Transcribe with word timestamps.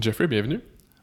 Jeffrey, 0.00 0.26
bienvenue. 0.26 0.60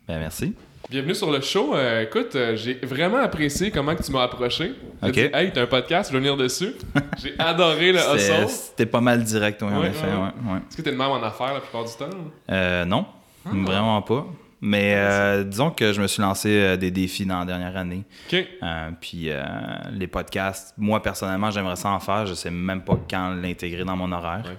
Ben, 0.08 0.19
merci. 0.19 0.54
Bienvenue 0.90 1.13
sur 1.15 1.31
le 1.31 1.42
show. 1.42 1.75
Euh, 1.75 2.03
écoute, 2.03 2.35
euh, 2.35 2.55
j'ai 2.55 2.76
vraiment 2.76 3.18
apprécié 3.18 3.72
comment 3.72 3.94
que 3.96 4.02
tu 4.04 4.12
m'as 4.12 4.23
approché. 4.23 4.71
J'ai 5.04 5.10
Ok. 5.10 5.13
dit, 5.16 5.29
hey, 5.34 5.52
t'as 5.54 5.63
un 5.63 5.68
podcast, 5.68 6.10
je 6.10 6.13
veux 6.13 6.20
venir 6.20 6.38
dessus. 6.38 6.71
j'ai 7.21 7.33
adoré 7.38 7.91
le 7.91 7.99
hustle. 7.99 8.47
C'était 8.47 8.86
pas 8.86 9.02
mal 9.02 9.23
direct, 9.23 9.62
oui, 9.62 9.70
en 9.73 9.81
Ouais, 9.81 9.89
effet. 9.89 10.05
ouais. 10.07 10.13
ouais, 10.13 10.54
ouais. 10.54 10.57
Est-ce 10.70 10.78
que 10.78 10.81
t'es 10.81 10.91
le 10.91 10.97
même 10.97 11.07
en 11.10 11.21
affaires 11.21 11.54
la 11.54 11.60
plupart 11.60 11.83
du 11.83 11.91
temps? 11.94 12.10
Euh, 12.49 12.86
non, 12.86 13.05
Ah. 13.46 13.49
vraiment 13.54 14.02
pas. 14.02 14.25
Mais 14.62 14.94
euh, 14.96 15.43
disons 15.43 15.69
que 15.69 15.93
je 15.93 16.02
me 16.02 16.07
suis 16.07 16.21
lancé 16.21 16.50
euh, 16.50 16.77
des 16.77 16.89
défis 16.89 17.25
dans 17.27 17.39
la 17.39 17.45
dernière 17.45 17.77
année. 17.77 18.04
OK. 18.32 18.43
Euh, 18.64 18.89
puis 19.00 19.29
euh, 19.29 19.43
les 19.91 20.07
podcasts, 20.07 20.73
moi 20.77 21.04
personnellement, 21.04 21.52
j'aimerais 21.52 21.75
ça 21.75 21.89
en 21.89 22.00
faire. 22.00 22.25
Je 22.25 22.34
sais 22.34 22.50
même 22.50 22.82
pas 22.82 22.98
quand 23.09 23.36
l'intégrer 23.36 23.84
dans 23.84 23.95
mon 23.95 24.11
horaire. 24.11 24.43
Ouais. 24.45 24.57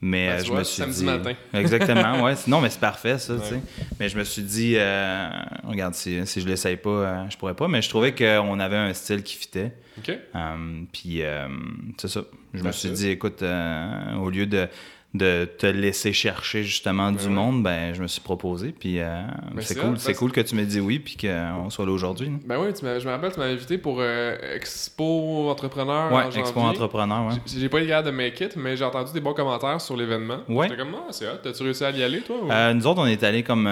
Mais 0.00 0.28
Ben, 0.28 0.32
euh, 0.40 0.44
je 0.44 0.48
vois, 0.48 0.58
me 0.60 0.64
suis 0.64 0.76
samedi 0.82 0.98
dit. 1.00 1.04
matin. 1.04 1.32
Exactement, 1.54 2.22
ouais. 2.22 2.34
Non, 2.46 2.60
mais 2.60 2.70
c'est 2.70 2.78
parfait, 2.80 3.18
ça, 3.18 3.34
tu 3.36 3.44
sais. 3.48 3.60
Mais 3.98 4.08
je 4.08 4.16
me 4.16 4.22
suis 4.24 4.42
dit, 4.42 4.74
euh, 4.76 5.28
regarde, 5.64 5.94
si, 5.94 6.24
si 6.24 6.40
je 6.40 6.46
l'essaye 6.46 6.76
pas, 6.76 6.90
euh, 6.90 7.24
je 7.30 7.36
pourrais 7.36 7.54
pas. 7.54 7.66
Mais 7.66 7.82
je 7.82 7.88
trouvais 7.88 8.14
qu'on 8.14 8.60
avait 8.60 8.76
un 8.76 8.94
style 8.94 9.22
qui 9.24 9.36
fitait. 9.36 9.72
OK. 9.98 10.10
Euh, 10.36 10.82
puis 10.92 11.22
euh, 11.22 11.48
c'est 11.96 12.08
ça. 12.08 12.20
Je 12.54 12.58
me 12.60 12.64
That's 12.64 12.76
suis 12.78 12.88
it. 12.90 12.94
dit, 12.94 13.08
écoute, 13.08 13.42
euh, 13.42 14.14
au 14.14 14.30
lieu 14.30 14.46
de, 14.46 14.68
de 15.14 15.46
te 15.46 15.64
laisser 15.66 16.12
chercher 16.12 16.62
justement 16.64 17.10
du 17.12 17.24
ouais. 17.24 17.30
monde, 17.30 17.62
ben 17.62 17.94
je 17.94 18.02
me 18.02 18.06
suis 18.06 18.20
proposé. 18.20 18.74
Puis 18.78 19.00
euh, 19.00 19.22
Ben, 19.54 19.62
c'est 19.62 19.78
cool, 19.78 19.98
c'est 19.98 20.12
cool 20.14 20.32
que 20.32 20.40
tu 20.42 20.54
m'aies 20.54 20.66
dit 20.66 20.80
oui, 20.80 20.98
puis 20.98 21.16
qu'on 21.16 21.70
soit 21.70 21.86
là 21.86 21.92
aujourd'hui. 21.92 22.28
là. 22.28 22.34
Ben 22.44 22.58
oui, 22.60 22.74
tu 22.74 22.80
je 22.84 23.06
me 23.06 23.10
rappelle, 23.10 23.32
tu 23.32 23.38
m'avais 23.38 23.52
invité 23.54 23.78
pour 23.78 23.96
euh, 24.00 24.36
Expo 24.54 25.48
Entrepreneur. 25.48 26.12
en 26.12 26.16
Ouais. 26.16 26.38
Expo 26.38 26.60
Entrepreneur, 26.60 27.26
ouais. 27.28 27.34
J'ai 27.46 27.70
pas 27.70 27.78
été 27.78 27.88
capable 27.88 28.08
de 28.08 28.12
make 28.12 28.38
it, 28.42 28.54
mais 28.56 28.76
j'ai 28.76 28.84
entendu 28.84 29.12
des 29.14 29.20
bons 29.20 29.32
commentaires 29.32 29.80
sur 29.80 29.96
l'événement. 29.96 30.40
Ouais. 30.46 30.68
J'étais 30.68 30.82
comme, 30.82 30.94
ah, 30.94 31.06
c'est 31.10 31.26
hot. 31.26 31.36
T'as-tu 31.42 31.62
réussi 31.62 31.84
à 31.84 31.90
y 31.90 32.02
aller, 32.02 32.20
toi? 32.20 32.36
ou- 32.42 32.52
Euh, 32.52 32.74
nous 32.74 32.86
autres, 32.86 33.00
on 33.00 33.06
est 33.06 33.22
allés 33.22 33.42
comme, 33.42 33.68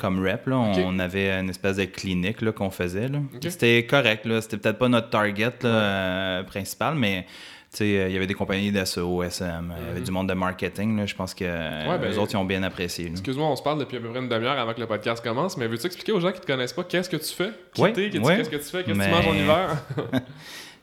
comme 0.00 0.24
rep. 0.26 0.46
Là. 0.48 0.56
On, 0.56 0.98
avait 0.98 1.30
une 1.38 1.50
espèce 1.50 1.76
de 1.76 1.84
clinique 1.84 2.50
qu'on 2.50 2.70
faisait. 2.70 3.08
Là. 3.08 3.18
C'était 3.42 3.86
correct. 3.86 4.26
Là. 4.26 4.40
C'était 4.40 4.56
peut-être 4.56 4.78
pas 4.78 4.88
notre 4.88 5.10
target 5.10 5.52
là, 5.62 6.42
principal, 6.42 6.96
mais 6.96 7.26
tu 7.70 7.78
sais, 7.78 7.84
euh, 7.98 8.08
il 8.08 8.14
y 8.14 8.16
avait 8.16 8.26
des 8.26 8.34
compagnies 8.34 8.72
d'SEO, 8.72 9.22
SM, 9.22 9.74
il 9.80 9.86
y 9.86 9.90
avait 9.90 10.00
du 10.00 10.10
monde 10.10 10.28
de 10.28 10.34
marketing. 10.34 10.96
Là. 10.96 11.04
Je 11.06 11.14
pense 11.14 11.34
que 11.34 11.44
euh, 11.46 11.98
ben, 11.98 12.08
les 12.08 12.16
autres, 12.18 12.32
ils 12.32 12.36
ont 12.38 12.44
bien 12.44 12.62
apprécié. 12.62 13.06
Excuse-moi, 13.08 13.46
on 13.46 13.56
se 13.56 13.62
parle 13.62 13.78
depuis 13.78 13.98
à 13.98 14.00
peu 14.00 14.08
près 14.08 14.20
une 14.20 14.28
demi-heure 14.28 14.58
avant 14.58 14.72
que 14.72 14.80
le 14.80 14.86
podcast 14.86 15.22
commence, 15.22 15.56
mais 15.58 15.66
veux-tu 15.66 15.86
expliquer 15.86 16.12
aux 16.12 16.20
gens 16.20 16.32
qui 16.32 16.40
te 16.40 16.46
connaissent 16.46 16.72
pas 16.72 16.84
qu'est-ce 16.84 17.10
que 17.10 17.16
tu 17.18 17.34
fais? 17.34 17.50
Qui 17.74 17.82
Ouais, 17.82 17.92
t'es? 17.92 18.08
Qu'est-ce 18.10 18.22
ouais. 18.22 18.36
que 18.42 18.56
tu 18.56 18.62
fais? 18.62 18.82
Qu'est-ce 18.84 18.84
que 18.84 18.92
Mais- 18.92 19.04
tu 19.06 19.10
manges 19.10 19.26
en 19.28 19.34
hiver? 19.34 19.76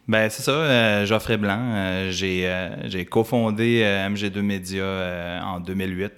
Ben, 0.07 0.29
c'est 0.29 0.43
ça, 0.43 0.51
euh, 0.51 1.05
Geoffrey 1.07 1.35
Blanc. 1.37 1.57
euh, 1.59 2.11
j'ai, 2.11 2.43
euh, 2.45 3.03
cofondé 3.09 3.81
euh, 3.83 4.07
MG2 4.07 4.39
Media 4.41 4.83
euh, 4.83 5.41
en 5.41 5.59
2008. 5.59 6.11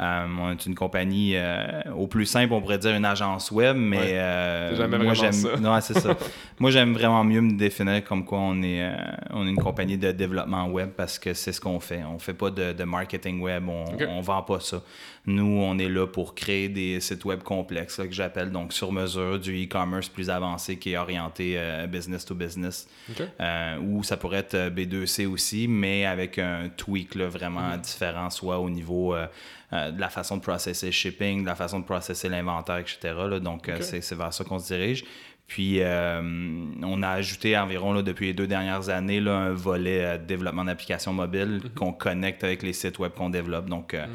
Euh, 0.00 0.26
on 0.40 0.52
est 0.52 0.64
une 0.66 0.76
compagnie, 0.76 1.32
euh, 1.34 1.82
au 1.96 2.06
plus 2.06 2.24
simple, 2.24 2.52
on 2.52 2.60
pourrait 2.60 2.78
dire 2.78 2.94
une 2.94 3.04
agence 3.04 3.50
web, 3.50 3.76
mais 3.76 3.96
Ouais. 3.98 4.12
euh, 4.12 4.76
jamais 4.76 4.96
moi 4.96 5.06
vraiment 5.12 5.14
j'aime, 5.14 5.32
ça. 5.32 5.56
non, 5.60 5.80
c'est 5.80 5.98
ça. 5.98 6.16
moi 6.60 6.70
j'aime 6.70 6.92
vraiment 6.94 7.24
mieux 7.24 7.40
me 7.40 7.56
définir 7.58 8.04
comme 8.04 8.24
quoi 8.24 8.38
on 8.38 8.62
est, 8.62 8.88
on 9.30 9.44
est 9.44 9.50
une 9.50 9.56
compagnie 9.58 9.98
de 9.98 10.12
développement 10.12 10.66
web 10.68 10.90
parce 10.96 11.18
que 11.18 11.34
c'est 11.34 11.50
ce 11.52 11.60
qu'on 11.60 11.80
fait. 11.80 12.02
On 12.04 12.20
fait 12.20 12.32
pas 12.34 12.50
de, 12.50 12.72
de 12.72 12.84
marketing 12.84 13.40
web, 13.40 13.68
on, 13.68 13.84
on 14.08 14.20
vend 14.20 14.42
pas 14.42 14.60
ça. 14.60 14.80
Nous, 15.26 15.44
on 15.44 15.76
est 15.78 15.88
là 15.88 16.06
pour 16.06 16.34
créer 16.34 16.68
des 16.68 17.00
sites 17.00 17.24
web 17.24 17.42
complexes 17.42 17.98
là, 17.98 18.06
que 18.06 18.14
j'appelle 18.14 18.50
donc 18.52 18.72
sur 18.72 18.92
mesure, 18.92 19.38
du 19.40 19.64
e-commerce 19.64 20.08
plus 20.08 20.30
avancé 20.30 20.76
qui 20.78 20.92
est 20.92 20.96
orienté 20.96 21.54
euh, 21.58 21.86
business 21.88 22.24
to 22.24 22.34
business. 22.36 22.88
Euh, 23.40 23.78
ou 23.80 24.02
ça 24.04 24.16
pourrait 24.16 24.38
être 24.38 24.54
euh, 24.54 24.70
B2C 24.70 25.26
aussi, 25.26 25.66
mais 25.68 26.06
avec 26.06 26.38
un 26.38 26.68
tweak 26.74 27.16
là, 27.16 27.26
vraiment 27.26 27.58
Mhm. 27.72 27.80
différent, 27.80 28.30
soit 28.30 28.58
au 28.60 28.70
niveau 28.70 29.14
euh, 29.14 29.26
euh, 29.72 29.90
de 29.90 30.00
la 30.00 30.08
façon 30.08 30.36
de 30.36 30.42
processer 30.42 30.86
le 30.86 30.92
shipping, 30.92 31.42
de 31.42 31.46
la 31.46 31.54
façon 31.54 31.80
de 31.80 31.84
processer 31.84 32.28
l'inventaire, 32.28 32.78
etc. 32.78 32.98
là. 33.28 33.38
donc, 33.40 33.68
euh, 33.68 33.78
c'est 33.80 34.14
vers 34.14 34.32
ça 34.32 34.44
qu'on 34.44 34.58
se 34.58 34.72
dirige. 34.72 35.04
Puis, 35.46 35.80
euh, 35.80 36.20
on 36.82 37.02
a 37.02 37.08
ajouté 37.08 37.56
environ, 37.56 37.94
là, 37.94 38.02
depuis 38.02 38.26
les 38.26 38.34
deux 38.34 38.46
dernières 38.46 38.90
années, 38.90 39.18
là, 39.18 39.34
un 39.34 39.52
volet 39.54 40.18
développement 40.18 40.64
d'applications 40.64 41.14
mobiles 41.14 41.60
Mhm. 41.64 41.70
qu'on 41.70 41.92
connecte 41.92 42.44
avec 42.44 42.62
les 42.62 42.74
sites 42.74 42.98
web 42.98 43.12
qu'on 43.12 43.30
développe. 43.30 43.66
Donc, 43.66 43.94
euh, 43.94 44.06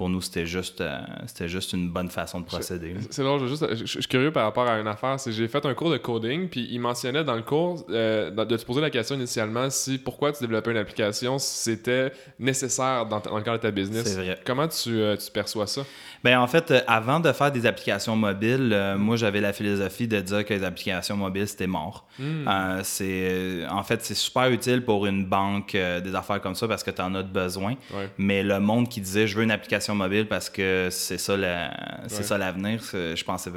pour 0.00 0.08
nous, 0.08 0.22
c'était 0.22 0.46
juste, 0.46 0.80
euh, 0.80 0.98
c'était 1.26 1.46
juste 1.46 1.74
une 1.74 1.90
bonne 1.90 2.08
façon 2.08 2.40
de 2.40 2.46
procéder. 2.46 2.94
C'est 3.10 3.22
drôle, 3.22 3.38
je, 3.40 3.44
veux 3.44 3.50
juste, 3.50 3.66
je, 3.74 3.84
je 3.84 4.00
suis 4.00 4.06
curieux 4.06 4.32
par 4.32 4.44
rapport 4.44 4.66
à 4.66 4.78
une 4.78 4.86
affaire. 4.86 5.20
C'est 5.20 5.30
j'ai 5.30 5.46
fait 5.46 5.66
un 5.66 5.74
cours 5.74 5.90
de 5.90 5.98
coding, 5.98 6.48
puis 6.48 6.66
il 6.70 6.80
mentionnait 6.80 7.22
dans 7.22 7.34
le 7.34 7.42
cours 7.42 7.84
euh, 7.90 8.30
de 8.30 8.56
te 8.56 8.64
poser 8.64 8.80
la 8.80 8.88
question 8.88 9.14
initialement 9.14 9.68
si 9.68 9.98
pourquoi 9.98 10.32
tu 10.32 10.40
développais 10.40 10.70
une 10.70 10.78
application, 10.78 11.38
si 11.38 11.64
c'était 11.64 12.14
nécessaire 12.38 13.04
dans, 13.04 13.20
dans 13.20 13.36
le 13.36 13.42
cadre 13.42 13.58
de 13.58 13.62
ta 13.62 13.70
business. 13.70 14.04
C'est 14.06 14.14
vrai. 14.14 14.38
Comment 14.42 14.68
tu, 14.68 14.88
euh, 14.88 15.18
tu 15.18 15.30
perçois 15.30 15.66
ça? 15.66 15.82
Ben 16.24 16.40
en 16.40 16.46
fait, 16.46 16.72
avant 16.86 17.20
de 17.20 17.30
faire 17.32 17.52
des 17.52 17.66
applications 17.66 18.16
mobiles, 18.16 18.94
moi 18.96 19.16
j'avais 19.16 19.42
la 19.42 19.52
philosophie 19.52 20.08
de 20.08 20.20
dire 20.20 20.46
que 20.46 20.54
les 20.54 20.64
applications 20.64 21.16
mobiles 21.16 21.48
c'était 21.48 21.66
mort. 21.66 22.06
Hmm. 22.18 22.48
C'est 22.84 23.66
en 23.68 23.82
fait 23.82 24.02
c'est 24.02 24.14
super 24.14 24.50
utile 24.50 24.82
pour 24.82 25.04
une 25.04 25.26
banque 25.26 25.72
des 25.72 26.14
affaires 26.14 26.40
comme 26.40 26.54
ça 26.54 26.66
parce 26.66 26.82
que 26.82 26.90
tu 26.90 27.02
en 27.02 27.14
as 27.14 27.22
besoin. 27.22 27.72
Ouais. 27.94 28.08
Mais 28.16 28.42
le 28.42 28.60
monde 28.60 28.88
qui 28.88 29.02
disait 29.02 29.26
je 29.26 29.36
veux 29.36 29.44
une 29.44 29.50
application 29.50 29.89
mobile 29.94 30.26
parce 30.26 30.48
que 30.50 30.88
c'est 30.90 31.18
ça 31.18 31.36
la- 31.36 31.70
c'est 32.08 32.18
Ouais. 32.18 32.22
ça 32.22 32.38
l'avenir, 32.38 32.80
je 32.92 33.24
pensais 33.24 33.50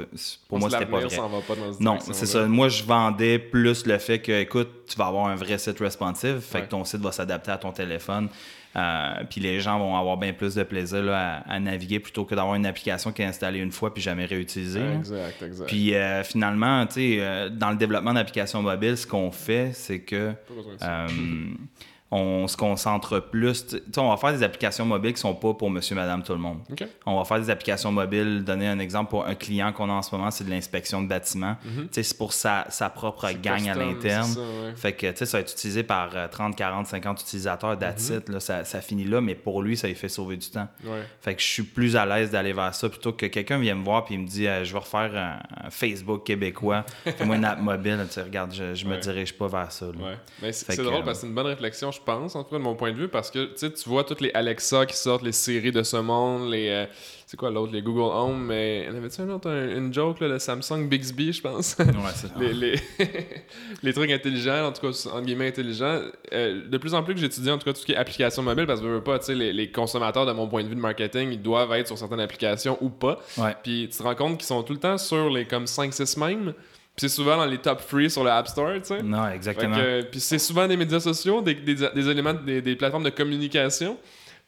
pour 0.48 0.58
moi 0.58 0.70
c'était 0.70 0.86
pas 0.86 1.00
vrai. 1.00 1.16
va 1.16 1.28
pas 1.46 1.54
dans 1.54 1.78
Non, 1.80 1.98
c'est 2.00 2.26
ça. 2.26 2.46
Moi, 2.46 2.68
je 2.68 2.82
vendais 2.84 3.38
plus 3.38 3.86
le 3.86 3.98
fait 3.98 4.18
que, 4.20 4.32
écoute, 4.32 4.68
tu 4.88 4.96
vas 4.96 5.06
avoir 5.06 5.26
un 5.26 5.34
vrai 5.36 5.58
site 5.58 5.78
responsive, 5.80 6.40
fait 6.40 6.58
Ouais. 6.58 6.64
que 6.64 6.70
ton 6.70 6.84
site 6.84 7.00
va 7.00 7.12
s'adapter 7.12 7.50
à 7.50 7.58
ton 7.58 7.72
téléphone. 7.72 8.28
euh, 8.76 9.12
puis 9.30 9.40
les 9.40 9.60
gens 9.60 9.78
vont 9.78 9.96
avoir 9.96 10.16
bien 10.16 10.32
plus 10.32 10.56
de 10.56 10.64
plaisir 10.64 11.00
là, 11.04 11.42
à, 11.46 11.54
à 11.54 11.60
naviguer 11.60 12.00
plutôt 12.00 12.24
que 12.24 12.34
d'avoir 12.34 12.56
une 12.56 12.66
application 12.66 13.12
qui 13.12 13.22
est 13.22 13.24
installée 13.24 13.60
une 13.60 13.70
fois 13.70 13.94
puis 13.94 14.02
jamais 14.02 14.24
réutilisée. 14.24 14.82
Exact, 14.96 15.42
exact. 15.44 15.68
Puis 15.68 15.94
euh, 15.94 16.24
finalement, 16.24 16.84
tu 16.86 16.94
sais, 16.94 17.16
euh, 17.20 17.48
dans 17.50 17.70
le 17.70 17.76
développement 17.76 18.12
d'applications 18.12 18.62
mobiles, 18.62 18.96
ce 18.96 19.06
qu'on 19.06 19.30
fait, 19.30 19.70
c'est 19.74 20.00
que 20.00 20.32
On 22.16 22.46
se 22.46 22.56
concentre 22.56 23.18
plus. 23.18 23.66
Tu 23.66 23.76
sais, 23.78 23.98
on 23.98 24.08
va 24.08 24.16
faire 24.16 24.32
des 24.32 24.44
applications 24.44 24.84
mobiles 24.86 25.14
qui 25.14 25.20
sont 25.20 25.34
pas 25.34 25.52
pour 25.52 25.68
monsieur, 25.68 25.96
madame, 25.96 26.22
tout 26.22 26.32
le 26.32 26.38
monde. 26.38 26.58
On 27.06 27.18
va 27.18 27.24
faire 27.24 27.40
des 27.40 27.50
applications 27.50 27.90
mobiles. 27.90 28.44
Donner 28.44 28.68
un 28.68 28.78
exemple 28.78 29.10
pour 29.10 29.26
un 29.26 29.34
client 29.34 29.72
qu'on 29.72 29.90
a 29.90 29.94
en 29.94 30.02
ce 30.02 30.14
moment, 30.14 30.30
c'est 30.30 30.44
de 30.44 30.50
l'inspection 30.50 31.02
de 31.02 31.08
bâtiments. 31.08 31.56
Tu 31.64 31.88
sais, 31.90 32.02
C'est 32.04 32.16
pour 32.18 32.32
sa, 32.32 32.66
sa 32.68 32.88
propre 32.88 33.26
Mhm. 33.32 33.40
Gang 33.42 33.68
à 33.68 33.74
l'interne. 33.74 34.30
ouais. 34.36 34.72
Fait 34.76 34.92
que, 34.92 35.12
ça 35.24 35.38
va 35.38 35.40
être 35.40 35.52
utilisé 35.52 35.82
par 35.82 36.10
euh, 36.14 36.28
30, 36.28 36.54
40, 36.54 36.86
50 36.86 37.20
utilisateurs, 37.22 37.76
that's 37.78 38.10
Mhm. 38.10 38.22
là, 38.28 38.38
ça, 38.40 38.64
ça 38.64 38.80
finit 38.80 39.04
là, 39.04 39.20
mais 39.20 39.34
pour 39.34 39.60
lui, 39.62 39.76
ça 39.76 39.88
lui 39.88 39.94
fait 39.96 40.08
sauver 40.08 40.36
du 40.36 40.48
temps. 40.50 40.68
Ouais. 40.84 41.02
Fait 41.20 41.34
que 41.34 41.42
je 41.42 41.46
suis 41.48 41.62
plus 41.64 41.96
à 41.96 42.06
l'aise 42.06 42.30
d'aller 42.30 42.52
vers 42.52 42.74
ça 42.74 42.88
plutôt 42.88 43.12
que 43.12 43.26
quelqu'un 43.26 43.58
vienne 43.58 43.78
me 43.78 43.84
voir 43.84 44.04
il 44.10 44.20
me 44.20 44.26
dit 44.28 44.46
euh, 44.46 44.62
je 44.64 44.72
vais 44.72 44.78
refaire 44.78 45.10
un, 45.16 45.66
un 45.66 45.70
Facebook 45.70 46.24
québécois, 46.24 46.84
fais-moi 47.04 47.36
une 47.36 47.44
app 47.44 47.60
mobile. 47.60 47.98
Tu 48.06 48.12
sais, 48.12 48.22
regarde, 48.22 48.52
je, 48.54 48.74
je 48.74 48.84
me 48.86 48.92
Ouais. 48.94 49.00
dirige 49.00 49.32
pas 49.36 49.48
vers 49.48 49.72
ça. 49.72 49.86
Mais 50.42 50.52
c'est 50.52 50.76
drôle 50.76 50.94
euh, 50.94 51.02
parce 51.02 51.18
que 51.18 51.22
c'est 51.22 51.26
une 51.26 51.34
bonne 51.34 51.46
réflexion, 51.46 51.90
je 51.90 52.00
pense, 52.04 52.36
en 52.36 52.44
tout 52.44 52.50
cas 52.50 52.58
de 52.58 52.62
mon 52.62 52.74
point 52.74 52.92
de 52.92 52.96
vue, 52.96 53.08
parce 53.08 53.30
que 53.30 53.54
tu 53.56 53.88
vois 53.88 54.04
toutes 54.04 54.20
les 54.20 54.30
Alexa 54.34 54.86
qui 54.86 54.96
sortent, 54.96 55.22
les 55.22 55.32
séries 55.32 55.72
de 55.72 55.82
ce 55.82 55.96
monde, 55.96 56.50
les. 56.50 56.68
euh, 56.68 56.86
c'est 57.26 57.36
quoi 57.38 57.50
l'autre, 57.50 57.72
les 57.72 57.82
Google 57.82 58.12
Home, 58.14 58.44
mais. 58.46 58.86
En 58.92 58.96
avait-tu 58.96 59.20
un 59.22 59.30
autre, 59.30 59.50
un- 59.50 59.76
une 59.76 59.92
joke, 59.92 60.20
là, 60.20 60.28
le 60.28 60.38
Samsung 60.38 60.88
Bixby, 60.88 61.32
je 61.32 61.40
pense? 61.40 61.76
Ouais, 61.78 61.86
c'est 62.14 62.36
les, 62.38 62.52
les, 62.52 62.74
les 63.82 63.92
trucs 63.92 64.10
intelligents, 64.10 64.66
en 64.66 64.72
tout 64.72 64.82
cas, 64.82 64.88
entre 65.10 65.22
guillemets 65.22 65.48
intelligents. 65.48 66.00
Euh, 66.32 66.68
de 66.68 66.78
plus 66.78 66.94
en 66.94 67.02
plus 67.02 67.14
que 67.14 67.20
j'étudie, 67.20 67.50
en 67.50 67.58
tout 67.58 67.64
cas, 67.64 67.72
tout 67.72 67.80
ce 67.80 67.86
qui 67.86 67.92
est 67.92 67.96
application 67.96 68.42
mobile, 68.42 68.66
parce 68.66 68.80
que 68.80 68.86
je 68.86 68.92
veux 68.92 69.02
pas, 69.02 69.18
tu 69.18 69.26
sais, 69.26 69.34
les, 69.34 69.52
les 69.52 69.70
consommateurs, 69.70 70.26
de 70.26 70.32
mon 70.32 70.46
point 70.48 70.62
de 70.62 70.68
vue 70.68 70.74
de 70.76 70.80
marketing, 70.80 71.32
ils 71.32 71.42
doivent 71.42 71.72
être 71.72 71.86
sur 71.86 71.98
certaines 71.98 72.20
applications 72.20 72.78
ou 72.80 72.90
pas. 72.90 73.18
Ouais. 73.38 73.56
Puis 73.62 73.88
tu 73.90 73.98
te 73.98 74.02
rends 74.02 74.14
compte 74.14 74.38
qu'ils 74.38 74.46
sont 74.46 74.62
tout 74.62 74.72
le 74.74 74.78
temps 74.80 74.98
sur 74.98 75.30
les 75.30 75.44
comme 75.46 75.64
5-6 75.64 76.18
mêmes. 76.20 76.54
Puis 76.96 77.08
c'est 77.08 77.14
souvent 77.16 77.36
dans 77.36 77.46
les 77.46 77.58
top 77.58 77.80
free 77.80 78.08
sur 78.08 78.22
le 78.22 78.30
App 78.30 78.46
Store, 78.46 78.72
tu 78.74 78.84
sais. 78.84 79.02
Non, 79.02 79.28
exactement. 79.28 79.76
euh, 79.78 80.02
puis 80.08 80.20
c'est 80.20 80.38
souvent 80.38 80.68
des 80.68 80.76
médias 80.76 81.00
sociaux, 81.00 81.42
des, 81.42 81.54
des, 81.54 81.74
des 81.74 82.08
éléments, 82.08 82.34
des, 82.34 82.62
des 82.62 82.76
plateformes 82.76 83.02
de 83.04 83.10
communication. 83.10 83.96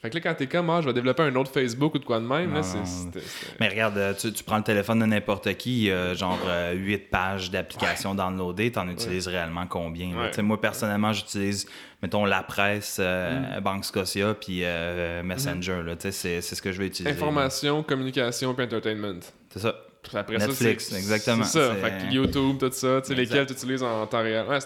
Fait 0.00 0.10
que 0.10 0.14
là, 0.16 0.20
quand 0.20 0.34
t'es 0.34 0.46
comme, 0.46 0.68
ah, 0.70 0.80
je 0.82 0.86
vais 0.86 0.92
développer 0.92 1.22
un 1.22 1.34
autre 1.36 1.50
Facebook 1.50 1.94
ou 1.94 1.98
de 1.98 2.04
quoi 2.04 2.20
de 2.20 2.26
même, 2.26 2.52
là, 2.52 2.60
Non, 2.60 2.62
c'est. 2.62 3.20
Mais 3.58 3.68
regarde, 3.68 3.96
euh, 3.96 4.12
tu, 4.14 4.30
tu 4.30 4.44
prends 4.44 4.58
le 4.58 4.62
téléphone 4.62 5.00
de 5.00 5.06
n'importe 5.06 5.53
qui, 5.54 5.91
genre 6.15 6.38
8 6.74 7.10
pages 7.10 7.50
d'applications 7.50 8.15
downloadées, 8.15 8.71
t'en 8.71 8.88
utilises 8.88 9.26
réellement 9.26 9.66
combien? 9.66 10.15
Ouais. 10.16 10.42
Moi, 10.42 10.60
personnellement, 10.60 11.12
j'utilise, 11.15 11.66
mettons, 12.03 12.26
la 12.26 12.42
presse, 12.42 12.98
euh, 13.00 13.59
Banque 13.60 13.86
Scotia, 13.86 14.34
puis 14.34 14.60
euh, 14.65 15.22
Messenger. 15.24 15.82
là. 15.84 15.97
Tu 15.97 16.03
sais, 16.03 16.12
C'est 16.12 16.41
c'est 16.42 16.54
ce 16.54 16.62
que 16.62 16.71
je 16.72 16.78
vais 16.78 16.86
utiliser. 16.88 17.12
Information, 17.16 17.82
communication, 17.82 18.54
puis 18.54 18.66
entertainment. 18.66 19.18
C'est 19.50 19.60
ça. 19.60 19.74
Après 20.14 20.38
Netflix, 20.38 20.84
ça, 20.84 20.91
c'est- 20.91 20.97
exactement. 20.98 21.44
C'est 21.44 21.58
ça. 21.58 21.74
Fait 21.74 21.91
que 22.08 22.12
YouTube, 22.14 22.56
tout 22.58 22.70
ça, 22.72 23.00
tu 23.00 23.08
sais, 23.08 23.14
lesquels 23.14 23.47
tu 23.47 23.53
utilises 23.54 23.82
en 23.82 24.06
temps 24.06 24.22
réel. 24.22 24.47
Ouais, 24.47 24.58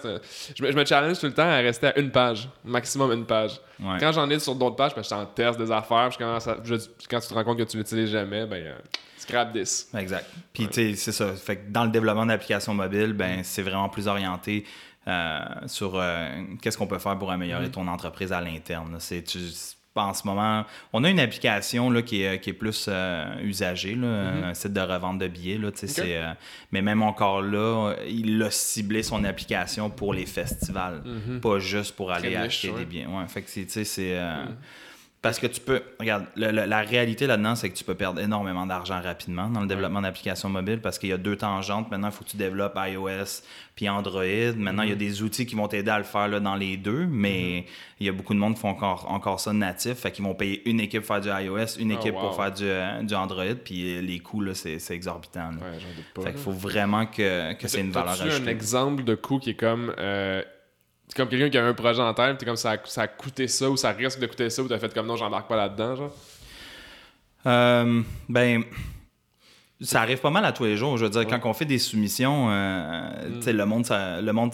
je, 0.55 0.63
me, 0.63 0.71
je 0.71 0.75
me 0.77 0.85
challenge 0.85 1.19
tout 1.19 1.25
le 1.27 1.33
temps 1.33 1.49
à 1.49 1.57
rester 1.57 1.87
à 1.87 1.99
une 1.99 2.11
page, 2.11 2.49
maximum 2.63 3.11
une 3.13 3.25
page. 3.25 3.59
Ouais. 3.79 3.97
Quand 3.99 4.11
j'en 4.11 4.29
ai 4.29 4.37
sur 4.39 4.53
d'autres 4.55 4.75
pages, 4.75 4.93
parce 4.93 5.07
que 5.07 5.15
je 5.15 5.19
suis 5.19 5.23
en 5.23 5.25
test 5.33 5.57
des 5.59 5.71
affaires, 5.71 6.09
puis 6.09 6.17
je 6.19 6.25
commence 6.25 6.47
à- 6.47 6.57
je- 6.63 6.75
quand 7.09 7.19
tu 7.19 7.27
te 7.27 7.33
rends 7.33 7.43
compte 7.43 7.57
que 7.57 7.63
tu 7.63 7.77
l'utilises 7.77 8.11
jamais, 8.11 8.45
ben, 8.45 8.63
euh, 8.63 8.75
scrap 9.17 9.51
this. 9.53 9.87
Exact. 9.97 10.25
Puis, 10.53 10.67
tu 10.67 10.73
sais, 10.91 10.95
c'est 10.95 11.11
ça. 11.11 11.33
Fait 11.33 11.55
que 11.57 11.61
dans 11.71 11.85
le 11.85 11.91
développement 11.91 12.25
d'applications 12.25 12.73
mobiles, 12.73 13.13
ben, 13.13 13.39
c'est 13.43 13.61
vraiment 13.63 13.89
plus 13.89 14.07
orienté 14.07 14.65
euh, 15.07 15.39
sur 15.65 15.93
euh, 15.95 16.27
qu'est-ce 16.61 16.77
qu'on 16.77 16.85
peut 16.85 16.99
faire 16.99 17.17
pour 17.17 17.31
améliorer 17.31 17.71
ton 17.71 17.87
entreprise 17.87 18.31
à 18.31 18.39
l'interne. 18.39 18.97
C'est 18.99 19.23
en 19.95 20.13
ce 20.13 20.25
moment, 20.25 20.65
on 20.93 21.03
a 21.03 21.09
une 21.09 21.19
application 21.19 21.89
là, 21.89 22.01
qui, 22.01 22.21
est, 22.21 22.39
qui 22.39 22.51
est 22.51 22.53
plus 22.53 22.85
euh, 22.87 23.25
usagée, 23.43 23.95
là, 23.95 24.07
Mm-hmm. 24.07 24.43
un 24.43 24.53
site 24.53 24.73
de 24.73 24.81
revente 24.81 25.19
de 25.19 25.27
billets. 25.27 25.57
Là, 25.57 25.69
euh, 25.99 26.33
mais 26.71 26.81
même 26.81 27.01
encore 27.01 27.41
là, 27.41 27.93
il 28.07 28.41
a 28.41 28.51
ciblé 28.51 29.03
son 29.03 29.23
application 29.23 29.89
pour 29.89 30.13
les 30.13 30.25
festivals, 30.25 31.01
pas 31.41 31.59
juste 31.59 31.95
pour 31.95 32.11
aller 32.11 32.35
acheter 32.35 32.69
ouais. 32.71 32.79
Des 32.79 32.85
billets. 32.85 33.05
Ouais, 33.05 33.27
fait 33.27 33.41
que 33.41 33.49
c'est, 33.49 33.87
euh, 34.17 34.45
Parce 35.21 35.37
que 35.37 35.45
tu 35.45 35.61
peux. 35.61 35.83
Regarde, 35.99 36.25
le- 36.35 36.49
le- 36.51 36.65
la 36.65 36.79
réalité 36.81 37.27
là-dedans, 37.27 37.53
c'est 37.53 37.69
que 37.69 37.75
tu 37.75 37.83
peux 37.83 37.93
perdre 37.93 38.19
énormément 38.19 38.65
d'argent 38.65 38.99
rapidement 38.99 39.49
dans 39.49 39.61
le 39.61 39.67
développement 39.67 40.01
d'applications 40.01 40.49
mobiles 40.49 40.81
parce 40.81 40.97
qu'il 40.97 41.09
y 41.09 41.13
a 41.13 41.17
deux 41.17 41.35
tangentes. 41.35 41.91
Maintenant, 41.91 42.07
il 42.07 42.11
faut 42.11 42.23
que 42.23 42.29
tu 42.31 42.37
développes 42.37 42.75
iOS 42.75 43.43
puis 43.75 43.87
Android. 43.87 44.23
Maintenant, 44.57 44.81
il 44.81 44.89
y 44.89 44.93
a 44.93 44.95
des 44.95 45.21
outils 45.21 45.45
qui 45.45 45.53
vont 45.53 45.67
t'aider 45.67 45.91
à 45.91 45.99
le 45.99 46.05
faire 46.05 46.27
là, 46.27 46.39
dans 46.39 46.55
les 46.55 46.75
deux, 46.75 47.05
mais 47.05 47.67
il 47.99 48.07
y 48.07 48.09
a 48.09 48.13
beaucoup 48.13 48.33
de 48.33 48.39
monde 48.39 48.55
qui 48.55 48.61
font 48.61 48.69
encore, 48.69 49.11
encore 49.11 49.39
ça 49.39 49.53
natif. 49.53 49.93
Fait 49.99 50.11
qu'ils 50.11 50.25
vont 50.25 50.33
payer 50.33 50.67
une 50.67 50.79
équipe 50.79 51.03
pour 51.05 51.15
faire 51.15 51.21
du 51.21 51.45
iOS, 51.45 51.77
une 51.79 51.91
Oh, 51.93 51.99
équipe 51.99 52.15
wow. 52.15 52.21
pour 52.21 52.35
faire 52.35 52.51
du, 52.51 52.63
euh, 52.65 53.03
du 53.03 53.13
Android, 53.13 53.53
puis 53.63 54.01
les 54.01 54.19
coûts, 54.19 54.41
là, 54.41 54.55
c'est, 54.55 54.79
exorbitant. 54.89 55.51
là. 55.51 55.57
Ouais, 55.61 55.77
doute 55.95 56.05
pas. 56.15 56.21
Fait 56.23 56.31
qu'il 56.31 56.41
faut 56.41 56.51
vraiment 56.51 57.05
que, 57.05 57.53
que 57.53 57.67
c'est 57.67 57.81
une 57.81 57.91
valeur 57.91 58.17
T'as-tu 58.17 58.29
un 58.29 58.33
ajoutée. 58.37 58.49
exemple 58.49 59.03
de 59.03 59.13
coût 59.13 59.37
qui 59.37 59.51
est 59.51 59.53
comme. 59.53 59.93
euh, 59.99 60.41
c'est 61.11 61.17
comme 61.17 61.27
quelqu'un 61.27 61.49
qui 61.49 61.57
a 61.57 61.65
un 61.65 61.73
projet 61.73 62.01
en 62.01 62.13
tête, 62.13 62.37
t'es 62.37 62.45
comme 62.45 62.55
ça 62.55 62.71
a, 62.71 62.77
ça 62.85 63.01
a 63.01 63.07
coûté 63.07 63.49
ça 63.49 63.69
ou 63.69 63.75
ça 63.75 63.91
risque 63.91 64.17
de 64.19 64.27
coûter 64.27 64.49
ça 64.49 64.63
ou 64.63 64.69
t'as 64.69 64.79
fait 64.79 64.93
comme 64.93 65.07
non, 65.07 65.17
j'embarque 65.17 65.49
pas 65.49 65.57
là-dedans, 65.57 65.95
genre. 65.97 66.11
Euh, 67.47 68.01
ben, 68.29 68.63
ça 69.81 70.01
arrive 70.01 70.19
pas 70.19 70.29
mal 70.29 70.45
à 70.45 70.53
tous 70.53 70.63
les 70.63 70.77
jours. 70.77 70.97
Je 70.97 71.03
veux 71.03 71.09
dire, 71.11 71.27
quand 71.27 71.39
on 71.49 71.53
fait 71.53 71.65
des 71.65 71.79
soumissions, 71.79 72.47
euh, 72.49 73.09
tu 73.39 73.41
sais, 73.41 73.51
le 73.53 73.65
monde, 73.65 73.85
ça- 73.85 74.21
le 74.21 74.31
monde, 74.31 74.53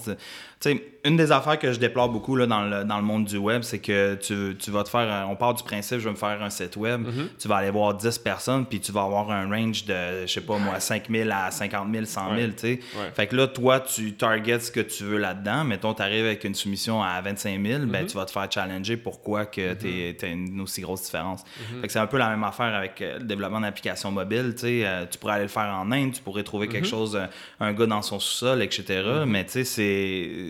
sais, 0.60 0.84
une 1.06 1.16
des 1.16 1.32
affaires 1.32 1.58
que 1.58 1.72
je 1.72 1.80
déplore 1.80 2.10
beaucoup 2.10 2.36
là, 2.36 2.46
dans, 2.48 2.64
le, 2.64 2.84
dans 2.84 2.98
le 2.98 3.04
monde 3.04 3.24
du 3.26 3.38
web, 3.38 3.62
c'est 3.62 3.80
que 3.80 4.16
tu, 4.16 4.58
tu 4.58 4.72
vas 4.72 4.84
te 4.84 4.90
faire, 4.90 5.10
un- 5.10 5.26
on 5.28 5.36
part 5.38 5.54
du 5.54 5.64
principe, 5.64 6.00
je 6.00 6.04
vais 6.06 6.12
me 6.12 6.16
faire 6.18 6.42
un 6.44 6.50
site 6.50 6.76
web, 6.76 7.08
tu 7.40 7.48
vas 7.48 7.58
aller 7.58 7.70
voir 7.70 7.94
10 7.94 8.18
personnes, 8.18 8.66
puis 8.66 8.80
tu 8.82 8.92
vas 8.92 9.04
avoir 9.04 9.32
un 9.32 9.48
range 9.48 9.86
de, 9.86 10.22
je 10.26 10.28
sais 10.28 10.42
pas 10.42 10.58
moi, 10.58 10.80
5 10.82 11.10
000 11.10 11.30
à 11.32 11.50
50 11.52 11.88
000, 11.94 12.06
100 12.06 12.36
000, 12.36 12.48
tu 12.52 12.54
sais. 12.58 12.80
Ouais. 12.96 13.12
Fait 13.14 13.28
que 13.28 13.36
là, 13.38 13.48
toi, 13.48 13.80
tu 13.80 14.14
targets 14.14 14.60
ce 14.60 14.72
que 14.72 14.82
tu 14.82 15.04
veux 15.06 15.18
là-dedans. 15.18 15.64
Mettons, 15.64 15.94
tu 15.94 16.02
arrives 16.02 16.26
avec 16.26 16.44
une 16.44 16.56
soumission 16.56 17.02
à 17.02 17.22
25 17.22 17.64
000, 17.66 17.86
ben, 17.86 18.06
tu 18.06 18.18
vas 18.18 18.26
te 18.26 18.32
faire 18.32 18.48
challenger 18.52 18.98
pourquoi 18.98 19.46
que 19.46 19.76
tu 19.76 20.26
as 20.26 20.28
une 20.30 20.60
aussi 20.60 20.82
grosse 20.82 21.04
différence. 21.04 21.44
Fait 21.82 21.88
que 21.88 21.94
c'est 21.94 22.00
un 22.00 22.08
peu 22.08 22.18
la 22.18 22.30
même 22.30 22.44
affaire 22.44 22.74
avec 22.76 23.02
euh, 23.02 23.20
le 23.20 23.24
développement 23.26 23.62
d'applications 23.62 24.12
mobiles. 24.12 24.54
tu 24.56 24.62
sais. 24.62 24.82
Euh, 24.84 25.06
tu 25.10 25.18
pourrais 25.20 25.34
aller 25.36 25.44
le 25.44 25.48
faire 25.50 25.74
en 25.74 25.90
Inde, 25.92 26.12
tu 26.14 26.22
pourrais 26.22 26.44
trouver 26.44 26.68
quelque 26.68 26.88
chose, 26.88 27.16
euh, 27.16 27.26
un 27.62 27.72
gars 27.74 27.86
dans 27.86 28.02
son 28.02 28.20
sous-sol, 28.20 28.62
etc. 28.62 29.04
Mais 29.26 29.46
tu 29.46 29.52
sais, 29.52 29.64
c'est. 29.64 30.47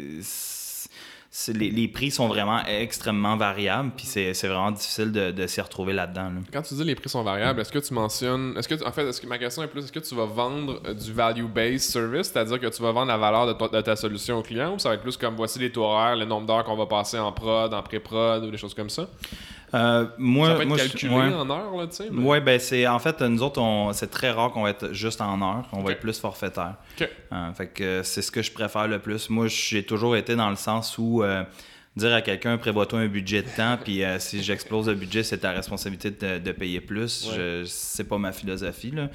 Les, 1.54 1.88
prix 1.88 2.10
sont 2.10 2.28
vraiment 2.28 2.66
extrêmement 2.66 3.38
variables, 3.38 3.92
puis 3.96 4.06
c'est 4.08 4.32
vraiment 4.48 4.72
difficile 4.72 5.12
de, 5.12 5.48
s'y 5.48 5.62
retrouver 5.62 5.94
là-dedans. 5.94 6.24
là. 6.30 6.42
Quand 6.52 6.62
tu 6.64 6.74
dis 6.74 6.84
les 6.84 6.96
prix 6.96 7.10
sont 7.10 7.22
variables, 7.22 7.60
est-ce 7.62 7.72
que 7.72 7.80
tu 7.80 7.94
mentionnes. 7.94 8.56
Est-ce 8.58 8.68
que 8.68 8.76
tu- 8.76 8.84
en 8.84 8.92
fait, 8.92 9.08
est-ce 9.08 9.22
que 9.22 9.28
ma 9.28 9.38
question 9.38 9.62
est 9.62 9.68
plus 9.68 9.84
est-ce 9.84 9.92
que 9.92 10.00
tu 10.00 10.16
vas 10.16 10.26
vendre 10.26 10.82
euh, 10.88 10.94
du 10.94 11.14
value-based 11.14 11.80
service, 11.92 12.28
c'est-à-dire 12.32 12.60
que 12.60 12.68
tu 12.68 12.82
vas 12.82 12.92
vendre 12.92 13.08
la 13.10 13.18
valeur 13.18 13.46
de, 13.46 13.54
ta- 13.54 13.68
de 13.68 13.82
ta 13.82 13.96
solution 13.96 14.38
au 14.40 14.42
client 14.42 14.74
ou 14.76 14.80
ça 14.80 14.90
va 14.90 14.96
être 14.96 15.04
plus 15.04 15.16
comme 15.18 15.36
voici 15.36 15.60
les 15.60 15.72
taux 15.72 15.84
horaires, 15.84 16.16
le 16.16 16.26
nombre 16.26 16.48
d'heures 16.48 16.64
qu'on 16.64 16.76
va 16.76 16.88
passer 16.88 17.20
en 17.20 17.32
prod, 17.32 17.72
en 17.74 17.84
pré-prod 17.84 18.44
ou 18.44 18.50
des 18.52 18.58
choses 18.58 18.74
comme 18.74 18.90
ça? 18.90 19.08
Euh, 19.74 20.06
moi, 20.18 20.48
ça 20.50 20.56
peut 20.56 20.62
être 20.62 20.68
moi, 20.70 20.78
je- 20.78 21.08
ouais. 21.10 21.34
en 21.34 21.50
heures, 21.50 21.76
là, 21.76 21.88
tu 21.88 21.96
sais. 21.98 22.08
mais- 22.12 22.24
Oui, 22.24 22.40
ben 22.40 22.58
c'est 22.60 22.88
en 22.88 23.00
fait 23.00 23.22
nous 23.22 23.44
autres 23.44 23.60
on 23.62 23.92
c'est 23.92 24.08
très 24.10 24.32
rare 24.32 24.52
qu'on 24.52 24.64
va 24.64 24.70
être 24.70 24.94
juste 24.94 25.20
en 25.20 25.42
heure, 25.42 25.66
on 25.74 25.82
va 25.84 25.92
être 25.92 26.00
plus 26.00 26.20
forfaitaire. 26.20 26.76
Ok. 27.00 27.10
Euh, 27.34 27.54
fait 27.54 27.68
que 27.68 28.02
c'est 28.04 28.22
ce 28.22 28.32
que 28.32 28.42
je 28.42 28.52
préfère 28.52 28.88
le 28.88 29.00
plus. 29.00 29.30
Moi, 29.30 29.48
j'ai 29.48 29.84
toujours 29.84 30.16
été 30.16 30.36
dans 30.38 30.50
le 30.50 30.56
sens 30.56 30.98
où 30.98 31.22
euh, 31.22 31.44
dire 31.98 32.14
à 32.14 32.22
quelqu'un 32.22 32.58
prévois-toi 32.58 33.00
un 33.00 33.08
budget 33.08 33.42
de 33.42 33.50
temps, 33.50 33.78
puis 33.84 34.04
si 34.20 34.42
j'explose 34.42 34.88
le 34.88 34.96
budget, 34.96 35.24
c'est 35.24 35.40
ta 35.40 35.52
responsabilité 35.52 36.12
de, 36.12 36.38
de 36.40 36.52
payer 36.54 36.80
plus. 36.80 37.28
Ouais. 37.30 37.36
Je- 37.36 37.64
C'est 37.66 38.06
pas 38.08 38.18
ma 38.18 38.32
philosophie 38.32 38.92
là. 38.92 39.10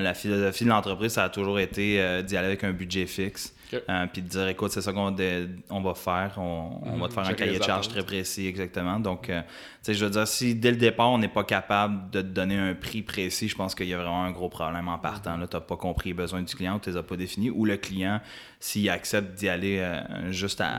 la 0.00 0.14
philosophie 0.14 0.62
de 0.64 0.68
l'entreprise, 0.68 1.12
ça 1.12 1.24
a 1.24 1.28
toujours 1.28 1.58
été 1.58 2.22
d'y 2.22 2.36
aller 2.36 2.46
avec 2.46 2.62
un 2.62 2.72
budget 2.72 3.06
fixe. 3.06 3.52
Euh, 3.74 4.06
puis 4.12 4.22
de 4.22 4.28
dire 4.28 4.48
écoute 4.48 4.70
c'est 4.72 4.80
ça 4.80 4.92
qu'on 4.92 5.14
on 5.70 5.80
va 5.82 5.94
faire. 5.94 6.34
On, 6.38 6.80
on 6.84 6.96
va 6.98 7.08
te 7.08 7.12
faire 7.12 7.26
un 7.28 7.34
cahier 7.34 7.58
de 7.58 7.64
charge 7.64 7.88
très 7.88 8.02
précis 8.02 8.46
exactement. 8.46 8.98
Donc 8.98 9.28
euh, 9.28 9.42
tu 9.42 9.48
sais 9.82 9.94
je 9.94 10.04
veux 10.04 10.10
dire 10.10 10.26
si 10.26 10.54
dès 10.54 10.70
le 10.70 10.76
départ 10.78 11.10
on 11.10 11.18
n'est 11.18 11.28
pas 11.28 11.44
capable 11.44 12.10
de 12.10 12.22
te 12.22 12.26
donner 12.26 12.56
un 12.56 12.74
prix 12.74 13.02
précis 13.02 13.48
je 13.48 13.54
pense 13.56 13.74
qu'il 13.74 13.86
y 13.88 13.94
a 13.94 13.98
vraiment 13.98 14.24
un 14.24 14.30
gros 14.30 14.48
problème 14.48 14.88
en 14.88 14.98
partant 14.98 15.36
là. 15.36 15.46
T'as 15.46 15.60
pas 15.60 15.76
compris 15.76 16.10
les 16.10 16.14
besoins 16.14 16.42
du 16.42 16.54
client 16.54 16.76
ou 16.76 16.78
tu 16.78 16.90
les 16.90 16.96
as 16.96 17.02
pas 17.02 17.16
définis 17.16 17.50
ou 17.50 17.64
le 17.66 17.76
client 17.76 18.20
s'il 18.60 18.88
accepte 18.90 19.38
d'y 19.38 19.48
aller 19.48 19.78
euh, 19.80 20.32
juste 20.32 20.60
à, 20.60 20.70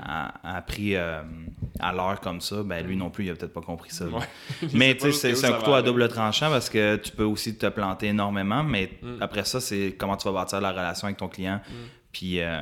à- 0.44 0.58
à 0.58 0.62
prix 0.62 0.96
à 0.96 1.94
l'heure 1.94 2.20
comme 2.22 2.42
ça 2.42 2.64
ben 2.64 2.86
lui 2.86 2.98
non 2.98 3.10
plus 3.10 3.26
il 3.26 3.32
a 3.32 3.36
peut-être 3.36 3.54
pas 3.54 3.62
compris 3.62 3.92
ça. 3.92 4.06
Ouais. 4.06 4.20
Mais 4.74 4.96
tu 4.98 5.14
sais 5.14 5.36
c'est 5.36 5.48
un 5.48 5.54
couteau 5.54 5.74
à 5.76 5.82
double 5.82 6.08
tranchant 6.10 6.50
parce 6.50 6.70
que 6.70 6.96
tu 6.98 7.12
peux 7.12 7.24
aussi 7.24 7.56
te 7.58 7.68
planter 7.68 8.08
énormément 8.08 8.64
mais 8.64 8.90
Mm. 9.02 9.22
après 9.22 9.46
ça 9.46 9.62
c'est 9.62 9.96
comment 9.98 10.18
tu 10.18 10.28
vas 10.28 10.34
bâtir 10.34 10.60
la 10.60 10.72
relation 10.72 11.06
avec 11.06 11.18
ton 11.18 11.28
client 11.28 11.62
puis 12.12 12.42
euh, 12.42 12.62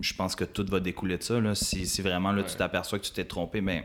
je 0.00 0.14
pense 0.14 0.34
que 0.34 0.44
tout 0.44 0.66
va 0.68 0.80
découler 0.80 1.18
de 1.18 1.22
ça. 1.22 1.40
Là. 1.40 1.54
Si, 1.54 1.86
si 1.86 2.02
vraiment 2.02 2.32
là, 2.32 2.42
tu 2.42 2.56
t'aperçois 2.56 2.98
que 2.98 3.04
tu 3.04 3.12
t'es 3.12 3.24
trompé, 3.24 3.60
ben, 3.60 3.82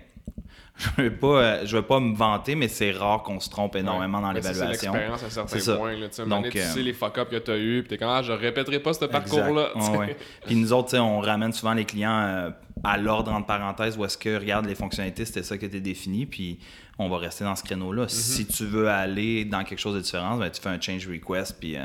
je 0.77 1.01
ne 1.01 1.09
veux, 1.09 1.15
pas, 1.15 1.27
euh, 1.27 1.65
je 1.65 1.75
veux 1.75 1.83
pas 1.83 1.99
me 1.99 2.15
vanter, 2.15 2.55
mais 2.55 2.67
c'est 2.67 2.91
rare 2.91 3.21
qu'on 3.21 3.39
se 3.39 3.49
trompe 3.49 3.75
énormément 3.75 4.21
dans 4.21 4.33
Mais 4.33 4.41
ça, 4.41 4.51
l'évaluation. 4.51 4.91
C'est 4.93 4.99
l'expérience 4.99 5.23
à 5.23 5.29
certains 5.29 5.77
points. 5.77 5.95
Là, 5.95 6.09
tu 6.09 6.21
Donc, 6.21 6.29
donné, 6.29 6.49
tu 6.49 6.59
euh, 6.59 6.63
sais 6.63 6.81
les 6.81 6.93
fuck-ups 6.93 7.29
que 7.29 7.37
tu 7.37 7.51
as 7.51 7.57
eu, 7.57 7.81
puis 7.81 7.89
t'es 7.89 7.97
comme, 7.97 8.09
ah, 8.09 8.23
je 8.23 8.31
répéterai 8.31 8.79
pas 8.79 8.93
ce 8.93 9.05
parcours-là. 9.05 9.69
Tu. 9.75 9.97
Ouais. 9.97 10.17
Puis 10.45 10.55
nous 10.55 10.73
autres, 10.73 10.89
tu 10.89 10.97
on 10.97 11.19
ramène 11.19 11.53
souvent 11.53 11.73
les 11.73 11.85
clients 11.85 12.19
euh, 12.25 12.49
à 12.83 12.97
l'ordre 12.97 13.31
entre 13.31 13.45
parenthèses 13.45 13.97
où 13.97 14.05
est-ce 14.05 14.17
que, 14.17 14.35
regarde, 14.39 14.65
les 14.65 14.75
fonctionnalités, 14.75 15.25
c'était 15.25 15.43
ça 15.43 15.59
qui 15.59 15.65
était 15.65 15.79
défini, 15.79 16.25
puis 16.25 16.57
on 16.97 17.07
va 17.07 17.19
rester 17.19 17.43
dans 17.43 17.55
ce 17.55 17.63
créneau-là. 17.63 18.07
Si 18.07 18.47
tu 18.47 18.65
veux 18.65 18.89
aller 18.89 19.45
dans 19.45 19.63
quelque 19.63 19.79
chose 19.79 19.95
de 19.95 20.01
différent, 20.01 20.37
ben, 20.37 20.49
tu 20.49 20.59
fais 20.59 20.69
un 20.69 20.81
change 20.81 21.07
request, 21.07 21.59
puis 21.59 21.77
euh, 21.77 21.83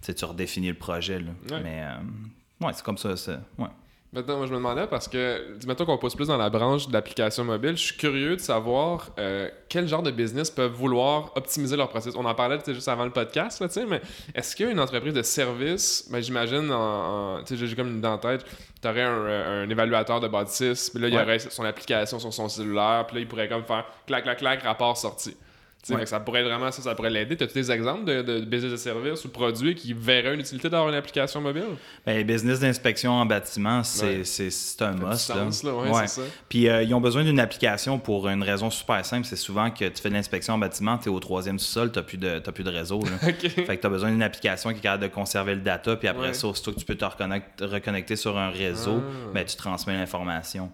tu 0.00 0.14
tu 0.14 0.24
redéfinis 0.24 0.68
le 0.68 0.74
projet. 0.74 1.18
Là. 1.18 1.60
Mais 1.62 1.82
ouais, 2.60 2.72
c'est 2.74 2.84
comme 2.84 2.98
ça. 2.98 3.16
c'est- 3.16 3.32
Ouais. 3.58 3.68
Maintenant, 4.10 4.38
moi, 4.38 4.46
je 4.46 4.52
me 4.52 4.56
demandais 4.56 4.86
parce 4.86 5.06
que, 5.06 5.54
mettons 5.66 5.84
qu'on 5.84 5.98
pousse 5.98 6.14
plus 6.14 6.28
dans 6.28 6.38
la 6.38 6.48
branche 6.48 6.88
de 6.88 6.94
l'application 6.94 7.44
mobile, 7.44 7.76
je 7.76 7.82
suis 7.82 7.96
curieux 7.98 8.36
de 8.36 8.40
savoir 8.40 9.10
euh, 9.18 9.50
quel 9.68 9.86
genre 9.86 10.02
de 10.02 10.10
business 10.10 10.50
peuvent 10.50 10.72
vouloir 10.72 11.30
optimiser 11.36 11.76
leur 11.76 11.90
processus. 11.90 12.18
On 12.18 12.24
en 12.24 12.34
parlait 12.34 12.58
juste 12.66 12.88
avant 12.88 13.04
le 13.04 13.10
podcast, 13.10 13.60
là, 13.60 13.66
mais 13.86 14.00
est-ce 14.34 14.56
qu'il 14.56 14.64
y 14.64 14.68
a 14.70 14.72
une 14.72 14.80
entreprise 14.80 15.12
de 15.12 15.20
service, 15.20 16.08
ben, 16.10 16.22
j'imagine, 16.22 16.70
en, 16.72 17.44
j'ai 17.44 17.76
comme 17.76 17.88
une 17.88 17.98
idée 17.98 18.08
en 18.08 18.16
tête, 18.16 18.46
tu 18.80 18.88
aurais 18.88 19.02
un, 19.02 19.10
euh, 19.12 19.64
un 19.64 19.68
évaluateur 19.68 20.20
de 20.20 20.28
bâtisse, 20.28 20.88
puis 20.88 21.02
là, 21.02 21.08
il 21.08 21.12
y 21.12 21.16
Ouais. 21.18 21.22
aurait 21.24 21.38
son 21.38 21.64
application 21.66 22.18
sur 22.18 22.32
son 22.32 22.48
cellulaire, 22.48 23.04
puis 23.06 23.16
là, 23.16 23.20
il 23.20 23.28
pourrait 23.28 23.48
comme 23.50 23.64
faire 23.64 23.84
clac, 24.06 24.22
clac, 24.24 24.38
clac, 24.38 24.62
rapport 24.62 24.96
sorti. 24.96 25.36
Ouais. 25.94 26.06
ça 26.06 26.20
pourrait 26.20 26.40
être 26.40 26.46
vraiment 26.48 26.70
ça, 26.70 26.82
ça 26.82 26.94
pourrait 26.94 27.10
l'aider. 27.10 27.36
As-tu 27.40 27.54
des 27.54 27.70
exemples 27.70 28.04
de, 28.04 28.22
de 28.22 28.40
business 28.40 28.72
de 28.72 28.76
service 28.76 29.24
ou 29.24 29.28
de 29.28 29.32
produits 29.32 29.74
qui 29.74 29.92
verraient 29.92 30.34
une 30.34 30.40
utilité 30.40 30.68
d'avoir 30.68 30.88
une 30.88 30.94
application 30.94 31.40
mobile? 31.40 31.64
Ben, 32.06 32.16
les 32.16 32.24
business 32.24 32.60
d'inspection 32.60 33.12
en 33.12 33.26
bâtiment, 33.26 33.82
c'est 33.84 34.18
Ouais. 34.18 34.22
un 34.80 34.92
must. 34.92 36.20
Puis 36.48 36.68
euh, 36.68 36.82
ils 36.82 36.94
ont 36.94 37.00
besoin 37.00 37.24
d'une 37.24 37.40
application 37.40 37.98
pour 37.98 38.28
une 38.28 38.42
raison 38.42 38.70
super 38.70 39.04
simple. 39.04 39.26
C'est 39.26 39.36
souvent 39.36 39.70
que 39.70 39.84
tu 39.86 40.02
fais 40.02 40.08
de 40.08 40.14
l'inspection 40.14 40.54
en 40.54 40.58
bâtiment, 40.58 40.98
tu 40.98 41.08
es 41.08 41.12
au 41.12 41.20
troisième 41.20 41.58
sous-sol, 41.58 41.92
tu 41.92 41.98
n'as 41.98 42.02
plus, 42.04 42.18
de- 42.18 42.38
t'as 42.38 42.52
plus 42.52 42.64
de 42.64 42.70
réseau. 42.70 43.00
là. 43.02 43.18
Fait 43.28 43.76
que 43.76 43.80
tu 43.80 43.86
as 43.86 43.90
besoin 43.90 44.10
d'une 44.10 44.22
application 44.22 44.70
qui 44.72 44.78
est 44.78 44.82
capable 44.82 45.02
de 45.04 45.08
conserver 45.08 45.54
le 45.54 45.60
data, 45.60 45.96
puis 45.96 46.08
après 46.08 46.28
Ouais. 46.28 46.34
ça, 46.34 46.46
aussitôt 46.48 46.72
que 46.72 46.78
tu 46.78 46.84
peux 46.84 46.94
te 46.96 47.04
reconnecter, 47.04 47.64
reconnecter 47.64 48.16
sur 48.16 48.36
un 48.36 48.50
réseau, 48.50 49.00
Ah. 49.02 49.30
ben, 49.34 49.44
tu 49.44 49.56
transmets 49.56 49.94
l'information. 49.96 50.70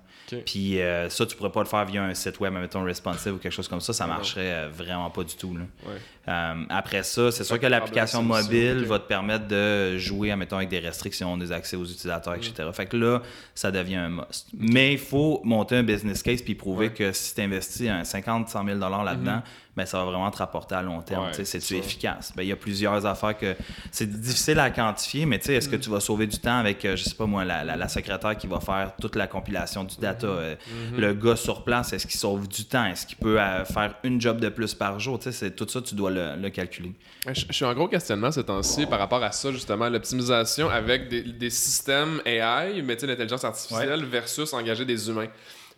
Puis 0.46 0.80
euh, 0.80 1.08
ça, 1.10 1.26
tu 1.26 1.36
pourrais 1.36 1.52
pas 1.52 1.60
le 1.60 1.66
faire 1.68 1.84
via 1.84 2.02
un 2.02 2.14
site 2.14 2.40
web, 2.40 2.52
mettons 2.54 2.82
responsive 2.82 3.34
ou 3.34 3.38
quelque 3.38 3.52
chose 3.52 3.68
comme 3.68 3.80
ça, 3.80 3.92
ça 3.92 4.06
marcherait 4.06 4.52
euh, 4.64 4.68
vraiment 4.72 5.03
pas 5.10 5.24
du 5.24 5.34
tout. 5.34 5.56
là. 5.56 5.64
Ouais. 5.86 5.98
Euh, 6.28 6.64
après 6.70 7.02
ça, 7.02 7.30
c'est 7.30 7.44
sûr 7.44 7.58
que 7.60 7.66
l'application 7.66 8.22
mobile 8.22 8.84
va 8.86 8.98
te 8.98 9.06
permettre 9.06 9.46
de 9.46 9.98
jouer, 9.98 10.34
mettons, 10.36 10.56
avec 10.56 10.68
des 10.70 10.78
restrictions, 10.78 11.36
des 11.36 11.52
accès 11.52 11.76
aux 11.76 11.84
utilisateurs, 11.84 12.34
etc. 12.34 12.68
Fait 12.72 12.86
que 12.86 12.96
là, 12.96 13.20
ça 13.54 13.70
devient 13.70 13.96
un 13.96 14.08
must. 14.08 14.48
Mais 14.56 14.92
il 14.92 14.98
faut 14.98 15.40
monter 15.44 15.76
un 15.76 15.82
business 15.82 16.22
case 16.22 16.42
puis 16.42 16.54
prouver 16.54 16.74
Ouais. 16.74 16.88
Mm-hmm. 16.88 16.94
que 16.94 17.12
si 17.12 17.34
tu 17.34 17.40
investis 17.40 17.88
un 17.88 18.04
50, 18.04 18.48
100 18.48 18.64
000 18.64 18.78
là-dedans, 18.78 19.42
ben, 19.76 19.84
ça 19.86 19.98
va 19.98 20.04
vraiment 20.04 20.30
te 20.30 20.38
rapporter 20.38 20.74
à 20.76 20.82
long 20.82 21.00
terme. 21.02 21.24
Ouais, 21.24 21.30
Tu 21.30 21.38
sais, 21.38 21.44
C'est-tu 21.44 21.76
efficace? 21.76 22.32
Ben, 22.36 22.42
Il 22.42 22.48
y 22.48 22.52
a 22.52 22.56
plusieurs 22.56 23.04
affaires 23.06 23.36
que 23.36 23.56
c'est 23.90 24.08
difficile 24.08 24.58
à 24.60 24.70
quantifier, 24.70 25.26
mais 25.26 25.38
tu 25.38 25.46
sais, 25.46 25.54
est-ce 25.54 25.68
Mm. 25.68 25.72
que 25.72 25.76
tu 25.76 25.90
vas 25.90 26.00
sauver 26.00 26.26
du 26.26 26.38
temps 26.38 26.58
avec, 26.58 26.84
euh, 26.84 26.94
je 26.96 27.04
sais 27.04 27.14
pas 27.14 27.26
moi, 27.26 27.44
la, 27.44 27.64
la- 27.64 27.76
la 27.76 27.88
secrétaire 27.88 28.36
qui 28.36 28.46
va 28.46 28.60
faire 28.60 28.92
toute 29.00 29.16
la 29.16 29.26
compilation 29.26 29.82
du 29.84 29.96
data? 29.96 30.26
Mm-hmm. 30.26 30.30
euh, 30.30 30.54
Le 30.96 31.14
gars 31.14 31.36
sur 31.36 31.64
place, 31.64 31.92
est-ce 31.92 32.06
qu'il 32.06 32.18
sauve 32.20 32.46
du 32.48 32.64
temps? 32.66 32.84
Est-ce 32.86 33.06
qu'il 33.06 33.16
peut 33.18 33.40
euh, 33.40 33.64
faire 33.64 33.94
une 34.04 34.20
job 34.20 34.40
de 34.40 34.48
plus 34.48 34.74
par 34.74 34.98
jour? 35.00 35.18
Tout 35.18 35.30
ça, 35.32 35.80
tu 35.82 35.94
dois 35.94 36.10
le, 36.10 36.36
le 36.36 36.50
calculer. 36.50 36.92
Je, 37.26 37.44
je 37.48 37.52
suis 37.52 37.64
en 37.64 37.72
gros 37.74 37.88
questionnement 37.88 38.30
ces 38.30 38.44
temps-ci 38.44 38.86
par 38.86 38.98
rapport 38.98 39.22
à 39.22 39.32
ça, 39.32 39.50
justement, 39.50 39.88
l'optimisation 39.88 40.68
avec 40.70 41.08
des, 41.08 41.22
des 41.22 41.50
systèmes 41.50 42.20
AI, 42.24 42.82
mais 42.82 42.94
tu 42.96 43.00
sais, 43.00 43.06
l'intelligence 43.06 43.44
artificielle, 43.44 44.04
versus 44.04 44.52
engager 44.52 44.84
des 44.84 45.08
humains. 45.08 45.28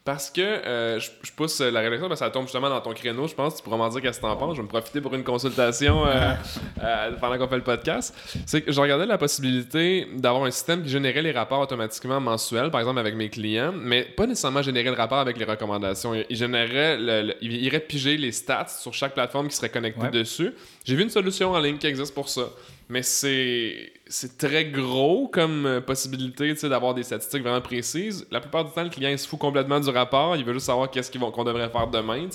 Parce 0.07 0.31
que 0.31 0.41
euh, 0.41 0.99
je, 1.01 1.11
je 1.25 1.33
pousse 1.33 1.61
la 1.61 1.81
réflexion, 1.81 2.09
parce 2.09 2.21
que 2.21 2.25
ça 2.27 2.31
tombe 2.31 2.45
justement 2.45 2.71
dans 2.71 2.81
ton 2.81 2.95
créneau, 2.95 3.27
je 3.27 3.35
pense. 3.35 3.57
Tu 3.57 3.63
pourras 3.63 3.77
m'en 3.77 3.89
dire 3.89 4.01
qu'est-ce 4.01 4.19
que 4.19 4.23
t'en 4.23 4.37
penses. 4.37 4.53
Je 4.55 4.61
vais 4.61 4.63
me 4.63 4.69
profiter 4.69 5.01
pour 5.03 5.13
une 5.15 5.25
consultation 5.25 6.07
euh, 6.07 6.33
euh, 6.83 7.11
pendant 7.21 7.37
qu'on 7.37 7.49
fait 7.49 7.57
le 7.57 7.63
podcast. 7.65 8.15
C'est 8.47 8.63
que 8.63 8.71
je 8.73 8.81
regardais 8.81 9.05
la 9.05 9.19
possibilité 9.19 10.07
d'avoir 10.15 10.45
un 10.45 10.51
système 10.53 10.83
qui 10.83 10.89
générait 10.89 11.23
les 11.23 11.33
rapports 11.33 11.61
automatiquement 11.61 12.21
mensuels, 12.21 12.71
par 12.71 12.81
exemple 12.81 13.01
avec 13.01 13.15
mes 13.17 13.29
clients, 13.29 13.73
mais 13.77 14.05
pas 14.05 14.27
nécessairement 14.27 14.63
générer 14.63 14.91
le 14.91 14.97
rapport 14.97 15.19
avec 15.19 15.37
les 15.39 15.45
recommandations. 15.45 16.15
Il 16.31 16.37
générait, 16.37 16.97
le- 16.97 17.23
le- 17.29 17.35
il 17.43 17.53
irait 17.65 17.81
piger 17.81 18.17
les 18.17 18.31
stats 18.33 18.69
sur 18.69 18.95
chaque 18.95 19.13
plateforme 19.15 19.49
qui 19.49 19.57
serait 19.57 19.71
connectée 19.71 20.01
Ouais. 20.03 20.11
dessus. 20.11 20.53
J'ai 20.85 20.95
vu 20.95 21.03
une 21.03 21.11
solution 21.11 21.51
en 21.53 21.59
ligne 21.59 21.79
qui 21.79 21.89
existe 21.89 22.15
pour 22.15 22.29
ça. 22.29 22.43
Mais 22.89 23.03
c'est 23.03 23.93
c'est 24.07 24.39
très 24.39 24.67
gros 24.67 25.27
comme 25.29 25.67
euh, 25.67 25.81
possibilité 25.81 26.53
d'avoir 26.69 26.95
des 26.95 27.03
statistiques 27.03 27.43
vraiment 27.43 27.61
précises. 27.61 28.27
La 28.31 28.41
plupart 28.41 28.65
du 28.65 28.71
temps, 28.71 28.85
le 28.85 28.91
client 28.91 29.11
il 29.11 29.19
se 29.19 29.27
fout 29.27 29.39
complètement 29.41 29.81
du 29.81 29.91
rapport. 29.91 30.37
Il 30.37 30.45
veut 30.45 30.53
juste 30.53 30.67
savoir 30.67 30.89
qu'est-ce 30.91 31.11
qu'ils 31.11 31.21
vont- 31.21 31.33
qu'on 31.33 31.43
devrait 31.45 31.69
faire 31.69 31.89
demain. 31.89 32.29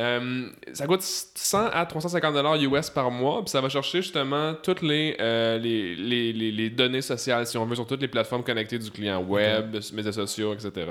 Euh, 0.00 0.48
ça 0.72 0.86
coûte 0.88 1.02
100 1.02 1.66
à 1.72 1.86
350 1.86 2.34
dollars 2.34 2.56
US 2.56 2.90
par 2.90 3.10
mois, 3.12 3.42
puis 3.42 3.50
ça 3.50 3.60
va 3.60 3.68
chercher 3.68 4.02
justement 4.02 4.54
toutes 4.54 4.82
les, 4.82 5.16
euh, 5.20 5.56
les, 5.58 5.94
les, 5.94 6.32
les- 6.32 6.50
les 6.50 6.70
données 6.70 7.02
sociales, 7.02 7.46
si 7.46 7.56
on 7.58 7.64
veut, 7.66 7.76
sur 7.76 7.86
toutes 7.86 8.00
les 8.00 8.08
plateformes 8.08 8.42
connectées 8.42 8.78
du 8.78 8.90
client, 8.90 9.22
web, 9.22 9.76
médias 9.92 10.10
sociaux, 10.12 10.52
etc. 10.54 10.90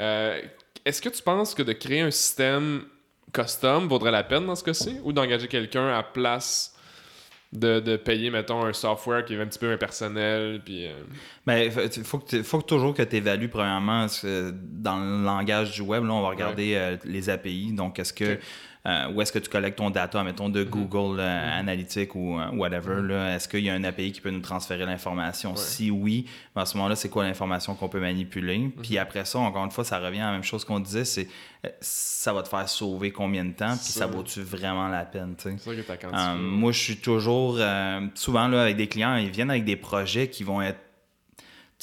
Euh, 0.00 0.40
Est-ce 0.86 1.00
que 1.02 1.08
tu 1.10 1.22
penses 1.22 1.54
que 1.54 1.62
de 1.62 1.72
créer 1.72 2.00
un 2.00 2.10
système 2.10 2.84
custom 3.32 3.88
vaudrait 3.88 4.10
la 4.10 4.22
peine 4.24 4.46
dans 4.46 4.54
ce 4.54 4.64
cas-ci, 4.64 4.96
ou 5.04 5.12
d'engager 5.12 5.48
quelqu'un 5.48 5.88
à 5.88 6.02
place 6.02 6.73
de, 7.54 7.80
de 7.80 7.96
payer, 7.96 8.30
mettons, 8.30 8.64
un 8.64 8.72
software 8.72 9.24
qui 9.24 9.34
est 9.34 9.40
un 9.40 9.46
petit 9.46 9.58
peu 9.58 9.72
impersonnel, 9.72 10.60
puis... 10.64 10.86
euh, 10.86 10.92
Ben, 11.46 11.70
il 11.72 12.04
faut, 12.04 12.18
que 12.18 12.26
tu- 12.28 12.42
faut 12.42 12.58
que 12.58 12.66
toujours 12.66 12.94
que 12.94 13.02
tu 13.02 13.16
évalues, 13.16 13.48
premièrement, 13.48 14.06
dans 14.24 14.98
le 14.98 15.24
langage 15.24 15.72
du 15.72 15.82
web, 15.82 16.04
là, 16.04 16.12
on 16.12 16.22
va 16.22 16.28
regarder 16.30 16.74
euh, 16.74 16.96
les 17.04 17.30
API. 17.30 17.72
Donc, 17.72 17.98
est-ce 17.98 18.12
que. 18.12 18.38
Euh, 18.86 19.10
où 19.12 19.22
est-ce 19.22 19.32
que 19.32 19.38
tu 19.38 19.48
collectes 19.48 19.78
ton 19.78 19.88
data, 19.88 20.22
mettons, 20.22 20.50
de 20.50 20.62
Google 20.62 21.18
euh, 21.18 21.58
Analytics 21.58 22.14
ou 22.14 22.38
euh, 22.38 22.50
whatever? 22.52 23.00
là? 23.00 23.34
Est-ce 23.34 23.48
qu'il 23.48 23.60
y 23.60 23.70
a 23.70 23.74
un 23.74 23.82
API 23.82 24.12
qui 24.12 24.20
peut 24.20 24.30
nous 24.30 24.40
transférer 24.40 24.84
l'information? 24.84 25.56
Si 25.56 25.90
oui, 25.90 26.26
ben, 26.54 26.62
à 26.62 26.66
ce 26.66 26.76
moment-là, 26.76 26.94
c'est 26.94 27.08
quoi 27.08 27.24
l'information 27.24 27.74
qu'on 27.74 27.88
peut 27.88 28.00
manipuler? 28.00 28.70
Puis 28.82 28.98
après 28.98 29.24
ça, 29.24 29.38
encore 29.38 29.64
une 29.64 29.70
fois, 29.70 29.84
ça 29.84 29.98
revient 29.98 30.20
à 30.20 30.26
la 30.26 30.32
même 30.32 30.44
chose 30.44 30.66
qu'on 30.66 30.80
disait, 30.80 31.06
c'est 31.06 31.28
ça 31.80 32.34
va 32.34 32.42
te 32.42 32.48
faire 32.48 32.68
sauver 32.68 33.10
combien 33.10 33.42
de 33.42 33.52
temps, 33.52 33.74
puis 33.74 33.86
Ça. 33.86 34.06
vaut-tu 34.06 34.42
vraiment 34.42 34.88
la 34.88 35.06
peine? 35.06 35.34
tu 35.38 35.44
sais? 35.44 35.56
Moi, 36.36 36.72
je 36.72 36.78
suis 36.78 36.96
toujours. 36.98 37.58
souvent, 38.14 38.48
là, 38.48 38.62
avec 38.62 38.76
des 38.76 38.86
clients, 38.86 39.16
ils 39.16 39.30
viennent 39.30 39.50
avec 39.50 39.64
des 39.64 39.76
projets 39.76 40.28
qui 40.28 40.44
vont 40.44 40.60
être. 40.60 40.78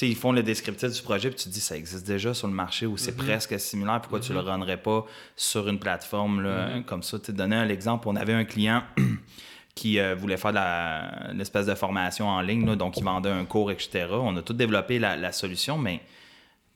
Ils 0.02 0.16
font 0.16 0.32
le 0.32 0.42
descriptif 0.42 0.90
du 0.90 1.02
projet, 1.02 1.30
puis 1.30 1.38
tu 1.38 1.50
te 1.50 1.54
dis, 1.54 1.60
ça 1.60 1.78
existe 1.78 2.08
déjà 2.08 2.34
sur 2.34 2.48
le 2.48 2.54
marché 2.54 2.86
ou 2.86 2.98
c'est 2.98 3.16
presque 3.16 3.60
similaire, 3.60 4.02
pourquoi 4.02 4.20
tu 4.20 4.34
le 4.34 4.40
rendrais 4.40 4.82
pas 4.82 5.06
sur 5.36 5.68
une 5.68 5.80
plateforme 5.80 6.42
là, 6.42 6.82
comme 6.86 7.04
ça? 7.04 7.20
Tu 7.20 7.34
donner 7.34 7.56
un 7.56 7.70
exemple, 7.70 8.08
on 8.08 8.16
avait 8.16 8.34
un 8.34 8.46
client 8.46 8.84
qui 9.76 10.00
euh, 10.00 10.16
voulait 10.16 10.38
faire 10.38 10.54
de 10.54 11.38
l'espèce 11.38 11.68
de 11.68 11.76
formation 11.76 12.28
en 12.28 12.42
ligne, 12.42 12.66
là, 12.66 12.76
donc 12.76 12.98
il 12.98 13.04
vendait 13.04 13.30
un 13.30 13.46
cours, 13.46 13.72
etc. 13.72 14.08
On 14.12 14.36
a 14.38 14.42
tout 14.42 14.54
développé 14.54 14.98
la, 14.98 15.16
la 15.16 15.32
solution, 15.32 15.78
mais 15.78 16.02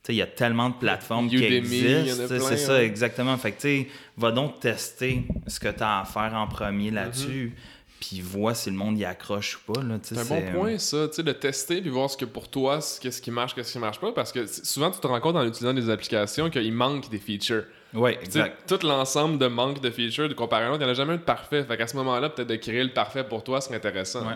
il 0.10 0.16
y 0.16 0.22
a 0.22 0.28
tellement 0.28 0.70
de 0.70 0.76
plateformes 0.76 1.30
qui 1.30 1.44
existent. 1.44 2.28
C'est 2.28 2.58
ça, 2.58 2.74
ouais. 2.74 2.86
exactement. 2.86 3.38
Fait 3.38 3.52
que, 3.52 3.86
va 4.18 4.32
donc 4.32 4.60
tester 4.60 5.24
ce 5.48 5.60
que 5.60 5.70
tu 5.70 5.84
as 5.84 6.02
à 6.02 6.06
faire 6.06 6.34
en 6.36 6.48
premier 6.48 6.92
là-dessus, 6.92 7.56
puis 8.00 8.22
vois 8.22 8.54
si 8.54 8.70
le 8.70 8.76
monde 8.76 8.98
y 8.98 9.06
accroche 9.06 9.58
ou 9.68 9.74
pas. 9.74 9.82
C'est 10.04 10.18
un 10.18 10.26
bon 10.26 10.42
point, 10.52 10.78
ça, 10.78 11.08
tu 11.08 11.16
sais, 11.16 11.24
de 11.24 11.32
tester 11.32 11.82
puis 11.82 11.90
voir 11.90 12.10
ce 12.10 12.18
que 12.18 12.26
pour 12.26 12.50
toi, 12.50 12.80
qu'est-ce 13.02 13.22
qui 13.22 13.32
marche, 13.32 13.56
qu'est-ce 13.56 13.72
qui 13.72 13.80
marche 13.80 14.00
pas. 14.00 14.12
Parce 14.12 14.32
que 14.32 14.46
souvent, 14.48 14.92
tu 14.92 15.00
te 15.00 15.08
rends 15.08 15.20
compte 15.22 15.36
en 15.36 15.46
utilisant 15.46 15.74
des 15.74 15.90
applications 15.90 16.50
qu'il 16.50 16.74
manque 16.74 17.10
des 17.10 17.20
features. 17.20 17.64
Oui, 17.94 18.12
exact. 18.22 18.68
tout 18.68 18.86
l'ensemble 18.86 19.38
de 19.38 19.48
manque 19.48 19.80
de 19.80 19.90
features 19.90 20.28
de 20.28 20.34
comparé 20.34 20.66
à 20.66 20.68
l'autre, 20.68 20.82
il 20.82 20.84
n'y 20.84 20.90
en 20.90 20.92
a 20.92 20.96
jamais 20.96 21.14
un 21.14 21.18
de 21.18 21.22
parfait. 21.22 21.64
Fait 21.64 21.78
qu'à 21.78 21.88
ce 21.88 21.96
moment-là, 21.96 22.28
peut-être 22.30 22.50
de 22.50 22.58
créer 22.58 22.84
le 22.84 22.92
parfait 22.92 23.24
pour 23.24 23.42
toi 23.46 23.62
serait 23.62 23.78
intéressant. 23.78 24.28
Ouais. 24.28 24.34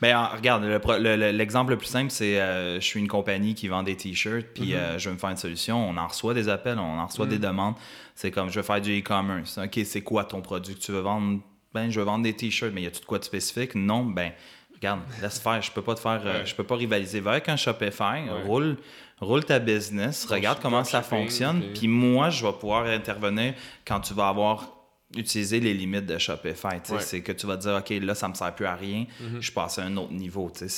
Ben, 0.00 0.16
en- 0.16 0.28
regarde, 0.36 0.62
le 0.62 0.78
pro- 0.78 0.96
le- 0.96 1.16
le- 1.16 1.32
l'exemple 1.32 1.72
le, 1.72 1.76
plus 1.78 1.88
simple, 1.88 2.12
c'est 2.12 2.40
euh, 2.40 2.76
je 2.78 2.84
suis 2.86 3.00
une 3.00 3.08
compagnie 3.08 3.56
qui 3.56 3.66
vend 3.66 3.82
des 3.82 3.96
t-shirts, 3.96 4.44
Mm-hmm. 4.46 4.52
puis 4.54 4.74
euh, 4.74 4.96
je 4.98 5.08
veux 5.08 5.14
me 5.16 5.18
faire 5.18 5.30
une 5.30 5.36
solution. 5.36 5.88
On 5.90 5.96
en 5.96 6.06
reçoit 6.06 6.34
des 6.34 6.48
appels, 6.48 6.78
on 6.78 7.00
en 7.00 7.06
reçoit 7.06 7.26
des 7.26 7.38
demandes. 7.38 7.74
C'est 8.14 8.30
comme 8.30 8.48
je 8.48 8.60
veux 8.60 8.62
faire 8.64 8.80
du 8.80 8.96
e-commerce. 9.00 9.58
OK, 9.58 9.80
c'est 9.84 10.02
quoi 10.02 10.22
ton 10.24 10.40
produit 10.40 10.76
que 10.76 10.80
tu 10.80 10.92
veux 10.92 11.00
vendre? 11.00 11.40
Ben, 11.74 11.90
je 11.90 12.00
veux 12.00 12.06
vendre 12.06 12.24
des 12.24 12.34
t-shirts, 12.34 12.72
mais 12.74 12.82
y 12.82 12.86
a-tu 12.86 13.00
de 13.00 13.04
quoi 13.06 13.18
de 13.18 13.24
spécifique? 13.24 13.74
Non, 13.74 14.04
ben, 14.04 14.32
regarde, 14.74 15.00
laisse 15.22 15.38
faire. 15.38 15.60
Je 15.62 15.70
peux 15.70 15.82
pas 15.82 15.94
te 15.94 16.00
faire, 16.00 16.20
euh, 16.24 16.40
Ouais. 16.40 16.46
je 16.46 16.54
peux 16.54 16.64
pas 16.64 16.76
rivaliser. 16.76 17.20
Va 17.20 17.32
avec 17.32 17.48
un 17.48 17.56
Shopify, 17.56 18.28
roule, 18.44 18.76
roule 19.20 19.44
ta 19.44 19.58
business, 19.58 20.24
regarde 20.26 20.58
comment 20.60 20.82
ça 20.84 21.02
shipping, 21.02 21.18
fonctionne, 21.18 21.62
puis- 21.74 21.86
moi, 21.88 22.30
je 22.30 22.44
vais 22.44 22.52
pouvoir 22.52 22.86
intervenir 22.86 23.54
quand 23.86 24.00
tu 24.00 24.14
vas 24.14 24.28
avoir 24.28 24.76
utilisé 25.16 25.58
les 25.58 25.74
limites 25.74 26.06
de 26.06 26.18
Shopify. 26.18 26.66
Ouais. 26.88 27.00
C'est 27.00 27.20
que 27.20 27.32
tu 27.32 27.44
vas 27.46 27.56
te 27.56 27.62
dire, 27.62 27.74
OK, 27.74 27.90
là, 28.04 28.14
ça 28.14 28.28
me 28.28 28.34
sert 28.34 28.54
plus 28.54 28.66
à 28.66 28.74
rien, 28.76 29.06
je 29.40 29.50
passe 29.50 29.78
à 29.80 29.82
un 29.84 29.96
autre 29.96 30.12
niveau. 30.12 30.50
sais. 30.54 30.68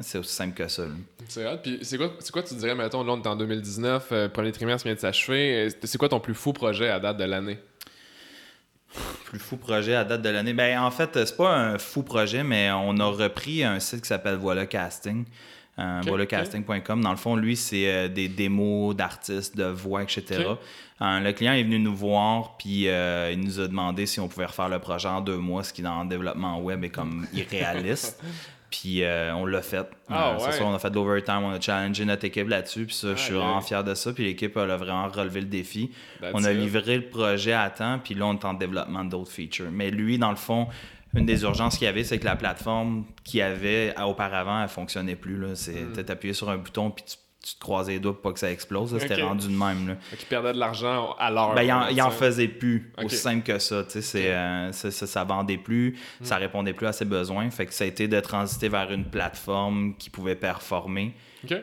C'est 0.00 0.18
aussi 0.18 0.34
simple 0.34 0.54
que 0.54 0.66
ça. 0.68 0.84
C'est 1.28 1.46
hot. 1.46 1.58
Puis 1.62 1.78
c'est 1.82 1.98
quoi, 1.98 2.10
c'est 2.18 2.32
quoi 2.32 2.42
tu 2.42 2.54
dirais, 2.54 2.74
mettons, 2.74 3.04
là, 3.04 3.12
on 3.12 3.22
est 3.22 3.26
en 3.26 3.36
2019, 3.36 4.08
euh, 4.12 4.28
premier 4.30 4.50
trimestre 4.52 4.86
vient 4.86 4.94
de 4.94 5.00
s'achever. 5.00 5.66
Euh, 5.66 5.70
C'est 5.84 5.98
quoi 5.98 6.08
ton 6.08 6.20
plus 6.20 6.34
fou 6.34 6.52
projet 6.54 6.88
à 6.88 6.98
date 7.00 7.18
de 7.18 7.24
l'année? 7.24 7.58
Plus 9.24 9.38
fou 9.38 9.56
projet 9.56 9.94
à 9.94 10.04
date 10.04 10.22
de 10.22 10.28
l'année. 10.28 10.52
Ben, 10.52 10.80
en 10.80 10.90
fait, 10.90 11.10
c'est 11.14 11.36
pas 11.36 11.54
un 11.54 11.78
fou 11.78 12.02
projet, 12.02 12.44
mais 12.44 12.70
on 12.72 12.98
a 12.98 13.06
repris 13.06 13.64
un 13.64 13.80
site 13.80 14.02
qui 14.02 14.08
s'appelle 14.08 14.36
Voilà 14.36 14.66
Casting. 14.66 15.24
Euh, 15.78 16.00
voilacasting.com. 16.04 17.00
Dans 17.00 17.10
le 17.10 17.16
fond, 17.16 17.34
lui, 17.34 17.56
c'est 17.56 17.90
euh, 17.90 18.08
des 18.08 18.28
démos 18.28 18.94
d'artistes, 18.94 19.56
de 19.56 19.64
voix, 19.64 20.02
etc. 20.02 20.44
Euh, 21.00 21.20
le 21.20 21.32
client 21.32 21.54
est 21.54 21.62
venu 21.62 21.78
nous 21.78 21.96
voir, 21.96 22.58
puis 22.58 22.88
euh, 22.88 23.30
il 23.32 23.40
nous 23.40 23.58
a 23.58 23.68
demandé 23.68 24.04
si 24.04 24.20
on 24.20 24.28
pouvait 24.28 24.44
refaire 24.44 24.68
le 24.68 24.78
projet 24.78 25.08
en 25.08 25.22
deux 25.22 25.38
mois, 25.38 25.64
ce 25.64 25.72
qui, 25.72 25.80
dans 25.80 26.02
le 26.02 26.08
développement 26.08 26.60
web, 26.60 26.84
est 26.84 26.90
comme 26.90 27.26
irréaliste. 27.32 28.22
Puis 28.72 29.04
euh, 29.04 29.34
on 29.34 29.44
l'a 29.44 29.60
fait. 29.60 29.86
Ah 30.08 30.30
Euh, 30.32 30.38
c'est 30.38 30.46
ouais. 30.46 30.52
ça, 30.52 30.64
on 30.64 30.74
a 30.74 30.78
fait 30.78 30.88
de 30.90 30.94
l'overtime, 30.94 31.42
on 31.44 31.50
a 31.52 31.60
challengé 31.60 32.04
notre 32.06 32.24
équipe 32.24 32.48
là-dessus. 32.48 32.86
Puis 32.86 32.94
ça, 32.94 33.14
je 33.14 33.20
suis 33.20 33.32
Aïe, 33.34 33.38
vraiment 33.38 33.60
fier 33.60 33.84
de 33.84 33.94
ça. 33.94 34.12
Puis 34.14 34.24
l'équipe 34.24 34.56
elle 34.56 34.70
a 34.70 34.76
vraiment 34.78 35.06
relevé 35.08 35.40
le 35.42 35.46
défi. 35.46 35.90
That's 36.20 36.32
on 36.34 36.42
a 36.44 36.52
it. 36.52 36.58
livré 36.58 36.96
le 36.96 37.06
projet 37.08 37.52
à 37.52 37.68
temps, 37.68 38.00
puis 38.02 38.14
là, 38.14 38.24
on 38.26 38.32
est 38.34 38.44
en 38.46 38.54
développement 38.54 39.04
d'autres 39.04 39.30
features. 39.30 39.70
Mais 39.70 39.90
lui, 39.90 40.16
dans 40.18 40.30
le 40.30 40.36
fond, 40.36 40.68
une 41.14 41.26
des 41.26 41.42
urgences 41.42 41.76
qu'il 41.76 41.84
y 41.84 41.88
avait, 41.88 42.04
c'est 42.04 42.18
que 42.18 42.24
la 42.24 42.36
plateforme 42.36 43.04
qu'il 43.22 43.40
y 43.40 43.42
avait 43.42 43.94
auparavant, 44.02 44.62
elle 44.62 44.68
fonctionnait 44.70 45.16
plus. 45.16 45.38
C'est, 45.54 45.72
Hmm. 45.82 46.02
T'appuyais 46.04 46.32
sur 46.32 46.48
un 46.48 46.56
bouton, 46.56 46.90
puis 46.90 47.04
tu, 47.06 47.16
tu 47.42 47.54
te 47.54 47.60
croisais 47.60 47.92
les 47.92 47.98
doigts 47.98 48.12
pour 48.12 48.22
pas 48.22 48.32
que 48.32 48.38
ça 48.38 48.50
explose. 48.50 48.96
C'était 48.98 49.22
rendu 49.22 49.48
de 49.48 49.56
même. 49.56 49.88
Là. 49.88 49.96
Fait 50.00 50.16
qu'il 50.16 50.28
perdait 50.28 50.52
de 50.52 50.58
l'argent 50.58 51.14
à 51.18 51.30
l'heure. 51.30 51.54
Ben, 51.54 51.62
il 51.62 51.72
en, 52.02 52.08
il 52.08 52.12
faisait 52.12 52.48
plus, 52.48 52.92
aussi 53.02 53.16
simple 53.16 53.42
que 53.42 53.58
ça. 53.58 53.84
tu 53.84 54.00
sais, 54.00 54.32
euh, 54.32 54.70
ça, 54.72 54.90
ça 54.92 55.24
vendait 55.24 55.58
plus, 55.58 55.96
Hmm. 56.20 56.24
ça 56.24 56.36
répondait 56.36 56.72
plus 56.72 56.86
à 56.86 56.92
ses 56.92 57.04
besoins. 57.04 57.50
Fait 57.50 57.66
que 57.66 57.74
ça 57.74 57.84
a 57.84 57.86
été 57.86 58.06
de 58.08 58.20
transiter 58.20 58.68
vers 58.68 58.90
une 58.92 59.04
plateforme 59.04 59.94
qui 59.98 60.10
pouvait 60.10 60.36
performer. 60.36 61.14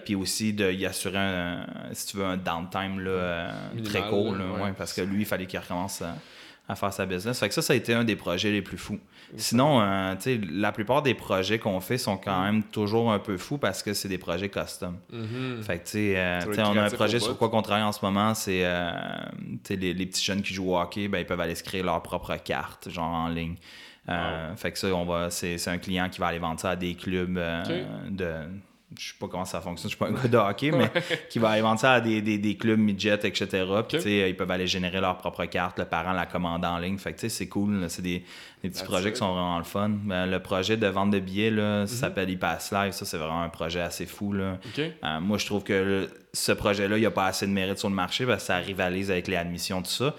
Puis 0.03 0.15
aussi 0.15 0.51
de 0.51 0.69
y 0.71 0.85
assurer, 0.85 1.17
un, 1.17 1.65
si 1.93 2.07
tu 2.07 2.17
veux, 2.17 2.25
un 2.25 2.35
downtime 2.35 2.99
là, 2.99 3.09
euh, 3.11 3.51
Minimal, 3.73 3.91
très 3.91 4.09
court. 4.09 4.31
ouais. 4.33 4.63
ouais, 4.63 4.73
parce 4.77 4.91
que 4.91 5.01
lui, 5.01 5.21
il 5.21 5.25
fallait 5.25 5.45
qu'il 5.45 5.59
recommence 5.59 6.01
à, 6.01 6.15
à 6.69 6.75
faire 6.75 6.93
sa 6.93 7.07
business. 7.07 7.39
Fait 7.39 7.47
que 7.47 7.53
ça, 7.55 7.63
ça 7.63 7.73
a 7.73 7.75
été 7.75 7.95
un 7.95 8.03
des 8.03 8.15
projets 8.15 8.51
les 8.51 8.61
plus 8.61 8.77
fous. 8.77 8.99
Sinon, 9.35 9.81
euh, 9.81 10.15
la 10.51 10.71
plupart 10.71 11.01
des 11.01 11.15
projets 11.15 11.57
qu'on 11.57 11.79
fait 11.79 11.97
sont 11.97 12.15
quand 12.15 12.43
même 12.43 12.61
toujours 12.61 13.11
un 13.11 13.17
peu 13.17 13.37
fous 13.37 13.57
parce 13.57 13.81
que 13.81 13.93
c'est 13.93 14.07
des 14.07 14.19
projets 14.19 14.49
custom. 14.49 14.97
Mhm. 15.11 15.63
Fait 15.63 15.79
que, 15.79 15.83
tu 15.85 15.89
sais, 15.91 16.13
euh, 16.15 16.39
on 16.59 16.77
a 16.77 16.83
un 16.83 16.89
projet 16.91 17.19
sur 17.19 17.35
quoi 17.39 17.49
qu'on 17.49 17.63
travaille 17.63 17.83
en 17.83 17.91
ce 17.91 18.05
moment, 18.05 18.35
c'est, 18.35 18.61
euh, 18.63 18.91
les, 19.69 19.95
les 19.95 20.05
petits 20.05 20.23
jeunes 20.23 20.43
qui 20.43 20.53
jouent 20.53 20.71
au 20.73 20.79
hockey, 20.79 21.07
ben, 21.07 21.17
ils 21.17 21.25
peuvent 21.25 21.41
aller 21.41 21.55
se 21.55 21.63
créer 21.63 21.81
leur 21.81 22.01
propre 22.03 22.35
carte, 22.35 22.89
genre 22.89 23.11
en 23.11 23.29
ligne. 23.29 23.55
Euh, 24.07 24.55
Fait 24.55 24.71
que 24.71 24.77
ça, 24.77 24.87
on 24.93 25.05
va, 25.05 25.31
c'est, 25.31 25.67
un 25.67 25.79
client 25.79 26.07
qui 26.07 26.19
va 26.19 26.27
aller 26.27 26.39
vendre 26.39 26.59
ça 26.59 26.71
à 26.71 26.75
des 26.75 26.93
clubs 26.93 27.39
de... 28.09 28.33
Je 28.97 29.09
sais 29.09 29.13
pas 29.19 29.27
comment 29.27 29.45
ça 29.45 29.61
fonctionne, 29.61 29.91
je 29.91 29.95
suis 29.95 30.03
pas 30.03 30.07
un 30.07 30.13
gars 30.13 30.27
de 30.27 30.37
hockey, 30.37 30.71
mais 30.71 30.89
qui 31.29 31.37
va 31.37 31.49
aller 31.49 31.61
vendre 31.61 31.79
ça 31.79 31.93
à 31.93 32.01
des, 32.01 32.23
des, 32.23 32.39
des 32.39 32.57
clubs 32.57 32.79
midget, 32.79 33.19
etc. 33.23 33.45
Puis, 33.87 33.97
tu 33.97 34.01
sais, 34.01 34.29
ils 34.29 34.35
peuvent 34.35 34.49
aller 34.49 34.65
générer 34.65 34.99
leur 34.99 35.15
propre 35.17 35.45
carte, 35.45 35.77
le 35.77 35.85
parent 35.85 36.11
la 36.11 36.25
commande 36.25 36.65
en 36.65 36.79
ligne. 36.79 36.97
Fait 36.97 37.11
que, 37.13 37.19
tu 37.19 37.21
sais, 37.21 37.29
c'est 37.29 37.47
cool. 37.47 37.85
C'est 37.87 38.01
des, 38.01 38.23
des 38.63 38.69
petits 38.69 38.79
That's 38.79 38.83
projets 38.89 39.09
it. 39.09 39.13
qui 39.13 39.19
sont 39.19 39.31
vraiment 39.31 39.59
le 39.59 39.63
fun. 39.63 39.89
Ben, 39.89 40.25
le 40.25 40.39
projet 40.39 40.75
de 40.75 40.87
vente 40.87 41.11
de 41.11 41.19
billets, 41.19 41.51
là, 41.51 41.85
ça 41.85 41.95
s'appelle 41.95 42.31
ePass 42.31 42.71
Live. 42.71 42.93
Ça, 42.93 43.05
c'est 43.05 43.17
vraiment 43.17 43.43
un 43.43 43.49
projet 43.49 43.81
assez 43.81 44.07
fou, 44.07 44.33
là. 44.33 44.57
Euh, 45.03 45.19
moi, 45.19 45.37
je 45.37 45.45
trouve 45.45 45.63
que 45.63 45.73
le- 45.73 46.09
ce 46.33 46.51
projet-là, 46.51 46.97
il 46.97 47.01
n'y 47.01 47.05
a 47.05 47.11
pas 47.11 47.25
assez 47.27 47.45
de 47.45 47.51
mérite 47.51 47.77
sur 47.77 47.89
le 47.89 47.95
marché 47.95 48.25
parce 48.25 48.41
que 48.41 48.47
ça 48.47 48.57
rivalise 48.57 49.11
avec 49.11 49.27
les 49.27 49.35
admissions, 49.35 49.83
tout 49.83 49.89
ça. 49.91 50.15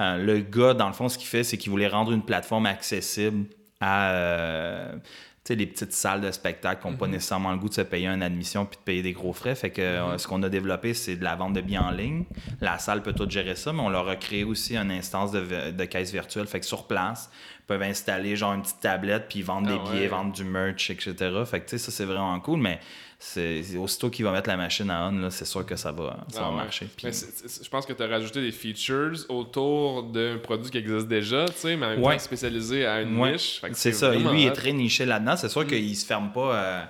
Euh, 0.00 0.16
le 0.16 0.38
gars, 0.40 0.72
dans 0.72 0.86
le 0.86 0.94
fond, 0.94 1.10
ce 1.10 1.18
qu'il 1.18 1.28
fait, 1.28 1.44
c'est 1.44 1.58
qu'il 1.58 1.70
voulait 1.70 1.88
rendre 1.88 2.10
une 2.12 2.22
plateforme 2.22 2.64
accessible 2.64 3.44
à. 3.82 4.12
euh, 4.12 4.92
sais, 5.44 5.54
les 5.54 5.66
petites 5.66 5.92
salles 5.92 6.20
de 6.20 6.30
spectacle 6.30 6.82
qui 6.82 6.88
n'ont 6.88 6.96
pas 6.96 7.06
nécessairement 7.06 7.52
le 7.52 7.58
goût 7.58 7.68
de 7.68 7.74
se 7.74 7.82
payer 7.82 8.06
une 8.08 8.22
admission 8.22 8.64
puis 8.64 8.78
de 8.78 8.82
payer 8.82 9.02
des 9.02 9.12
gros 9.12 9.32
frais. 9.32 9.54
Fait 9.54 9.70
que 9.70 9.82
euh, 9.82 10.18
ce 10.18 10.26
qu'on 10.26 10.42
a 10.42 10.48
développé, 10.48 10.94
c'est 10.94 11.16
de 11.16 11.24
la 11.24 11.36
vente 11.36 11.52
de 11.52 11.60
billets 11.60 11.78
en 11.78 11.90
ligne. 11.90 12.24
La 12.60 12.78
salle 12.78 13.02
peut 13.02 13.12
tout 13.12 13.28
gérer 13.28 13.54
ça, 13.54 13.72
mais 13.72 13.80
on 13.80 13.90
leur 13.90 14.08
a 14.08 14.16
créé 14.16 14.44
aussi 14.44 14.76
une 14.76 14.90
instance 14.90 15.32
de, 15.32 15.70
de 15.70 15.84
caisse 15.84 16.12
virtuelle. 16.12 16.46
Fait 16.46 16.60
que 16.60 16.66
sur 16.66 16.86
place, 16.86 17.30
ils 17.60 17.66
peuvent 17.66 17.82
installer 17.82 18.36
genre 18.36 18.54
une 18.54 18.62
petite 18.62 18.80
tablette 18.80 19.26
puis 19.28 19.42
vendre 19.42 19.68
Ah 19.70 19.72
des 19.72 19.90
billets, 19.90 20.02
ouais. 20.04 20.08
vendre 20.08 20.32
du 20.32 20.44
merch, 20.44 20.90
etc. 20.90 21.14
Fait 21.44 21.60
que 21.60 21.64
tu 21.64 21.70
sais, 21.70 21.78
ça, 21.78 21.90
c'est 21.92 22.06
vraiment 22.06 22.40
cool, 22.40 22.60
mais 22.60 22.80
c'est 23.26 23.62
aussitôt 23.78 24.10
qu'il 24.10 24.22
va 24.24 24.32
mettre 24.32 24.50
la 24.50 24.56
machine 24.58 24.90
à 24.90 25.08
on, 25.08 25.12
là, 25.18 25.30
c'est 25.30 25.46
sûr 25.46 25.64
que 25.64 25.76
ça 25.76 25.90
va, 25.92 26.18
ça 26.28 26.40
Ah 26.40 26.42
va 26.42 26.50
ouais. 26.50 26.56
marcher. 26.56 26.88
Mais 27.02 27.10
je 27.10 27.68
pense 27.70 27.86
que 27.86 27.94
tu 27.94 28.02
as 28.02 28.06
rajouté 28.06 28.42
des 28.42 28.52
features 28.52 29.24
autour 29.30 30.02
d'un 30.02 30.36
produit 30.36 30.70
qui 30.70 30.76
existe 30.76 31.08
déjà, 31.08 31.46
tu 31.46 31.54
sais, 31.56 31.76
mais 31.76 31.86
en 31.86 31.88
même 31.90 32.02
Ouais. 32.02 32.16
temps 32.16 32.22
spécialisé 32.22 32.84
à 32.84 33.00
une 33.00 33.16
Ouais, 33.18 33.32
niche. 33.32 33.62
C'est 33.72 33.92
ça. 33.92 34.14
Et 34.14 34.18
lui, 34.18 34.42
il 34.42 34.46
est 34.48 34.52
très 34.52 34.72
niché 34.72 35.06
là-dedans. 35.06 35.36
C'est 35.36 35.48
sûr 35.48 35.62
Mm. 35.62 35.66
qu'il 35.68 35.96
se 35.96 36.04
ferme 36.04 36.32
pas, 36.32 36.54
euh, 36.54 36.82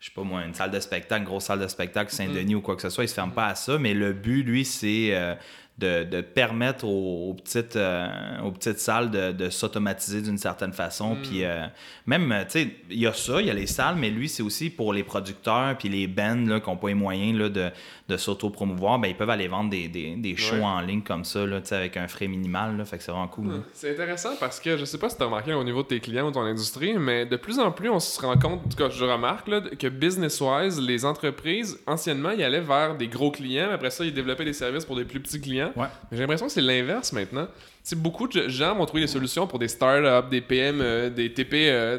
je 0.00 0.06
sais 0.06 0.12
pas 0.14 0.22
moi, 0.22 0.42
une 0.44 0.54
salle 0.54 0.70
de 0.70 0.80
spectacle, 0.80 1.20
une 1.20 1.28
grosse 1.28 1.44
salle 1.44 1.60
de 1.60 1.68
spectacle, 1.68 2.10
Mm. 2.12 2.16
Saint-Denis 2.16 2.54
ou 2.54 2.60
quoi 2.62 2.76
que 2.76 2.82
ce 2.82 2.88
soit. 2.88 3.04
Il 3.04 3.08
se 3.08 3.14
ferme 3.14 3.32
pas 3.32 3.48
à 3.48 3.54
ça. 3.54 3.76
Mais 3.78 3.92
le 3.92 4.14
but, 4.14 4.42
lui, 4.42 4.64
c'est 4.64 5.10
euh, 5.14 5.34
de, 5.78 6.04
de 6.04 6.20
permettre 6.20 6.84
aux, 6.84 7.30
aux 7.30 7.34
petites, 7.34 7.74
euh, 7.74 8.06
aux 8.44 8.52
petites 8.52 8.78
salles 8.78 9.10
de, 9.10 9.32
de 9.32 9.50
s'automatiser 9.50 10.22
d'une 10.22 10.38
certaine 10.38 10.70
Mm. 10.70 10.72
façon. 10.74 11.16
Puis 11.20 11.44
euh, 11.44 11.66
même, 12.06 12.30
euh, 12.30 12.44
tu 12.44 12.50
sais, 12.50 12.68
il 12.90 13.00
y 13.00 13.06
a 13.08 13.12
ça, 13.12 13.40
il 13.40 13.48
y 13.48 13.50
a 13.50 13.54
les 13.54 13.66
salles, 13.66 13.96
mais 13.96 14.08
lui, 14.10 14.28
c'est 14.28 14.42
aussi 14.44 14.70
pour 14.70 14.92
les 14.92 15.02
producteurs 15.02 15.76
puis 15.76 15.88
les 15.88 16.06
bands 16.06 16.46
là, 16.46 16.60
qui 16.60 16.70
n'ont 16.70 16.76
pas 16.76 16.88
les 16.88 16.94
moyens 16.94 17.36
là, 17.38 17.48
de, 17.48 17.70
de 18.08 18.16
s'auto-promouvoir. 18.16 19.00
Ben, 19.00 19.08
ils 19.08 19.16
peuvent 19.16 19.30
aller 19.30 19.48
vendre 19.48 19.70
des, 19.70 19.88
des, 19.88 20.14
des 20.14 20.36
shows 20.36 20.54
Ouais. 20.54 20.62
en 20.62 20.80
ligne 20.80 21.02
comme 21.02 21.24
ça, 21.24 21.44
là, 21.44 21.60
avec 21.72 21.96
un 21.96 22.06
frais 22.06 22.28
minimal. 22.28 22.76
Là, 22.76 22.84
fait 22.84 22.98
que 22.98 23.02
c'est 23.02 23.10
vraiment 23.10 23.26
cool. 23.26 23.48
là. 23.48 23.54
C'est 23.72 23.90
intéressant 23.92 24.36
parce 24.38 24.60
que 24.60 24.76
je 24.76 24.84
sais 24.84 24.98
pas 24.98 25.08
si 25.08 25.16
tu 25.16 25.22
as 25.22 25.26
remarqué 25.26 25.52
au 25.54 25.64
niveau 25.64 25.82
de 25.82 25.88
tes 25.88 25.98
clients 26.00 26.26
ou 26.26 26.30
de 26.30 26.34
ton 26.34 26.42
industrie, 26.42 26.94
mais 26.98 27.26
de 27.26 27.36
plus 27.36 27.58
en 27.58 27.72
plus, 27.72 27.90
on 27.90 27.98
se 27.98 28.20
rend 28.20 28.36
compte, 28.38 28.60
en 28.64 28.68
tout 28.68 28.76
cas, 28.76 28.90
je 28.90 29.04
remarque, 29.04 29.48
là, 29.48 29.60
que 29.60 29.88
business-wise, 29.88 30.80
les 30.80 31.04
entreprises, 31.04 31.78
anciennement, 31.88 32.30
ils 32.30 32.44
allaient 32.44 32.60
vers 32.60 32.96
des 32.96 33.08
gros 33.08 33.30
clients, 33.32 33.70
après 33.72 33.90
ça, 33.90 34.04
ils 34.04 34.14
développaient 34.14 34.44
des 34.44 34.52
services 34.52 34.84
pour 34.84 34.94
des 34.96 35.04
plus 35.04 35.18
petits 35.20 35.40
clients. 35.40 35.63
Ouais. 35.76 35.86
Mais 36.10 36.16
j'ai 36.16 36.20
l'impression 36.22 36.46
que 36.46 36.52
c'est 36.52 36.60
l'inverse 36.60 37.12
maintenant. 37.12 37.46
Tu 37.46 37.52
sais, 37.90 37.96
beaucoup 37.96 38.26
de 38.28 38.48
gens 38.48 38.74
vont 38.74 38.86
trouver 38.86 39.02
des 39.02 39.08
solutions 39.08 39.46
pour 39.46 39.58
des 39.58 39.68
startups, 39.68 40.28
des 40.30 40.40
PM, 40.40 41.10
des 41.10 41.32
TP, 41.32 41.54
euh. 41.68 41.98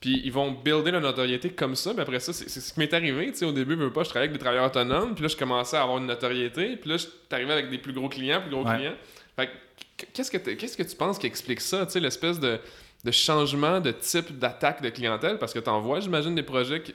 Puis 0.00 0.22
ils 0.24 0.32
vont 0.32 0.50
builder 0.52 0.92
la 0.92 1.00
notoriété 1.00 1.50
comme 1.50 1.74
ça. 1.76 1.92
Mais 1.94 2.02
après 2.02 2.20
ça, 2.20 2.32
c'est 2.32 2.48
ce 2.48 2.72
qui 2.72 2.80
m'est 2.80 2.92
arrivé. 2.94 3.26
Tu 3.32 3.38
sais, 3.38 3.44
au 3.44 3.52
début, 3.52 3.74
je 3.74 3.80
veux 3.84 3.92
pas, 3.92 4.02
je 4.02 4.08
travaillais 4.08 4.28
avec 4.30 4.38
des 4.38 4.42
travailleurs 4.42 4.66
autonomes. 4.66 5.14
Puis 5.14 5.22
là, 5.22 5.28
je 5.28 5.36
commençais 5.36 5.76
à 5.76 5.82
avoir 5.82 5.98
une 5.98 6.06
notoriété. 6.06 6.76
Puis 6.76 6.88
là, 6.88 6.96
je 6.96 7.02
suis 7.02 7.10
arrivé 7.30 7.52
avec 7.52 7.68
des 7.68 7.76
plus 7.78 7.92
gros 7.92 8.08
clients, 8.08 8.40
plus 8.40 8.50
gros 8.50 8.64
Ouais. 8.66 8.76
clients. 8.76 8.94
Fait 9.36 9.50
qu'est-ce 10.14 10.30
que, 10.30 10.38
qu'est-ce 10.38 10.76
que 10.76 10.82
tu 10.82 10.96
penses 10.96 11.18
qui 11.18 11.26
explique 11.26 11.60
ça? 11.60 11.84
Tu 11.84 11.92
sais, 11.92 12.00
l'espèce 12.00 12.40
de, 12.40 12.58
de 13.04 13.10
changement 13.10 13.78
de 13.80 13.90
type 13.90 14.38
d'attaque 14.38 14.80
de 14.80 14.88
clientèle? 14.88 15.38
Parce 15.38 15.52
que 15.52 15.58
tu 15.58 15.68
envoies, 15.68 16.00
j'imagine, 16.00 16.34
des 16.34 16.42
projets 16.42 16.80
qui. 16.82 16.94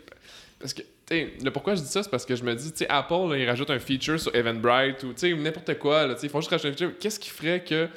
Parce 0.59 0.73
que, 0.73 0.81
le 1.09 1.49
pourquoi 1.49 1.75
je 1.75 1.81
dis 1.81 1.87
ça, 1.87 2.03
c'est 2.03 2.09
parce 2.09 2.25
que 2.25 2.35
je 2.35 2.43
me 2.43 2.55
dis, 2.55 2.71
tu 2.71 2.85
Apple, 2.87 3.29
là, 3.29 3.37
il 3.37 3.47
rajoute 3.47 3.69
un 3.69 3.79
feature 3.79 4.19
sur 4.19 4.33
Eventbrite 4.35 5.03
ou, 5.03 5.13
n'importe 5.37 5.77
quoi, 5.77 6.07
là, 6.07 6.15
ils 6.21 6.29
font 6.29 6.41
juste 6.41 6.51
rajouter 6.51 6.69
un 6.69 6.71
feature. 6.71 6.91
Qu'est-ce 6.99 7.19
qui 7.19 7.29
ferait 7.29 7.63
que 7.63 7.87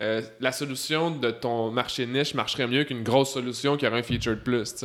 euh, 0.00 0.22
la 0.40 0.52
solution 0.52 1.10
de 1.10 1.30
ton 1.30 1.70
marché 1.70 2.06
niche 2.06 2.34
marcherait 2.34 2.66
mieux 2.66 2.84
qu'une 2.84 3.02
grosse 3.02 3.32
solution 3.32 3.76
qui 3.76 3.86
aurait 3.86 4.00
un 4.00 4.02
feature 4.02 4.34
de 4.34 4.40
plus? 4.40 4.84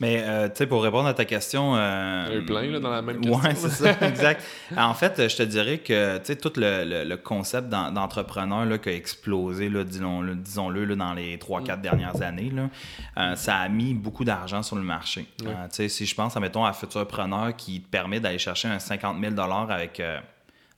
Mais, 0.00 0.22
euh, 0.22 0.48
tu 0.48 0.56
sais, 0.58 0.66
pour 0.66 0.82
répondre 0.82 1.08
à 1.08 1.14
ta 1.14 1.24
question. 1.24 1.74
Euh, 1.76 2.24
Il 2.28 2.32
y 2.32 2.36
en 2.36 2.38
a 2.38 2.42
eu 2.42 2.44
plein, 2.44 2.62
là, 2.70 2.78
dans 2.78 2.90
la 2.90 3.02
même 3.02 3.20
question. 3.20 3.40
Ouais, 3.40 3.54
c'est 3.56 3.68
ça, 3.68 3.90
exact. 4.08 4.42
En 4.76 4.94
fait, 4.94 5.28
je 5.28 5.36
te 5.36 5.42
dirais 5.42 5.78
que, 5.78 6.18
tu 6.18 6.24
sais, 6.26 6.36
tout 6.36 6.52
le, 6.56 6.84
le- 6.84 7.04
le 7.04 7.16
concept 7.16 7.68
d'en- 7.68 7.90
d'entrepreneur 7.90 8.64
là, 8.64 8.78
qui 8.78 8.90
a 8.90 8.92
explosé, 8.94 9.68
là, 9.68 9.82
disons-le, 9.82 10.36
disons-le 10.36 10.84
là, 10.84 10.94
dans 10.94 11.14
les 11.14 11.36
3-4 11.36 11.80
dernières 11.80 12.22
années, 12.22 12.52
là, 12.54 12.68
euh, 13.18 13.34
ça 13.34 13.56
a 13.56 13.68
mis 13.68 13.92
beaucoup 13.94 14.24
d'argent 14.24 14.62
sur 14.62 14.76
le 14.76 14.82
marché. 14.82 15.26
Ouais. 15.42 15.48
Euh, 15.48 15.64
tu 15.68 15.76
sais, 15.76 15.88
si 15.88 16.06
je 16.06 16.14
pense, 16.14 16.36
mettons, 16.36 16.64
à 16.64 16.72
Futurpreneur 16.72 17.56
qui 17.56 17.80
te 17.80 17.88
permet 17.90 18.20
d'aller 18.20 18.38
chercher 18.38 18.68
un 18.68 18.78
50 18.78 19.16
000 19.20 19.34
avec. 19.68 20.00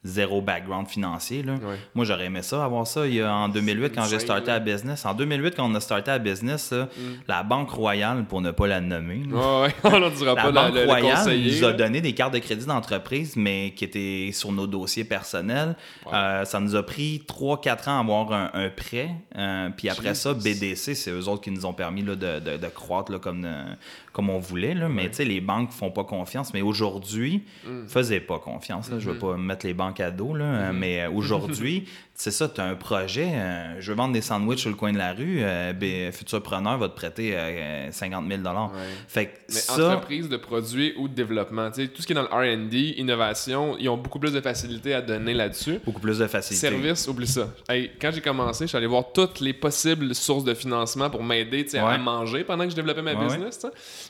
Zéro 0.02 0.40
background 0.40 0.86
financier. 0.88 1.42
Là. 1.42 1.54
Ouais. 1.54 1.76
Moi, 1.94 2.04
j'aurais 2.04 2.24
aimé 2.26 2.40
ça, 2.42 2.64
avoir 2.64 2.86
ça 2.86 3.06
il 3.06 3.14
y 3.16 3.20
a, 3.20 3.32
en 3.34 3.48
2008 3.48 3.92
quand 3.94 4.04
j'ai 4.04 4.18
starté 4.18 4.50
à 4.50 4.58
business. 4.58 5.04
En 5.04 5.12
2008, 5.14 5.54
quand 5.56 5.70
on 5.70 5.74
a 5.74 5.80
starté 5.80 6.10
à 6.10 6.18
business, 6.18 6.70
là, 6.72 6.84
Mm. 6.96 7.00
la 7.28 7.42
Banque 7.42 7.70
Royale, 7.70 8.24
pour 8.24 8.40
ne 8.40 8.50
pas 8.50 8.66
la 8.66 8.80
nommer, 8.80 9.22
Ouais, 9.30 9.74
on 9.84 10.08
dira 10.10 10.34
la 10.34 10.42
pas 10.42 10.52
Banque 10.52 10.74
le, 10.74 10.80
le 10.80 10.86
Royale 10.86 11.38
nous 11.38 11.64
a 11.64 11.72
donné 11.72 12.00
des 12.00 12.14
cartes 12.14 12.32
de 12.34 12.38
crédit 12.38 12.64
d'entreprise, 12.66 13.36
mais 13.36 13.72
qui 13.76 13.84
étaient 13.84 14.30
sur 14.32 14.52
nos 14.52 14.66
dossiers 14.66 15.04
personnels. 15.04 15.76
Euh, 16.12 16.44
ça 16.44 16.60
nous 16.60 16.74
a 16.76 16.82
pris 16.84 17.22
3-4 17.28 17.88
ans 17.90 17.96
à 17.98 18.00
avoir 18.00 18.32
un, 18.32 18.50
un 18.54 18.68
prêt. 18.70 19.10
Euh, 19.36 19.68
puis 19.76 19.88
après 19.90 20.14
ça. 20.14 20.32
BDC, 20.34 20.94
c'est 20.94 21.10
eux 21.10 21.28
autres 21.28 21.42
qui 21.42 21.50
nous 21.50 21.66
ont 21.66 21.72
permis 21.74 22.02
là, 22.02 22.14
de, 22.16 22.40
de- 22.40 22.56
de 22.56 22.66
croître 22.68 23.12
là, 23.12 23.18
comme, 23.18 23.44
euh, 23.44 23.64
comme 24.12 24.30
on 24.30 24.38
voulait. 24.38 24.74
Là. 24.74 24.88
Mais 24.88 25.08
tu 25.08 25.16
sais, 25.16 25.24
les 25.24 25.40
banques 25.40 25.70
font 25.70 25.90
pas 25.90 26.04
confiance. 26.04 26.52
Mais 26.54 26.62
aujourd'hui, 26.62 27.44
Mm. 27.66 27.86
faisaient 27.88 28.20
pas 28.20 28.38
confiance. 28.38 28.90
Là. 28.90 28.98
Je 28.98 29.10
veux 29.10 29.18
pas 29.18 29.36
mettre 29.36 29.66
les 29.66 29.74
banques 29.74 30.00
à 30.00 30.10
dos. 30.10 30.34
Là. 30.34 30.70
Mm-hmm. 30.72 30.76
Mais 30.76 31.00
euh, 31.02 31.10
aujourd'hui, 31.10 31.86
c'est 32.20 32.32
ça, 32.32 32.50
tu 32.50 32.60
as 32.60 32.64
un 32.64 32.74
projet. 32.74 33.30
euh, 33.32 33.80
je 33.80 33.90
veux 33.90 33.96
vendre 33.96 34.12
des 34.12 34.20
sandwichs 34.20 34.58
sur 34.58 34.68
le 34.68 34.76
coin 34.76 34.92
de 34.92 34.98
la 34.98 35.14
rue. 35.14 35.38
Euh, 35.40 35.72
ben, 35.72 36.12
Futurpreneur 36.12 36.76
va 36.76 36.90
te 36.90 36.94
prêter 36.94 37.32
euh, 37.34 37.90
50 37.90 38.28
000 38.28 38.42
Ouais. 38.42 38.68
Fait 39.08 39.26
que 39.26 39.30
Mais 39.48 39.54
ça... 39.54 39.72
entreprise 39.94 40.28
de 40.28 40.36
produits 40.36 40.92
ou 40.98 41.08
de 41.08 41.14
développement, 41.14 41.70
tout 41.70 42.02
ce 42.02 42.06
qui 42.06 42.12
est 42.12 42.14
dans 42.14 42.22
le 42.22 42.28
R&D, 42.28 42.94
innovation, 42.98 43.74
ils 43.78 43.88
ont 43.88 43.96
beaucoup 43.96 44.18
plus 44.18 44.34
de 44.34 44.40
facilité 44.42 44.92
à 44.92 45.00
donner 45.00 45.32
là-dessus. 45.32 45.80
beaucoup 45.82 46.00
plus 46.00 46.18
de 46.18 46.26
facilité. 46.26 46.68
Service, 46.68 47.08
oublie 47.08 47.26
ça. 47.26 47.48
Hey, 47.70 47.90
quand 47.98 48.10
j'ai 48.12 48.20
commencé, 48.20 48.64
je 48.64 48.68
suis 48.68 48.76
allé 48.76 48.86
voir 48.86 49.12
toutes 49.14 49.40
les 49.40 49.54
possibles 49.54 50.14
sources 50.14 50.44
de 50.44 50.52
financement 50.52 51.08
pour 51.08 51.24
m'aider 51.24 51.66
à 51.74 51.96
manger 51.96 52.44
pendant 52.44 52.64
que 52.64 52.70
je 52.70 52.76
développais 52.76 53.00
ma 53.00 53.14
Ouais, 53.14 53.24
business. 53.24 53.66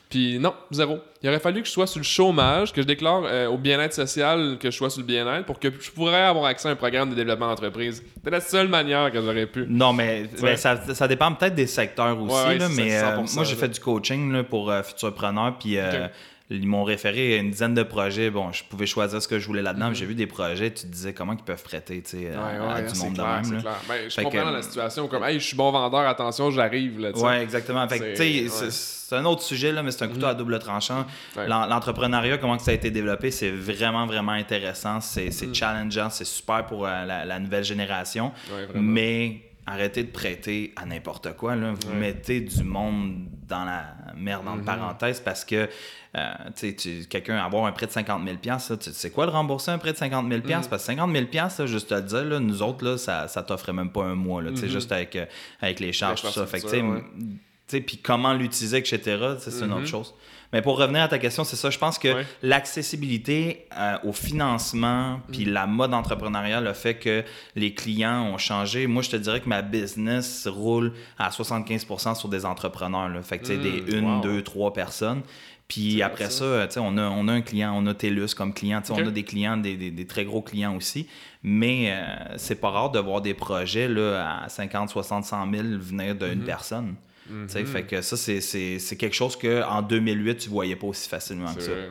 Puis 0.09 0.41
non, 0.41 0.55
zéro. 0.73 0.99
Il 1.23 1.29
aurait 1.29 1.39
fallu 1.39 1.61
que 1.63 1.69
je 1.69 1.73
sois 1.73 1.87
sur 1.87 2.01
le 2.01 2.05
chômage, 2.05 2.73
que 2.73 2.83
je 2.83 2.87
déclare 2.87 3.23
euh, 3.25 3.47
au 3.47 3.59
bien-être 3.59 3.93
social 3.95 4.57
que 4.59 4.71
je 4.71 4.77
sois 4.77 4.91
sur 4.91 5.01
le 5.01 5.07
bien-être 5.07 5.45
pour 5.47 5.61
que 5.61 5.69
je 5.79 5.91
pourrais 5.91 6.23
avoir 6.23 6.47
accès 6.47 6.69
à 6.69 6.73
un 6.73 6.77
programme 6.77 7.11
de 7.11 7.15
développement 7.15 7.49
d'entreprise. 7.49 8.00
C'est 8.23 8.31
la 8.31 8.41
seule 8.41 8.69
manière 8.69 9.11
que 9.11 9.21
j'aurais 9.21 9.47
pu. 9.47 9.67
Non, 9.69 9.93
mais 9.93 10.25
ben, 10.41 10.57
ça, 10.57 10.79
ça 10.95 11.09
dépend 11.09 11.33
peut-être 11.33 11.55
des 11.55 11.67
secteurs 11.67 12.21
aussi. 12.21 12.35
Ouais, 12.35 12.59
là, 12.59 12.69
mais 12.75 12.97
euh, 12.97 13.23
100%, 13.23 13.35
moi, 13.35 13.45
j'ai 13.45 13.57
fait 13.57 13.69
du 13.69 13.81
coaching 13.81 14.33
là, 14.33 14.45
pour 14.45 14.71
euh, 14.71 14.83
Futurpreneur. 14.83 15.57
Puis 15.59 15.79
euh. 15.79 16.09
Ils 16.51 16.67
m'ont 16.67 16.83
référé 16.85 17.35
à 17.35 17.37
une 17.39 17.51
dizaine 17.51 17.75
de 17.75 17.83
projets. 17.83 18.29
Bon, 18.31 18.51
je 18.53 18.65
pouvais 18.65 18.87
choisir 18.87 19.23
ce 19.23 19.29
que 19.29 19.39
je 19.39 19.47
voulais 19.47 19.63
là-dedans. 19.63 19.87
Mhm. 19.87 19.91
mais 19.93 19.99
J'ai 19.99 20.07
vu 20.07 20.15
des 20.15 20.27
projets, 20.27 20.71
tu 20.73 20.83
te 20.83 20.87
disais 20.93 21.13
comment 21.15 21.33
ils 21.33 21.43
peuvent 21.45 21.63
prêter 21.63 22.03
tu 22.03 22.11
sais, 22.19 22.31
à- 22.35 22.75
à, 22.75 22.83
du 22.83 22.99
monde 22.99 23.15
clair, 23.15 23.41
de 23.43 23.49
même. 23.51 23.63
là. 23.65 23.79
Ben, 23.89 23.95
je 24.09 24.15
Fait 24.15 24.23
comprends 24.25 24.39
que, 24.41 24.45
dans 24.45 24.51
la 24.51 24.63
situation 24.63 25.09
comme 25.09 25.23
Hey, 25.25 25.39
je 25.39 25.45
suis 25.47 25.57
bon 25.57 25.71
vendeur, 25.71 26.01
attention, 26.09 26.51
j'arrive. 26.51 26.99
Là. 26.99 27.11
Ouais, 27.17 27.43
exactement. 27.43 27.87
Fait 27.89 27.99
que, 27.99 28.05
C'est- 28.05 28.11
tu 28.15 28.17
sais, 28.17 28.39
ouais. 28.39 28.67
Mhm. 28.67 28.71
c'est 28.71 29.01
c'est 29.11 29.17
un 29.17 29.25
autre 29.25 29.43
sujet, 29.43 29.73
là, 29.73 29.83
mais 29.83 29.91
c'est 29.91 30.05
un 30.05 30.09
couteau 30.09 30.27
à 30.27 30.35
double 30.35 30.57
tranchant. 30.61 31.05
Ouais. 31.37 31.49
L'entrepreneuriat, 31.49 32.39
comment 32.39 32.57
que 32.57 32.63
ça 32.63 32.71
a 32.71 32.75
été 32.75 32.93
développé, 32.93 33.33
c'est 33.33 33.51
vraiment, 33.51 34.07
vraiment 34.07 34.31
intéressant. 34.31 35.01
C'est 35.01 35.31
Mhm. 35.47 35.53
challengeant, 35.53 36.11
c'est 36.11 36.25
super 36.25 36.65
pour 36.67 36.87
euh, 36.87 37.05
la, 37.07 37.25
la 37.25 37.39
nouvelle 37.41 37.65
génération. 37.65 38.31
Mais 38.75 39.41
arrêtez 39.71 40.03
de 40.05 40.11
prêter 40.11 40.73
à 40.77 40.85
n'importe 40.87 41.35
quoi. 41.37 41.57
Là. 41.57 41.73
Vous 41.73 41.91
Ouais. 41.91 41.97
mettez 41.99 42.41
du 42.41 42.63
monde 42.65 43.27
dans 43.49 43.65
la 43.65 43.95
merde, 44.17 44.47
entre 44.47 44.59
Mhm. 44.59 44.65
parenthèses, 44.65 45.21
parce 45.21 45.45
que 45.45 45.69
euh, 46.17 46.33
tu 46.57 46.75
quelqu'un 47.09 47.37
avoir 47.39 47.67
un 47.67 47.73
prêt 47.73 47.87
de 47.87 47.93
50 47.93 48.23
000 48.25 48.37
là, 48.45 48.77
tu 48.77 48.91
sais 48.93 49.11
quoi 49.11 49.27
de 49.27 49.31
rembourser 49.31 49.71
un 49.71 49.79
prêt 49.79 49.93
de 49.93 49.97
50 49.97 50.29
000 50.29 50.41
Mhm. 50.45 50.51
Parce 50.51 50.69
que 50.69 50.79
50 50.79 51.13
000 51.13 51.27
là, 51.33 51.67
juste 51.67 51.93
à 51.93 52.01
te 52.03 52.09
dire, 52.09 52.25
là, 52.25 52.41
nous 52.41 52.63
autres, 52.63 52.85
là, 52.85 52.99
ça, 52.99 53.29
ça 53.29 53.43
t'offrait 53.43 53.73
même 53.73 53.91
pas 53.91 54.03
un 54.05 54.15
mois, 54.17 54.43
là, 54.43 54.51
Mhm. 54.51 54.57
juste 54.69 54.91
avec, 54.93 55.15
euh, 55.17 55.27
avec 55.61 55.79
les 55.81 55.93
charges, 55.93 56.23
tout 56.23 56.29
ça. 56.29 56.47
Fait 56.47 56.61
que, 56.61 57.79
puis 57.79 57.99
comment 57.99 58.35
l'utiliser, 58.35 58.79
etc., 58.79 59.01
c'est 59.39 59.65
une 59.65 59.73
autre 59.73 59.87
chose. 59.87 60.13
Mais 60.53 60.63
pour 60.63 60.77
revenir 60.79 61.03
à 61.03 61.09
ta 61.09 61.19
question, 61.19 61.45
c'est 61.45 61.57
ça. 61.57 61.71
Je 61.71 61.79
pense 61.79 61.99
que 61.99 62.09
Ouais. 62.13 62.27
l'accessibilité 62.43 63.67
euh, 63.77 63.97
au 64.05 64.13
financement 64.13 65.21
puis 65.31 65.47
Mm. 65.47 65.51
la 65.53 65.67
mode 65.67 65.95
entrepreneuriale 65.95 66.67
a 66.67 66.75
fait 66.75 66.95
que 66.95 67.23
les 67.57 67.75
clients 67.75 68.23
ont 68.25 68.39
changé. 68.39 68.87
Moi, 68.87 69.03
je 69.03 69.11
te 69.11 69.17
dirais 69.17 69.41
que 69.41 69.49
ma 69.49 69.63
business 69.63 70.47
roule 70.49 70.93
à 71.19 71.31
75% 71.31 72.15
sur 72.15 72.29
des 72.29 72.45
entrepreneurs. 72.47 73.09
Là. 73.09 73.23
Fait 73.23 73.39
que, 73.39 73.45
tu 73.47 73.53
sais, 73.53 73.59
Mm, 73.59 73.63
des 73.85 73.97
une, 73.97 74.05
wow. 74.17 74.21
deux, 74.23 74.43
trois 74.43 74.73
personnes. 74.73 75.23
Puis 75.69 76.03
après 76.03 76.27
hot, 76.27 76.31
ça, 76.31 76.45
euh, 76.45 76.67
tu 76.67 76.73
sais, 76.75 76.81
on 76.83 76.97
a, 76.99 77.03
on 77.03 77.29
a 77.29 77.33
un 77.33 77.43
client, 77.43 77.73
on 77.77 77.87
a 77.87 77.95
TELUS 77.95 78.35
comme 78.37 78.53
client, 78.53 78.81
tu 78.81 78.89
sais, 78.89 78.93
Ok. 78.95 79.01
on 79.05 79.09
a 79.09 79.13
des 79.13 79.23
clients, 79.23 79.57
des, 79.57 79.77
des- 79.77 79.93
des 79.93 80.07
très 80.07 80.25
gros 80.25 80.43
clients 80.43 80.75
aussi. 80.75 81.07
Mais 81.45 81.93
euh, 81.93 82.35
c'est 82.39 82.57
pas 82.61 82.71
rare 82.71 82.91
de 82.91 82.99
voir 82.99 83.21
des 83.21 83.35
projets 83.35 83.87
là, 83.89 84.41
à 84.45 84.49
50, 84.49 84.89
60, 84.91 85.25
100 85.25 85.49
000 85.53 85.63
venir 85.79 86.17
d'une 86.17 86.41
Mhm. 86.41 86.45
personne. 86.45 86.95
Mhm. 87.29 87.49
Fait 87.67 87.85
que 87.85 88.01
ça, 88.01 88.17
c'est- 88.17 88.97
quelque 88.97 89.15
chose 89.15 89.37
qu'en 89.37 89.83
2008, 89.83 90.39
tu 90.39 90.49
voyais 90.49 90.77
pas 90.77 90.87
aussi 90.89 91.09
facilement 91.09 91.55
que 91.55 91.61
ça. 91.61 91.71
vrai, 91.73 91.81
ouais. 91.83 91.89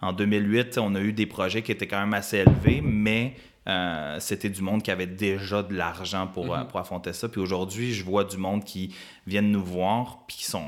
En 0.00 0.12
2008, 0.12 0.64
tu 0.66 0.72
sais, 0.74 0.80
on 0.80 0.94
a 0.96 1.00
eu 1.00 1.12
des 1.12 1.26
projets 1.26 1.62
qui 1.62 1.70
étaient 1.72 1.86
quand 1.86 2.00
même 2.00 2.14
assez 2.14 2.38
élevés, 2.38 2.80
mais 2.82 3.34
euh, 3.68 4.16
c'était 4.18 4.48
du 4.50 4.60
monde 4.60 4.82
qui 4.82 4.90
avait 4.90 5.06
déjà 5.06 5.62
de 5.62 5.72
l'argent 5.74 6.26
pour, 6.26 6.46
Mhm. 6.46 6.50
euh, 6.52 6.64
pour 6.64 6.80
affronter 6.80 7.12
ça. 7.12 7.28
Puis 7.28 7.40
aujourd'hui, 7.40 7.92
je 7.94 8.04
vois 8.04 8.24
du 8.24 8.36
monde 8.36 8.64
qui 8.64 8.92
viennent 9.26 9.52
nous 9.52 9.62
voir, 9.64 10.24
puis 10.26 10.38
qui 10.38 10.44
sont 10.46 10.64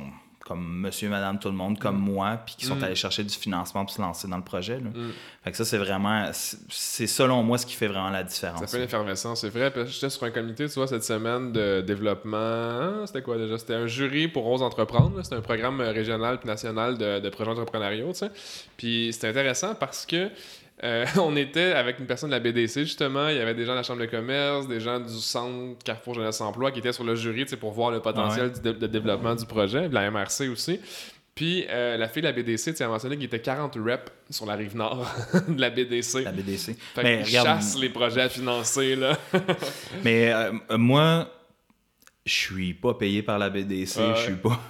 comme 0.47 0.81
monsieur, 0.81 1.09
madame, 1.09 1.39
tout 1.39 1.49
le 1.49 1.55
monde, 1.55 1.79
comme 1.79 1.97
moi, 1.99 2.39
puis 2.45 2.55
qui 2.59 2.67
sont 2.67 2.77
Mm. 2.77 2.85
allés 2.85 2.95
chercher 2.95 3.25
du 3.25 3.35
financement 3.35 3.85
pour 3.85 3.95
se 3.95 4.01
lancer 4.03 4.29
dans 4.29 4.37
le 4.37 4.45
projet. 4.45 4.75
là. 4.79 4.91
Mm. 4.91 5.11
Fait 5.43 5.51
que 5.51 5.57
ça, 5.57 5.65
c'est 5.65 5.79
vraiment, 5.79 6.31
c'est- 6.33 7.07
selon 7.07 7.43
moi 7.43 7.57
ce 7.57 7.65
qui 7.65 7.75
fait 7.75 7.87
vraiment 7.87 8.11
la 8.11 8.23
différence. 8.25 8.61
Ça 8.61 8.67
fait 8.67 8.77
une 8.77 8.83
effervescence, 8.85 9.41
c'est 9.41 9.49
vrai. 9.49 9.73
J'étais 9.87 10.11
sur 10.11 10.23
un 10.25 10.31
comité, 10.31 10.67
tu 10.69 10.75
vois, 10.75 10.87
cette 10.87 11.05
semaine 11.05 11.51
de 11.53 11.81
développement. 11.81 12.37
hein, 12.37 13.05
C'était 13.07 13.23
quoi 13.23 13.39
déjà? 13.39 13.57
C'était 13.59 13.75
un 13.75 13.87
jury 13.87 14.29
pour 14.29 14.47
Ose 14.47 14.63
Entreprendre. 14.63 15.17
là. 15.17 15.23
C'était 15.25 15.37
un 15.37 15.41
programme 15.41 15.81
euh, 15.81 15.91
régional 15.93 16.39
puis 16.39 16.47
national 16.49 16.99
de, 16.99 17.21
de 17.21 17.29
projets 17.31 17.51
entrepreneuriaux, 17.51 18.13
tu 18.13 18.19
sais. 18.19 18.31
Puis 18.77 19.11
c'était 19.13 19.29
intéressant 19.29 19.75
parce 19.75 20.05
que. 20.07 20.31
Euh, 20.83 21.07
on 21.21 21.37
était 21.37 21.73
avec 21.73 21.99
une 22.01 22.07
personne 22.07 22.31
de 22.31 22.35
la 22.35 22.41
BDC 22.41 22.81
justement, 22.81 23.29
il 23.29 23.37
y 23.37 23.41
avait 23.41 23.55
des 23.55 23.65
gens 23.65 23.73
de 23.73 23.77
la 23.79 23.83
Chambre 23.85 24.01
de 24.01 24.07
commerce, 24.07 24.67
des 24.67 24.81
gens 24.81 24.99
du 24.99 25.13
Centre 25.15 25.79
Carrefour 25.85 26.15
Jeunesse 26.15 26.41
Emploi 26.41 26.73
qui 26.73 26.81
étaient 26.81 26.93
sur 26.93 27.05
le 27.05 27.15
jury 27.15 27.45
pour 27.61 27.73
voir 27.73 27.91
le 27.91 28.01
potentiel 28.01 28.51
dé- 28.53 28.73
de 28.75 28.87
développement 28.87 29.35
du 29.35 29.47
projet, 29.47 29.85
puis 29.85 29.95
la 29.95 30.11
MRC 30.11 30.49
aussi. 30.51 30.81
Puis 31.35 31.65
euh, 31.69 31.97
la 31.97 32.09
fille 32.09 32.23
de 32.23 32.29
la 32.29 32.33
BDC, 32.33 32.71
tu 32.71 32.77
sais, 32.77 32.85
a 32.85 32.89
mentionné 32.89 33.17
qu'il 33.17 33.25
était 33.27 33.41
40 33.41 33.77
reps 33.85 34.13
sur 34.31 34.47
la 34.47 34.55
rive 34.55 34.77
nord 34.77 35.05
de 35.49 35.61
la 35.61 35.69
BDC. 35.71 36.23
La 36.25 36.31
BDC. 36.33 36.77
Fait 36.95 37.03
Mais 37.03 37.23
regarde, 37.25 37.47
chassent 37.61 37.77
les 37.79 37.89
projets 37.89 38.21
à 38.23 38.29
financer, 38.29 38.95
là. 38.95 39.19
Mais 40.05 40.33
euh, 40.33 40.53
moi, 40.79 41.29
je 42.25 42.33
suis 42.33 42.73
pas 42.75 42.95
payé 42.95 43.23
par 43.23 43.39
la 43.41 43.51
BDC, 43.51 43.99
Ouais. 43.99 44.13
je 44.17 44.21
suis 44.23 44.35
pas. 44.37 44.61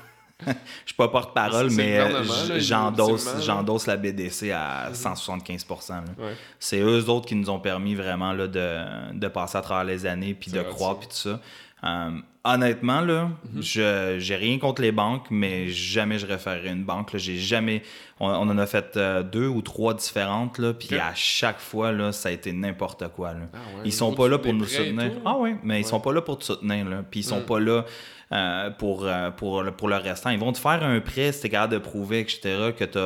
Je 0.46 0.52
suis 0.86 0.96
pas 0.96 1.08
porte-parole, 1.08 1.70
mais 1.70 1.98
euh, 2.00 2.58
j'endosse, 2.58 3.86
la 3.86 3.96
BDC 3.96 4.50
à 4.50 4.90
175 4.92 5.66
là. 5.90 6.04
Ouais. 6.18 6.32
C'est 6.58 6.80
eux 6.80 7.08
autres 7.08 7.26
qui 7.26 7.34
nous 7.36 7.50
ont 7.50 7.60
permis 7.60 7.94
vraiment 7.94 8.32
là, 8.32 8.46
de, 8.46 9.14
de 9.18 9.28
passer 9.28 9.58
à 9.58 9.60
travers 9.62 9.84
les 9.84 10.06
années, 10.06 10.34
puis 10.34 10.50
de 10.50 10.60
vrai, 10.60 10.68
croire, 10.70 10.98
puis 10.98 11.08
tout 11.08 11.14
ça. 11.14 11.40
Euh, 11.84 12.10
honnêtement, 12.44 13.00
là, 13.00 13.28
Mhm. 13.52 13.62
je 13.62 14.16
j'ai 14.18 14.36
rien 14.36 14.58
contre 14.58 14.80
les 14.82 14.92
banques, 14.92 15.26
mais 15.30 15.68
jamais 15.68 16.18
je 16.18 16.26
référerais 16.26 16.70
une 16.72 16.84
banque. 16.84 17.10
J'ai 17.16 17.36
jamais... 17.36 17.82
On, 18.20 18.28
on 18.28 18.48
en 18.50 18.58
a 18.58 18.66
fait 18.66 18.96
euh, 18.96 19.22
deux 19.22 19.46
ou 19.48 19.60
trois 19.62 19.92
différentes, 19.94 20.58
là, 20.58 20.72
puis 20.72 20.96
à 20.98 21.14
chaque 21.14 21.60
fois, 21.60 21.92
là, 21.92 22.10
ça 22.12 22.30
a 22.30 22.32
été 22.32 22.52
n'importe 22.52 23.06
quoi. 23.08 23.32
Là. 23.34 23.40
Ah 23.52 23.58
ouais, 23.76 23.82
Ils 23.84 23.92
sont 23.92 24.14
pas 24.14 24.28
là 24.28 24.38
pour 24.38 24.52
nous 24.54 24.64
soutenir. 24.66 25.12
tout. 25.12 25.20
Ah 25.24 25.36
oui, 25.38 25.56
mais 25.62 25.80
ils 25.80 25.84
Ouais. 25.84 25.88
sont 25.90 26.00
pas 26.00 26.12
là 26.12 26.22
pour 26.22 26.38
te 26.38 26.44
soutenir. 26.44 26.88
Là. 26.88 27.02
Puis 27.08 27.20
ils 27.20 27.24
sont 27.24 27.40
Mm. 27.40 27.46
pas 27.46 27.60
là 27.60 27.84
euh, 28.32 28.70
pour, 28.70 29.04
euh, 29.06 29.30
pour, 29.30 29.62
le- 29.62 29.72
pour 29.72 29.88
le 29.88 29.96
restant. 29.96 30.30
Ils 30.30 30.38
vont 30.38 30.52
te 30.52 30.58
faire 30.58 30.82
un 30.82 31.00
prêt 31.00 31.32
si 31.32 31.40
tu 31.42 31.46
es 31.46 31.50
capable 31.50 31.74
de 31.74 31.78
prouver, 31.78 32.20
etc., 32.20 32.72
que 32.76 32.84
tu 32.84 32.98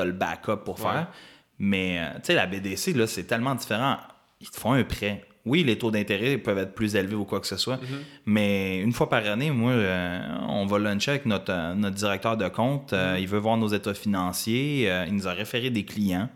as, 0.00 0.04
le 0.04 0.12
backup 0.12 0.64
pour 0.64 0.78
Ouais. 0.84 0.90
faire. 0.92 1.06
Mais 1.58 1.98
euh, 2.00 2.14
tu 2.16 2.20
sais, 2.24 2.34
la 2.34 2.46
BDC, 2.46 2.94
là, 2.94 3.06
c'est 3.06 3.24
tellement 3.24 3.54
différent. 3.54 3.96
Ils 4.40 4.50
te 4.50 4.58
font 4.58 4.72
un 4.72 4.84
prêt. 4.84 5.24
Oui, 5.44 5.64
les 5.64 5.78
taux 5.78 5.90
d'intérêt 5.90 6.36
peuvent 6.36 6.58
être 6.58 6.74
plus 6.74 6.94
élevés 6.94 7.14
ou 7.14 7.24
quoi 7.24 7.40
que 7.40 7.46
ce 7.46 7.56
soit, 7.56 7.76
Mhm. 7.78 7.98
mais 8.26 8.80
une 8.80 8.92
fois 8.92 9.08
par 9.08 9.24
année, 9.26 9.50
moi, 9.50 9.72
euh, 9.72 10.20
on 10.46 10.66
va 10.66 10.78
luncher 10.78 11.12
avec 11.12 11.24
notre, 11.26 11.50
euh, 11.50 11.74
notre 11.74 11.96
directeur 11.96 12.36
de 12.36 12.46
compte. 12.48 12.92
Euh, 12.92 13.14
Mhm. 13.14 13.20
Il 13.22 13.28
veut 13.28 13.38
voir 13.38 13.56
nos 13.56 13.68
états 13.68 13.94
financiers. 13.94 14.92
Il 15.06 15.14
nous 15.14 15.26
a 15.26 15.32
référé 15.32 15.70
des 15.70 15.84
clients. 15.84 16.28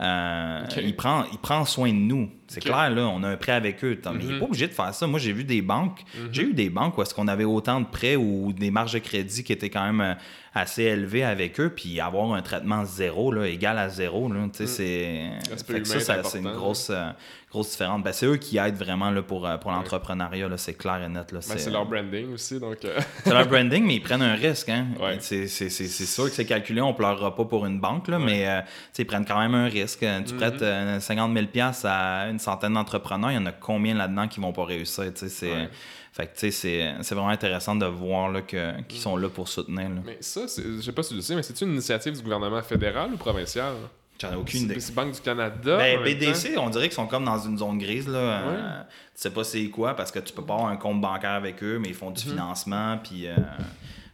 Il, 0.00 0.94
prend, 0.96 1.24
il 1.32 1.38
prend 1.38 1.64
soin 1.64 1.88
de 1.90 1.94
nous. 1.98 2.30
C'est 2.62 2.68
clair, 2.70 2.90
là, 2.90 3.02
on 3.08 3.22
a 3.22 3.28
un 3.28 3.36
prêt 3.36 3.52
avec 3.52 3.84
eux. 3.84 3.96
Attends, 4.00 4.12
Mais 4.14 4.20
il 4.22 4.26
n'est 4.28 4.32
Mhm. 4.34 4.38
pas 4.40 4.46
obligé 4.46 4.66
de 4.68 4.72
faire 4.72 4.94
ça. 4.94 5.06
Moi, 5.06 5.18
j'ai 5.20 5.32
vu 5.32 5.44
des 5.44 5.62
banques. 5.62 6.02
Mhm. 6.18 6.28
J'ai 6.32 6.42
eu 6.44 6.52
des 6.54 6.70
banques 6.70 6.96
où 6.98 7.02
est-ce 7.02 7.14
qu'on 7.14 7.28
avait 7.28 7.44
autant 7.44 7.80
de 7.80 7.86
prêts 7.86 8.16
ou 8.16 8.52
des 8.52 8.70
marges 8.70 8.94
de 8.94 8.98
crédit 8.98 9.44
qui 9.44 9.52
étaient 9.52 9.70
quand 9.70 9.84
même 9.84 10.00
euh, 10.00 10.14
assez 10.54 10.84
élevées 10.84 11.22
avec 11.24 11.60
eux, 11.60 11.68
puis 11.74 12.00
avoir 12.00 12.32
un 12.32 12.40
traitement 12.40 12.84
zéro, 12.86 13.30
là, 13.30 13.46
égal 13.46 13.78
à 13.78 13.90
zéro, 13.90 14.32
là, 14.32 14.40
tu 14.50 14.66
sais, 14.66 14.66
c'est... 14.66 15.70
Humain 15.74 15.84
ça, 15.84 15.96
est 15.96 16.00
ça, 16.00 16.22
c'est 16.24 16.38
une 16.38 16.50
grosse, 16.54 16.88
euh, 16.88 17.10
grosse 17.50 17.72
différence. 17.72 18.02
Ben, 18.02 18.12
c'est 18.14 18.24
eux 18.24 18.36
qui 18.38 18.56
aident 18.56 18.76
vraiment 18.78 19.10
là, 19.10 19.20
pour, 19.20 19.46
euh, 19.46 19.58
pour 19.58 19.70
l'entrepreneuriat, 19.70 20.48
là, 20.48 20.56
c'est 20.56 20.72
clair 20.72 21.02
et 21.04 21.08
net. 21.10 21.30
Là, 21.30 21.40
Ben, 21.46 21.58
c'est 21.58 21.70
leur 21.70 21.84
branding 21.84 22.32
aussi, 22.32 22.58
donc... 22.58 22.78
euh, 22.86 22.98
c'est 23.24 23.34
leur 23.34 23.46
branding, 23.46 23.84
mais 23.84 23.96
ils 23.96 24.00
prennent 24.02 24.22
un 24.22 24.34
risque. 24.34 24.70
Hein? 24.70 24.86
Ouais. 24.98 25.18
C'est, 25.20 25.46
sûr 25.46 26.24
que 26.24 26.30
c'est 26.30 26.46
calculé, 26.46 26.80
on 26.80 26.88
ne 26.88 26.96
pleurera 26.96 27.36
pas 27.36 27.44
pour 27.44 27.66
une 27.66 27.78
banque, 27.78 28.08
là, 28.08 28.18
mais 28.18 28.48
euh, 28.48 28.60
ils 28.98 29.04
prennent 29.06 29.26
quand 29.26 29.38
même 29.38 29.54
un 29.54 29.68
risque. 29.68 30.00
Tu 30.00 30.32
Mhm. 30.32 30.40
prêtes 30.40 30.62
euh, 30.62 31.00
50 31.00 31.34
000 31.34 31.46
à 31.84 32.28
une 32.30 32.38
centaine 32.46 32.74
d'entrepreneurs, 32.74 33.30
il 33.30 33.34
y 33.34 33.38
en 33.38 33.46
a 33.46 33.52
combien 33.52 33.94
là-dedans 33.94 34.26
qui 34.28 34.40
vont 34.40 34.52
pas 34.52 34.64
réussir? 34.64 35.04
tu 35.12 35.20
sais, 35.20 35.28
C'est, 35.28 35.50
Ouais. 35.52 35.68
fait 36.12 36.26
que, 36.28 36.38
tu 36.38 36.50
sais, 36.52 36.96
c'est, 37.02 37.14
vraiment 37.14 37.28
intéressant 37.30 37.74
de 37.76 37.86
voir 37.86 38.30
là, 38.30 38.40
que, 38.42 38.80
qu'ils 38.82 39.00
sont 39.00 39.16
là 39.16 39.28
pour 39.28 39.48
soutenir. 39.48 39.88
Là. 39.90 40.00
Mais 40.04 40.18
ça, 40.20 40.42
je 40.46 40.80
sais 40.80 40.92
pas 40.92 41.02
si 41.02 41.10
tu 41.10 41.14
le 41.16 41.20
sais, 41.22 41.34
mais 41.34 41.42
c'est 41.42 41.60
une 41.60 41.72
initiative 41.72 42.14
du 42.16 42.22
gouvernement 42.22 42.62
fédéral 42.62 43.12
ou 43.12 43.16
provincial? 43.16 43.74
J'en 44.18 44.32
ai 44.32 44.36
aucune 44.36 44.62
idée. 44.62 44.80
C'est 44.80 44.94
Banque 44.94 45.12
du 45.12 45.20
Canada? 45.20 45.76
Ben, 45.76 46.02
BDC, 46.02 46.56
on 46.56 46.70
dirait 46.70 46.86
qu'ils 46.88 46.94
sont 46.94 47.06
comme 47.06 47.26
dans 47.26 47.38
une 47.38 47.58
zone 47.58 47.76
grise. 47.76 48.08
Là. 48.08 48.18
Euh, 48.18 48.50
Ouais. 48.50 48.84
tu 49.14 49.20
sais 49.22 49.30
pas 49.30 49.44
c'est 49.44 49.68
quoi 49.68 49.94
parce 49.94 50.10
que 50.10 50.20
tu 50.20 50.32
peux 50.32 50.42
pas 50.42 50.54
avoir 50.54 50.70
un 50.70 50.76
compte 50.78 51.02
bancaire 51.02 51.32
avec 51.32 51.62
eux, 51.62 51.78
mais 51.78 51.88
ils 51.88 51.94
font 51.94 52.10
du 52.10 52.24
Mhm. 52.24 52.30
financement. 52.30 52.98
Puis, 53.04 53.26
euh, 53.26 53.34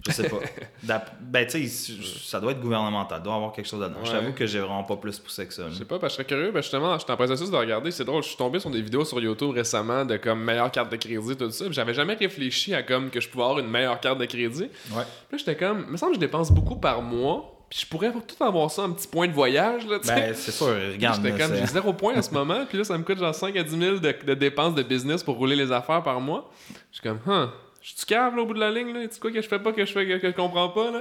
je 0.06 0.12
sais 0.12 0.28
pas. 0.28 0.38
Ben, 1.20 1.46
tu 1.46 1.66
sais, 1.68 1.94
ça 2.24 2.40
doit 2.40 2.52
être 2.52 2.60
gouvernemental. 2.60 3.20
Il 3.20 3.24
doit 3.24 3.32
y 3.32 3.36
avoir 3.36 3.52
quelque 3.52 3.66
chose 3.68 3.80
dedans. 3.80 3.94
Je 4.04 4.10
Ouais. 4.12 4.18
t'avoue 4.18 4.32
que 4.32 4.46
j'ai 4.46 4.58
vraiment 4.58 4.82
pas 4.84 4.96
plus 4.96 5.18
poussé 5.18 5.46
que 5.46 5.54
ça. 5.54 5.64
Je 5.70 5.74
sais 5.76 5.84
pas, 5.84 5.98
parce 5.98 6.16
que 6.16 6.22
je 6.22 6.28
serais 6.28 6.36
curieux. 6.36 6.52
Ben 6.52 6.60
justement, 6.62 6.98
j'étais 6.98 7.12
en 7.12 7.16
processus 7.16 7.50
de 7.50 7.56
regarder. 7.56 7.90
C'est 7.90 8.04
drôle, 8.04 8.22
je 8.22 8.28
suis 8.28 8.36
tombé 8.36 8.58
sur 8.60 8.70
des 8.70 8.82
vidéos 8.82 9.04
sur 9.04 9.20
YouTube 9.20 9.50
récemment 9.54 10.04
de 10.04 10.16
comme 10.16 10.42
meilleure 10.42 10.70
carte 10.70 10.90
de 10.90 10.96
crédit, 10.96 11.36
tout 11.36 11.50
ça. 11.50 11.64
puis 11.64 11.74
J'avais 11.74 11.94
jamais 11.94 12.14
réfléchi 12.14 12.74
à 12.74 12.82
comme 12.82 13.10
que 13.10 13.20
je 13.20 13.28
pouvais 13.28 13.44
avoir 13.44 13.58
une 13.60 13.68
meilleure 13.70 13.98
carte 14.00 14.18
de 14.18 14.26
crédit. 14.26 14.66
Puis 14.66 14.94
Ouais. 14.94 15.02
là, 15.30 15.38
j'étais 15.38 15.56
comme, 15.56 15.84
il 15.86 15.92
me 15.92 15.96
semble 15.96 16.12
que 16.12 16.16
je 16.16 16.20
dépense 16.20 16.50
beaucoup 16.50 16.76
par 16.76 17.00
mois. 17.02 17.48
Puis 17.70 17.80
je 17.80 17.86
pourrais 17.86 18.12
tout 18.12 18.44
avoir 18.44 18.70
ça 18.70 18.82
en 18.82 18.92
petit 18.92 19.08
point 19.08 19.26
de 19.28 19.32
voyage, 19.32 19.86
là. 19.86 19.98
Ben, 20.06 20.34
c'est 20.34 20.50
sûr. 20.50 20.66
Regarde. 20.92 21.22
J'étais 21.24 21.38
comme, 21.42 21.56
j'ai 21.56 21.66
zéro 21.66 21.94
point 21.94 22.14
en 22.18 22.20
ce 22.20 22.30
moment, 22.30 22.66
puis 22.68 22.76
là, 22.76 22.84
ça 22.84 22.98
me 22.98 23.02
coûte 23.02 23.18
genre 23.18 23.34
5 23.34 23.56
à 23.56 23.62
10 23.62 23.78
000 23.78 23.96
de, 23.96 24.14
de 24.26 24.34
dépenses 24.34 24.74
de 24.74 24.82
business 24.82 25.22
pour 25.22 25.36
rouler 25.36 25.56
les 25.56 25.72
affaires 25.72 26.02
par 26.02 26.20
mois. 26.20 26.50
Je 26.90 26.98
suis 26.98 27.02
comme, 27.08 27.18
huh, 27.26 27.48
je 27.82 27.88
suis 27.88 27.96
là, 28.06 28.42
au 28.42 28.46
bout 28.46 28.54
de 28.54 28.60
la 28.60 28.70
ligne, 28.70 28.92
là? 28.92 29.06
Tu 29.08 29.18
quoi 29.18 29.30
que 29.32 29.42
je 29.42 29.48
fais 29.48 29.58
pas, 29.58 29.72
que 29.72 29.84
je 29.84 29.92
fais, 29.92 30.06
que, 30.06 30.18
que 30.18 30.28
je 30.28 30.36
comprends 30.36 30.68
pas, 30.68 30.90
là? 30.90 31.00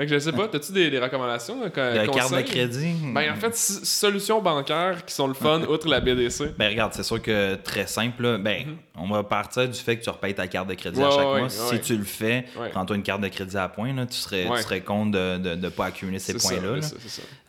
Que 0.00 0.08
je 0.08 0.18
sais 0.18 0.32
pas, 0.32 0.48
t'as-tu 0.48 0.72
des, 0.72 0.90
des 0.90 0.98
recommandations? 0.98 1.60
La 1.62 1.70
conseils? 1.70 2.10
carte 2.10 2.34
de 2.34 2.40
crédit? 2.42 2.94
Ben, 3.14 3.32
en 3.32 3.36
fait, 3.36 3.54
solutions 3.56 4.40
bancaires 4.40 5.04
qui 5.04 5.14
sont 5.14 5.26
le 5.26 5.34
fun, 5.34 5.62
outre 5.62 5.88
la 5.88 6.00
BDC. 6.00 6.54
Ben 6.58 6.68
regarde, 6.70 6.92
c'est 6.94 7.02
sûr 7.02 7.20
que 7.20 7.54
très 7.56 7.86
simple. 7.86 8.22
là, 8.22 8.38
ben, 8.38 8.76
on 8.96 9.08
va 9.08 9.22
partir 9.22 9.68
du 9.68 9.78
fait 9.78 9.96
que 9.96 10.04
tu 10.04 10.10
repayes 10.10 10.34
ta 10.34 10.46
carte 10.46 10.68
de 10.68 10.74
crédit 10.74 11.00
à 11.02 11.06
Mhm. 11.06 11.10
Chaque 11.10 11.18
ouais, 11.18 11.24
mois. 11.24 11.40
ouais, 11.42 11.48
si 11.48 11.80
tu 11.80 11.96
le 11.96 12.04
fais, 12.04 12.44
prends-toi 12.72 12.96
une 12.96 13.02
carte 13.02 13.20
de 13.22 13.28
crédit 13.28 13.56
à 13.56 13.68
points. 13.68 13.92
Là, 13.94 14.06
tu, 14.06 14.16
serais, 14.16 14.46
tu 14.56 14.62
serais 14.62 14.80
compte 14.80 15.10
de 15.12 15.54
ne 15.54 15.68
pas 15.68 15.86
accumuler 15.86 16.18
ces 16.18 16.34
points-là. 16.34 16.76
là. 16.76 16.86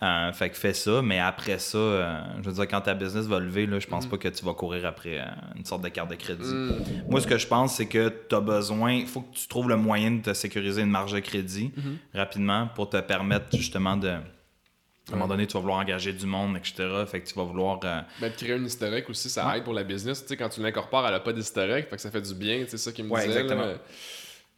Euh, 0.03 0.33
fait 0.33 0.49
que 0.49 0.57
fais 0.57 0.73
ça, 0.73 1.01
mais 1.03 1.19
après 1.19 1.59
ça, 1.59 1.77
euh, 1.77 2.21
je 2.41 2.49
veux 2.49 2.55
dire, 2.55 2.67
quand 2.67 2.81
ta 2.81 2.93
business 2.95 3.25
va 3.27 3.39
lever, 3.39 3.65
là, 3.67 3.79
je 3.79 3.85
pense 3.87 4.07
pas 4.07 4.17
que 4.17 4.27
tu 4.29 4.43
vas 4.43 4.53
courir 4.53 4.85
après 4.85 5.19
euh, 5.19 5.23
une 5.55 5.65
sorte 5.65 5.83
de 5.83 5.89
carte 5.89 6.09
de 6.09 6.15
crédit. 6.15 6.41
Mm. 6.43 7.03
Moi, 7.09 7.21
ce 7.21 7.27
que 7.27 7.37
je 7.37 7.45
pense, 7.47 7.75
c'est 7.75 7.85
que 7.85 8.11
tu 8.27 8.33
as 8.35 8.39
besoin, 8.39 8.93
il 8.93 9.05
faut 9.07 9.21
que 9.21 9.35
tu 9.35 9.47
trouves 9.47 9.69
le 9.69 9.75
moyen 9.77 10.11
de 10.11 10.21
te 10.21 10.33
sécuriser 10.33 10.81
une 10.81 10.89
marge 10.89 11.11
de 11.13 11.19
crédit 11.19 11.71
rapidement 12.15 12.40
pour 12.75 12.89
te 12.89 12.97
permettre 13.01 13.55
justement 13.55 13.97
de. 13.97 14.09
À 14.09 15.15
un 15.15 15.17
moment 15.17 15.27
donné, 15.27 15.45
tu 15.47 15.53
vas 15.53 15.59
vouloir 15.59 15.79
engager 15.79 16.13
du 16.13 16.25
monde, 16.25 16.55
etc. 16.55 16.87
Fait 17.07 17.19
que 17.21 17.27
tu 17.27 17.33
vas 17.35 17.43
vouloir. 17.43 17.79
euh, 17.83 18.01
Ben, 18.21 18.29
de 18.29 18.35
créer 18.35 18.53
un 18.53 18.63
historique 18.63 19.09
aussi, 19.09 19.29
ça 19.29 19.57
aide 19.57 19.63
pour 19.63 19.73
la 19.73 19.83
business. 19.83 20.21
Tu 20.21 20.27
sais, 20.29 20.37
quand 20.37 20.47
tu 20.47 20.61
l'incorpores, 20.61 21.05
elle 21.07 21.13
a 21.15 21.19
pas 21.19 21.33
d'historique, 21.33 21.87
fait 21.89 21.95
que 21.95 22.01
ça 22.01 22.11
fait 22.11 22.21
du 22.21 22.33
bien, 22.35 22.63
c'est 22.67 22.77
ça 22.77 22.91
qui 22.91 23.03
me 23.03 23.09
Ouais, 23.09 23.25
disait. 23.27 23.39
exactement. 23.41 23.65
Là, 23.65 23.73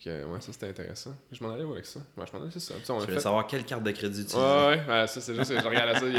que, 0.03 0.23
ouais, 0.25 0.41
ça 0.41 0.51
c'était 0.51 0.67
intéressant. 0.67 1.15
Je 1.31 1.43
m'en 1.43 1.53
allais 1.53 1.63
avec 1.63 1.85
ça. 1.85 1.99
Ouais, 2.17 2.25
je 2.29 2.35
m'en 2.37 2.41
allais, 2.43 2.51
c'est 2.51 2.59
ça. 2.59 2.73
Tu 2.79 2.85
sais, 2.85 2.91
on 2.91 2.97
a 2.97 3.01
tu 3.01 3.07
veux 3.07 3.13
fait- 3.15 3.19
savoir 3.21 3.47
quelle 3.47 3.63
carte 3.63 3.83
de 3.83 3.91
crédit 3.91 4.21
utiliser. 4.21 4.37
Ouais, 4.37 4.67
ouais, 4.67 4.81
ouais, 4.87 5.07
ça 5.07 5.21
c'est 5.21 5.33
juste, 5.35 5.53
je 5.53 5.67
regardais 5.67 5.99
ça 5.99 6.05
il 6.05 6.17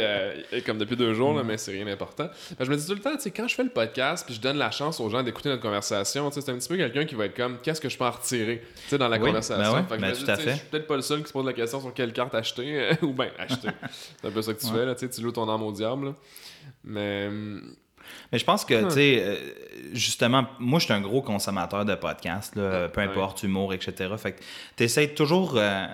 y 0.54 0.56
a- 0.58 0.60
comme 0.62 0.78
depuis 0.78 0.96
deux 0.96 1.12
jours, 1.14 1.34
là, 1.34 1.42
mais 1.42 1.56
c'est 1.58 1.72
rien 1.72 1.84
d'important. 1.84 2.28
Que 2.58 2.64
je 2.64 2.70
me 2.70 2.76
dis 2.76 2.86
tout 2.86 2.94
le 2.94 3.00
temps, 3.00 3.14
tu 3.16 3.20
sais, 3.22 3.30
quand 3.30 3.46
je 3.48 3.54
fais 3.54 3.64
le 3.64 3.70
podcast, 3.70 4.24
puis 4.26 4.34
je 4.34 4.40
donne 4.40 4.56
la 4.56 4.70
chance 4.70 5.00
aux 5.00 5.08
gens 5.10 5.22
d'écouter 5.22 5.48
notre 5.50 5.62
conversation, 5.62 6.28
tu 6.30 6.34
sais, 6.34 6.40
c'est 6.40 6.52
un 6.52 6.58
petit 6.58 6.68
peu 6.68 6.76
quelqu'un 6.76 7.04
qui 7.04 7.14
va 7.14 7.26
être 7.26 7.36
comme, 7.36 7.58
qu'est-ce 7.60 7.80
que 7.80 7.88
je 7.88 7.98
peux 7.98 8.04
en 8.04 8.10
retirer, 8.10 8.62
tu 8.84 8.88
sais, 8.88 8.98
dans 8.98 9.08
la 9.08 9.18
Oui, 9.18 9.26
conversation. 9.26 9.72
ben 9.72 9.80
ouais, 9.80 9.86
Fait 9.88 9.96
que 9.96 10.00
ben 10.00 10.14
je 10.14 10.24
tout 10.24 10.30
à 10.30 10.36
tu 10.36 10.42
fait. 10.44 10.50
Je 10.52 10.56
suis 10.56 10.66
peut-être 10.66 10.86
pas 10.86 10.96
le 10.96 11.02
seul 11.02 11.20
qui 11.22 11.28
se 11.28 11.32
pose 11.32 11.46
la 11.46 11.52
question 11.52 11.80
sur 11.80 11.92
quelle 11.94 12.12
carte 12.12 12.34
acheter, 12.34 12.90
ou 13.02 13.12
bien 13.12 13.30
acheter. 13.38 13.68
c'est 14.20 14.28
un 14.28 14.30
peu 14.30 14.42
ça 14.42 14.54
que 14.54 14.60
tu 14.60 14.66
fais, 14.68 14.84
là, 14.86 14.94
tu 14.94 15.08
tu 15.08 15.20
loues 15.20 15.32
ton 15.32 15.48
âme 15.48 15.62
au 15.62 15.72
diable, 15.72 16.06
là. 16.06 16.14
Mais, 16.84 17.26
hum, 17.28 17.74
Mais 18.32 18.38
je 18.38 18.44
pense 18.44 18.64
que, 18.64 18.74
Hmm. 18.84 18.88
tu 18.88 18.94
sais, 18.94 19.22
euh, 19.24 19.36
justement, 19.92 20.46
moi, 20.58 20.78
je 20.78 20.84
suis 20.84 20.94
un 20.94 21.00
gros 21.00 21.22
consommateur 21.22 21.84
de 21.84 21.94
podcasts, 21.94 22.56
là, 22.56 22.88
peu 22.88 23.00
Ouais. 23.00 23.06
importe, 23.06 23.42
humour, 23.42 23.72
etc. 23.74 24.14
Fait 24.16 24.32
que 24.32 24.40
tu 24.76 24.84
essaies 24.84 25.08
toujours. 25.08 25.54
euh, 25.56 25.86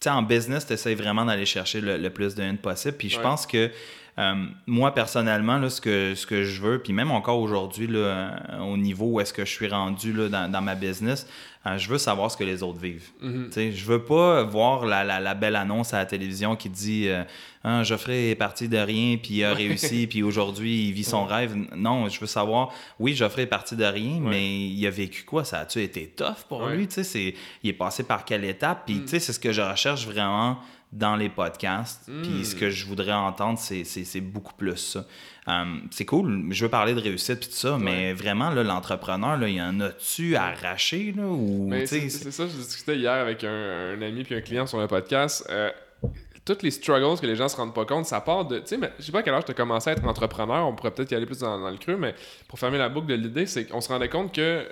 tu 0.00 0.04
sais, 0.04 0.10
en 0.10 0.22
business, 0.22 0.66
tu 0.66 0.74
essaies 0.74 0.94
vraiment 0.94 1.24
d'aller 1.24 1.44
chercher 1.46 1.80
le, 1.80 1.96
le 1.96 2.10
plus 2.10 2.34
de 2.36 2.42
haine 2.42 2.58
possible. 2.58 2.96
Puis 2.96 3.08
je 3.10 3.16
Ouais. 3.16 3.22
pense 3.22 3.46
que 3.46 3.70
euh, 4.18 4.34
moi, 4.66 4.92
personnellement, 4.94 5.58
là, 5.58 5.70
ce, 5.70 5.80
que, 5.80 6.14
ce 6.16 6.26
que 6.26 6.42
je 6.44 6.60
veux, 6.60 6.80
puis 6.80 6.92
même 6.92 7.10
encore 7.12 7.38
aujourd'hui, 7.40 7.86
là, 7.86 8.40
au 8.60 8.76
niveau 8.76 9.06
où 9.06 9.20
est-ce 9.20 9.32
que 9.32 9.44
je 9.44 9.50
suis 9.52 9.68
rendu 9.68 10.12
là, 10.12 10.28
dans, 10.28 10.50
dans 10.50 10.60
ma 10.60 10.74
business, 10.74 11.26
je 11.76 11.88
veux 11.88 11.98
savoir 11.98 12.30
ce 12.30 12.36
que 12.36 12.44
les 12.44 12.62
autres 12.62 12.78
vivent. 12.80 13.10
Tu 13.20 13.28
sais, 13.50 13.72
Je 13.72 13.84
veux 13.84 14.02
pas 14.02 14.42
voir 14.44 14.86
la, 14.86 15.04
la- 15.04 15.20
la 15.20 15.34
belle 15.34 15.56
annonce 15.56 15.92
à 15.92 15.98
la 15.98 16.06
télévision 16.06 16.56
qui 16.56 16.68
dit 16.70 17.08
euh, 17.08 17.24
Ah, 17.64 17.82
Geoffrey 17.82 18.30
est 18.30 18.34
parti 18.34 18.68
de 18.68 18.78
rien, 18.78 19.16
puis 19.16 19.34
il 19.34 19.44
a 19.44 19.52
réussi, 19.52 20.06
puis 20.10 20.22
aujourd'hui 20.22 20.88
il 20.88 20.92
vit 20.92 21.04
son 21.04 21.24
rêve. 21.24 21.54
Non, 21.76 22.08
je 22.08 22.18
veux 22.20 22.26
savoir, 22.26 22.70
oui, 22.98 23.14
Geoffrey 23.14 23.42
est 23.42 23.46
parti 23.46 23.76
de 23.76 23.84
rien, 23.84 24.20
mais 24.20 24.66
il 24.68 24.86
a 24.86 24.90
vécu 24.90 25.24
quoi? 25.24 25.44
Ça 25.44 25.58
a-tu 25.58 25.82
été 25.82 26.06
tough 26.06 26.44
pour 26.48 26.62
Ouais. 26.62 26.76
lui? 26.76 26.86
C'est- 26.88 27.34
Il 27.62 27.70
est 27.70 27.72
passé 27.74 28.04
par 28.04 28.24
quelle 28.24 28.44
étape? 28.44 28.84
Puis, 28.86 29.02
sais, 29.06 29.18
c'est 29.20 29.32
ce 29.32 29.40
que 29.40 29.52
je 29.52 29.60
recherche 29.62 30.06
vraiment 30.06 30.58
dans 30.92 31.16
les 31.16 31.28
podcasts. 31.28 32.08
Mm. 32.08 32.22
Puis 32.22 32.44
ce 32.44 32.54
que 32.56 32.70
je 32.70 32.86
voudrais 32.86 33.12
entendre, 33.12 33.58
c'est- 33.58 34.20
beaucoup 34.20 34.54
plus 34.54 34.76
ça. 34.76 35.04
Euh, 35.48 35.64
c'est 35.90 36.04
cool, 36.04 36.46
je 36.50 36.64
veux 36.64 36.70
parler 36.70 36.94
de 36.94 37.00
réussite 37.00 37.40
puis 37.40 37.48
tout 37.48 37.54
ça, 37.54 37.78
mais 37.78 38.12
vraiment, 38.12 38.50
l'entrepreneur, 38.50 39.38
il 39.46 39.54
y 39.54 39.62
en 39.62 39.80
a-tu 39.80 40.36
arraché, 40.36 41.14
là, 41.16 41.24
ou 41.26 41.70
c'est 41.86 42.08
ça, 42.10 42.46
je 42.46 42.56
discutais 42.56 42.96
hier 42.96 43.12
avec 43.12 43.44
un, 43.44 43.94
un 43.98 44.02
ami 44.02 44.24
puis 44.24 44.34
un 44.34 44.40
client 44.42 44.66
sur 44.66 44.78
un 44.80 44.86
podcast. 44.86 45.46
Euh, 45.50 45.70
toutes 46.44 46.62
les 46.62 46.70
struggles 46.70 47.20
que 47.20 47.26
les 47.26 47.36
gens 47.36 47.48
se 47.48 47.56
rendent 47.56 47.74
pas 47.74 47.84
compte, 47.84 48.06
ça 48.06 48.20
part 48.22 48.46
de. 48.46 48.58
Tu 48.60 48.66
sais, 48.68 48.76
mais 48.78 48.90
je 48.98 49.04
sais 49.04 49.12
pas 49.12 49.18
à 49.18 49.22
quel 49.22 49.34
âge 49.34 49.44
tu 49.44 49.50
as 49.50 49.54
commencé 49.54 49.90
à 49.90 49.92
être 49.92 50.04
entrepreneur, 50.04 50.66
on 50.66 50.74
pourrait 50.74 50.92
peut-être 50.92 51.10
y 51.12 51.14
aller 51.14 51.26
plus 51.26 51.38
dans, 51.40 51.58
dans 51.60 51.70
le 51.70 51.76
creux, 51.76 51.96
mais 51.98 52.14
pour 52.48 52.58
fermer 52.58 52.78
la 52.78 52.88
boucle 52.88 53.06
de 53.06 53.14
l'idée, 53.14 53.46
c'est 53.46 53.66
qu'on 53.66 53.80
se 53.82 53.88
rendait 53.88 54.08
compte 54.08 54.34
que 54.34 54.66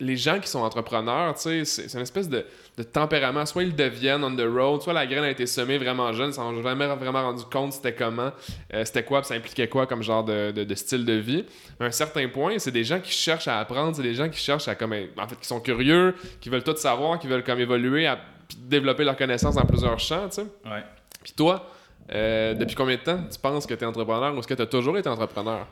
les 0.00 0.16
gens 0.16 0.40
qui 0.40 0.48
sont 0.48 0.58
entrepreneurs, 0.60 1.34
tu 1.34 1.64
sais, 1.64 1.64
c'est 1.64 1.94
une 1.96 2.02
espèce 2.02 2.28
de, 2.28 2.44
de 2.76 2.82
tempérament. 2.82 3.46
Soit 3.46 3.62
ils 3.62 3.74
deviennent 3.76 4.24
on 4.24 4.34
the 4.34 4.40
road, 4.40 4.82
soit 4.82 4.92
la 4.92 5.06
graine 5.06 5.22
a 5.22 5.30
été 5.30 5.46
semée 5.46 5.78
vraiment 5.78 6.12
jeune, 6.12 6.32
ils 6.34 6.40
ont 6.40 6.62
jamais 6.62 6.86
vraiment 6.86 7.22
rendu 7.22 7.44
compte 7.44 7.72
c'était 7.74 7.94
comment, 7.94 8.32
euh, 8.72 8.84
c'était 8.84 9.04
quoi, 9.04 9.20
puis 9.20 9.28
ça 9.28 9.34
impliquait 9.34 9.68
quoi 9.68 9.86
comme 9.86 10.02
genre 10.02 10.24
de, 10.24 10.50
de- 10.50 10.64
de 10.64 10.74
style 10.74 11.04
de 11.04 11.12
vie. 11.12 11.44
À 11.78 11.84
un 11.84 11.90
certain 11.92 12.28
point, 12.28 12.58
c'est 12.58 12.72
des 12.72 12.82
gens 12.84 12.98
qui 12.98 13.12
cherchent 13.12 13.46
à 13.48 13.60
apprendre, 13.60 13.94
c'est 13.94 14.02
des 14.02 14.14
gens 14.14 14.28
qui 14.28 14.38
cherchent 14.40 14.66
à 14.68 14.74
comme 14.74 14.92
en 14.92 15.28
fait 15.28 15.38
qui 15.40 15.46
sont 15.46 15.60
curieux, 15.60 16.14
qui 16.40 16.48
veulent 16.48 16.64
tout 16.64 16.76
savoir, 16.76 17.18
qui 17.20 17.28
veulent 17.28 17.44
comme 17.44 17.60
évoluer, 17.60 18.06
à, 18.08 18.18
développer 18.58 19.04
leurs 19.04 19.16
connaissances 19.16 19.54
dans 19.54 19.64
plusieurs 19.64 19.98
champs, 20.00 20.28
tu 20.28 20.36
sais. 20.42 20.46
Ouais. 20.64 20.82
Puis 21.22 21.32
toi, 21.36 21.66
euh, 22.12 22.54
depuis 22.54 22.74
combien 22.74 22.96
de 22.96 23.00
temps 23.00 23.20
tu 23.32 23.38
penses 23.38 23.64
que 23.64 23.74
tu 23.74 23.84
es 23.84 23.86
entrepreneur 23.86 24.34
ou 24.34 24.38
est-ce 24.40 24.48
que 24.48 24.54
tu 24.54 24.62
as 24.62 24.66
toujours 24.66 24.98
été 24.98 25.08
entrepreneur? 25.08 25.66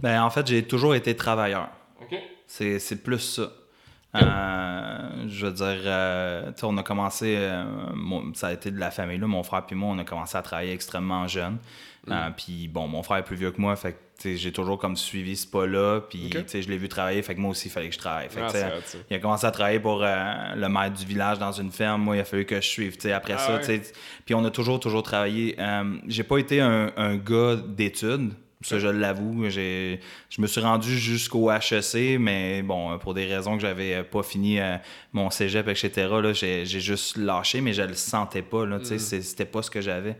Ben, 0.00 0.22
en 0.22 0.30
fait, 0.30 0.46
j'ai 0.46 0.62
toujours 0.64 0.94
été 0.94 1.14
travailleur. 1.14 1.68
C'est, 2.54 3.02
plus 3.02 3.18
ça. 3.18 3.50
Euh, 4.14 5.24
je 5.26 5.46
veux 5.46 5.52
dire, 5.52 5.80
euh, 5.86 6.52
on 6.62 6.76
a 6.76 6.82
commencé, 6.82 7.34
euh, 7.38 7.64
mon- 7.94 8.34
ça 8.34 8.48
a 8.48 8.52
été 8.52 8.70
de 8.70 8.78
la 8.78 8.90
famille, 8.90 9.16
là, 9.18 9.26
mon 9.26 9.42
frère 9.42 9.64
puis 9.64 9.74
moi, 9.74 9.88
on 9.94 9.98
a 9.98 10.04
commencé 10.04 10.36
à 10.36 10.42
travailler 10.42 10.72
extrêmement 10.72 11.26
jeune. 11.26 11.56
Euh, 12.10 12.28
puis 12.36 12.68
bon, 12.68 12.88
mon 12.88 13.02
frère 13.02 13.18
est 13.18 13.24
plus 13.24 13.36
vieux 13.36 13.52
que 13.52 13.60
moi, 13.60 13.74
fait 13.76 13.92
que 14.22 14.36
j'ai 14.36 14.52
toujours 14.52 14.78
comme 14.78 14.96
suivi 14.96 15.34
ce 15.36 15.46
pas-là, 15.46 16.00
puis 16.00 16.26
Ok. 16.26 16.42
tu 16.42 16.48
sais, 16.48 16.62
je 16.62 16.68
l'ai 16.68 16.76
vu 16.76 16.88
travailler, 16.88 17.22
fait 17.22 17.34
que 17.34 17.40
moi 17.40 17.52
aussi, 17.52 17.68
il 17.68 17.70
fallait 17.70 17.88
que 17.88 17.94
je 17.94 17.98
travaille. 18.00 18.28
Fait 18.28 18.40
que, 18.40 18.46
Ah, 18.64 18.70
il 19.10 19.16
a 19.16 19.18
commencé 19.18 19.46
à 19.46 19.50
travailler 19.50 19.80
pour 19.80 20.00
le 20.02 20.68
maître 20.68 20.96
du 20.96 21.06
village 21.06 21.38
dans 21.38 21.52
une 21.52 21.70
ferme. 21.72 22.02
Moi, 22.02 22.16
il 22.16 22.20
a 22.20 22.24
fallu 22.24 22.44
que 22.44 22.56
je 22.60 22.68
suive. 22.68 22.96
Après 23.14 23.32
Ah 23.34 23.38
ça, 23.38 23.54
ouais. 23.54 23.60
tu 23.60 23.66
sais, 23.66 23.82
puis 24.26 24.34
on 24.34 24.44
a 24.44 24.50
toujours, 24.50 24.78
toujours 24.78 25.02
travaillé. 25.02 25.56
J'ai 26.06 26.22
pas 26.24 26.36
été 26.38 26.60
un, 26.60 26.92
un 26.96 27.16
gars 27.16 27.56
d'études. 27.56 28.32
Ça, 28.62 28.78
je 28.78 28.88
l'avoue. 28.88 29.48
Je 29.50 29.96
me 30.40 30.46
suis 30.46 30.60
rendu 30.60 30.96
jusqu'au 30.98 31.50
HEC, 31.50 32.18
mais 32.18 32.62
bon, 32.62 32.96
pour 32.98 33.14
des 33.14 33.26
raisons 33.26 33.56
que 33.56 33.62
j'avais 33.62 33.94
euh, 33.94 34.02
pas 34.02 34.22
fini 34.22 34.60
euh, 34.60 34.76
mon 35.12 35.30
cégep, 35.30 35.68
etc., 35.68 36.08
j'ai, 36.32 36.64
juste 36.66 37.16
lâché, 37.16 37.60
mais 37.60 37.72
je 37.72 37.82
le 37.82 37.94
sentais 37.94 38.42
pas. 38.42 38.64
Là, 38.66 38.78
c'est- 38.82 38.98
C'était 39.22 39.44
pas 39.44 39.62
ce 39.62 39.70
que 39.70 39.80
j'avais. 39.80 40.16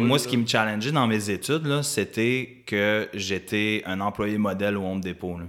Moi, 0.00 0.18
ce 0.18 0.28
qui 0.28 0.36
me 0.36 0.46
challengeait 0.46 0.92
dans 0.92 1.06
mes 1.06 1.30
études, 1.30 1.82
c'était 1.82 2.62
que 2.66 3.08
j'étais 3.14 3.82
un 3.86 4.00
employé 4.00 4.38
modèle 4.38 4.76
au 4.76 4.82
Home 4.84 5.00
Depot. 5.00 5.38
là. 5.38 5.44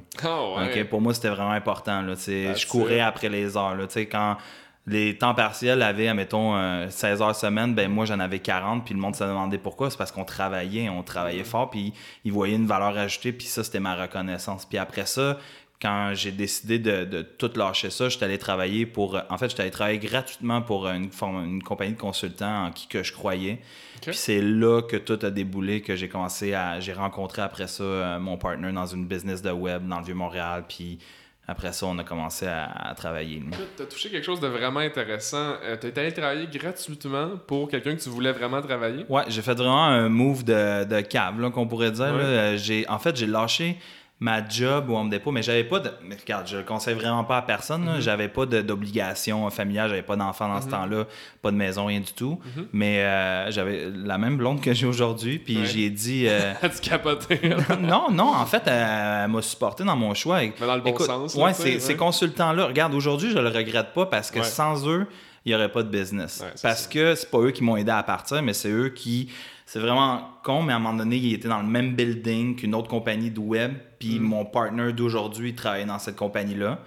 Ah 0.58 0.66
ouais. 0.78 0.84
Pour 0.86 1.02
moi, 1.02 1.14
c'était 1.14 1.30
vraiment 1.30 1.52
important. 1.52 2.02
Là, 2.02 2.16
je 2.56 2.68
courais 2.68 3.00
après 3.00 3.30
les 3.30 3.56
heures. 3.58 3.76
Là, 3.76 3.88
tu 3.88 3.94
sais, 3.94 4.06
quand 4.06 4.38
les 4.86 5.18
temps 5.18 5.34
partiels 5.34 5.82
avaient, 5.82 6.10
admettons, 6.10 6.56
euh, 6.58 6.90
16 6.90 7.22
heures 7.22 7.36
semaine, 7.36 7.74
ben 7.74 7.90
moi, 7.90 8.06
j'en 8.06 8.20
avais 8.20 8.40
40. 8.40 8.84
Puis 8.84 8.94
le 8.94 9.00
monde 9.00 9.16
se 9.16 9.24
demandait 9.24 9.58
pourquoi. 9.58 9.90
C'est 9.90 9.98
parce 9.98 10.12
qu'on 10.12 10.26
travaillait, 10.26 10.90
on 10.90 11.04
travaillait 11.04 11.46
fort. 11.46 11.70
Puis 11.70 11.94
ils 12.26 12.34
voyaient 12.34 12.56
une 12.56 12.68
valeur 12.68 12.98
ajoutée. 12.98 13.32
Puis 13.32 13.48
ça, 13.48 13.64
c'était 13.64 13.80
ma 13.80 13.96
reconnaissance. 13.96 14.66
Puis 14.66 14.78
après 14.78 15.06
ça, 15.06 15.38
quand 15.82 16.12
j'ai 16.14 16.32
décidé 16.32 16.80
de, 16.80 17.06
de 17.06 17.22
tout 17.22 17.52
lâcher 17.56 17.90
ça, 17.90 18.10
j'étais 18.10 18.26
allé 18.26 18.38
travailler 18.38 18.86
pour... 18.86 19.20
En 19.30 19.38
fait, 19.38 19.50
j'étais 19.50 19.62
allé 19.62 19.72
travailler 19.72 20.00
gratuitement 20.00 20.62
pour 20.62 20.88
une 20.88 21.64
compagnie 21.64 21.94
de 21.94 22.00
consultants 22.00 22.66
en 22.66 22.72
qui 22.72 22.88
que 22.88 23.04
je 23.04 23.14
croyais. 23.14 23.60
Puis 24.02 24.16
c'est 24.16 24.42
là 24.42 24.82
que 24.82 24.98
tout 24.98 25.20
a 25.26 25.30
déboulé, 25.30 25.82
que 25.82 25.96
j'ai 25.96 26.10
commencé 26.10 26.54
à... 26.54 26.82
J'ai 26.82 26.94
rencontré 26.94 27.42
après 27.42 27.68
ça 27.68 27.84
euh, 27.84 28.20
mon 28.20 28.38
partner 28.38 28.74
dans 28.74 28.86
une 28.86 29.06
business 29.06 29.42
de 29.42 29.52
web 29.52 29.88
dans 29.88 30.00
le 30.00 30.06
Vieux-Montréal. 30.06 30.66
Puis 30.68 31.00
après 31.48 31.74
ça, 31.74 31.86
on 31.88 31.98
a 32.00 32.04
commencé 32.04 32.46
à, 32.48 32.66
à 32.72 32.94
travailler. 32.96 33.38
Écoute, 33.38 33.68
T'as 33.76 33.86
touché 33.86 34.10
quelque 34.10 34.24
chose 34.24 34.40
de 34.40 34.48
vraiment 34.48 34.80
intéressant. 34.80 35.56
Euh, 35.64 35.76
T'as 35.80 35.90
été 35.90 36.00
allé 36.02 36.14
travailler 36.14 36.48
gratuitement 36.48 37.32
pour 37.48 37.68
quelqu'un 37.70 37.96
que 37.96 38.02
tu 38.02 38.10
voulais 38.10 38.32
vraiment 38.32 38.62
travailler? 38.62 39.06
Ouais, 39.10 39.24
j'ai 39.28 39.42
fait 39.42 39.54
vraiment 39.56 39.84
un 39.86 40.08
move 40.10 40.44
de, 40.46 40.86
de 40.86 41.02
cave, 41.02 41.52
qu'on 41.52 41.68
pourrait 41.68 41.92
dire. 41.92 42.14
Ouais. 42.14 42.18
là. 42.22 42.24
Euh, 42.24 42.58
J'ai, 42.58 42.88
en 42.88 42.98
fait, 43.00 43.16
j'ai 43.16 43.28
lâché 43.28 43.78
ma 44.24 44.48
job 44.48 44.90
au 44.90 44.96
Home 44.96 45.10
Depot, 45.10 45.32
mais 45.32 45.44
j'avais 45.44 45.66
pas 45.66 45.82
de. 45.82 45.92
Mais 46.08 46.16
regarde, 46.16 46.48
je 46.48 46.56
le 46.56 46.64
conseille 46.64 46.94
vraiment 46.96 47.26
pas 47.26 47.38
à 47.40 47.42
personne. 47.42 47.82
Mhm. 47.82 47.88
là. 47.96 48.00
J'avais 48.00 48.30
pas 48.30 48.46
d'obligation 48.46 49.50
familiale, 49.50 49.90
j'avais 49.90 50.02
pas 50.02 50.16
d'enfant 50.16 50.48
dans 50.48 50.62
ce 50.62 50.70
temps-là, 50.70 51.04
pas 51.42 51.52
de 51.52 51.58
maison, 51.58 51.86
rien 51.88 52.00
du 52.00 52.14
tout. 52.14 52.40
Mais 52.72 53.00
euh, 53.04 53.52
j'avais 53.52 53.90
la 53.94 54.18
même 54.18 54.38
blonde 54.38 54.62
que 54.62 54.74
j'ai 54.74 54.86
aujourd'hui, 54.86 55.40
puis 55.40 55.56
Mhm. 55.56 55.62
Ouais. 55.62 55.68
j'y 55.68 55.84
ai 55.84 55.90
dit. 55.90 56.26
euh, 56.30 56.54
tu 56.62 56.90
capotais. 56.90 57.42
non, 57.82 58.10
non, 58.12 58.34
en 58.34 58.46
fait, 58.46 58.64
elle, 58.66 59.24
elle 59.26 59.30
m'a 59.32 59.42
supporté 59.42 59.84
dans 59.84 59.98
mon 59.98 60.14
choix. 60.14 60.40
Mais 60.40 60.54
dans 60.66 60.76
le 60.76 60.82
bon 60.82 60.90
Écoute, 60.92 61.06
sens, 61.08 61.36
là, 61.36 61.44
Ouais, 61.44 61.54
ces, 61.54 61.74
ouais. 61.74 61.80
ces 61.82 61.98
consultants-là, 61.98 62.68
regarde, 62.68 62.94
aujourd'hui, 62.94 63.30
je 63.30 63.38
le 63.40 63.50
regrette 63.50 63.94
pas 63.94 64.06
parce 64.06 64.32
que 64.32 64.42
sans 64.44 64.88
eux, 64.88 65.06
il 65.46 65.50
n'y 65.50 65.56
aurait 65.56 65.70
pas 65.72 65.84
de 65.84 65.90
business. 65.90 66.40
Ouais, 66.42 66.54
parce 66.64 66.84
ça. 66.84 66.90
que 66.90 67.16
c'est 67.16 67.30
pas 67.30 67.40
eux 67.40 67.52
qui 67.52 67.62
m'ont 67.66 67.76
aidé 67.76 67.92
à 67.92 68.02
partir, 68.04 68.42
mais 68.42 68.54
c'est 68.54 68.70
eux 68.70 68.88
qui. 68.88 69.30
C'est 69.74 69.80
vraiment 69.80 70.30
con, 70.44 70.62
mais 70.62 70.72
à 70.72 70.76
un 70.76 70.80
moment 70.80 70.94
donné, 70.96 71.16
ils 71.18 71.34
étaient 71.34 71.48
dans 71.48 71.64
le 71.64 71.68
même 71.68 71.96
building 71.96 72.56
qu'une 72.56 72.76
autre 72.76 72.88
compagnie 72.90 73.32
de 73.32 73.40
web. 73.40 73.74
Puis 73.98 74.20
Mm. 74.20 74.24
mon 74.24 74.46
partner 74.46 74.94
d'aujourd'hui 74.94 75.56
travaillait 75.56 75.88
dans 75.88 75.98
cette 75.98 76.16
compagnie-là. 76.16 76.78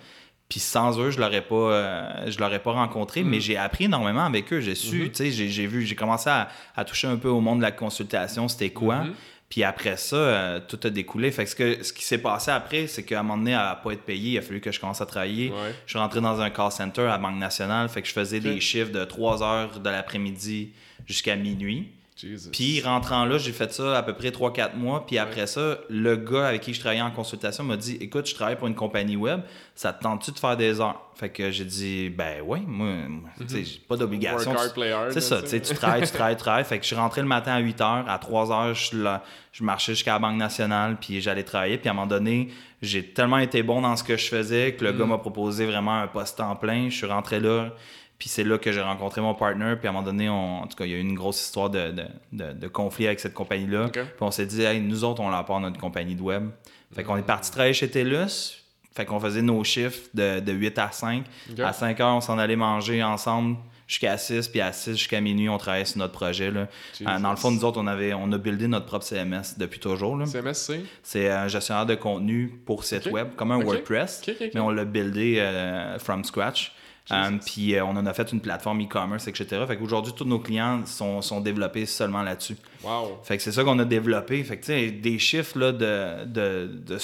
Puis 0.49 0.61
sans 0.61 0.97
eux, 1.01 1.11
je 1.11 1.19
l'aurais 1.19 1.41
pas, 1.43 1.57
euh, 1.57 2.31
je 2.31 2.39
l'aurais 2.39 2.61
pas 2.61 2.71
rencontré, 2.71 3.25
Mm. 3.25 3.29
mais 3.29 3.41
j'ai 3.41 3.57
appris 3.57 3.87
énormément 3.87 4.25
avec 4.25 4.53
eux. 4.53 4.61
J'ai 4.61 4.77
su, 4.77 5.11
tu 5.11 5.17
sais, 5.17 5.31
j'ai, 5.33 5.67
vu, 5.67 5.85
j'ai 5.85 5.97
commencé 5.97 6.31
à, 6.31 6.49
à 6.77 6.85
toucher 6.85 7.09
un 7.09 7.17
peu 7.17 7.27
au 7.29 7.41
monde 7.41 7.59
de 7.59 7.63
la 7.65 7.73
consultation, 7.73 8.47
c'était 8.47 8.71
quoi. 8.71 8.99
Mm-hmm. 8.99 9.13
Puis 9.49 9.65
après 9.65 9.97
ça, 9.97 10.15
euh, 10.15 10.61
tout 10.61 10.79
a 10.85 10.91
découlé. 10.91 11.33
Fait 11.33 11.43
que 11.43 11.51
ce, 11.51 11.57
que 11.57 11.83
ce 11.83 11.93
qui 11.93 12.05
s'est 12.05 12.19
passé 12.19 12.53
après, 12.53 12.87
c'est 12.87 13.03
qu'à 13.03 13.19
un 13.19 13.23
moment 13.25 13.39
donné, 13.39 13.55
à 13.55 13.81
pas 13.83 13.95
être 13.95 14.03
payé, 14.05 14.35
il 14.35 14.39
a 14.39 14.43
fallu 14.43 14.61
que 14.61 14.71
je 14.71 14.79
commence 14.79 15.01
à 15.01 15.07
travailler. 15.07 15.51
Ouais. 15.51 15.75
Je 15.87 15.91
suis 15.91 15.99
rentré 15.99 16.21
dans 16.21 16.41
un 16.41 16.51
call 16.51 16.71
center 16.71 17.03
à 17.09 17.19
Banque 17.19 17.39
Nationale. 17.39 17.89
Fait 17.89 18.01
que 18.03 18.07
je 18.07 18.13
faisais 18.13 18.39
des 18.39 18.61
chiffres 18.61 18.93
de 18.93 19.05
3 19.05 19.43
heures 19.43 19.81
de 19.81 19.91
l'après-midi 19.91 20.71
jusqu'à 21.09 21.35
minuit. 21.35 21.89
Jesus. 22.17 22.49
Puis 22.51 22.81
rentrant 22.81 23.25
là, 23.27 23.37
j'ai 23.37 23.53
fait 23.53 23.73
ça 23.73 23.99
à 23.99 24.03
peu 24.03 24.15
près 24.15 24.31
3-4 24.31 24.75
mois. 24.77 25.05
Puis 25.07 25.19
après 25.19 25.47
ça, 25.47 25.79
le 25.91 26.17
gars 26.17 26.47
avec 26.49 26.63
qui 26.63 26.73
je 26.73 26.81
travaillais 26.81 27.03
en 27.03 27.11
consultation 27.11 27.63
m'a 27.63 27.77
dit 27.77 27.99
Écoute, 28.01 28.27
je 28.27 28.35
travaille 28.35 28.57
pour 28.57 28.69
une 28.69 28.75
compagnie 28.75 29.17
web, 29.17 29.41
ça 29.75 29.93
te 29.93 30.03
tente-tu 30.03 30.31
de 30.33 30.39
faire 30.39 30.57
des 30.57 30.81
heures? 30.81 31.03
Fait 31.15 31.29
que 31.29 31.51
j'ai 31.51 31.65
dit 31.67 32.09
Ben 32.09 32.43
oui, 32.47 32.61
moi, 32.67 32.89
sais, 33.47 33.65
j'ai 33.65 33.79
pas 33.81 33.97
d'obligation. 33.97 34.51
C'est 35.13 35.21
ça, 35.21 35.43
tu 35.43 35.75
travailles, 35.75 36.03
tu 36.07 36.13
travailles, 36.13 36.37
tu 36.37 36.41
travailles. 36.43 36.65
Fait 36.65 36.77
que 36.79 36.83
je 36.85 36.87
suis 36.89 36.97
rentré 36.97 37.21
le 37.21 37.27
matin 37.29 37.53
à 37.53 37.59
8 37.59 37.79
h, 37.81 38.05
à 38.09 38.19
3 38.19 38.47
h, 38.73 38.91
je, 38.93 39.03
là- 39.03 39.23
je 39.53 39.63
marchais 39.65 39.93
jusqu'à 39.93 40.13
la 40.15 40.19
Banque 40.19 40.37
Nationale, 40.39 40.97
puis 41.01 41.21
j'allais 41.21 41.43
travailler. 41.45 41.77
Puis 41.79 41.89
à 41.89 41.93
un 41.93 41.95
moment 41.95 42.07
donné, 42.07 42.49
j'ai 42.83 43.03
tellement 43.05 43.39
été 43.39 43.63
bon 43.63 43.83
dans 43.83 43.97
ce 43.97 44.05
que 44.05 44.17
je 44.17 44.27
faisais 44.27 44.73
que 44.75 44.85
le 44.85 44.93
Mm. 44.93 44.99
gars 44.99 45.05
m'a 45.07 45.19
proposé 45.19 45.67
vraiment 45.67 46.01
un 46.01 46.07
poste 46.07 46.41
en 46.41 46.57
plein. 46.57 46.89
Je 46.89 46.97
suis 46.97 47.07
rentré 47.07 47.41
là. 47.41 47.71
Puis 48.19 48.29
c'est 48.31 48.45
là 48.45 48.57
que 48.59 48.73
j'ai 48.73 48.81
rencontré 48.81 49.21
mon 49.21 49.35
partner. 49.35 49.75
Puis 49.79 49.87
à 49.87 49.91
un 49.91 49.93
moment 49.93 50.05
donné, 50.05 50.29
on- 50.29 50.63
en 50.63 50.67
tout 50.67 50.77
cas, 50.77 50.85
il 50.87 50.91
y 50.91 50.95
a 50.95 50.97
eu 50.97 51.01
une 51.01 51.15
grosse 51.15 51.41
histoire 51.41 51.69
de, 51.71 51.91
de, 51.91 52.05
de- 52.33 52.53
de 52.53 52.69
conflit 52.69 53.07
avec 53.07 53.21
cette 53.21 53.35
compagnie-là. 53.35 53.89
Puis 54.03 54.13
on 54.21 54.31
s'est 54.31 54.47
dit, 54.47 54.63
hey, 54.63 54.81
nous 54.81 55.05
autres, 55.05 55.21
on 55.21 55.29
leur 55.31 55.45
part 55.45 55.61
notre 55.61 55.79
compagnie 55.79 56.15
de 56.15 56.23
web. 56.23 56.49
Fait 56.95 57.03
qu'on 57.05 57.17
est 57.17 57.23
parti 57.23 57.51
travailler 57.51 57.75
chez 57.75 57.89
TELUS. 57.91 58.63
Fait 58.95 59.05
qu'on 59.05 59.21
faisait 59.21 59.43
nos 59.43 59.63
chiffres 59.65 60.01
de, 60.15 60.41
de 60.41 60.53
8 60.53 60.79
à 60.79 60.91
5. 60.91 61.25
Ok. 61.53 61.61
À 61.61 61.73
5 61.75 62.01
heures, 62.01 62.15
on 62.17 62.21
s'en 62.23 62.39
allait 62.39 62.57
manger 62.57 63.03
ensemble 63.03 63.59
jusqu'à 63.87 64.17
6. 64.17 64.49
Puis 64.49 64.63
à 64.63 64.73
6 64.73 64.93
jusqu'à 64.97 65.21
minuit, 65.21 65.51
on 65.51 65.59
travaillait 65.59 65.85
sur 65.85 65.99
notre 65.99 66.15
projet. 66.15 66.51
Là. 66.51 66.69
Euh, 67.03 67.19
dans 67.21 67.29
le 67.31 67.37
fond, 67.37 67.51
nous 67.51 67.63
autres, 67.67 67.79
on, 67.79 67.87
avait, 67.87 68.15
on 68.15 68.33
a 68.33 68.39
buildé 68.39 68.67
notre 68.69 68.87
propre 68.87 69.05
CMS 69.05 69.59
depuis 69.59 69.81
toujours. 69.81 70.17
là. 70.17 70.25
CMSC. 70.25 70.81
C'est? 71.03 71.29
Un 71.29 71.49
gestionnaire 71.49 71.85
de 71.85 71.95
contenu 71.97 72.49
pour 72.65 72.85
site 72.85 73.05
web, 73.13 73.35
comme 73.37 73.51
un. 73.53 73.59
WordPress, 73.67 74.23
mais 74.55 74.61
on 74.61 74.71
l'a 74.71 74.87
buildé 74.87 75.37
euh, 75.41 75.99
from 75.99 76.25
scratch. 76.25 76.73
Um, 77.11 77.39
puis 77.39 77.75
euh, 77.77 77.85
on 77.85 77.91
en 77.97 78.05
a 78.07 78.13
fait 78.13 78.33
une 78.33 78.41
plateforme 78.41 78.83
e-commerce, 78.83 79.29
etc. 79.29 79.47
Fait 79.69 79.77
qu'aujourd'hui, 79.77 80.13
tous 80.17 80.25
nos 80.25 80.41
clients 80.41 80.85
sont, 80.87 81.23
sont 81.23 81.41
développés 81.41 81.87
seulement 81.87 82.23
là-dessus. 82.23 82.57
Wow. 82.83 83.21
Fait 83.23 83.37
que 83.37 83.43
c'est 83.45 83.53
ça 83.53 83.63
qu'on 83.63 83.79
a 83.79 83.85
développé. 83.85 84.43
Fait 84.43 84.57
que 84.57 84.65
tu 84.67 84.73
sais, 84.73 84.91
des 84.91 85.19
chiffres 85.21 85.59
là, 85.59 85.71
de, 85.73 86.25
de, 86.25 86.67
de, 86.85 86.99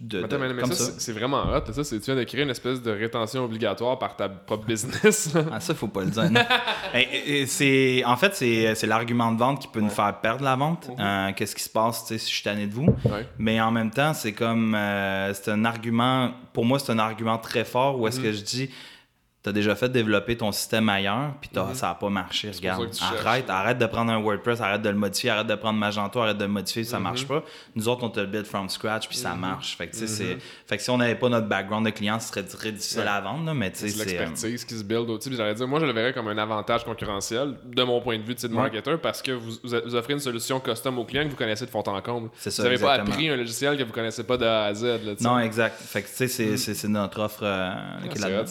de- 0.00 0.24
Attends, 0.24 0.36
de- 0.36 0.40
mais, 0.42 0.54
mais 0.54 0.60
comme 0.62 0.72
ça, 0.72 0.84
ça. 0.84 0.92
c'est- 0.98 1.12
vraiment 1.12 1.42
hot. 1.52 1.72
Ça, 1.72 1.82
tu 1.84 1.98
viens 2.04 2.14
de 2.16 2.22
créer 2.24 2.42
une 2.42 2.50
espèce 2.50 2.80
de 2.82 2.90
rétention 2.92 3.44
obligatoire 3.44 3.98
par 3.98 4.14
ta 4.16 4.28
propre 4.28 4.66
business. 4.66 5.30
Ah, 5.52 5.58
ça, 5.60 5.74
faut 5.74 5.88
pas 5.88 6.02
le 6.04 6.10
dire. 6.10 6.30
Et- 6.94 7.40
et 7.40 7.46
c'est, 7.46 8.04
en 8.04 8.16
fait, 8.16 8.34
c'est, 8.34 8.86
l'argument 8.86 9.32
de 9.32 9.38
vente 9.38 9.60
qui 9.62 9.68
peut 9.68 9.80
nous 9.80 9.88
faire 9.90 10.20
perdre 10.20 10.44
la 10.44 10.54
vente. 10.56 10.88
Euh, 10.98 11.32
qu'est-ce 11.34 11.54
qui 11.56 11.62
se 11.62 11.70
passe 11.70 12.04
si 12.06 12.14
je 12.18 12.22
suis 12.24 12.42
tanné 12.42 12.66
de 12.68 12.74
vous? 12.74 12.86
Ouais. 13.04 13.26
Mais 13.38 13.60
en 13.60 13.70
même 13.72 13.90
temps, 13.90 14.14
c'est 14.14 14.32
comme. 14.32 14.74
euh, 14.76 15.32
c'est 15.34 15.50
un 15.50 15.64
argument. 15.64 16.30
Pour 16.52 16.64
moi, 16.64 16.78
c'est 16.78 16.92
un 16.92 16.98
argument 17.00 17.38
très 17.38 17.64
fort 17.64 17.98
où 17.98 18.06
est-ce 18.06 18.20
Mm. 18.20 18.22
que 18.22 18.32
je 18.32 18.40
dis. 18.42 18.70
Tu 19.44 19.50
as 19.50 19.52
déjà 19.52 19.74
fait 19.76 19.90
développer 19.90 20.38
ton 20.38 20.50
système 20.52 20.88
ailleurs, 20.88 21.34
puis 21.38 21.50
t'as- 21.52 21.74
ça 21.74 21.88
n'a 21.88 21.94
pas 21.96 22.08
marché. 22.08 22.50
Regarde, 22.50 22.94
cherches, 22.94 23.26
arrête, 23.26 23.50
arrête 23.50 23.76
de 23.78 23.84
prendre 23.84 24.10
un 24.10 24.18
WordPress, 24.18 24.58
arrête 24.62 24.80
de 24.80 24.88
le 24.88 24.96
modifier, 24.96 25.28
arrête 25.28 25.46
de 25.46 25.54
prendre 25.54 25.78
Magento, 25.78 26.18
arrête 26.18 26.38
de 26.38 26.44
le 26.44 26.50
modifier, 26.50 26.80
Mhm. 26.82 26.88
ça 26.88 26.98
marche 26.98 27.26
pas. 27.28 27.44
Nous 27.76 27.86
autres, 27.86 28.02
on 28.04 28.08
te 28.08 28.20
le 28.20 28.26
build 28.26 28.46
from 28.46 28.70
scratch, 28.70 29.06
puis 29.06 29.18
ça 29.18 29.34
marche. 29.34 29.76
Fait 29.76 29.86
que, 29.88 29.96
tu 29.96 30.08
sais, 30.08 30.24
Mhm. 30.24 30.38
fait 30.66 30.76
que 30.78 30.82
si 30.82 30.88
on 30.88 30.96
n'avait 30.96 31.14
pas 31.14 31.28
notre 31.28 31.46
background 31.46 31.84
de 31.84 31.90
client, 31.90 32.18
ce 32.20 32.28
serait 32.28 32.42
très 32.42 32.72
difficile 32.72 33.00
Ouais. 33.02 33.06
à 33.06 33.20
vendre, 33.20 33.44
là, 33.44 33.52
mais 33.52 33.70
tu 33.70 33.80
sais, 33.80 33.88
C'est 33.90 34.00
euh, 34.00 34.04
l'expertise 34.04 34.64
qui 34.64 34.74
se 34.78 34.82
build 34.82 35.10
au-dessus. 35.10 35.28
Puis 35.28 35.36
J'allais 35.36 35.54
dire, 35.54 35.68
moi, 35.68 35.78
je 35.78 35.84
le 35.84 35.92
verrais 35.92 36.14
comme 36.14 36.28
un 36.28 36.38
avantage 36.38 36.82
concurrentiel, 36.84 37.54
de 37.66 37.82
mon 37.82 38.00
point 38.00 38.16
de 38.18 38.22
vue 38.22 38.34
de 38.34 38.48
marketer, 38.48 38.96
parce 38.96 39.20
que 39.20 39.32
vous, 39.32 39.50
vous 39.62 39.94
offrez 39.94 40.14
une 40.14 40.20
solution 40.20 40.58
custom 40.58 40.98
au 40.98 41.04
client 41.04 41.24
que 41.24 41.28
vous 41.30 41.36
connaissez 41.36 41.66
de 41.66 41.70
fond 41.70 41.82
en 41.86 42.00
comble. 42.00 42.30
Ça, 42.36 42.48
Vous 42.50 42.62
n'avez 42.62 42.78
pas 42.78 42.94
appris 42.94 43.28
un 43.28 43.36
logiciel 43.36 43.76
que 43.76 43.82
vous 43.82 43.92
connaissez 43.92 44.24
pas 44.24 44.38
de 44.38 44.46
A 44.46 44.64
à 44.64 44.72
Z. 44.74 44.84
Là. 45.04 45.12
Non, 45.20 45.38
exact. 45.38 45.78
Fait 45.82 46.00
que, 46.00 46.08
tu 46.08 46.28
sais, 46.28 46.56
c'est- 46.56 46.88
notre 46.88 47.20
offre 47.20 47.40
euh, 47.42 47.74
qui 48.10 48.18
est 48.18 48.24
Ah, 48.24 48.44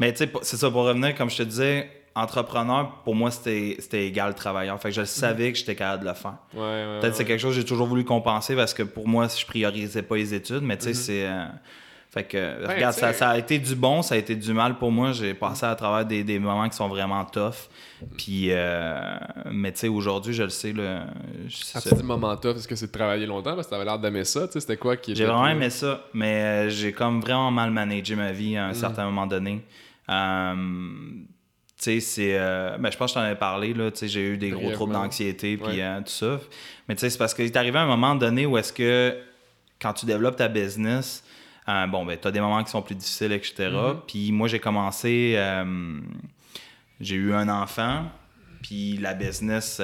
Mais 0.00 0.12
tu 0.12 0.18
sais, 0.24 0.32
c'est 0.42 0.56
ça, 0.56 0.70
pour 0.70 0.82
revenir, 0.84 1.14
comme 1.14 1.30
je 1.30 1.36
te 1.36 1.42
disais, 1.44 1.88
entrepreneur, 2.14 3.02
pour 3.04 3.14
moi, 3.14 3.30
c'était 3.30 3.76
égal 4.06 4.34
travailleur. 4.34 4.80
Fait 4.80 4.88
que 4.88 4.94
je 4.94 5.04
savais 5.04 5.52
que 5.52 5.58
j'étais 5.58 5.74
capable 5.76 6.02
de 6.04 6.08
le 6.08 6.14
faire. 6.14 6.34
Ouais, 6.54 6.60
ouais, 6.60 6.98
Peut-être 7.00 7.12
que 7.12 7.16
c'est 7.18 7.24
quelque 7.24 7.40
chose 7.40 7.54
que 7.54 7.60
j'ai 7.60 7.66
toujours 7.66 7.86
voulu 7.86 8.04
compenser 8.04 8.56
parce 8.56 8.74
que 8.74 8.82
pour 8.82 9.06
moi, 9.06 9.28
je 9.28 9.44
priorisais 9.46 10.02
pas 10.02 10.16
les 10.16 10.34
études, 10.34 10.62
mais 10.62 10.76
tu 10.76 10.84
sais, 10.86 10.94
c'est. 10.94 11.26
euh, 11.26 11.44
fait 12.12 12.24
que, 12.24 12.66
regarde, 12.74 12.92
ça, 12.94 13.12
ça 13.12 13.30
a 13.30 13.38
été 13.38 13.60
du 13.60 13.76
bon, 13.76 14.02
ça 14.02 14.16
a 14.16 14.18
été 14.18 14.34
du 14.34 14.52
mal 14.52 14.78
pour 14.78 14.90
moi. 14.90 15.12
J'ai 15.12 15.32
passé 15.32 15.64
à 15.64 15.76
travers 15.76 16.04
des, 16.04 16.24
des 16.24 16.40
moments 16.40 16.68
qui 16.68 16.76
sont 16.76 16.88
vraiment 16.88 17.24
tough. 17.24 17.68
Puis, 18.18 18.48
euh, 18.50 18.98
mais 19.52 19.70
tu 19.70 19.78
sais, 19.78 19.88
aujourd'hui, 19.88 20.34
je 20.34 20.42
le 20.42 20.48
sais, 20.48 20.72
là, 20.72 21.04
je- 21.46 21.56
tough, 22.42 22.56
est-ce 22.56 22.66
que 22.66 22.74
c'est 22.74 22.88
de 22.88 22.92
travailler 22.92 23.26
longtemps? 23.26 23.54
Parce 23.54 23.68
que 23.68 23.70
t'avais 23.70 23.84
l'air 23.84 23.98
d'aimer 24.00 24.24
ça, 24.24 24.46
tu 24.48 24.54
sais, 24.54 24.60
c'était 24.60 24.76
quoi 24.76 24.96
qui 24.96 25.14
J'ai 25.14 25.24
vraiment 25.24 25.46
aimé 25.46 25.70
ça, 25.70 26.00
mais 26.12 26.42
euh, 26.42 26.68
j'ai 26.70 26.90
comme 26.92 27.20
vraiment 27.20 27.52
mal 27.52 27.70
managé 27.70 28.16
ma 28.16 28.32
vie 28.32 28.56
à 28.56 28.66
un 28.66 28.74
certain 28.74 29.04
moment 29.04 29.28
donné. 29.28 29.64
Euh, 30.10 30.54
tu 31.78 31.84
sais, 31.84 32.00
c'est. 32.00 32.36
euh, 32.38 32.76
ben, 32.78 32.90
je 32.92 32.96
pense 32.98 33.12
que 33.12 33.18
je 33.18 33.20
t'en 33.20 33.26
avais 33.26 33.38
parlé, 33.38 33.72
là. 33.72 33.90
Tu 33.90 33.98
sais, 33.98 34.08
j'ai 34.08 34.30
eu 34.32 34.36
des 34.36 34.48
gros 34.50 34.56
Brièvement. 34.58 34.74
troubles 34.76 34.92
d'anxiété, 34.92 35.56
puis 35.56 35.66
Ouais. 35.76 35.82
euh, 35.82 36.00
tout 36.00 36.08
ça. 36.10 36.38
Mais 36.88 36.94
tu 36.94 37.00
sais, 37.00 37.10
c'est 37.10 37.18
parce 37.18 37.32
qu'il 37.34 37.46
est 37.46 37.56
arrivé 37.56 37.78
un 37.78 37.86
moment 37.86 38.14
donné 38.14 38.44
où 38.46 38.58
est-ce 38.58 38.72
que 38.72 39.16
quand 39.80 39.92
tu 39.94 40.04
développes 40.04 40.36
ta 40.36 40.48
business, 40.48 41.24
euh, 41.68 41.86
bon, 41.86 42.04
ben, 42.04 42.18
tu 42.20 42.28
as 42.28 42.30
des 42.32 42.40
moments 42.40 42.62
qui 42.64 42.70
sont 42.70 42.82
plus 42.82 42.94
difficiles, 42.96 43.32
etc. 43.32 43.68
Mm-hmm. 43.70 43.96
Puis 44.06 44.32
moi, 44.32 44.46
j'ai 44.48 44.58
commencé. 44.58 45.34
euh, 45.36 46.00
j'ai 47.00 47.14
eu 47.16 47.32
un 47.32 47.48
enfant, 47.48 48.04
puis 48.62 48.98
la 48.98 49.14
business 49.14 49.80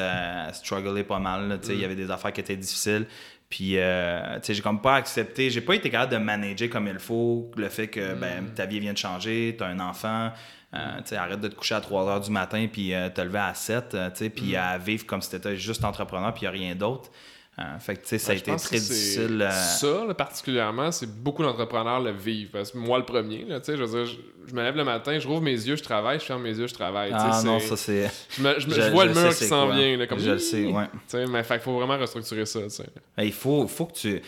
strugglait 0.53 1.05
pas 1.05 1.19
mal. 1.19 1.59
tu 1.63 1.69
sais, 1.69 1.75
Il 1.75 1.81
y 1.81 1.85
avait 1.87 1.95
des 1.97 2.11
affaires 2.11 2.33
qui 2.33 2.41
étaient 2.43 2.57
difficiles. 2.57 3.07
Puis, 3.49 3.79
euh, 3.79 4.37
tu 4.37 4.47
sais, 4.47 4.55
j'ai 4.55 4.63
comme 4.63 4.81
pas 4.81 4.97
accepté, 4.97 5.51
j'ai 5.51 5.61
pas 5.61 5.75
été 5.75 5.89
capable 5.89 6.13
de 6.13 6.19
manager 6.19 6.69
comme 6.69 6.89
il 6.89 6.99
faut 6.99 7.51
le 7.57 7.69
fait 7.69 7.87
que 7.87 8.15
ben, 8.15 8.47
ta 8.55 8.67
vie 8.67 8.81
vient 8.81 8.93
de 8.93 8.99
changer, 8.99 9.55
tu 9.57 9.63
as 9.63 9.69
un 9.69 9.79
enfant, 9.79 10.33
euh, 10.75 10.99
tu 10.99 11.11
sais, 11.11 11.17
arrête 11.17 11.41
de 11.41 11.49
te 11.49 11.55
coucher 11.55 11.77
à 11.77 11.81
3 11.81 12.09
heures 12.09 12.21
du 12.21 12.31
matin 12.31 12.67
puis 12.71 12.93
euh, 12.93 13.09
te 13.09 13.21
lever 13.21 13.39
à 13.39 13.55
7, 13.55 13.95
euh, 13.95 14.11
tu 14.11 14.17
sais, 14.17 14.31
puis 14.31 14.57
à 14.57 14.77
vivre 14.79 15.07
comme 15.07 15.23
si 15.23 15.31
tu 15.31 15.37
étais 15.37 15.57
juste 15.57 15.85
entrepreneur 15.85 16.35
puis 16.35 16.47
a 16.47 16.51
rien 16.51 16.75
d'autre. 16.75 17.11
Euh, 17.59 17.79
fait 17.79 17.97
que, 17.97 18.03
tu 18.03 18.09
sais, 18.09 18.19
ça 18.19 18.33
a 18.33 18.35
je 18.35 18.41
été 18.41 18.55
très 18.57 18.77
difficile. 18.79 19.41
euh, 19.41 19.51
Ça, 19.51 20.05
là, 20.07 20.13
particulièrement, 20.13 20.93
c'est 20.93 21.07
beaucoup 21.11 21.43
d'entrepreneurs 21.43 22.01
le 22.01 22.11
vivent. 22.11 22.51
Parce 22.51 22.71
que 22.71 22.77
moi, 22.77 22.99
le 22.99 23.05
premier, 23.07 23.45
là, 23.47 23.61
tu 23.61 23.67
sais, 23.73 23.79
je 23.79 23.83
veux 23.83 24.05
dire, 24.05 24.13
je, 24.13 24.51
je 24.51 24.55
me 24.55 24.63
lève 24.63 24.77
le 24.77 24.85
matin, 24.85 25.19
je 25.19 25.27
rouvre 25.27 25.41
mes 25.41 25.53
yeux, 25.53 25.75
je 25.77 25.83
travaille, 25.83 26.21
je 26.21 26.25
ferme 26.27 26.43
mes 26.43 26.55
yeux, 26.57 26.67
je 26.67 26.75
travaille. 26.75 27.13
Ah 27.15 27.41
non, 27.45 27.59
ça 27.59 27.77
c'est. 27.79 28.11
Je, 28.37 28.43
me- 28.43 28.61
je 28.61 28.67
me- 28.69 28.75
je- 28.75 28.81
je 28.83 28.91
vois 28.91 29.07
le 29.07 29.15
sais 29.15 29.23
mur 29.23 29.35
qui 29.35 29.45
s'en 29.47 29.69
vient. 29.71 29.97
Là, 29.97 30.07
comme 30.07 30.19
Je 30.19 30.33
le 30.33 30.39
sais, 30.39 30.67
ouais. 30.67 31.27
Mais 31.29 31.43
fait 31.43 31.59
faut 31.61 31.73
vraiment 31.79 31.97
restructurer 31.97 32.45
ça. 32.45 32.69
sais. 32.69 32.85
Il 33.19 33.33
faut, 33.33 33.67
faut 33.67 33.87
que 33.87 33.95
tu. 33.95 34.21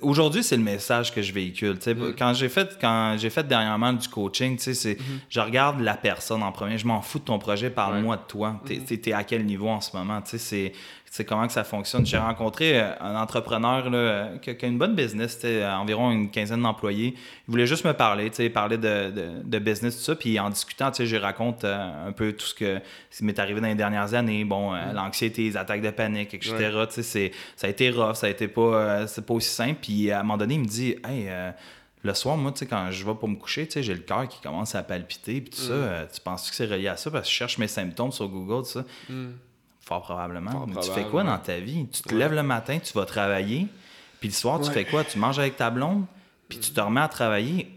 Aujourd'hui, 0.00 0.44
c'est 0.44 0.56
le 0.56 0.62
message 0.62 1.12
que 1.12 1.20
je 1.20 1.32
véhicule. 1.32 1.72
Mm. 1.84 2.14
Quand 2.16 2.32
j'ai 2.34 2.48
fait 2.48 2.78
quand 2.80 3.16
j'ai 3.18 3.30
fait 3.30 3.42
dernièrement 3.48 3.92
du 3.92 4.06
coaching, 4.08 4.56
c'est 4.60 4.96
je 5.28 5.40
regarde 5.40 5.80
la 5.80 5.94
personne 5.94 6.44
en 6.44 6.52
premier. 6.52 6.78
Je 6.78 6.86
m'en 6.86 7.02
fous 7.02 7.18
de 7.18 7.24
ton 7.24 7.40
projet, 7.40 7.70
parle-moi 7.70 8.16
de 8.16 8.22
toi. 8.28 8.60
T'es 8.64 8.74
Mm-hmm. 8.76 9.00
t'es 9.00 9.12
à 9.12 9.24
quel 9.24 9.44
niveau 9.44 9.68
en 9.68 9.80
ce 9.80 9.96
moment? 9.96 10.22
C'est 10.24 10.72
c'est 11.16 11.24
comment 11.24 11.46
que 11.46 11.52
ça 11.52 11.64
fonctionne. 11.64 12.04
J'ai 12.04 12.18
rencontré 12.18 12.78
euh, 12.78 12.92
un 13.00 13.16
entrepreneur 13.16 13.88
là, 13.88 14.32
qui, 14.42 14.50
a, 14.50 14.66
une 14.66 14.76
bonne 14.76 14.94
business, 14.94 15.44
environ 15.44 16.10
une 16.10 16.30
quinzaine 16.30 16.60
d'employés. 16.60 17.14
Il 17.48 17.50
voulait 17.50 17.66
juste 17.66 17.86
me 17.86 17.92
parler, 17.92 18.30
parler 18.50 18.76
de, 18.76 19.10
de, 19.10 19.28
de 19.42 19.58
business, 19.58 19.96
tout 19.96 20.02
ça. 20.02 20.14
Puis 20.14 20.38
en 20.38 20.50
discutant, 20.50 20.90
je 20.92 21.16
raconte 21.16 21.64
euh, 21.64 22.08
un 22.08 22.12
peu 22.12 22.32
tout 22.32 22.46
ce 22.46 22.54
que 22.54 22.80
ce 23.10 23.18
qui 23.18 23.24
m'est 23.24 23.38
arrivé 23.38 23.62
dans 23.62 23.68
les 23.68 23.74
dernières 23.74 24.12
années. 24.12 24.44
Bon, 24.44 24.74
euh, 24.74 24.92
l'anxiété, 24.92 25.44
les 25.44 25.56
attaques 25.56 25.82
de 25.82 25.90
panique, 25.90 26.34
etc. 26.34 26.70
Ça 27.56 27.66
a 27.66 27.70
été 27.70 27.90
rough, 27.90 28.14
ça 28.14 28.26
a 28.26 28.30
été 28.30 28.46
pas, 28.46 29.06
c'est 29.06 29.24
pas 29.24 29.34
aussi 29.34 29.48
simple. 29.48 29.78
Puis 29.80 30.10
à 30.10 30.20
un 30.20 30.22
moment 30.22 30.36
donné, 30.36 30.54
il 30.54 30.60
me 30.60 30.66
dit, 30.66 30.96
hey, 31.04 31.26
euh, 31.28 31.50
le 32.06 32.14
soir, 32.14 32.36
moi, 32.36 32.52
quand 32.68 32.90
je 32.90 33.04
vais 33.04 33.14
pour 33.14 33.28
me 33.28 33.36
coucher, 33.36 33.68
j'ai 33.74 33.94
le 33.94 34.00
cœur 34.00 34.28
qui 34.28 34.40
commence 34.40 34.74
à 34.74 34.82
palpiter, 34.82 35.40
puis 35.40 35.50
tout 35.50 35.62
ça. 35.62 35.72
Euh, 35.72 36.06
tu 36.12 36.20
penses 36.20 36.48
que 36.48 36.54
c'est 36.54 36.66
relié 36.66 36.88
à 36.88 36.96
ça? 36.96 37.10
Parce 37.10 37.24
que 37.24 37.30
je 37.30 37.36
cherche 37.36 37.58
mes 37.58 37.68
symptômes 37.68 38.12
sur 38.12 38.28
Google, 38.28 38.64
tout 38.64 38.70
ça. 38.70 38.84
Fort 39.86 40.02
probablement. 40.02 40.50
Fort 40.50 40.66
Mais 40.66 40.80
tu 40.80 40.90
fais 40.90 41.04
quoi 41.04 41.22
ouais. 41.22 41.28
dans 41.28 41.38
ta 41.38 41.58
vie? 41.58 41.86
Tu 41.88 42.02
te 42.02 42.14
lèves 42.14 42.32
le 42.34 42.42
matin, 42.42 42.78
tu 42.82 42.92
vas 42.92 43.04
travailler, 43.06 43.68
puis 44.20 44.28
le 44.28 44.34
soir, 44.34 44.60
tu 44.60 44.70
fais 44.70 44.84
quoi? 44.84 45.04
Tu 45.04 45.18
manges 45.18 45.38
avec 45.38 45.56
ta 45.56 45.70
blonde, 45.70 46.04
puis 46.48 46.58
tu 46.58 46.72
te 46.72 46.80
remets 46.80 47.00
à 47.02 47.08
travailler. 47.08 47.72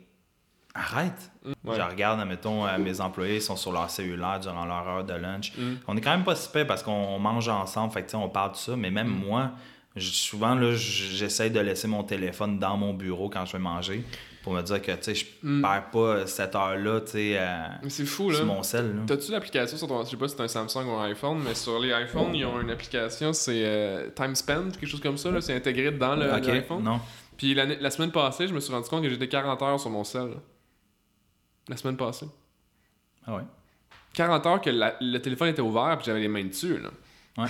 Arrête! 0.74 1.32
Ouais. 1.46 1.76
Je 1.76 1.82
regarde, 1.82 2.26
mettons, 2.28 2.66
mes 2.78 3.02
employés 3.02 3.36
ils 3.38 3.42
sont 3.42 3.56
sur 3.56 3.72
leur 3.72 3.90
cellulaire 3.90 4.40
durant 4.40 4.66
leur 4.66 4.88
heure 4.88 5.04
de 5.04 5.14
lunch. 5.14 5.54
Mm. 5.58 5.74
On 5.88 5.98
est 5.98 6.02
quand 6.02 6.12
même 6.12 6.24
pas 6.24 6.36
si 6.36 6.50
pire 6.52 6.68
parce 6.68 6.84
qu'on 6.84 7.18
mange 7.20 7.48
ensemble, 7.50 7.92
fait 7.92 8.04
que, 8.04 8.16
on 8.16 8.30
parle 8.30 8.52
de 8.52 8.58
ça, 8.58 8.76
mais 8.76 8.92
même 8.92 9.08
Mm. 9.08 9.26
moi, 9.26 9.52
souvent, 9.98 10.58
j'essaie 10.74 11.50
de 11.50 11.60
laisser 11.60 11.88
mon 11.88 12.04
téléphone 12.04 12.60
dans 12.60 12.78
mon 12.78 12.94
bureau 12.94 13.30
quand 13.30 13.46
je 13.46 13.54
vais 13.54 13.60
manger 13.60 14.04
pour 14.50 14.58
me 14.58 14.64
dire 14.64 14.82
que, 14.82 14.92
tu 14.94 14.98
sais, 15.04 15.14
je 15.16 15.26
Mm. 15.44 15.62
perds 15.62 15.90
pas 15.92 16.26
cette 16.26 16.56
heure-là, 16.56 17.02
tu 17.02 17.12
sais, 17.12 17.38
euh, 17.38 17.68
Mais 17.84 17.90
c'est 17.92 18.06
fou, 18.06 18.32
là. 18.32 18.38
sur 18.38 18.46
mon 18.48 18.64
sel, 18.64 18.96
là. 18.96 19.02
T'as-tu 19.06 19.32
l'application 19.32 19.78
sur 19.78 19.88
ton. 19.88 20.04
Je 20.04 20.10
sais 20.10 20.18
pas 20.18 20.28
si 20.28 20.36
c'est 20.36 20.42
un 20.42 20.48
Samsung 20.48 20.88
ou 20.88 20.92
un 20.94 21.06
iPhone, 21.06 21.40
mais 21.46 21.54
sur 21.54 21.78
les 21.80 21.90
iPhones, 21.92 22.34
ils 22.34 22.46
ont 22.46 22.60
une 22.60 22.72
application, 22.72 23.32
c'est 23.32 23.62
euh, 23.64 24.10
Time 24.16 24.34
Spent, 24.36 24.72
quelque 24.72 24.88
chose 24.88 25.02
comme 25.02 25.18
ça, 25.18 25.30
là. 25.30 25.40
C'est 25.42 25.56
intégré 25.56 25.92
dans 25.92 26.16
le- 26.16 26.34
Ok, 26.34 26.48
l'iPhone. 26.48 26.84
non. 26.84 27.00
Puis 27.38 27.54
la 27.54 27.92
semaine 27.92 28.12
passée, 28.12 28.48
je 28.48 28.54
me 28.54 28.60
suis 28.60 28.74
rendu 28.74 28.90
compte 28.90 29.04
que 29.04 29.10
j'étais 29.10 29.28
40 29.30 29.62
heures 29.62 29.80
sur 29.80 29.90
mon 29.92 30.04
cell. 30.04 30.30
là. 30.30 30.36
La 31.68 31.78
semaine 31.78 31.96
passée. 31.98 32.26
Ah 33.28 33.36
ouais. 33.36 33.44
40 34.14 34.46
heures 34.48 34.62
que 34.62 34.72
la- 34.72 34.96
le 35.00 35.20
téléphone 35.20 35.50
était 35.50 35.62
ouvert 35.62 35.96
puis 35.98 36.06
j'avais 36.08 36.20
les 36.22 36.28
mains 36.28 36.44
dessus. 36.44 36.80
Là. 36.80 36.90
Ouais. 37.38 37.50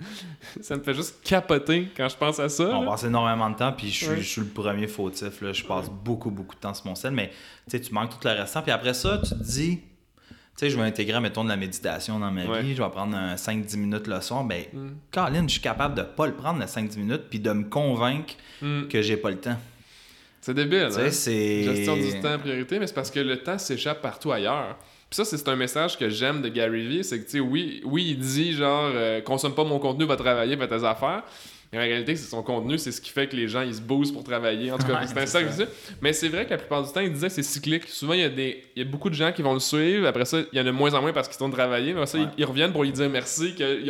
ça 0.60 0.76
me 0.76 0.82
fait 0.82 0.94
juste 0.94 1.16
capoter 1.24 1.88
quand 1.96 2.08
je 2.08 2.16
pense 2.16 2.38
à 2.40 2.48
ça. 2.48 2.64
On 2.76 2.82
là. 2.84 2.90
passe 2.90 3.04
énormément 3.04 3.50
de 3.50 3.56
temps, 3.56 3.72
puis 3.72 3.88
je 3.90 3.94
suis, 3.94 4.06
Ouais. 4.08 4.16
je 4.18 4.22
suis 4.28 4.40
le 4.40 4.46
premier 4.46 4.86
fautif. 4.86 5.40
Là. 5.40 5.52
Je 5.52 5.64
passe 5.64 5.88
beaucoup, 5.90 6.30
beaucoup 6.30 6.54
de 6.54 6.60
temps 6.60 6.74
sur 6.74 6.86
mon 6.86 6.94
sel, 6.94 7.12
mais 7.12 7.28
tu 7.28 7.76
sais, 7.76 7.80
tu 7.80 7.92
manques 7.92 8.10
tout 8.10 8.26
le 8.26 8.32
restant. 8.32 8.62
Puis 8.62 8.70
après 8.70 8.94
ça, 8.94 9.20
tu 9.22 9.30
te 9.30 9.42
dis, 9.42 9.78
tu 9.78 10.34
sais, 10.56 10.70
je 10.70 10.76
vais 10.76 10.82
intégrer, 10.82 11.20
mettons, 11.20 11.44
de 11.44 11.48
la 11.48 11.56
méditation 11.56 12.18
dans 12.18 12.30
ma 12.30 12.44
Ouais. 12.46 12.62
vie, 12.62 12.74
je 12.74 12.82
vais 12.82 12.88
prendre 12.90 13.16
un 13.16 13.34
5-10 13.36 13.76
minutes 13.76 14.06
le 14.06 14.20
soir. 14.20 14.44
Ben, 14.44 14.62
Mm. 14.72 14.88
Colin, 15.12 15.42
je 15.46 15.52
suis 15.52 15.60
capable 15.60 15.94
de 15.94 16.02
pas 16.02 16.26
le 16.26 16.34
prendre, 16.34 16.60
le 16.60 16.66
5-10 16.66 16.96
minutes, 16.98 17.22
puis 17.30 17.40
de 17.40 17.50
me 17.52 17.64
convaincre 17.64 18.34
Mm. 18.62 18.88
que 18.88 19.02
j'ai 19.02 19.16
pas 19.16 19.30
le 19.30 19.38
temps. 19.38 19.56
C'est 20.40 20.54
débile. 20.54 20.88
Hein? 20.96 21.10
c'est. 21.10 21.64
Gestion 21.64 21.96
du 21.96 22.20
temps 22.20 22.38
priorité, 22.38 22.78
mais 22.78 22.86
c'est 22.86 22.94
parce 22.94 23.10
que 23.10 23.18
le 23.20 23.42
temps 23.42 23.58
s'échappe 23.58 24.00
partout 24.00 24.30
ailleurs. 24.32 24.76
Puis 25.10 25.16
ça, 25.16 25.24
c'est 25.24 25.48
un 25.48 25.56
message 25.56 25.96
que 25.98 26.08
j'aime 26.10 26.42
de 26.42 26.48
Gary 26.48 26.86
Vee, 26.86 27.02
c'est 27.04 27.18
que, 27.20 27.24
tu 27.24 27.30
sais, 27.32 27.40
oui, 27.40 27.80
oui, 27.84 28.08
il 28.10 28.18
dit 28.18 28.52
genre, 28.52 28.90
euh, 28.94 29.20
consomme 29.22 29.54
pas 29.54 29.64
mon 29.64 29.78
contenu, 29.78 30.04
va 30.04 30.16
travailler, 30.16 30.56
fais 30.56 30.68
tes 30.68 30.84
affaires. 30.84 31.22
Mais 31.70 31.78
en 31.78 31.82
réalité, 31.82 32.16
c'est 32.16 32.30
son 32.30 32.42
contenu, 32.42 32.78
c'est 32.78 32.92
ce 32.92 33.00
qui 33.00 33.10
fait 33.10 33.26
que 33.28 33.36
les 33.36 33.46
gens, 33.46 33.60
ils 33.60 33.74
se 33.74 33.80
boostent 33.82 34.14
pour 34.14 34.24
travailler. 34.24 34.72
En 34.72 34.78
tout 34.78 34.86
cas, 34.86 35.00
Ouais, 35.00 35.06
c'est 35.06 35.18
un 35.18 35.26
ça. 35.26 35.42
vicieux. 35.42 35.68
Mais 36.00 36.14
c'est 36.14 36.28
vrai 36.30 36.46
que 36.46 36.50
la 36.50 36.56
plupart 36.56 36.82
du 36.82 36.90
temps, 36.90 37.00
il 37.00 37.12
disait 37.12 37.26
que 37.28 37.32
c'est 37.34 37.42
cyclique. 37.42 37.84
Souvent, 37.88 38.14
il 38.14 38.20
y, 38.20 38.24
a 38.24 38.30
des, 38.30 38.64
il 38.74 38.82
y 38.82 38.86
a 38.86 38.88
beaucoup 38.88 39.10
de 39.10 39.14
gens 39.14 39.32
qui 39.32 39.42
vont 39.42 39.52
le 39.52 39.60
suivre. 39.60 40.06
Après 40.06 40.24
ça, 40.24 40.38
il 40.50 40.56
y 40.56 40.60
en 40.60 40.62
a 40.62 40.66
de 40.66 40.70
moins 40.70 40.94
en 40.94 41.02
moins 41.02 41.12
parce 41.12 41.28
qu'ils 41.28 41.36
sont 41.36 41.50
travailler. 41.50 41.92
Mais 41.92 42.00
après 42.00 42.06
ça, 42.06 42.18
Ouais. 42.18 42.24
ils, 42.38 42.40
ils 42.42 42.44
reviennent 42.46 42.72
pour 42.72 42.84
lui 42.84 42.92
dire 42.92 43.10
merci, 43.10 43.54
qu'ils 43.54 43.84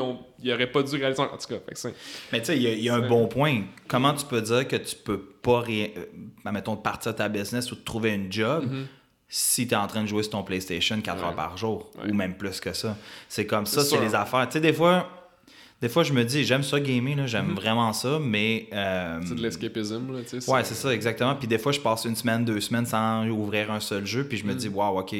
n'auraient 0.44 0.66
pas 0.72 0.82
dû 0.82 0.96
réaliser. 0.96 1.22
En 1.22 1.26
tout 1.28 1.36
cas, 1.48 1.54
fait 1.68 1.74
que 1.90 1.94
Mais 2.32 2.40
tu 2.40 2.46
sais, 2.46 2.56
il 2.56 2.62
y 2.64 2.66
a, 2.66 2.72
il 2.72 2.82
y 2.82 2.88
a 2.88 2.96
un 2.96 3.06
bon 3.08 3.28
point. 3.28 3.62
Comment 3.86 4.12
tu 4.12 4.26
peux 4.26 4.40
dire 4.42 4.66
que 4.66 4.74
tu 4.76 4.96
peux 4.96 5.18
pas, 5.20 5.60
rien, 5.60 5.86
euh, 5.96 6.50
mettons, 6.52 6.76
partir 6.76 7.12
de 7.12 7.18
ta 7.18 7.28
business 7.28 7.70
ou 7.70 7.76
de 7.76 7.80
trouver 7.84 8.10
une 8.10 8.32
job 8.32 8.64
Mhm. 8.68 8.86
Si 9.28 9.66
tu 9.66 9.74
es 9.74 9.76
en 9.76 9.86
train 9.86 10.02
de 10.02 10.08
jouer 10.08 10.22
sur 10.22 10.32
ton 10.32 10.42
PlayStation 10.42 11.00
4 11.00 11.18
Ouais. 11.18 11.24
heures 11.26 11.34
par 11.34 11.56
jour 11.56 11.90
Ouais. 12.02 12.10
ou 12.10 12.14
même 12.14 12.34
plus 12.34 12.60
que 12.60 12.72
ça? 12.72 12.96
C'est 13.28 13.46
comme 13.46 13.66
ça, 13.66 13.82
C'est 13.84 14.00
les 14.00 14.14
affaires. 14.14 14.46
Tu 14.48 14.54
sais, 14.54 14.60
des 14.60 14.72
fois, 14.72 15.08
des 15.80 15.88
fois, 15.88 16.02
je 16.02 16.12
me 16.12 16.24
dis, 16.24 16.44
j'aime 16.44 16.62
ça 16.62 16.80
gamer, 16.80 17.14
là, 17.14 17.26
j'aime 17.26 17.54
vraiment 17.54 17.92
ça, 17.92 18.18
mais. 18.20 18.68
euh, 18.72 19.18
Mhm. 19.20 19.26
c'est 19.26 19.34
de 19.34 19.42
l'escapisme. 19.42 20.12
là, 20.12 20.20
tu 20.28 20.40
sais, 20.40 20.50
Ouais, 20.50 20.64
c'est 20.64 20.74
ça, 20.74 20.92
exactement. 20.94 21.34
Puis 21.36 21.46
des 21.46 21.58
fois, 21.58 21.72
je 21.72 21.80
passe 21.80 22.04
une 22.04 22.16
semaine, 22.16 22.44
deux 22.44 22.60
semaines 22.60 22.86
sans 22.86 23.26
ouvrir 23.28 23.70
un 23.70 23.80
seul 23.80 24.04
jeu, 24.06 24.24
puis 24.24 24.38
je 24.38 24.44
me 24.46 24.54
dis, 24.54 24.68
waouh, 24.68 24.98
ok. 24.98 25.10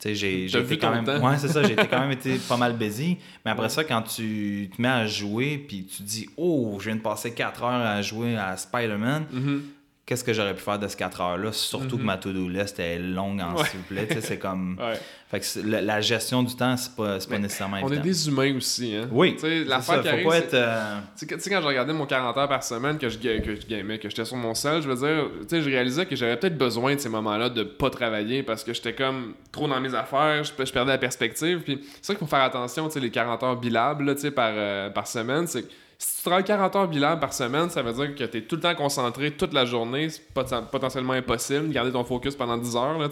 Tu 0.00 0.14
sais, 0.14 0.14
j'ai 0.14 0.78
quand 0.80 0.92
même. 0.94 1.04
temps. 1.04 1.18
Ouais, 1.28 1.38
c'est 1.38 1.48
ça, 1.48 1.60
j'ai 1.64 1.74
quand 1.74 1.98
même 1.98 2.12
été 2.12 2.36
pas 2.48 2.56
mal 2.56 2.76
busy. 2.76 3.16
Mais 3.44 3.50
après 3.50 3.68
ça, 3.68 3.82
quand 3.82 4.02
tu 4.02 4.70
te 4.76 4.80
mets 4.80 4.86
à 4.86 5.06
jouer, 5.08 5.58
puis 5.66 5.84
tu 5.86 6.02
dis, 6.02 6.28
oh, 6.36 6.76
je 6.78 6.84
viens 6.84 6.94
de 6.96 7.00
passer 7.00 7.32
quatre 7.34 7.64
heures 7.64 7.84
à 7.84 8.00
jouer 8.00 8.36
à 8.36 8.56
Spider-Man, 8.56 9.24
Mhm. 9.32 9.62
Qu'est-ce 10.08 10.24
que 10.24 10.32
j'aurais 10.32 10.54
pu 10.54 10.62
faire 10.62 10.78
de 10.78 10.88
ces 10.88 10.96
4 10.96 11.20
heures-là, 11.20 11.52
surtout 11.52 11.98
que 11.98 12.02
ma 12.02 12.16
to-do 12.16 12.48
list 12.48 12.80
est 12.80 12.98
longue 12.98 13.40
en 13.42 13.50
Mhm. 13.52 13.64
S'il 13.66 13.78
vous 13.80 13.84
plaît. 13.84 14.08
C'est 14.20 14.38
comme. 14.38 14.76
Ouais. 14.88 14.98
Fait 15.30 15.40
que 15.40 15.68
la, 15.68 15.82
la 15.82 16.00
gestion 16.00 16.42
du 16.42 16.56
temps, 16.56 16.74
c'est 16.78 16.96
pas, 16.96 17.18
pas 17.18 17.38
nécessairement 17.38 17.76
On 17.82 17.88
est 17.90 17.96
évident. 17.96 18.02
des 18.02 18.28
humains 18.28 18.56
aussi, 18.56 18.96
hein. 18.96 19.06
Oui, 19.12 19.34
Tu 19.34 19.40
sais, 19.40 19.58
c'est 19.58 19.64
l'affaire 19.68 19.96
ça, 19.96 20.00
qui 20.00 20.08
faut 20.08 20.14
arrive, 20.14 20.26
pas 20.26 20.38
être. 20.38 20.54
euh, 20.54 20.98
Tu 21.18 21.26
sais, 21.38 21.50
quand 21.50 21.60
je 21.60 21.66
regardais 21.66 21.92
mon 21.92 22.06
40 22.06 22.34
heures 22.38 22.48
par 22.48 22.62
semaine, 22.64 22.96
que 22.96 23.10
je, 23.10 23.18
que 23.18 23.54
je 23.54 23.66
gamais, 23.66 23.98
que 23.98 24.08
j'étais 24.08 24.24
sur 24.24 24.36
mon 24.38 24.54
sel, 24.54 24.80
je 24.80 24.88
veux 24.88 24.94
dire, 25.06 25.26
tu 25.42 25.48
sais, 25.50 25.60
je 25.60 25.68
réalisais 25.68 26.06
que 26.06 26.16
j'avais 26.16 26.38
peut-être 26.38 26.56
besoin 26.56 26.94
de 26.94 27.00
ces 27.00 27.10
moments-là 27.10 27.50
de 27.50 27.62
pas 27.62 27.90
travailler 27.90 28.42
parce 28.42 28.64
que 28.64 28.72
j'étais 28.72 28.94
comme 28.94 29.34
trop 29.52 29.68
dans 29.68 29.78
mes 29.82 29.94
affaires, 29.94 30.42
je, 30.44 30.52
je 30.64 30.72
perdais 30.72 30.92
la 30.92 30.98
perspective. 30.98 31.60
Puis 31.60 31.80
c'est 32.00 32.06
ça 32.06 32.14
qu'il 32.14 32.20
faut 32.20 32.30
faire 32.30 32.44
attention, 32.44 32.86
tu 32.86 32.94
sais, 32.94 33.00
les 33.00 33.10
40 33.10 33.42
heures 33.42 33.56
bilables, 33.56 34.06
là, 34.06 34.14
tu 34.14 34.22
sais, 34.22 34.30
par, 34.30 34.52
euh, 34.54 34.88
par 34.88 35.06
semaine, 35.06 35.46
c'est 35.46 35.60
que 35.64 35.68
si 35.98 36.18
tu 36.18 36.22
travailles 36.22 36.44
40 36.44 36.76
heures 36.76 36.88
bilables 36.88 37.20
par 37.20 37.32
semaine, 37.32 37.68
ça 37.70 37.82
veut 37.82 37.92
dire 37.92 38.14
que 38.14 38.24
tu 38.24 38.38
es 38.38 38.42
tout 38.42 38.54
le 38.56 38.62
temps 38.62 38.74
concentré 38.74 39.32
toute 39.32 39.52
la 39.52 39.64
journée. 39.64 40.08
C'est 40.10 40.22
pot- 40.32 40.46
potentiellement 40.70 41.14
impossible 41.14 41.68
de 41.68 41.72
garder 41.72 41.90
ton 41.92 42.04
focus 42.04 42.36
pendant 42.36 42.56
10 42.56 42.76
heures. 42.76 42.98
Là. 42.98 43.08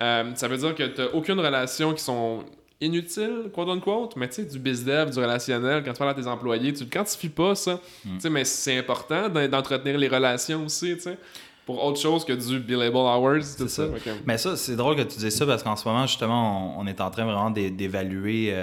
Euh, 0.00 0.30
ça 0.34 0.48
veut 0.48 0.56
dire 0.56 0.74
que 0.74 0.82
tu 0.82 1.02
aucune 1.12 1.38
relation 1.38 1.94
qui 1.94 2.02
sont 2.02 2.44
inutiles, 2.80 3.50
quote 3.54 3.68
unquote, 3.68 4.16
mais 4.16 4.28
tu 4.28 4.34
sais, 4.36 4.44
du 4.44 4.58
biz 4.58 4.84
dev, 4.84 5.10
du 5.10 5.18
relationnel, 5.18 5.82
quand 5.84 5.92
tu 5.92 5.98
parles 5.98 6.10
à 6.10 6.14
tes 6.14 6.26
employés, 6.26 6.72
tu 6.72 6.84
le 6.84 6.90
quantifies 6.90 7.28
pas 7.28 7.54
ça. 7.54 7.80
Tu 8.02 8.20
sais, 8.20 8.30
mais 8.30 8.44
c'est 8.44 8.78
important 8.78 9.28
d'en- 9.28 9.48
d'entretenir 9.48 9.98
les 9.98 10.08
relations 10.08 10.64
aussi, 10.64 10.94
tu 10.96 11.02
sais, 11.02 11.18
pour 11.66 11.84
autre 11.84 12.00
chose 12.00 12.24
que 12.24 12.32
du 12.32 12.60
billable 12.60 12.96
hours, 12.96 13.56
tout 13.58 13.68
ça. 13.68 13.84
Mais 14.26 14.38
ça, 14.38 14.56
c'est 14.56 14.74
drôle 14.76 14.96
que 14.96 15.02
tu 15.02 15.18
dises 15.18 15.36
ça 15.36 15.44
parce 15.46 15.62
qu'en 15.62 15.76
ce 15.76 15.86
moment, 15.86 16.06
justement, 16.06 16.78
on, 16.78 16.82
on 16.82 16.86
est 16.86 17.00
en 17.00 17.10
train 17.10 17.24
vraiment 17.24 17.50
d'é- 17.50 17.70
d'évaluer 17.70 18.54
euh, 18.54 18.62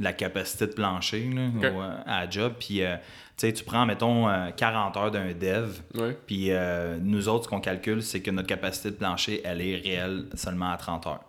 la 0.00 0.12
capacité 0.12 0.66
de 0.66 0.72
plancher 0.72 1.28
là, 1.34 1.70
au- 1.72 1.80
à 1.80 2.24
la 2.24 2.30
job. 2.30 2.54
Puis, 2.58 2.82
euh, 2.82 2.96
tu 3.36 3.46
sais, 3.46 3.52
tu 3.52 3.64
prends, 3.64 3.84
mettons, 3.86 4.28
euh, 4.28 4.50
40 4.56 4.96
heures 4.96 5.10
d'un 5.10 5.32
dev. 5.32 5.78
Ouais. 5.94 6.16
Puis, 6.26 6.50
euh, 6.50 6.98
nous 7.00 7.28
autres, 7.28 7.44
ce 7.44 7.48
qu'on 7.48 7.60
calcule, 7.60 8.02
c'est 8.02 8.20
que 8.20 8.30
notre 8.30 8.46
capacité 8.48 8.90
de 8.90 8.96
plancher, 8.96 9.40
elle 9.44 9.60
est 9.60 9.76
réelle 9.76 10.26
seulement 10.34 10.70
à 10.70 10.76
30 10.76 11.06
heures. 11.06 11.24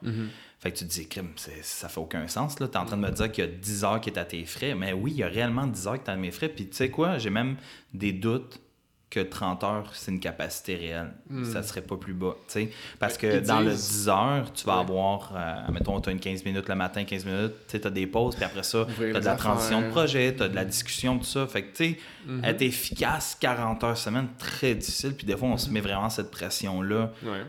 Fait 0.60 0.72
que 0.72 0.78
tu 0.78 0.86
te 0.86 0.89
dis, 0.91 1.08
crime, 1.08 1.30
ça 1.62 1.88
fait 1.88 2.00
aucun 2.02 2.28
sens. 2.28 2.56
Tu 2.56 2.64
es 2.64 2.78
en 2.78 2.84
train 2.86 2.98
de 2.98 3.02
me 3.02 3.12
dire 3.12 3.32
qu'il 3.32 3.46
y 3.46 3.48
a 3.48 3.50
10 3.50 3.84
heures 3.86 4.02
qui 4.02 4.10
est 4.10 4.20
à 4.20 4.26
tes 4.26 4.44
frais. 4.46 4.76
Mais 4.76 4.91
oui, 4.94 5.12
il 5.14 5.18
y 5.20 5.24
a 5.24 5.28
réellement 5.30 5.66
10 5.66 5.88
heures 5.88 6.04
qui 6.04 6.10
est 6.10 6.14
à 6.14 6.18
mes 6.18 6.32
frais. 6.32 6.50
Puis 6.50 6.68
tu 6.68 6.76
sais 6.76 6.89
quoi, 6.89 7.18
j'ai 7.18 7.30
même 7.30 7.56
des 7.94 8.12
doutes 8.12 8.60
que 9.10 9.20
30 9.22 9.64
heures, 9.64 9.89
c'est 9.93 10.12
une 10.12 10.20
capacité 10.20 10.76
réelle. 10.76 11.12
Ça 11.51 11.64
serait 11.64 11.82
pas 11.82 11.97
plus 11.97 12.14
bas. 12.14 12.36
Parce 12.99 13.18
que 13.18 13.39
Ils 13.39 13.41
dans 13.41 13.60
le 13.62 13.72
disent- 13.72 13.89
10 14.03 14.10
heures, 14.10 14.53
tu 14.53 14.66
vas 14.66 14.76
Ouais. 14.76 14.82
avoir, 14.82 15.34
euh, 15.36 15.72
mettons, 15.72 15.99
tu 15.99 16.10
as 16.10 16.12
une 16.12 16.20
15 16.20 16.45
minutes 16.45 16.70
le 16.70 16.76
matin, 16.76 17.03
15 17.03 17.26
minutes, 17.26 17.53
tu 17.68 17.82
as 17.84 17.89
des 17.89 18.05
pauses, 18.05 18.36
puis 18.36 18.43
après 18.45 18.62
ça, 18.64 18.86
tu 18.95 19.16
as 19.16 19.20
de 19.20 19.26
la 19.26 19.36
transition 19.36 19.82
de 19.82 19.89
projet, 19.89 20.36
tu 20.36 20.43
as 20.43 20.49
de 20.49 20.55
la 20.55 20.64
discussion, 20.66 21.18
tout 21.18 21.24
ça. 21.26 21.47
Fait 21.47 21.64
que, 21.64 21.76
tu 21.76 21.84
sais, 21.93 21.99
être 22.43 22.62
efficace 22.62 23.36
40 23.39 23.84
heures 23.84 23.97
semaine, 23.97 24.28
très 24.38 24.76
difficile. 24.76 25.14
Puis 25.16 25.26
des 25.26 25.36
fois, 25.36 25.47
on 25.49 25.57
se 25.57 25.70
met 25.72 25.82
vraiment 25.82 26.10
cette 26.12 26.30
pression-là. 26.30 27.12
Ouais. 27.24 27.41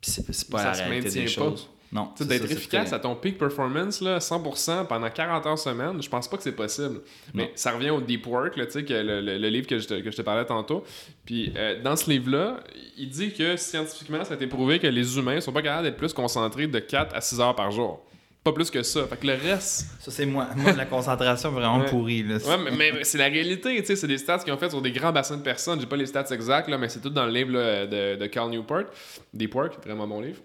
Puis 0.00 0.10
c'est 0.10 0.48
pas 0.50 0.58
Ça 0.58 0.64
la 0.82 0.88
réalité 0.88 1.10
des 1.26 1.34
pas. 1.34 1.52
Non. 1.92 2.06
Tu 2.16 2.24
sais, 2.24 2.30
c'est 2.30 2.38
d'être 2.40 2.50
efficace 2.50 2.86
très- 2.88 2.96
à 2.96 2.98
ton 2.98 3.14
peak 3.14 3.36
performance, 3.36 4.00
là, 4.00 4.18
100% 4.18 4.86
pendant 4.86 5.10
40 5.10 5.44
heures 5.46 5.58
semaine, 5.58 6.02
je 6.02 6.08
pense 6.08 6.26
pas 6.26 6.38
que 6.38 6.42
c'est 6.42 6.56
possible. 6.56 7.00
Mais 7.34 7.52
ça 7.54 7.72
revient 7.72 7.90
au 7.90 8.00
deep 8.00 8.26
work, 8.26 8.56
là, 8.56 8.64
tu 8.64 8.72
sais, 8.72 8.84
que 8.84 8.94
le, 8.94 9.20
le- 9.20 9.36
le 9.36 9.48
livre 9.48 9.66
que 9.66 9.78
je, 9.78 9.86
te, 9.86 10.00
que 10.00 10.10
je 10.10 10.16
te 10.16 10.22
parlais 10.22 10.46
tantôt. 10.46 10.84
Puis 11.26 11.52
euh, 11.56 11.82
dans 11.82 11.94
ce 11.96 12.08
livre-là, 12.10 12.60
il 12.96 13.10
dit 13.10 13.32
que 13.34 13.56
scientifiquement, 13.58 14.24
ça 14.24 14.32
a 14.32 14.36
été 14.36 14.46
prouvé 14.46 14.78
que 14.78 14.86
les 14.86 15.18
humains 15.18 15.40
sont 15.40 15.52
pas 15.52 15.60
capables 15.62 15.84
d'être 15.84 15.98
plus 15.98 16.14
concentrés 16.14 16.66
de 16.66 16.78
4 16.78 17.14
à 17.14 17.20
6 17.20 17.40
heures 17.40 17.54
par 17.54 17.70
jour. 17.70 18.02
Pas 18.42 18.52
plus 18.52 18.70
que 18.70 18.82
ça. 18.82 19.06
Fait 19.06 19.16
que 19.18 19.26
le 19.26 19.34
reste, 19.34 19.86
Ça, 20.00 20.10
c'est 20.10 20.26
moi. 20.26 20.48
Moi, 20.56 20.72
la 20.72 20.84
concentration 20.86 21.52
vraiment 21.52 21.78
Ouais. 21.80 21.86
pourrie. 21.90 22.24
Là. 22.24 22.38
Ouais, 22.38 22.58
mais, 22.58 22.92
mais 22.92 23.04
c'est 23.04 23.18
la 23.18 23.26
réalité, 23.28 23.76
tu 23.80 23.86
sais, 23.86 23.94
c'est 23.96 24.08
des 24.08 24.18
stats 24.18 24.38
qu'ils 24.38 24.52
ont 24.52 24.56
fait 24.58 24.70
sur 24.70 24.82
des 24.82 24.90
grands 24.90 25.12
bassins 25.12 25.36
de 25.36 25.42
personnes. 25.42 25.78
J'ai 25.78 25.86
pas 25.86 25.96
les 25.96 26.06
stats 26.06 26.24
exacts, 26.32 26.68
là, 26.68 26.76
mais 26.76 26.88
c'est 26.88 27.00
tout 27.00 27.10
dans 27.10 27.26
le 27.26 27.32
livre 27.32 27.52
là, 27.52 27.86
de, 27.86 28.16
de 28.16 28.26
Cal 28.26 28.48
Newport, 28.48 28.84
Deep 29.32 29.54
Work, 29.54 29.84
vraiment 29.86 30.08
bon 30.08 30.20
livre. 30.22 30.38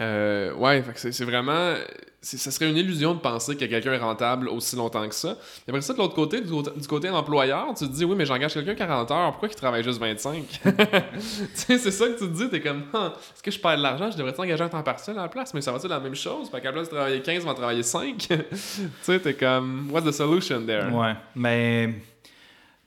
Euh, 0.00 0.52
ouais, 0.54 0.82
c'est 0.94 1.24
vraiment. 1.24 1.74
Ça 2.20 2.50
serait 2.50 2.68
une 2.68 2.76
illusion 2.76 3.14
de 3.14 3.20
penser 3.20 3.54
que 3.54 3.64
quelqu'un 3.66 3.92
est 3.92 3.98
rentable 3.98 4.48
aussi 4.48 4.74
longtemps 4.74 5.08
que 5.08 5.14
ça. 5.14 5.36
Et 5.66 5.70
après 5.70 5.80
ça, 5.80 5.92
de 5.92 5.98
l'autre 5.98 6.14
côté, 6.14 6.40
du, 6.40 6.50
côté- 6.88 7.08
employeur, 7.08 7.66
tu 7.78 7.86
te 7.86 7.92
dis, 7.92 8.04
oui, 8.04 8.16
mais 8.16 8.26
j'engage 8.26 8.52
quelqu'un 8.52 8.74
40 8.74 9.10
heures, 9.12 9.30
pourquoi 9.30 9.48
il 9.48 9.54
travaille 9.54 9.84
juste 9.84 10.00
25 10.00 10.42
Tu 10.64 10.70
sais, 11.54 11.78
c'est 11.78 11.92
ça 11.92 12.06
que 12.08 12.14
tu 12.18 12.28
te 12.28 12.34
dis, 12.36 12.48
t'es 12.50 12.60
comme, 12.60 12.82
Ah, 12.92 13.12
est-ce 13.32 13.42
que 13.44 13.50
je 13.52 13.60
perds 13.60 13.76
de 13.76 13.82
l'argent, 13.82 14.10
je 14.10 14.16
devrais 14.16 14.34
engager 14.40 14.64
un 14.64 14.68
temps 14.68 14.82
partiel 14.82 15.16
à 15.18 15.22
la 15.22 15.28
place, 15.28 15.54
mais 15.54 15.60
ça 15.60 15.70
va-tu 15.70 15.86
la 15.86 16.00
même 16.00 16.16
chose? 16.16 16.50
Fait 16.50 16.60
qu'à 16.60 16.66
la 16.68 16.72
place 16.72 16.88
de 16.88 16.94
travailler 16.94 17.20
15, 17.22 17.44
on 17.44 17.46
va 17.46 17.54
travailler 17.54 17.84
5 17.84 18.16
Tu 18.28 18.36
sais, 19.02 19.20
t'es 19.20 19.34
comme, 19.34 19.88
what's 19.92 20.04
the 20.04 20.10
solution 20.12 20.62
there? 20.66 20.90
Ouais, 20.92 21.12
mais 21.36 21.94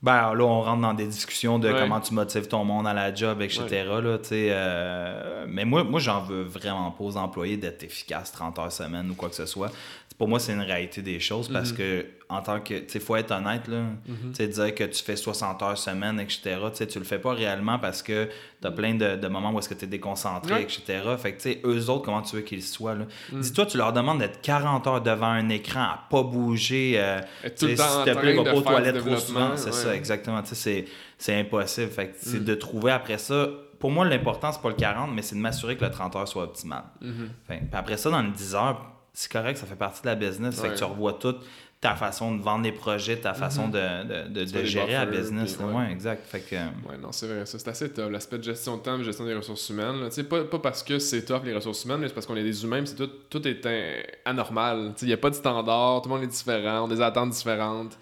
ben 0.01 0.13
alors 0.13 0.35
là, 0.35 0.43
on 0.45 0.61
rentre 0.61 0.81
dans 0.81 0.93
des 0.93 1.07
discussions 1.07 1.59
de 1.59 1.69
Ouais. 1.69 1.79
comment 1.79 1.99
tu 1.99 2.13
motives 2.13 2.47
ton 2.47 2.63
monde 2.63 2.87
à 2.87 2.93
la 2.93 3.13
job, 3.13 3.41
etc. 3.41 3.67
Là, 4.01 4.17
tu 4.17 4.29
sais, 4.29 4.47
euh, 4.51 5.45
mais 5.47 5.65
moi, 5.65 5.83
moi 5.83 5.99
j'en 5.99 6.21
veux 6.21 6.43
vraiment 6.43 6.91
pas 6.91 7.03
aux 7.03 7.17
employés 7.17 7.57
d'être 7.57 7.83
efficaces 7.83 8.31
30 8.31 8.57
heures 8.59 8.71
semaine 8.71 9.09
ou 9.11 9.15
quoi 9.15 9.27
que 9.29 9.35
ce 9.35 9.45
soit. 9.45 9.71
Pour 10.19 10.27
moi, 10.27 10.37
c'est 10.39 10.51
une 10.53 10.59
réalité 10.61 11.01
des 11.01 11.19
choses 11.19 11.47
Mhm. 11.49 11.53
parce 11.55 11.71
que, 11.71 12.05
en 12.27 12.41
tant 12.41 12.59
que. 12.59 12.73
Tu 12.73 12.83
sais, 12.89 12.99
faut 12.99 13.15
être 13.15 13.31
honnête, 13.31 13.67
là. 13.69 13.85
Tu 14.05 14.13
sais, 14.33 14.47
dire 14.49 14.75
que 14.75 14.83
tu 14.83 15.01
fais 15.01 15.15
60 15.15 15.63
heures 15.63 15.77
semaine, 15.77 16.19
etc. 16.19 16.41
Tu 16.71 16.75
sais, 16.75 16.87
tu 16.87 16.99
le 16.99 17.05
fais 17.05 17.19
pas 17.19 17.31
réellement 17.33 17.79
parce 17.79 18.03
que 18.03 18.27
tu 18.61 18.67
as 18.67 18.71
plein 18.71 18.95
de, 18.95 19.15
de 19.15 19.27
moments 19.29 19.51
où 19.53 19.59
est-ce 19.59 19.69
que 19.69 19.73
tu 19.75 19.85
es 19.85 19.87
déconcentré, 19.87 20.53
Ouais. 20.55 20.63
etc. 20.63 20.83
Fait 21.17 21.31
que, 21.31 21.41
tu 21.41 21.53
sais, 21.53 21.61
eux 21.63 21.89
autres, 21.89 22.03
comment 22.03 22.21
tu 22.21 22.35
veux 22.35 22.41
qu'ils 22.41 22.61
soient, 22.63 22.95
là? 22.95 23.05
Mhm. 23.31 23.39
Dis-toi, 23.39 23.65
tu 23.65 23.77
leur 23.77 23.93
demandes 23.93 24.19
d'être 24.19 24.41
40 24.41 24.85
heures 24.87 25.01
devant 25.01 25.27
un 25.27 25.47
écran 25.47 25.79
à 25.83 26.05
pas 26.09 26.21
bouger. 26.23 26.95
euh, 26.97 27.21
s'il 27.55 27.75
te 27.77 28.13
plaît, 28.19 28.33
va 28.35 28.43
de 28.43 28.49
pas 28.51 28.55
aux 28.55 28.61
toilettes 28.61 28.97
trop 28.99 29.15
souvent. 29.15 29.55
C'est 29.55 29.67
ouais. 29.67 29.71
ça, 29.71 29.95
exactement. 29.95 30.43
Tu 30.43 30.53
sais, 30.53 30.85
c'est, 31.17 31.39
impossible. 31.39 31.91
Fait 31.91 32.07
que 32.07 32.11
Mm. 32.15 32.19
c'est 32.19 32.43
de 32.43 32.55
trouver 32.55 32.91
après 32.91 33.17
ça. 33.17 33.47
Pour 33.79 33.89
moi, 33.91 34.05
l'important, 34.05 34.51
c'est 34.51 34.61
pas 34.61 34.67
le 34.67 34.75
40, 34.75 35.11
mais 35.15 35.21
c'est 35.21 35.35
de 35.35 35.39
m'assurer 35.39 35.77
que 35.77 35.85
le 35.85 35.91
30 35.91 36.13
heures 36.17 36.27
soit 36.27 36.43
optimal. 36.43 36.83
Mhm. 36.99 37.29
Fait- 37.47 37.59
puis 37.59 37.69
après 37.71 37.95
ça, 37.95 38.09
dans 38.09 38.21
le 38.21 38.31
10 38.31 38.53
heures, 38.53 38.85
c'est 39.13 39.31
correct, 39.31 39.57
ça 39.57 39.65
fait 39.65 39.75
partie 39.75 40.01
de 40.01 40.07
la 40.07 40.15
business. 40.15 40.59
Fait 40.61 40.69
que 40.69 40.77
tu 40.77 40.83
revois 40.83 41.13
tout 41.13 41.35
ta 41.81 41.95
façon 41.95 42.35
de 42.35 42.41
vendre 42.41 42.65
les 42.65 42.73
projets, 42.73 43.15
ta 43.17 43.33
façon 43.33 43.69
de, 43.69 43.79
de, 43.79 44.27
de- 44.27 44.43
de 44.51 44.63
gérer 44.65 44.91
la 44.93 45.05
business. 45.05 45.53
puis 45.53 45.63
ouais. 45.65 45.73
Ouais, 45.73 45.91
exact. 45.93 46.25
Fait 46.27 46.41
que, 46.41 46.55
Ouais, 46.55 46.97
non, 47.01 47.13
c'est 47.13 47.25
vrai, 47.27 47.45
ça 47.45 47.57
c'est 47.57 47.69
assez 47.69 47.89
tough. 47.93 48.09
L'aspect 48.11 48.37
de 48.37 48.43
gestion 48.43 48.75
de 48.75 48.81
temps, 48.81 48.97
de 48.97 49.03
gestion 49.03 49.23
des 49.25 49.33
ressources 49.33 49.69
humaines. 49.69 50.01
là. 50.01 50.23
Pas, 50.25 50.43
pas 50.43 50.59
parce 50.59 50.83
que 50.83 50.99
c'est 50.99 51.23
tough 51.23 51.41
les 51.45 51.53
ressources 51.55 51.85
humaines, 51.85 51.99
mais 52.01 52.09
c'est 52.09 52.13
parce 52.13 52.25
qu'on 52.25 52.35
est 52.35 52.43
des 52.43 52.63
humains, 52.65 52.83
c'est 52.85 52.95
tout, 52.95 53.09
tout 53.29 53.47
est 53.47 53.65
un- 53.65 54.01
anormal. 54.29 54.93
Il 55.01 55.07
n'y 55.07 55.13
a 55.13 55.17
pas 55.17 55.29
de 55.29 55.35
standard, 55.35 56.01
tout 56.01 56.09
le 56.09 56.15
monde 56.15 56.23
est 56.25 56.27
différent, 56.27 56.81
on 56.85 56.91
a 56.91 56.95
des 56.95 57.01
attentes 57.01 57.29
différentes. 57.29 57.97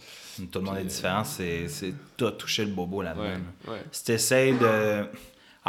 tout 0.51 0.58
le 0.60 0.66
monde 0.66 0.78
est 0.78 0.84
différent. 0.86 1.24
C'est, 1.24 1.68
t'as 2.18 2.32
touché 2.32 2.66
le 2.66 2.72
bobo 2.72 3.03
là-dedans. 3.03 3.22
Ouais, 3.68 3.74
ouais. 3.74 3.84
Si 3.91 4.03
tu 4.05 4.12
essaies 4.14 4.53
de. 4.53 5.03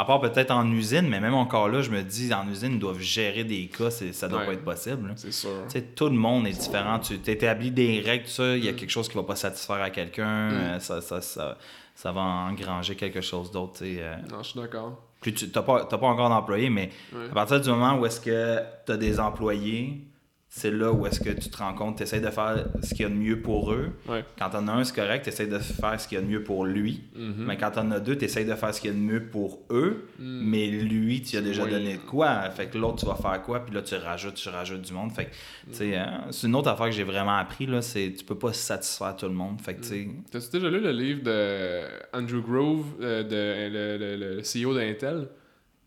À 0.01 0.05
part 0.05 0.20
peut-être 0.20 0.51
en 0.53 0.70
usine, 0.70 1.09
mais 1.09 1.18
même 1.20 1.34
encore 1.34 1.68
là, 1.68 1.82
je 1.82 1.90
me 1.90 2.03
dis, 2.03 2.32
en 2.32 2.49
usine, 2.49 2.74
ils 2.74 2.78
doivent 2.78 3.01
gérer 3.01 3.42
des 3.44 3.66
cas, 3.66 3.90
ça 3.90 4.28
doit 4.28 4.40
Ouais. 4.40 4.46
pas 4.46 4.53
être 4.53 4.64
possible. 4.64 5.12
C'est 5.16 5.32
sûr. 5.32 5.51
Tout 5.96 6.05
le 6.09 6.16
monde 6.16 6.46
est 6.46 6.53
différent. 6.59 6.99
Tu 7.01 7.14
établis 7.26 7.70
des 7.72 8.01
règles, 8.01 8.26
ça, 8.28 8.42
Mm. 8.55 8.57
il 8.59 8.64
y 8.64 8.68
a 8.68 8.72
quelque 8.74 8.90
chose 8.90 9.09
qui 9.09 9.16
va 9.16 9.24
pas 9.24 9.36
satisfaire 9.36 9.82
à 9.82 9.90
quelqu'un, 9.90 10.51
euh, 10.53 10.78
ça, 10.78 11.01
ça, 11.01 11.20
ça, 11.20 11.59
ça 11.94 12.12
va 12.12 12.20
engranger 12.20 12.94
quelque 12.94 13.20
chose 13.20 13.51
d'autre. 13.51 13.80
euh. 13.82 14.14
Non, 14.30 14.42
je 14.42 14.51
suis 14.51 14.61
d'accord. 14.61 15.03
Puis 15.20 15.34
tu 15.34 15.46
n'as 15.53 15.62
pas, 15.62 15.84
pas 15.84 16.07
encore 16.07 16.28
d'employés, 16.28 16.70
mais 16.70 16.90
Ouais. 17.12 17.26
à 17.30 17.34
partir 17.34 17.61
du 17.61 17.68
moment 17.68 17.99
où 17.99 18.07
est-ce 18.07 18.20
que 18.20 18.59
tu 18.86 18.92
as 18.92 18.96
des 18.96 19.18
employés, 19.18 20.05
c'est 20.51 20.70
là 20.70 20.90
où 20.92 21.07
est-ce 21.07 21.20
que 21.20 21.30
tu 21.30 21.51
te 21.51 21.57
rends 21.59 21.74
compte, 21.74 21.99
tu 21.99 22.05
essaies 22.05 22.20
de 22.22 22.30
faire 22.30 22.64
ce 22.82 22.94
qu'il 22.94 23.03
y 23.03 23.05
a 23.05 23.11
de 23.11 23.14
mieux 23.14 23.40
pour 23.42 23.70
eux. 23.72 23.90
Ouais. 24.09 24.24
Quand 24.38 24.49
t'en 24.51 24.66
as 24.66 24.72
un, 24.72 24.82
c'est 24.84 24.94
correct, 24.94 25.22
tu 25.24 25.28
essaies 25.28 25.46
de 25.46 25.59
faire 25.59 26.01
ce 26.01 26.09
qu'il 26.09 26.16
y 26.16 26.18
a 26.20 26.24
de 26.24 26.26
mieux 26.30 26.42
pour 26.42 26.64
lui. 26.64 27.03
Mhm. 27.14 27.44
Mais 27.46 27.57
quand 27.59 27.70
t'en 27.72 27.90
as 27.90 28.01
deux, 28.01 28.16
tu 28.16 28.24
essaies 28.24 28.46
de 28.46 28.55
faire 28.55 28.74
ce 28.74 28.80
qu'il 28.80 28.90
y 28.90 28.94
a 28.94 28.96
de 28.96 29.03
mieux 29.03 29.26
pour 29.26 29.61
eux. 29.70 30.07
Mais 30.18 30.68
lui, 30.68 31.20
tu 31.20 31.36
as 31.36 31.42
déjà 31.42 31.64
Oui. 31.64 31.70
donné 31.70 31.96
de 31.99 32.03
quoi. 32.03 32.49
Fait 32.51 32.66
que 32.66 32.78
l'autre, 32.78 32.96
tu 33.01 33.07
vas 33.07 33.14
faire 33.16 33.42
quoi. 33.42 33.61
Puis 33.64 33.74
là, 33.74 33.82
tu 33.82 33.94
rajoutes, 33.96 34.34
tu 34.36 34.49
rajoutes 34.49 34.80
du 34.82 34.92
monde. 34.94 35.12
Fait 35.12 35.26
que, 35.26 35.76
tu 35.76 35.94
hein, 35.94 36.22
c'est 36.30 36.46
une 36.46 36.55
autre 36.55 36.70
affaire 36.70 36.86
que 36.86 36.92
j'ai 36.92 37.05
vraiment 37.05 37.36
appris. 37.36 37.66
Là, 37.66 37.82
c'est 37.82 38.14
tu 38.16 38.24
peux 38.24 38.38
pas 38.38 38.53
satisfaire 38.55 39.14
tout 39.16 39.26
le 39.26 39.34
monde. 39.34 39.61
Fait 39.61 39.74
que, 39.74 39.82
tu 39.82 39.88
sais, 39.88 40.09
T'as-tu 40.30 40.49
déjà 40.53 40.70
lu 40.70 40.80
le 40.80 40.92
livre 40.92 41.22
de 41.24 41.82
Andrew 42.14 42.40
Grove, 42.40 42.86
euh, 43.03 43.22
de, 43.22 43.99
le, 43.99 44.16
le- 44.16 44.36
le 44.36 44.42
CEO 44.42 44.74
d'Intel? 44.74 45.28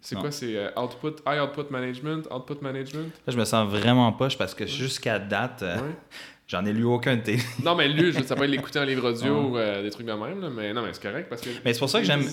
C'est 0.01 0.15
quoi 0.15 0.31
C'est 0.31 0.55
euh, 0.57 0.69
Output, 0.75 1.15
High 1.27 1.39
Output 1.41 1.65
Management 1.69 2.27
Output 2.31 2.57
Management? 2.61 3.11
Là, 3.27 3.33
je 3.33 3.37
me 3.37 3.45
sens 3.45 3.69
vraiment 3.69 4.11
poche 4.13 4.37
parce 4.37 4.53
que 4.55 4.65
jusqu'à 4.65 5.19
date, 5.19 5.61
euh, 5.61 5.75
Ouais. 5.77 5.95
j'en 6.47 6.65
ai 6.65 6.73
lu 6.73 6.83
aucun 6.85 7.15
de 7.17 7.21
tes. 7.21 7.37
Non, 7.63 7.75
mais 7.75 7.87
lui, 7.87 8.11
je, 8.11 8.21
ça 8.23 8.35
peut 8.35 8.43
être 8.45 8.49
l'écouter 8.49 8.79
en 8.79 8.83
livre 8.83 9.09
audio 9.11 9.33
ou 9.51 9.57
euh, 9.57 9.83
des 9.83 9.91
trucs 9.91 10.07
de 10.07 10.11
même, 10.13 10.41
là, 10.41 10.49
mais 10.49 10.73
non, 10.73 10.81
mais 10.81 10.89
c'est 10.93 11.03
correct 11.03 11.27
parce 11.29 11.41
que. 11.41 11.49
Mais 11.63 11.73
c'est 11.73 11.79
pour 11.79 11.89
ça 11.89 11.99
que 11.99 12.05
j'ai 12.05 12.13
j'aime- 12.13 12.25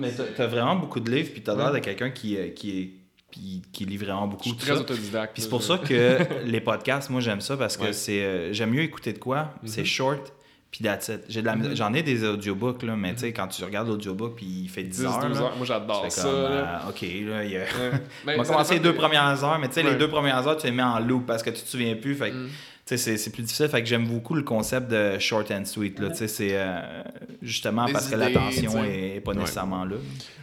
Mais 0.00 0.10
t'as 0.36 0.46
vraiment 0.46 0.76
beaucoup 0.76 1.00
de 1.00 1.10
livres, 1.10 1.30
puis 1.32 1.42
t'as 1.42 1.54
l'air 1.54 1.66
Ouais. 1.72 1.80
de 1.80 1.84
quelqu'un 1.84 2.10
qui, 2.10 2.36
euh, 2.36 2.48
qui, 2.50 2.80
est, 2.80 2.90
puis 3.30 3.62
qui 3.72 3.84
lit 3.84 3.96
vraiment 3.96 4.24
Je 4.26 4.30
beaucoup. 4.30 4.42
suis 4.44 4.52
tout 4.52 4.58
très 4.66 4.78
autodidacte. 4.78 5.34
Puis 5.34 5.42
c'est 5.42 5.48
pour 5.48 5.60
je- 5.60 5.66
ça 5.66 5.78
que 5.78 6.18
les 6.46 6.60
podcasts, 6.60 7.10
moi 7.10 7.20
j'aime 7.20 7.40
ça 7.40 7.56
parce 7.56 7.76
que 7.76 7.84
Ouais. 7.84 7.92
c'est 7.92 8.22
euh, 8.24 8.52
j'aime 8.52 8.70
mieux 8.70 8.82
écouter 8.82 9.12
de 9.12 9.18
quoi, 9.18 9.52
c'est 9.64 9.82
Mhm. 9.82 9.86
short, 9.86 10.32
puis. 10.72 10.84
J'ai 11.28 11.40
de 11.42 11.46
la- 11.46 11.54
Mhm. 11.54 11.76
J'en 11.76 11.92
ai 11.94 12.02
des 12.02 12.24
audiobooks, 12.24 12.82
là, 12.82 12.96
mais 12.96 13.12
tu 13.14 13.20
sais, 13.20 13.32
quand 13.32 13.46
tu 13.46 13.62
regardes 13.62 13.86
l'audiobook, 13.88 14.34
puis 14.34 14.46
il 14.64 14.68
fait 14.68 14.82
10, 14.82 14.98
10, 14.98 15.04
heures, 15.04 15.20
12 15.28 15.38
là, 15.38 15.44
heures. 15.44 15.56
Moi, 15.56 15.66
j'adore 15.66 16.10
ça. 16.10 16.22
comme, 16.22 16.32
là. 16.42 16.80
ah, 16.82 16.88
ok, 16.88 17.02
là, 17.02 17.44
il 17.44 17.50
y 17.52 17.56
a... 17.56 17.60
Ouais. 17.60 17.66
On 18.24 18.26
Ben, 18.26 18.36
va 18.38 18.44
commencer 18.44 18.74
les 18.74 18.80
deux 18.80 18.94
premières 18.94 19.44
heures, 19.44 19.58
mais 19.60 19.68
tu 19.68 19.74
sais, 19.74 19.84
Ouais. 19.84 19.90
les 19.92 19.96
deux 19.96 20.08
premières 20.08 20.44
heures, 20.48 20.56
tu 20.56 20.66
les 20.66 20.72
mets 20.72 20.82
en 20.82 20.98
loop 20.98 21.26
parce 21.26 21.42
que 21.44 21.50
tu 21.50 21.62
te 21.62 21.68
souviens 21.68 21.94
plus. 21.94 22.14
Fait 22.16 22.32
Mm. 22.32 22.48
C'est- 22.84 23.16
c'est 23.16 23.30
plus 23.30 23.42
difficile. 23.42 23.68
Fait 23.68 23.80
que 23.80 23.86
j'aime 23.88 24.06
beaucoup 24.06 24.34
le 24.34 24.42
concept 24.42 24.90
de 24.90 25.18
short 25.18 25.50
and 25.50 25.64
sweet. 25.64 25.98
Là, 26.00 26.10
tu 26.10 26.16
sais, 26.16 26.28
c'est 26.28 26.50
euh, 26.52 27.02
justement 27.40 27.86
Des 27.86 27.92
parce 27.92 28.08
que 28.08 28.16
l'attention 28.16 28.84
est, 28.84 29.16
est 29.16 29.20
pas 29.20 29.32
Ouais. 29.32 29.38
nécessairement 29.38 29.84
là. 29.84 29.96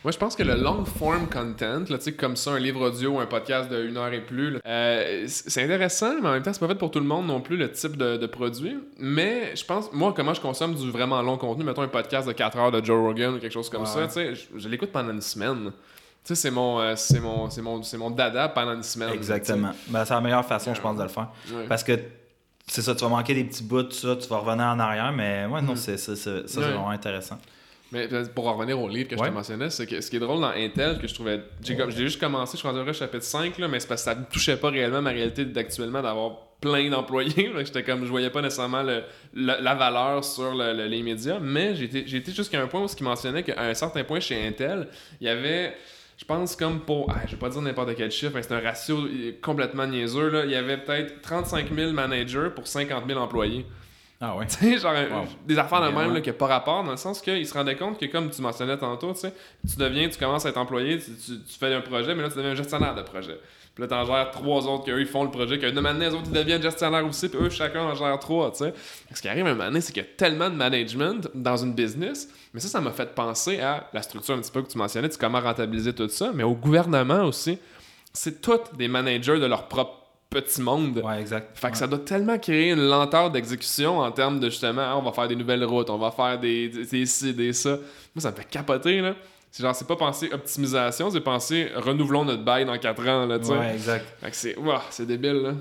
Moi, 0.03 0.11
je 0.11 0.17
pense 0.17 0.35
que 0.35 0.43
le 0.43 0.55
long 0.55 0.85
form 0.85 1.27
content, 1.27 1.79
là, 1.89 1.97
tu 1.97 2.03
sais, 2.05 2.13
comme 2.13 2.35
ça, 2.37 2.51
un 2.51 2.59
livre 2.59 2.81
audio 2.87 3.11
ou 3.11 3.19
un 3.19 3.25
podcast 3.25 3.69
de 3.69 3.83
une 3.85 3.97
heure 3.97 4.13
et 4.13 4.21
plus, 4.21 4.51
là, 4.51 4.59
euh, 4.65 5.25
c'est 5.27 5.63
intéressant, 5.63 6.13
mais 6.21 6.29
en 6.29 6.31
même 6.31 6.43
temps, 6.43 6.53
c'est 6.53 6.59
pas 6.61 6.69
fait 6.69 6.75
pour 6.75 6.91
tout 6.91 6.99
le 6.99 7.05
monde 7.05 7.27
non 7.27 7.41
plus, 7.41 7.57
le 7.57 7.71
type 7.71 7.97
de, 7.97 8.15
de 8.17 8.25
produit. 8.25 8.77
Mais 8.97 9.55
je 9.55 9.65
pense, 9.65 9.91
moi, 9.91 10.13
comment 10.15 10.33
je 10.33 10.41
consomme 10.41 10.73
du 10.75 10.89
vraiment 10.89 11.21
long 11.21 11.37
contenu, 11.37 11.63
mettons 11.65 11.81
un 11.81 11.87
podcast 11.89 12.27
de 12.27 12.33
4 12.33 12.57
heures 12.57 12.71
de 12.71 12.83
Joe 12.83 12.97
Rogan 13.05 13.35
ou 13.35 13.39
quelque 13.39 13.51
chose 13.53 13.69
comme 13.69 13.81
Ouais. 13.81 13.87
ça, 13.87 14.07
tu 14.07 14.13
sais, 14.13 14.35
je, 14.35 14.57
je 14.57 14.69
l'écoute 14.69 14.91
pendant 14.91 15.11
une 15.11 15.21
semaine. 15.21 15.71
Tu 16.23 16.35
sais, 16.35 16.35
c'est 16.35 16.51
mon, 16.51 16.79
euh, 16.79 16.93
c'est 16.95 17.19
mon, 17.19 17.49
c'est 17.49 17.61
mon, 17.61 17.81
c'est 17.83 17.97
mon 17.97 18.09
dada 18.11 18.47
pendant 18.49 18.73
une 18.73 18.83
semaine. 18.83 19.09
Exactement. 19.13 19.71
Ben, 19.87 20.03
c'est 20.05 20.13
la 20.13 20.21
meilleure 20.21 20.45
façon, 20.45 20.73
je 20.73 20.81
pense, 20.81 20.97
de 20.97 21.03
le 21.03 21.09
faire. 21.09 21.29
Ouais. 21.53 21.65
Parce 21.67 21.83
que 21.83 21.93
c'est 22.69 22.81
ça, 22.81 22.95
tu 22.95 23.01
vas 23.03 23.09
manquer 23.09 23.33
des 23.33 23.43
petits 23.43 23.63
bouts, 23.63 23.83
tout 23.83 23.91
ça, 23.91 24.15
tu 24.15 24.27
vas 24.29 24.37
revenir 24.37 24.65
en 24.65 24.79
arrière, 24.79 25.11
mais 25.11 25.45
ouais, 25.45 25.61
non, 25.61 25.75
c'est, 25.75 25.97
c'est- 25.97 26.15
c'est- 26.15 26.41
ça, 26.41 26.43
c'est 26.47 26.59
Mm. 26.59 26.63
Ouais. 26.63 26.67
vraiment 26.69 26.89
intéressant. 26.91 27.37
Mais 27.91 28.07
euh, 28.13 28.23
pour 28.35 28.47
en 28.47 28.53
revenir 28.53 28.79
au 28.79 28.87
livre 28.87 29.09
que 29.09 29.17
je 29.17 29.23
te 29.23 29.29
mentionnais, 29.29 29.71
c'est 29.71 29.87
que 29.87 29.99
ce 29.99 30.09
qui 30.11 30.17
est 30.17 30.19
drôle 30.19 30.39
dans 30.41 30.51
Intel, 30.51 30.99
que 30.99 31.07
je 31.07 31.13
trouvais. 31.15 31.41
J'ai 31.63 31.75
juste 31.91 32.19
commencé, 32.19 32.51
je 32.53 32.57
suis 32.59 32.67
rendu 32.67 32.87
au 32.87 32.93
chapitre 32.93 33.23
5, 33.23 33.57
là, 33.57 33.67
mais 33.67 33.79
c'est 33.79 33.87
parce 33.87 34.01
que 34.03 34.11
ça 34.11 34.15
ne 34.15 34.23
touchait 34.25 34.57
pas 34.57 34.69
réellement 34.69 35.01
ma 35.01 35.09
réalité 35.09 35.43
d'actuellement 35.45 36.01
d'avoir 36.03 36.33
plein 36.61 36.87
d'employés. 36.91 37.51
J'étais 37.65 37.81
comme, 37.83 38.05
je 38.05 38.09
voyais 38.11 38.29
pas 38.29 38.43
nécessairement 38.43 38.83
le- 38.83 39.01
la, 39.33 39.59
la 39.59 39.73
valeur 39.73 40.23
sur 40.23 40.53
le- 40.53 40.73
le- 40.73 40.85
les 40.85 41.01
médias, 41.01 41.39
mais 41.39 41.73
j'ai 41.75 41.85
été 42.17 42.31
jusqu'à 42.31 42.61
un 42.61 42.67
point 42.67 42.81
où 42.83 42.87
ce 42.87 42.95
qui 42.95 43.03
mentionnait 43.03 43.41
qu'à 43.41 43.59
un 43.59 43.73
certain 43.73 44.03
point 44.03 44.19
chez 44.19 44.45
Intel, 44.45 44.87
il 45.19 45.25
y 45.25 45.29
avait. 45.29 45.73
Je 46.19 46.25
pense 46.25 46.55
comme 46.57 46.81
pour. 46.81 47.09
ah, 47.09 47.21
je 47.25 47.31
vais 47.31 47.37
pas 47.37 47.47
dire 47.49 47.61
n'importe 47.61 47.95
quel 47.95 48.11
chiffre, 48.11 48.33
mais 48.35 48.43
c'est 48.43 48.53
un 48.53 48.59
ratio 48.59 48.97
euh, 48.97 49.31
complètement 49.41 49.87
niaiseux. 49.87 50.29
Là. 50.29 50.43
Il 50.45 50.51
y 50.51 50.55
avait 50.55 50.77
peut-être 50.77 51.21
35 51.21 51.73
000 51.73 51.93
managers 51.93 52.49
pour 52.53 52.67
50 52.67 53.05
000 53.07 53.17
employés. 53.19 53.65
Ah 54.19 54.35
ouais. 54.35 54.45
Tu 54.49 54.55
sais, 54.73 54.77
genre 54.79 54.91
Wow. 54.93 55.27
des 55.47 55.57
affaires 55.57 55.81
de 55.81 55.95
même 55.95 56.13
là, 56.13 56.19
qui 56.19 56.29
n'ont 56.29 56.35
pas 56.35 56.47
rapport, 56.47 56.83
dans 56.83 56.91
le 56.91 56.97
sens 56.97 57.21
qu'il 57.21 57.47
se 57.47 57.53
rendait 57.53 57.77
compte 57.77 57.97
que, 57.97 58.05
comme 58.07 58.29
tu 58.29 58.41
mentionnais 58.41 58.77
tantôt, 58.77 59.13
tu 59.13 59.77
deviens, 59.77 60.09
tu 60.09 60.19
commences 60.19 60.45
à 60.45 60.49
être 60.49 60.57
employé, 60.57 60.97
tu, 60.99 61.05
tu- 61.15 61.39
tu 61.41 61.57
fais 61.57 61.73
un 61.73 61.79
projet, 61.79 62.13
mais 62.13 62.23
là, 62.23 62.29
tu 62.29 62.35
deviens 62.35 62.51
un 62.51 62.55
gestionnaire 62.55 62.95
de 62.95 63.01
projet. 63.01 63.39
Puis 63.79 63.87
là, 63.89 63.95
t'en 63.95 64.05
gères 64.05 64.31
trois 64.31 64.67
autres 64.67 64.83
qu'eux, 64.85 64.99
ils 64.99 65.07
font 65.07 65.23
le 65.23 65.31
projet, 65.31 65.57
de 65.57 65.79
maintenant, 65.79 65.99
les 65.99 66.13
autres, 66.13 66.25
ils 66.25 66.33
deviennent 66.33 66.61
gestionnaires 66.61 67.05
aussi, 67.05 67.29
puis 67.29 67.39
eux, 67.41 67.49
chacun 67.49 67.81
en 67.83 67.95
gère 67.95 68.19
trois, 68.19 68.51
tu 68.51 68.57
sais. 68.65 68.73
Ce 69.13 69.21
qui 69.21 69.29
arrive 69.29 69.45
à 69.45 69.51
un 69.51 69.53
moment 69.53 69.65
donné, 69.69 69.79
c'est 69.79 69.93
qu'il 69.93 70.03
y 70.03 70.05
a 70.05 70.09
tellement 70.17 70.49
de 70.49 70.55
management 70.55 71.29
dans 71.33 71.55
une 71.55 71.73
business, 71.73 72.27
mais 72.53 72.59
ça, 72.59 72.67
ça 72.67 72.81
m'a 72.81 72.91
fait 72.91 73.15
penser 73.15 73.61
à 73.61 73.89
la 73.93 74.01
structure 74.01 74.35
un 74.35 74.39
petit 74.39 74.51
peu 74.51 74.61
que 74.63 74.67
tu 74.67 74.77
mentionnais, 74.77 75.07
tu 75.07 75.13
sais, 75.13 75.19
comment 75.19 75.39
rentabiliser 75.39 75.93
tout 75.93 76.09
ça, 76.09 76.31
mais 76.33 76.43
au 76.43 76.55
gouvernement 76.55 77.23
aussi, 77.23 77.57
c'est 78.11 78.41
tous 78.41 78.59
des 78.77 78.89
managers 78.89 79.39
de 79.39 79.45
leur 79.45 79.67
propre 79.69 79.93
petit 80.29 80.61
monde. 80.61 81.01
Ouais, 81.03 81.21
exact. 81.21 81.57
Fait 81.57 81.67
que 81.69 81.73
Ouais. 81.73 81.79
ça 81.79 81.87
doit 81.87 81.99
tellement 81.99 82.37
créer 82.37 82.71
une 82.71 82.85
lenteur 82.87 83.31
d'exécution 83.31 83.99
en 83.99 84.11
termes 84.11 84.39
de 84.39 84.49
justement, 84.49 84.83
ah, 84.83 84.95
on 84.97 85.01
va 85.01 85.11
faire 85.11 85.27
des 85.27 85.35
nouvelles 85.35 85.63
routes, 85.63 85.89
on 85.89 85.97
va 85.97 86.11
faire 86.11 86.37
des, 86.39 86.67
des, 86.69 86.85
des 86.85 87.05
ci, 87.05 87.33
des 87.33 87.53
ça. 87.53 87.69
Moi, 87.69 88.21
ça 88.21 88.29
me 88.31 88.35
fait 88.35 88.47
capoter, 88.49 89.01
là. 89.01 89.15
C'est 89.51 89.63
genre, 89.63 89.73
c'est 89.75 89.87
pas 89.87 89.95
penser 89.95 90.29
optimisation, 90.31 91.09
c'est 91.09 91.21
penser 91.21 91.69
renouvelons 91.75 92.23
notre 92.23 92.43
bail 92.43 92.65
dans 92.65 92.77
4 92.77 93.07
ans, 93.07 93.25
là, 93.25 93.39
tu 93.39 93.45
sais. 93.45 93.51
Ouais, 93.57 93.73
exact. 93.73 94.05
C'est, 94.31 94.55
c'est 94.91 95.05
débile, 95.07 95.41
là. 95.41 95.53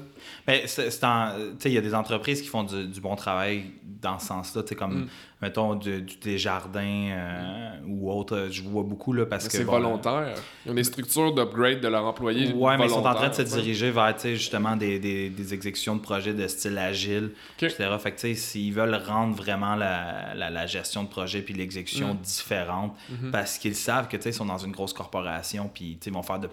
Mais 0.46 0.64
c'est, 0.66 0.90
c'est 0.90 1.04
en- 1.04 1.30
tu 1.36 1.54
sais, 1.60 1.70
il 1.70 1.74
y 1.74 1.78
a 1.78 1.80
des 1.80 1.94
entreprises 1.94 2.42
qui 2.42 2.48
font 2.48 2.64
du, 2.64 2.86
du 2.86 3.00
bon 3.00 3.16
travail 3.16 3.64
dans 4.02 4.18
ce 4.18 4.26
sens-là, 4.26 4.62
tu 4.62 4.68
sais, 4.68 4.74
comme, 4.74 5.04
Mm. 5.04 5.08
mettons, 5.42 5.74
du, 5.74 6.02
du 6.02 6.16
Desjardins 6.18 7.08
euh, 7.10 7.70
ou 7.88 8.12
autre, 8.12 8.48
je 8.50 8.62
vois 8.62 8.82
beaucoup, 8.84 9.12
là, 9.12 9.24
parce 9.26 9.44
Mais 9.44 9.50
que... 9.50 9.56
c'est 9.56 9.64
bon, 9.64 9.72
volontaire. 9.72 10.34
Ils 10.66 10.70
ont 10.72 10.74
des 10.74 10.84
structures 10.84 11.34
d'upgrade 11.34 11.80
de 11.80 11.88
leurs 11.88 12.04
employés. 12.04 12.52
Ouais, 12.52 12.76
mais 12.76 12.84
ils 12.84 12.90
sont 12.90 13.04
en 13.06 13.14
train 13.14 13.28
de 13.30 13.34
se 13.34 13.42
diriger 13.42 13.90
vers 13.90 14.14
justement 14.18 14.76
des, 14.76 14.98
des, 14.98 15.30
des 15.30 15.54
exécutions 15.54 15.96
de 15.96 16.00
projets 16.00 16.34
de 16.34 16.46
style 16.46 16.76
agile, 16.78 17.30
etc. 17.60 17.88
Fait 17.98 18.12
que 18.12 18.34
s'ils 18.34 18.72
veulent 18.72 18.94
rendre 19.06 19.34
vraiment 19.34 19.74
la, 19.74 20.34
la, 20.34 20.50
la 20.50 20.66
gestion 20.66 21.02
de 21.04 21.08
projet 21.08 21.40
puis 21.42 21.54
l'exécution 21.54 22.14
Mm. 22.14 22.18
différente, 22.18 22.94
Mhm. 23.10 23.30
parce 23.32 23.58
qu'ils 23.58 23.74
savent 23.78 24.08
que 24.08 24.16
tu 24.16 24.24
sais, 24.24 24.30
ils 24.30 24.34
sont 24.34 24.44
dans 24.44 24.58
une 24.58 24.72
grosse 24.72 24.92
corporation 24.92 25.70
puis 25.72 25.98
ils 26.04 26.12
vont 26.12 26.22
faire 26.22 26.38
de- 26.38 26.50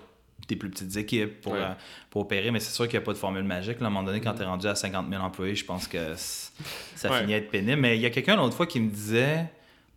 des 0.48 0.56
plus 0.56 0.70
petites 0.70 0.96
équipes 0.98 1.42
pour, 1.42 1.54
Ouais. 1.54 1.60
euh, 1.62 1.70
pour 2.10 2.22
opérer, 2.24 2.52
mais 2.52 2.60
c'est 2.60 2.72
sûr 2.74 2.86
qu'il 2.88 3.00
n'y 3.00 3.04
a 3.04 3.06
pas 3.06 3.14
de 3.14 3.18
formule 3.18 3.44
magique. 3.44 3.80
Là. 3.80 3.86
À 3.86 3.88
un 3.88 3.92
moment 3.92 4.06
donné, 4.06 4.22
quand 4.22 4.34
tu 4.34 4.42
es 4.42 4.46
rendu 4.46 4.68
à 4.68 4.76
50 4.76 5.08
000 5.10 5.22
employés, 5.24 5.56
je 5.56 5.66
pense 5.66 5.88
que 5.88 6.14
ça 6.16 7.10
Ouais. 7.12 7.22
finit 7.22 7.34
à 7.34 7.38
être 7.38 7.50
pénible. 7.50 7.82
Mais 7.82 7.98
il 7.98 8.02
y 8.02 8.06
a 8.06 8.10
quelqu'un 8.10 8.36
l'autre 8.36 8.56
fois 8.56 8.68
qui 8.68 8.80
me 8.80 8.90
disait, 8.90 9.46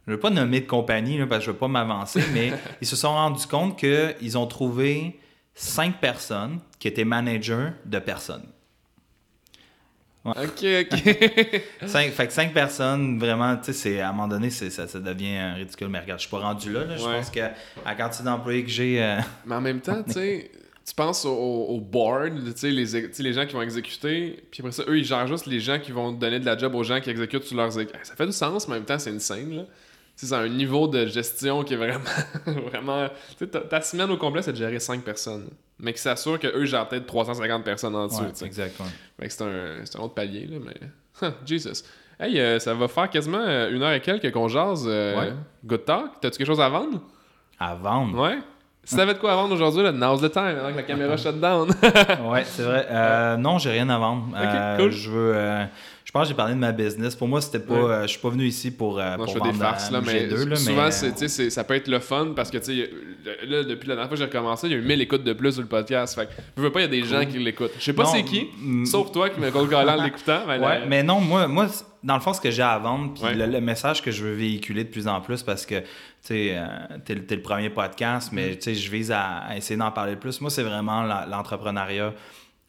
je 0.07 0.11
ne 0.13 0.17
veux 0.17 0.21
pas 0.21 0.31
nommer 0.31 0.61
de 0.61 0.67
compagnie 0.67 1.19
là, 1.19 1.27
parce 1.27 1.41
que 1.41 1.45
je 1.47 1.51
ne 1.51 1.53
veux 1.55 1.59
pas 1.59 1.69
m'avancer, 1.69 2.23
mais 2.33 2.53
ils 2.81 2.87
se 2.87 2.97
sont 2.97 3.11
rendus 3.13 3.47
compte 3.47 3.79
qu'ils 3.79 4.39
ont 4.39 4.47
trouvé 4.47 5.19
cinq 5.55 6.01
personnes 6.01 6.61
qui 6.79 6.89
étaient 6.89 7.05
managers 7.05 7.71
de 7.85 7.99
personnes. 7.99 8.47
Ok, 10.33 10.65
ok. 10.83 11.61
Cinq, 11.87 12.11
fait 12.13 12.27
que 12.27 12.33
cinq 12.33 12.53
personnes, 12.53 13.19
vraiment, 13.19 13.57
tu 13.57 13.73
sais, 13.73 14.01
à 14.01 14.09
un 14.11 14.13
moment 14.13 14.29
donné, 14.29 14.51
ça, 14.51 14.87
ça 14.87 14.99
devient 15.01 15.37
euh, 15.39 15.55
ridicule. 15.57 15.89
Mais 15.89 16.01
regarde, 16.01 16.21
je 16.21 16.27
suis 16.27 16.31
pas 16.31 16.41
rendu 16.41 16.73
là. 16.73 16.85
là. 16.85 16.97
Je 16.97 17.03
pense 17.05 17.31
que 17.31 17.41
à 17.41 17.53
la 17.85 17.95
quantité 17.95 18.25
d'employés 18.25 18.65
que 18.65 18.71
j'ai. 18.71 19.03
euh, 19.03 19.19
Mais 19.47 19.55
en 19.55 19.61
même 19.61 19.81
temps, 19.81 20.03
tu 20.03 20.13
sais, 20.13 20.51
tu 20.87 20.95
penses 20.95 21.25
au, 21.25 21.31
au- 21.31 21.81
board, 21.81 22.33
tu 22.53 22.53
sais, 22.57 22.71
les, 22.71 22.85
les 23.19 23.33
gens 23.33 23.45
qui 23.47 23.53
vont 23.55 23.63
exécuter, 23.63 24.43
puis 24.51 24.61
après 24.61 24.73
ça, 24.73 24.85
eux, 24.89 24.99
ils 24.99 25.05
gèrent 25.05 25.27
juste 25.27 25.47
les 25.47 25.61
gens 25.61 25.79
qui 25.79 25.93
vont 25.93 26.13
donner 26.13 26.41
de 26.41 26.47
la 26.47 26.57
job 26.57 26.75
aux 26.75 26.85
gens 26.85 27.01
qui 27.01 27.11
exécutent 27.11 27.45
sur 27.45 27.57
leurs. 27.57 27.73
Ça 27.73 27.81
fait 28.17 28.27
du 28.27 28.33
sens, 28.33 28.67
mais 28.69 28.75
en 28.75 28.77
même 28.79 28.85
temps, 28.87 28.99
c'est 28.99 29.11
une 29.11 29.21
scène, 29.21 29.55
là. 29.55 29.63
C'est 30.21 30.35
un 30.35 30.49
niveau 30.49 30.89
de 30.89 31.07
gestion 31.07 31.63
qui 31.63 31.75
est 31.75 31.77
vraiment. 31.77 32.01
vraiment 32.71 33.09
tu 33.39 33.45
sais, 33.45 33.47
ta, 33.47 33.61
ta 33.61 33.81
semaine 33.81 34.11
au 34.11 34.17
complet, 34.17 34.43
c'est 34.43 34.53
de 34.53 34.57
gérer 34.57 34.81
5 34.81 35.03
personnes. 35.03 35.49
Mais 35.79 35.93
qui 35.93 36.01
s'assure 36.01 36.41
qu'eux 36.41 36.65
gèrent 36.65 36.89
peut-être 36.89 37.07
350 37.07 37.63
personnes 37.63 37.95
en 37.95 38.07
dessous. 38.09 38.23
ouais, 38.23 38.31
tu 38.33 38.39
sais. 38.39 38.47
exact. 38.47 38.81
ouais. 38.81 38.87
Fait 39.21 39.27
que 39.29 39.33
c'est 39.33 39.45
un, 39.45 40.01
un 40.01 40.05
autre 40.05 40.15
palier, 40.15 40.47
là, 40.47 40.57
mais. 40.65 40.75
Huh, 41.23 41.33
Jesus. 41.47 41.85
Hey, 42.19 42.41
euh, 42.41 42.59
ça 42.59 42.75
va 42.75 42.89
faire 42.89 43.09
quasiment 43.09 43.39
euh, 43.39 43.71
une 43.71 43.81
heure 43.81 43.93
et 43.93 44.01
quelques 44.01 44.33
qu'on 44.33 44.49
jase. 44.49 44.85
euh, 44.89 45.17
Ouais. 45.21 45.33
Good 45.65 45.85
talk. 45.85 46.11
T'as-tu 46.21 46.39
quelque 46.39 46.49
chose 46.49 46.61
à 46.61 46.69
vendre? 46.69 47.01
À 47.61 47.77
vendre? 47.77 48.19
Ouais. 48.21 48.39
Si 48.83 48.97
t'avais 48.97 49.15
de 49.15 49.19
quoi 49.19 49.33
à 49.33 49.37
vendre 49.37 49.55
aujourd'hui, 49.55 49.83
là, 49.83 49.93
now's 49.93 50.21
the 50.23 50.33
time, 50.33 50.57
avant 50.59 50.71
que 50.73 50.77
la 50.79 50.83
caméra 50.83 51.17
shut 51.19 51.39
down. 51.39 51.69
ouais, 52.31 52.43
c'est 52.45 52.63
vrai. 52.63 52.87
Euh, 52.91 53.37
non, 53.37 53.59
j'ai 53.59 53.71
rien 53.71 53.89
à 53.91 53.99
vendre. 53.99 54.29
Euh, 54.35 54.77
cool. 54.79 54.91
Je 54.91 55.11
veux. 55.11 55.67
Je 56.09 56.13
pense 56.13 56.23
que 56.23 56.29
j'ai 56.31 56.35
parlé 56.35 56.55
de 56.55 56.59
ma 56.59 56.73
business. 56.73 57.15
Pour 57.15 57.29
moi, 57.29 57.43
c'était 57.43 57.59
pas. 57.59 57.75
Ouais. 57.75 57.81
euh, 57.91 58.03
je 58.05 58.07
suis 58.09 58.19
pas 58.19 58.31
venu 58.31 58.47
ici 58.47 58.71
pour, 58.71 58.99
euh, 58.99 59.11
Non, 59.19 59.25
pour 59.27 59.35
je 59.35 59.39
fais 59.45 59.53
des 59.53 59.59
farces, 59.59 59.91
là, 59.91 60.01
mais 60.01 60.27
MG2, 60.27 60.47
là, 60.49 60.57
souvent, 60.57 60.85
mais, 60.85 60.91
c'est, 60.91 61.07
euh, 61.09 61.11
tu 61.11 61.19
sais, 61.19 61.29
c'est- 61.29 61.51
ça 61.51 61.65
peut 61.65 61.75
être 61.75 61.87
le 61.89 61.99
fun 61.99 62.33
parce 62.35 62.51
que, 62.51 62.57
tu 62.57 62.65
sais, 62.65 62.91
là, 63.47 63.63
depuis 63.63 63.89
la 63.89 63.95
dernière 63.95 64.09
fois 64.09 64.17
que 64.17 64.17
j'ai 64.17 64.25
recommencé, 64.25 64.69
il 64.69 64.73
y 64.73 64.75
a 64.75 64.79
eu 64.79 64.83
1000 64.83 65.03
écoutes 65.03 65.23
de 65.23 65.35
plus 65.35 65.53
sur 65.53 65.61
le 65.61 65.69
podcast. 65.69 66.15
Fait 66.15 66.25
que, 66.27 66.33
je 66.57 66.63
veux 66.63 66.73
pas, 66.73 66.81
il 66.81 66.85
y 66.85 66.87
a 66.87 66.89
des 66.89 67.05
gens 67.05 67.27
qui 67.27 67.39
l'écoutent. 67.39 67.73
Je 67.79 67.85
sais 67.85 67.93
pas 67.93 68.07
c'est 68.07 68.23
qui, 68.25 68.47
sauf 68.87 69.13
toi 69.13 69.29
qui 69.29 69.39
me 69.39 69.51
cold 69.51 69.69
call 69.69 69.87
en 69.91 70.03
l'écoutant. 70.03 70.41
Mais 70.47 70.55
Ouais, 70.55 70.59
là- 70.61 70.87
mais 70.89 71.03
non, 71.03 71.21
moi, 71.21 71.47
moi, 71.47 71.67
dans 72.03 72.15
le 72.15 72.21
fond, 72.23 72.33
ce 72.33 72.41
que 72.41 72.51
j'ai 72.51 72.63
à 72.63 72.79
vendre, 72.79 73.13
puis 73.13 73.25
Ouais. 73.25 73.35
le, 73.35 73.45
le 73.45 73.61
message 73.61 74.01
que 74.01 74.11
je 74.11 74.25
veux 74.25 74.33
véhiculer 74.33 74.85
de 74.85 74.89
plus 74.89 75.09
en 75.09 75.21
plus, 75.21 75.43
parce 75.43 75.67
que, 75.67 75.81
tu 75.81 75.85
sais, 76.23 76.53
euh, 76.57 76.67
t'es, 77.05 77.17
le- 77.17 77.27
t'es 77.27 77.37
le 77.37 77.43
premier 77.43 77.69
podcast, 77.69 78.31
mais, 78.33 78.53
Mm. 78.53 78.55
tu 78.57 78.63
sais, 78.63 78.75
je 78.75 78.91
vise 78.91 79.13
à, 79.13 79.41
à 79.41 79.57
essayer 79.59 79.77
d'en 79.77 79.91
parler 79.91 80.17
plus. 80.17 80.41
Moi, 80.41 80.49
c'est 80.49 80.63
vraiment 80.63 81.03
la- 81.03 81.27
l'entrepreneuriat 81.27 82.15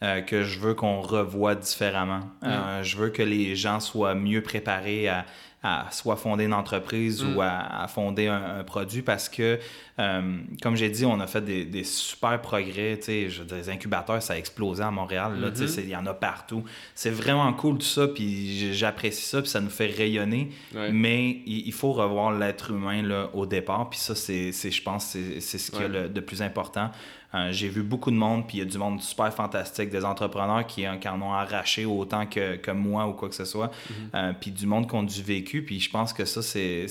euh, 0.03 0.21
que 0.21 0.43
je 0.43 0.59
veux 0.59 0.73
qu'on 0.73 1.01
revoie 1.01 1.55
différemment. 1.55 2.21
Mm. 2.41 2.45
Euh, 2.47 2.83
je 2.83 2.97
veux 2.97 3.09
que 3.09 3.23
les 3.23 3.55
gens 3.55 3.79
soient 3.79 4.15
mieux 4.15 4.41
préparés 4.41 5.07
à, 5.09 5.25
à 5.61 5.87
soit 5.91 6.15
fonder 6.15 6.45
une 6.45 6.53
entreprise 6.53 7.21
Mm. 7.21 7.35
ou 7.35 7.41
à, 7.41 7.81
à 7.83 7.87
fonder 7.89 8.27
un, 8.27 8.59
un 8.59 8.63
produit 8.63 9.01
parce 9.01 9.27
que, 9.27 9.59
euh, 9.99 10.37
comme 10.61 10.77
j'ai 10.77 10.89
dit, 10.89 11.05
on 11.05 11.19
a 11.19 11.27
fait 11.27 11.41
des, 11.41 11.65
des 11.65 11.83
super 11.83 12.39
progrès. 12.41 12.97
Je 13.05 13.43
les 13.53 13.69
incubateurs, 13.69 14.21
ça 14.23 14.35
a 14.35 14.37
explosé 14.37 14.81
à 14.81 14.89
Montréal. 14.89 15.33
là, 15.37 15.49
Mhm. 15.49 15.67
c'est- 15.67 15.81
Il 15.83 15.89
y 15.89 15.95
en 15.97 16.05
a 16.05 16.13
partout. 16.13 16.63
C'est 16.95 17.09
vraiment 17.09 17.51
cool 17.51 17.77
tout 17.79 17.85
ça, 17.85 18.07
puis 18.07 18.73
j'apprécie 18.73 19.25
ça, 19.25 19.41
puis 19.41 19.49
ça 19.51 19.59
nous 19.59 19.69
fait 19.69 19.87
rayonner. 19.87 20.49
Ouais. 20.73 20.93
Mais 20.93 21.41
il, 21.45 21.67
il 21.67 21.73
faut 21.73 21.91
revoir 21.91 22.31
l'être 22.31 22.71
humain 22.71 23.01
là, 23.01 23.29
au 23.33 23.45
départ, 23.45 23.89
puis 23.89 23.99
ça, 23.99 24.15
c'est, 24.15 24.53
je 24.53 24.81
pense, 24.81 25.07
c'est, 25.07 25.41
ce 25.41 25.71
qui 25.71 25.77
Ouais. 25.79 25.83
est 25.85 25.89
le, 25.89 26.07
de 26.07 26.19
plus 26.21 26.41
important. 26.41 26.89
Euh, 27.35 27.49
j'ai 27.51 27.67
vu 27.69 27.83
beaucoup 27.83 28.09
de 28.09 28.15
monde, 28.15 28.47
puis 28.47 28.57
il 28.57 28.59
y 28.61 28.63
a 28.63 28.65
du 28.65 28.77
monde 28.79 28.99
super 29.01 29.31
fantastique, 29.31 29.91
des 29.91 30.03
entrepreneurs 30.03 30.65
qui, 30.65 30.87
en- 30.89 30.97
qui 30.97 31.07
en 31.07 31.21
ont 31.21 31.31
arraché 31.31 31.85
autant 31.85 32.25
que, 32.25 32.55
que 32.55 32.71
moi 32.71 33.05
ou 33.05 33.13
quoi 33.13 33.29
que 33.29 33.35
ce 33.35 33.45
soit, 33.45 33.69
Mhm. 33.89 33.95
Euh, 34.15 34.33
puis 34.39 34.49
du 34.49 34.65
monde 34.65 34.89
qui 34.89 34.95
ont 34.95 35.03
du 35.03 35.21
vécu, 35.21 35.61
puis 35.63 35.79
je 35.79 35.91
pense 35.91 36.11
que 36.11 36.25
ça, 36.25 36.41
c'est, 36.41 36.87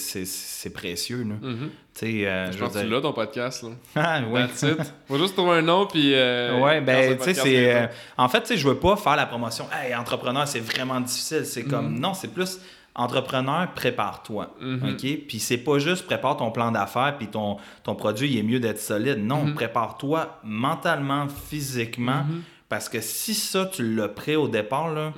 précieux. 0.72 1.24
Là. 1.24 1.34
Tu 1.42 1.56
sais, 1.92 2.26
euh, 2.26 2.52
Je 2.52 2.58
pense 2.58 2.72
que 2.72 2.78
tu 2.80 2.88
l'as, 2.88 3.00
ton 3.00 3.12
podcast. 3.12 3.64
Là. 3.64 3.70
Ah, 3.96 4.20
oui. 4.30 4.40
That's 4.40 4.62
it. 4.62 4.94
Faut 5.08 5.18
juste 5.18 5.34
trouver 5.34 5.58
un 5.58 5.62
nom, 5.62 5.86
puis. 5.86 6.14
euh, 6.14 6.60
ouais, 6.60 6.80
ben, 6.80 7.16
tu 7.18 7.24
sais, 7.24 7.34
c'est. 7.34 7.74
euh, 7.74 7.86
en 8.16 8.28
fait, 8.28 8.42
tu 8.42 8.46
sais, 8.48 8.56
je 8.56 8.68
veux 8.68 8.76
pas 8.76 8.94
faire 8.96 9.16
la 9.16 9.26
promotion. 9.26 9.66
Hey, 9.72 9.92
entrepreneur, 9.94 10.46
c'est 10.46 10.60
vraiment 10.60 11.00
difficile. 11.00 11.44
C'est 11.46 11.64
comme. 11.64 11.94
Mhm. 11.94 11.98
Non, 12.00 12.14
c'est 12.14 12.28
plus. 12.32 12.60
Entrepreneur, 12.98 13.72
prépare-toi. 13.74 14.54
Mhm. 14.60 14.90
OK? 14.90 15.26
Puis 15.28 15.38
c'est 15.38 15.56
pas 15.58 15.78
juste 15.78 16.04
prépare 16.04 16.36
ton 16.36 16.50
plan 16.50 16.70
d'affaires, 16.72 17.14
puis 17.16 17.28
ton, 17.28 17.56
ton 17.84 17.94
produit, 17.94 18.28
il 18.30 18.38
est 18.38 18.42
mieux 18.42 18.60
d'être 18.60 18.80
solide. 18.80 19.24
Non, 19.24 19.44
Mhm. 19.44 19.54
prépare-toi 19.54 20.38
mentalement, 20.44 21.28
physiquement. 21.28 22.24
Mhm. 22.28 22.42
Parce 22.68 22.88
que 22.88 23.00
si 23.00 23.34
ça, 23.34 23.66
tu 23.66 23.94
l'as 23.94 24.08
prêt 24.08 24.34
au 24.36 24.48
départ, 24.48 24.92
là, 24.92 25.12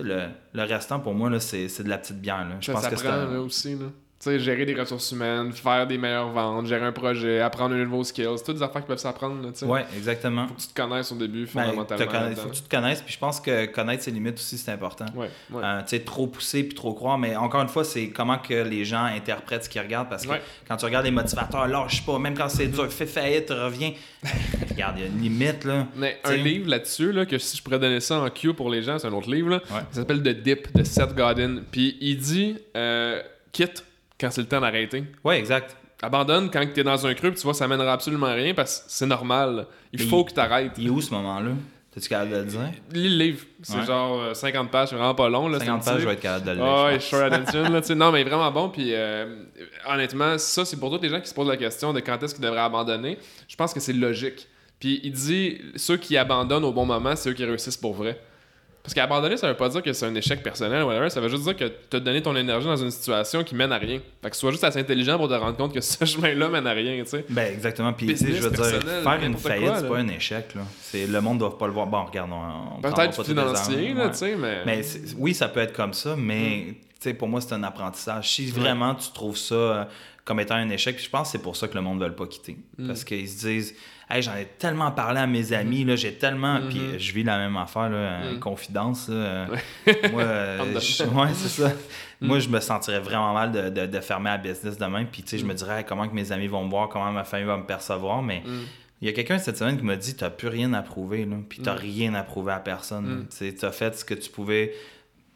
le, 0.00 0.28
le 0.54 0.62
restant, 0.62 1.00
pour 1.00 1.14
moi, 1.14 1.28
c'est, 1.40 1.82
de 1.82 1.88
la 1.88 1.98
petite 1.98 2.20
bière. 2.20 2.46
Là. 2.48 2.54
Je 2.60 2.66
Ça 2.66 2.72
pense 2.74 2.86
que 2.88 2.96
c'est 2.96 3.36
aussi. 3.36 3.74
Là. 3.74 3.86
Tu 4.18 4.30
sais, 4.30 4.38
gérer 4.38 4.64
des 4.64 4.74
ressources 4.74 5.12
humaines, 5.12 5.52
faire 5.52 5.86
des 5.86 5.98
meilleures 5.98 6.30
ventes, 6.30 6.66
gérer 6.66 6.86
un 6.86 6.92
projet, 6.92 7.40
apprendre 7.42 7.74
un 7.74 7.84
nouveau 7.84 8.02
skills, 8.02 8.36
toutes 8.44 8.56
des 8.56 8.62
affaires 8.62 8.80
qui 8.80 8.88
peuvent 8.88 8.96
s'apprendre. 8.96 9.46
Ouais, 9.66 9.84
exactement. 9.94 10.48
Faut 10.48 10.54
que 10.54 10.60
tu 10.62 10.68
te 10.68 10.74
connaisses 10.80 11.12
au 11.12 11.16
début, 11.16 11.44
Ben, 11.54 11.64
fondamentalement. 11.64 12.12
là-dedans. 12.12 12.42
faut 12.42 12.48
que 12.48 12.54
tu 12.54 12.62
te 12.62 12.74
connaisses, 12.74 13.02
puis 13.02 13.12
je 13.12 13.18
pense 13.18 13.40
que 13.40 13.66
connaître 13.66 14.02
ses 14.04 14.10
limites 14.10 14.36
aussi, 14.36 14.56
c'est 14.56 14.70
important. 14.72 15.04
Ouais, 15.14 15.28
ouais. 15.50 15.62
Euh, 15.62 15.80
tu 15.82 15.88
sais, 15.88 15.98
trop 16.00 16.26
pousser 16.28 16.64
puis 16.64 16.74
trop 16.74 16.94
croire, 16.94 17.18
mais 17.18 17.36
encore 17.36 17.60
une 17.60 17.68
fois, 17.68 17.84
c'est 17.84 18.08
comment 18.08 18.38
que 18.38 18.54
les 18.54 18.86
gens 18.86 19.04
interprètent 19.04 19.64
ce 19.64 19.68
qu'ils 19.68 19.82
regardent, 19.82 20.08
parce 20.08 20.24
que 20.24 20.30
Ouais. 20.30 20.40
quand 20.66 20.78
tu 20.78 20.86
regardes 20.86 21.04
les 21.04 21.10
motivateurs, 21.10 21.68
lâche 21.68 22.04
pas, 22.06 22.18
même 22.18 22.34
quand 22.34 22.48
c'est 22.48 22.68
dur, 22.68 22.90
fais 22.90 23.04
faillite, 23.06 23.50
reviens. 23.50 23.92
Regarde, 24.70 24.96
il 24.96 25.02
y 25.02 25.04
a 25.04 25.08
une 25.08 25.20
limite, 25.20 25.64
là. 25.64 25.86
Mais 25.94 26.18
T'sais. 26.22 26.32
un 26.32 26.36
livre 26.36 26.70
là-dessus, 26.70 27.12
là, 27.12 27.26
que 27.26 27.36
si 27.38 27.56
je 27.58 27.62
pourrais 27.62 27.78
donner 27.78 28.00
ça 28.00 28.18
en 28.20 28.30
cue 28.30 28.54
pour 28.54 28.70
les 28.70 28.82
gens, 28.82 28.98
c'est 28.98 29.06
un 29.08 29.12
autre 29.12 29.30
livre, 29.30 29.50
là. 29.50 29.60
Ça 29.68 30.00
s'appelle 30.00 30.22
The 30.22 30.28
Dip 30.42 30.74
de 30.74 30.84
Seth 30.84 31.14
Godin. 31.14 31.58
Puis 31.70 31.96
il 32.00 32.16
dit 32.18 32.56
euh, 32.76 33.20
quitte 33.52 33.84
quand 34.20 34.30
c'est 34.30 34.40
le 34.40 34.48
temps 34.48 34.60
d'arrêter. 34.60 35.04
Ouais, 35.24 35.38
exact. 35.38 35.76
Abandonne 36.02 36.50
quand 36.50 36.64
t'es 36.74 36.84
dans 36.84 37.06
un 37.06 37.14
creux, 37.14 37.30
puis 37.30 37.38
tu 37.40 37.44
vois, 37.44 37.54
ça 37.54 37.66
mènera 37.66 37.92
absolument 37.94 38.26
à 38.26 38.32
rien 38.34 38.52
parce 38.54 38.80
que 38.80 38.84
c'est 38.88 39.06
normal. 39.06 39.66
Il 39.92 40.00
Mais 40.00 40.06
faut 40.06 40.20
il- 40.20 40.26
que 40.26 40.32
t'arrêtes. 40.34 40.72
Il 40.78 40.86
est 40.86 40.90
où 40.90 41.00
ce 41.00 41.10
moment-là? 41.14 41.52
T'es-tu 41.90 42.10
capable 42.10 42.30
de 42.32 42.36
le 42.36 42.44
dire? 42.44 42.60
Lis 42.92 43.08
le 43.08 43.24
livre. 43.24 43.46
C'est 43.62 43.78
Ouais. 43.78 43.86
genre 43.86 44.20
euh, 44.20 44.34
50 44.34 44.70
pages, 44.70 44.90
c'est 44.90 44.96
vraiment 44.96 45.14
pas 45.14 45.30
long. 45.30 45.48
Là, 45.48 45.58
c'est 45.58 45.64
50 45.64 45.88
un 45.88 45.92
pages, 45.92 46.00
je 46.02 46.06
vais 46.06 46.12
être 46.12 46.20
capable 46.20 46.44
de 46.44 46.50
le 46.50 46.56
lire. 46.58 46.66
Je 46.66 46.84
ouais, 46.92 47.00
short 47.00 47.22
attention, 47.32 47.62
là, 47.70 47.80
tu. 47.80 47.94
Non, 47.96 48.12
mais 48.12 48.22
vraiment 48.24 48.50
bon. 48.52 48.68
Puis 48.68 48.90
euh, 48.92 49.44
honnêtement, 49.88 50.36
ça, 50.36 50.66
c'est 50.66 50.76
pour 50.78 50.90
tous 50.94 51.02
les 51.02 51.08
gens 51.08 51.20
qui 51.22 51.28
se 51.28 51.34
posent 51.34 51.48
la 51.48 51.56
question 51.56 51.94
de 51.94 52.00
quand 52.00 52.22
est-ce 52.22 52.34
qu'ils 52.34 52.44
devraient 52.44 52.60
abandonner. 52.60 53.16
Je 53.48 53.56
pense 53.56 53.72
que 53.72 53.80
c'est 53.80 53.94
logique. 53.94 54.46
Puis 54.78 55.00
il 55.04 55.12
dit 55.12 55.58
ceux 55.76 55.96
qui 55.96 56.18
abandonnent 56.18 56.64
au 56.64 56.72
bon 56.72 56.84
moment, 56.84 57.16
c'est 57.16 57.30
eux 57.30 57.32
qui 57.32 57.46
réussissent 57.46 57.78
pour 57.78 57.94
vrai. 57.94 58.20
Parce 58.86 58.94
qu'abandonner, 58.94 59.36
ça 59.36 59.48
veut 59.48 59.56
pas 59.56 59.68
dire 59.68 59.82
que 59.82 59.92
c'est 59.92 60.06
un 60.06 60.14
échec 60.14 60.44
personnel 60.44 60.84
ou 60.84 60.86
whatever. 60.86 61.10
Ça 61.10 61.20
veut 61.20 61.28
juste 61.28 61.42
dire 61.42 61.56
que 61.56 61.64
tu 61.90 61.96
as 61.96 61.98
donné 61.98 62.22
ton 62.22 62.36
énergie 62.36 62.68
dans 62.68 62.76
une 62.76 62.92
situation 62.92 63.42
qui 63.42 63.56
mène 63.56 63.72
à 63.72 63.78
rien. 63.78 63.98
Fait 64.22 64.30
que 64.30 64.36
sois 64.36 64.52
juste 64.52 64.62
assez 64.62 64.78
intelligent 64.78 65.18
pour 65.18 65.28
te 65.28 65.34
rendre 65.34 65.56
compte 65.56 65.74
que 65.74 65.80
ce 65.80 66.04
chemin-là 66.04 66.48
mène 66.48 66.68
à 66.68 66.70
rien, 66.72 67.02
tu 67.02 67.10
sais. 67.10 67.24
Ben 67.28 67.52
exactement. 67.52 67.92
Puis, 67.92 68.06
tu 68.06 68.16
sais, 68.16 68.24
Business, 68.26 68.42
je 68.44 68.48
veux 68.48 68.80
dire, 68.80 69.02
faire 69.02 69.22
une 69.24 69.36
faillite, 69.36 69.72
c'est 69.80 69.88
pas 69.88 69.98
un 69.98 70.08
échec. 70.08 70.54
Là. 70.54 70.60
C'est, 70.82 71.08
le 71.08 71.20
monde 71.20 71.38
doit 71.38 71.58
pas 71.58 71.66
le 71.66 71.72
voir. 71.72 71.88
Bon, 71.88 72.04
regarde, 72.04 72.30
on, 72.32 72.78
on 72.78 72.80
Peut-être 72.80 73.24
financier, 73.24 73.92
là, 73.92 74.04
ouais. 74.04 74.10
tu 74.12 74.16
sais, 74.18 74.36
mais. 74.36 74.62
Mais 74.64 74.82
oui, 75.18 75.34
ça 75.34 75.48
peut 75.48 75.60
être 75.60 75.72
comme 75.72 75.92
ça, 75.92 76.14
mais 76.16 76.66
Mm. 76.68 76.74
tu 76.74 76.76
sais, 77.00 77.14
pour 77.14 77.26
moi, 77.28 77.40
c'est 77.40 77.54
un 77.54 77.62
apprentissage. 77.64 78.30
Si 78.30 78.46
vraiment 78.52 78.94
tu 78.94 79.10
trouves 79.12 79.36
ça 79.36 79.54
euh, 79.54 79.84
comme 80.24 80.38
étant 80.40 80.54
un 80.54 80.68
échec, 80.70 80.94
puis 80.94 81.04
je 81.04 81.10
pense 81.10 81.28
que 81.28 81.32
c'est 81.32 81.42
pour 81.42 81.56
ça 81.56 81.66
que 81.68 81.74
le 81.74 81.80
monde 81.80 81.98
ne 81.98 82.06
veut 82.06 82.14
pas 82.14 82.26
quitter. 82.26 82.56
Mm. 82.78 82.86
Parce 82.86 83.02
qu'ils 83.04 83.28
se 83.28 83.46
disent, 83.46 83.74
hey, 84.10 84.22
j'en 84.22 84.36
ai 84.36 84.46
tellement 84.58 84.90
parlé 84.92 85.20
à 85.20 85.26
mes 85.26 85.52
amis, 85.52 85.84
là, 85.84 85.96
j'ai 85.96 86.14
tellement. 86.14 86.60
Puis 86.68 86.78
Mm-hmm. 86.78 86.94
euh, 86.94 86.98
je 86.98 87.12
vis 87.12 87.22
la 87.24 87.38
même 87.38 87.56
affaire, 87.56 87.88
là, 87.90 88.20
une 88.30 88.36
Mm. 88.36 88.40
confidence. 88.40 89.08
là, 89.08 89.14
euh, 89.14 89.46
moi, 90.12 90.22
euh, 90.22 90.60
Entre 90.60 90.80
je- 90.80 91.02
ouais, 91.04 91.28
c'est 91.34 91.62
ça. 91.62 91.72
Moi, 92.20 92.38
je 92.38 92.48
me 92.48 92.60
sentirais 92.60 93.00
vraiment 93.00 93.34
mal 93.34 93.52
de, 93.52 93.68
de, 93.68 93.86
de 93.86 94.00
fermer 94.00 94.30
la 94.30 94.38
business 94.38 94.78
demain. 94.78 95.04
Puis, 95.04 95.22
tu 95.22 95.30
sais, 95.30 95.38
je 95.38 95.44
me 95.44 95.52
dirais, 95.54 95.80
Hey, 95.80 95.84
comment 95.84 96.08
que 96.08 96.14
mes 96.14 96.32
amis 96.32 96.46
vont 96.46 96.64
me 96.64 96.70
voir, 96.70 96.88
comment 96.88 97.12
ma 97.12 97.24
famille 97.24 97.46
va 97.46 97.56
me 97.58 97.66
percevoir. 97.66 98.22
Mais 98.22 98.42
Mm. 98.46 98.60
il 99.02 99.08
y 99.08 99.10
a 99.10 99.12
quelqu'un 99.14 99.38
cette 99.38 99.58
semaine 99.58 99.76
qui 99.76 99.84
m'a 99.84 99.96
dit, 99.96 100.14
t'as 100.16 100.30
plus 100.30 100.48
rien 100.48 100.72
à 100.72 100.82
prouver, 100.82 101.24
là. 101.26 101.36
Puis, 101.48 101.60
t'as 101.62 101.74
Mm. 101.74 101.78
rien 101.78 102.14
à 102.14 102.22
prouver 102.22 102.52
à 102.52 102.58
personne. 102.60 103.04
Mm. 103.04 103.26
Tu 103.36 103.54
t'as 103.54 103.70
fait 103.72 103.94
ce 103.96 104.04
que 104.04 104.14
tu 104.14 104.30
pouvais. 104.30 104.72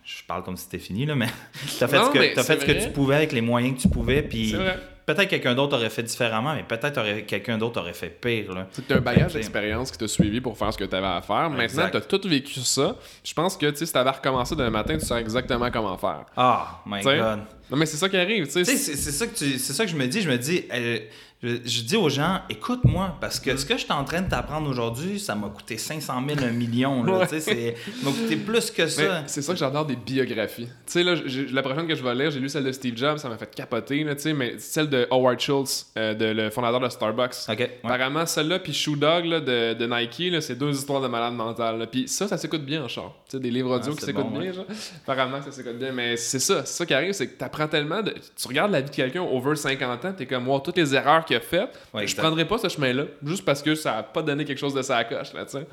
Je 0.02 0.24
parle 0.26 0.42
comme 0.42 0.56
si 0.56 0.64
c'était 0.64 0.78
fini, 0.78 1.04
là, 1.06 1.14
mais 1.14 1.28
t'as 1.78 1.86
fait, 1.86 1.98
Non, 1.98 2.06
ce 2.06 2.10
que, 2.10 2.34
t'as 2.34 2.42
fait 2.42 2.60
ce 2.60 2.64
que 2.64 2.72
tu 2.84 2.90
pouvais 2.90 3.16
avec 3.16 3.32
les 3.32 3.42
moyens 3.42 3.76
que 3.76 3.82
tu 3.82 3.88
pouvais. 3.88 4.22
Puis, 4.22 4.50
C'est 4.50 4.56
vrai. 4.56 4.78
Peut-être 5.14 5.28
quelqu'un 5.28 5.54
d'autre 5.54 5.76
aurait 5.76 5.90
fait 5.90 6.02
différemment, 6.02 6.54
mais 6.54 6.62
peut-être 6.62 7.26
quelqu'un 7.26 7.58
d'autre 7.58 7.80
aurait 7.80 7.92
fait 7.92 8.08
pire, 8.08 8.52
là. 8.54 8.66
C'est 8.72 8.90
un 8.92 9.00
bagage 9.00 9.34
d'expérience 9.34 9.90
qui 9.90 9.98
t'a 9.98 10.08
suivi 10.08 10.40
pour 10.40 10.56
faire 10.56 10.72
ce 10.72 10.78
que 10.78 10.84
tu 10.84 10.94
avais 10.94 11.06
à 11.06 11.20
faire. 11.22 11.50
Maintenant, 11.50 11.88
tu 11.90 11.96
as 11.96 12.00
tout 12.00 12.20
vécu 12.28 12.60
ça. 12.60 12.96
Je 13.24 13.34
pense 13.34 13.56
que 13.56 13.74
si 13.74 13.90
tu 13.90 13.98
avais 13.98 14.10
recommencé 14.10 14.54
demain 14.54 14.70
matin, 14.70 14.98
tu 14.98 15.04
saurais 15.04 15.20
exactement 15.20 15.70
comment 15.70 15.96
faire. 15.96 16.24
Ah, 16.36 16.80
my 16.86 17.00
T'sais, 17.00 17.18
God. 17.18 17.40
Non, 17.70 17.76
mais 17.76 17.86
c'est 17.86 17.96
ça 17.96 18.08
qui 18.08 18.16
arrive. 18.16 18.46
Tu 18.46 18.64
sais. 18.64 18.76
C'est 18.76 18.96
ça, 18.96 19.26
que 19.26 19.34
tu- 19.36 19.58
c'est 19.58 19.72
ça 19.72 19.84
que 19.84 19.90
je 19.90 19.96
me 19.96 20.06
dis. 20.06 20.20
Je 20.22 20.30
me 20.30 20.36
dis, 20.38 20.64
euh, 20.72 20.98
je, 21.42 21.56
je 21.64 21.82
dis 21.82 21.96
aux 21.96 22.10
gens, 22.10 22.40
écoute-moi, 22.50 23.16
parce 23.20 23.40
Mm. 23.40 23.44
que 23.44 23.56
ce 23.56 23.64
que 23.64 23.74
je 23.74 23.84
suis 23.84 23.92
en 23.92 24.04
train 24.04 24.20
de 24.20 24.28
t'apprendre 24.28 24.68
aujourd'hui, 24.68 25.18
ça 25.18 25.34
m'a 25.34 25.48
coûté 25.48 25.78
500 25.78 26.22
000, 26.28 26.40
un 26.44 26.52
million. 26.52 27.02
là. 27.02 27.18
Ouais. 27.20 27.26
Tu 27.26 27.34
sais, 27.36 27.40
c'est- 27.40 27.74
Ça 28.02 28.04
m'a 28.04 28.10
coûté 28.10 28.36
plus 28.36 28.70
que 28.70 28.86
ça. 28.88 29.22
c'est 29.26 29.40
ça 29.40 29.52
que 29.54 29.58
j'adore 29.58 29.86
des 29.86 29.96
biographies. 29.96 30.66
Tu 30.66 30.72
sais, 30.86 31.02
là, 31.02 31.14
la 31.52 31.62
prochaine 31.62 31.86
que 31.86 31.94
je 31.94 32.02
vais 32.02 32.14
lire, 32.14 32.30
j'ai 32.30 32.40
lu 32.40 32.48
celle 32.50 32.64
de 32.64 32.72
Steve 32.72 32.94
Jobs, 32.96 33.16
ça 33.18 33.28
m'a 33.30 33.38
fait 33.38 33.54
capoter, 33.54 34.04
là, 34.04 34.14
tu 34.14 34.22
sais, 34.22 34.32
mais 34.34 34.56
celle 34.58 34.90
de 34.90 35.06
Howard 35.10 35.40
Schultz, 35.40 35.90
euh, 35.96 36.12
de, 36.14 36.26
le 36.26 36.50
fondateur 36.50 36.80
de 36.80 36.88
Starbucks. 36.90 37.34
OK. 37.48 37.58
ouais. 37.58 37.78
Apparemment, 37.84 38.26
celle-là, 38.26 38.58
puis 38.58 38.74
Shoe 38.74 38.96
Dog 38.96 39.24
là, 39.24 39.40
de, 39.40 39.72
de 39.74 39.86
Nike, 39.86 40.32
là, 40.32 40.40
c'est 40.42 40.56
deux 40.56 40.72
histoires 40.72 41.00
de 41.00 41.08
malade 41.08 41.32
mental. 41.34 41.78
là. 41.78 41.86
Puis 41.86 42.06
ça, 42.08 42.28
ça 42.28 42.36
s'écoute 42.36 42.64
bien 42.66 42.84
en 42.84 42.88
char. 42.88 43.14
Tu 43.30 43.36
sais, 43.38 43.40
des 43.42 43.50
livres 43.50 43.74
audio 43.74 43.92
Ah, 43.94 43.96
qui 43.98 44.04
s'écoutent 44.04 44.24
bon, 44.30 44.38
bien, 44.38 44.50
ouais. 44.50 44.54
genre. 44.54 44.66
Apparemment, 45.06 45.40
ça 45.42 45.50
s'écoute 45.52 45.78
bien. 45.78 45.92
Mais 45.92 46.18
c'est 46.18 46.38
ça, 46.38 46.66
c'est 46.66 46.76
ça 46.76 46.84
qui 46.84 46.92
arrive, 46.92 47.12
c'est 47.12 47.28
que 47.28 47.38
t'apprends 47.38 47.59
tellement 47.68 48.02
de. 48.02 48.14
Tu 48.36 48.48
regardes 48.48 48.72
la 48.72 48.80
vie 48.80 48.90
de 48.90 48.94
quelqu'un 48.94 49.22
over 49.22 49.56
50 49.56 50.04
ans, 50.04 50.12
t'es 50.16 50.26
comme, 50.26 50.48
wow, 50.48 50.60
toutes 50.60 50.76
les 50.76 50.94
erreurs 50.94 51.24
qu'il 51.24 51.36
a 51.36 51.40
faites, 51.40 51.70
Ouais, 51.94 52.06
je 52.06 52.14
prendrais 52.16 52.44
pas 52.46 52.58
ce 52.58 52.68
chemin-là, 52.68 53.04
juste 53.24 53.44
parce 53.44 53.62
que 53.62 53.74
ça 53.74 53.98
a 53.98 54.02
pas 54.02 54.22
donné 54.22 54.44
quelque 54.44 54.58
chose 54.58 54.74
de 54.74 54.82
sa 54.82 55.02
coche, 55.04 55.32
là, 55.34 55.44
tu 55.44 55.52
sais. 55.52 55.66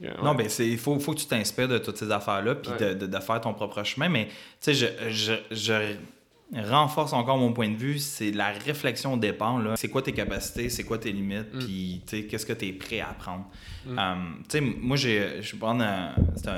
Ouais. 0.00 0.10
Non, 0.22 0.34
ben 0.34 0.48
c'est 0.48 0.66
il 0.68 0.78
faut, 0.78 0.96
faut 1.00 1.12
que 1.12 1.18
tu 1.18 1.26
t'inspires 1.26 1.66
de 1.66 1.78
toutes 1.78 1.96
ces 1.96 2.10
affaires-là, 2.12 2.54
puis 2.54 2.70
Ouais. 2.70 2.94
de, 2.94 3.00
de- 3.00 3.06
de 3.06 3.18
faire 3.18 3.40
ton 3.40 3.52
propre 3.52 3.82
chemin. 3.82 4.08
Mais 4.08 4.26
tu 4.26 4.32
sais, 4.60 4.74
je, 4.74 4.86
je, 5.10 5.32
je 5.50 5.94
renforce 6.56 7.12
encore 7.12 7.36
mon 7.36 7.52
point 7.52 7.68
de 7.68 7.76
vue, 7.76 7.98
c'est 7.98 8.30
la 8.30 8.48
réflexion 8.48 9.14
au 9.14 9.16
départ. 9.18 9.60
C'est 9.76 9.88
quoi 9.88 10.00
tes 10.02 10.12
capacités, 10.12 10.70
c'est 10.70 10.84
quoi 10.84 10.96
tes 10.98 11.12
limites, 11.12 11.52
Mm. 11.54 11.58
puis 11.58 12.02
qu'est-ce 12.06 12.46
que 12.46 12.54
tu 12.54 12.66
es 12.68 12.72
prêt 12.72 13.00
à 13.00 13.10
apprendre. 13.10 13.44
Euh, 13.88 14.14
tu 14.48 14.58
sais, 14.58 14.60
moi, 14.60 14.96
j'ai, 14.96 15.42
je 15.42 15.52
vais 15.52 15.58
prendre 15.58 15.82
un, 15.84 16.12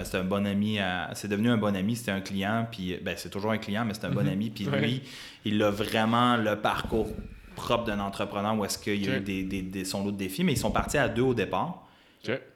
c'est 0.05 0.15
un, 0.17 0.25
bon 0.25 0.47
ami, 0.47 0.79
c'est 1.15 1.29
devenu 1.29 1.51
un 1.51 1.57
bon 1.57 1.75
ami, 1.75 1.97
c'était 1.97 2.13
un 2.13 2.21
client, 2.21 2.67
puis 2.71 2.97
ben, 3.03 3.15
c'est 3.17 3.31
toujours 3.31 3.51
un 3.51 3.59
client, 3.59 3.85
mais 3.85 3.95
c'est 3.95 4.05
un 4.07 4.11
bon 4.11 4.29
ami, 4.29 4.51
puis 4.51 4.65
Mm-hmm. 4.67 4.71
Ouais. 4.73 4.81
lui, 4.81 5.03
il 5.45 5.63
a 5.63 5.71
vraiment 5.71 6.37
le 6.37 6.57
parcours 6.57 7.09
propre 7.57 7.85
d'un 7.85 7.99
entrepreneur 8.01 8.57
où 8.57 8.65
est-ce 8.65 8.79
qu'il 8.79 9.05
y 9.05 9.09
a 9.11 9.17
eu 9.17 9.21
des, 9.21 9.43
des, 9.43 9.63
des- 9.63 9.85
son 9.85 10.05
lot 10.05 10.13
de 10.13 10.17
défis, 10.17 10.45
mais 10.45 10.53
ils 10.53 10.59
sont 10.59 10.71
partis 10.71 10.99
à 10.99 11.09
deux 11.09 11.23
au 11.23 11.35
départ. 11.35 11.85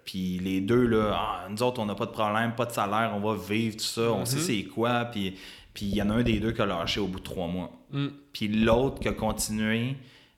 Puis 0.04 0.38
les 0.38 0.60
deux, 0.60 0.86
là, 0.86 1.12
ah, 1.14 1.46
nous 1.50 1.62
autres, 1.62 1.80
on 1.80 1.86
n'a 1.86 1.94
pas 1.94 2.04
de 2.06 2.10
problème, 2.10 2.52
pas 2.54 2.66
de 2.66 2.72
salaire, 2.72 3.12
on 3.16 3.20
va 3.20 3.34
vivre, 3.36 3.76
tout 3.76 3.82
ça, 3.84 4.02
on 4.12 4.24
sait 4.26 4.38
c'est 4.38 4.62
quoi. 4.64 5.06
Puis 5.06 5.34
puis 5.74 5.86
il 5.86 5.94
y 5.96 6.00
en 6.02 6.08
a 6.10 6.14
un 6.14 6.22
des 6.22 6.38
deux 6.40 6.52
qui 6.52 6.62
a 6.62 6.66
lâché 6.66 7.00
au 7.00 7.06
bout 7.06 7.18
de 7.18 7.24
trois 7.24 7.46
mois. 7.48 7.70
Mm. 7.90 8.06
Puis 8.32 8.48
l'autre 8.48 9.00
qui 9.00 9.08
a 9.08 9.12
continué 9.12 9.96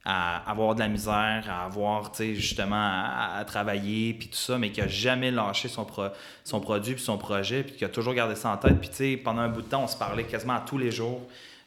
à 0.09 0.49
avoir 0.49 0.74
de 0.76 0.80
la 0.80 0.89
misère, 0.89 1.45
à 1.51 1.64
avoir, 1.64 2.12
tu 2.12 2.18
sais, 2.18 2.34
justement, 2.37 2.76
à, 2.76 3.37
à 3.39 3.45
travailler, 3.45 4.14
puis 4.14 4.28
tout 4.28 4.37
ça, 4.37 4.57
mais 4.57 4.70
qui 4.70 4.80
a 4.80 4.87
jamais 4.87 5.30
lâché 5.32 5.66
son, 5.68 5.84
pro- 5.84 6.11
son 6.45 6.61
produit 6.61 6.95
puis 6.95 7.03
son 7.03 7.18
projet, 7.18 7.64
puis 7.64 7.74
qui 7.74 7.84
a 7.84 7.89
toujours 7.89 8.14
gardé 8.14 8.37
ça 8.37 8.51
en 8.53 8.57
tête. 8.57 8.78
Puis, 8.78 8.89
tu 8.89 8.95
sais, 8.97 9.16
pendant 9.16 9.41
un 9.43 9.49
bout 9.49 9.62
de 9.62 9.66
temps, 9.66 9.82
on 9.82 9.89
se 9.89 9.97
parlait 9.97 10.22
quasiment 10.24 10.55
à 10.55 10.61
tous 10.61 10.78
les 10.78 10.93
jours. 10.93 11.22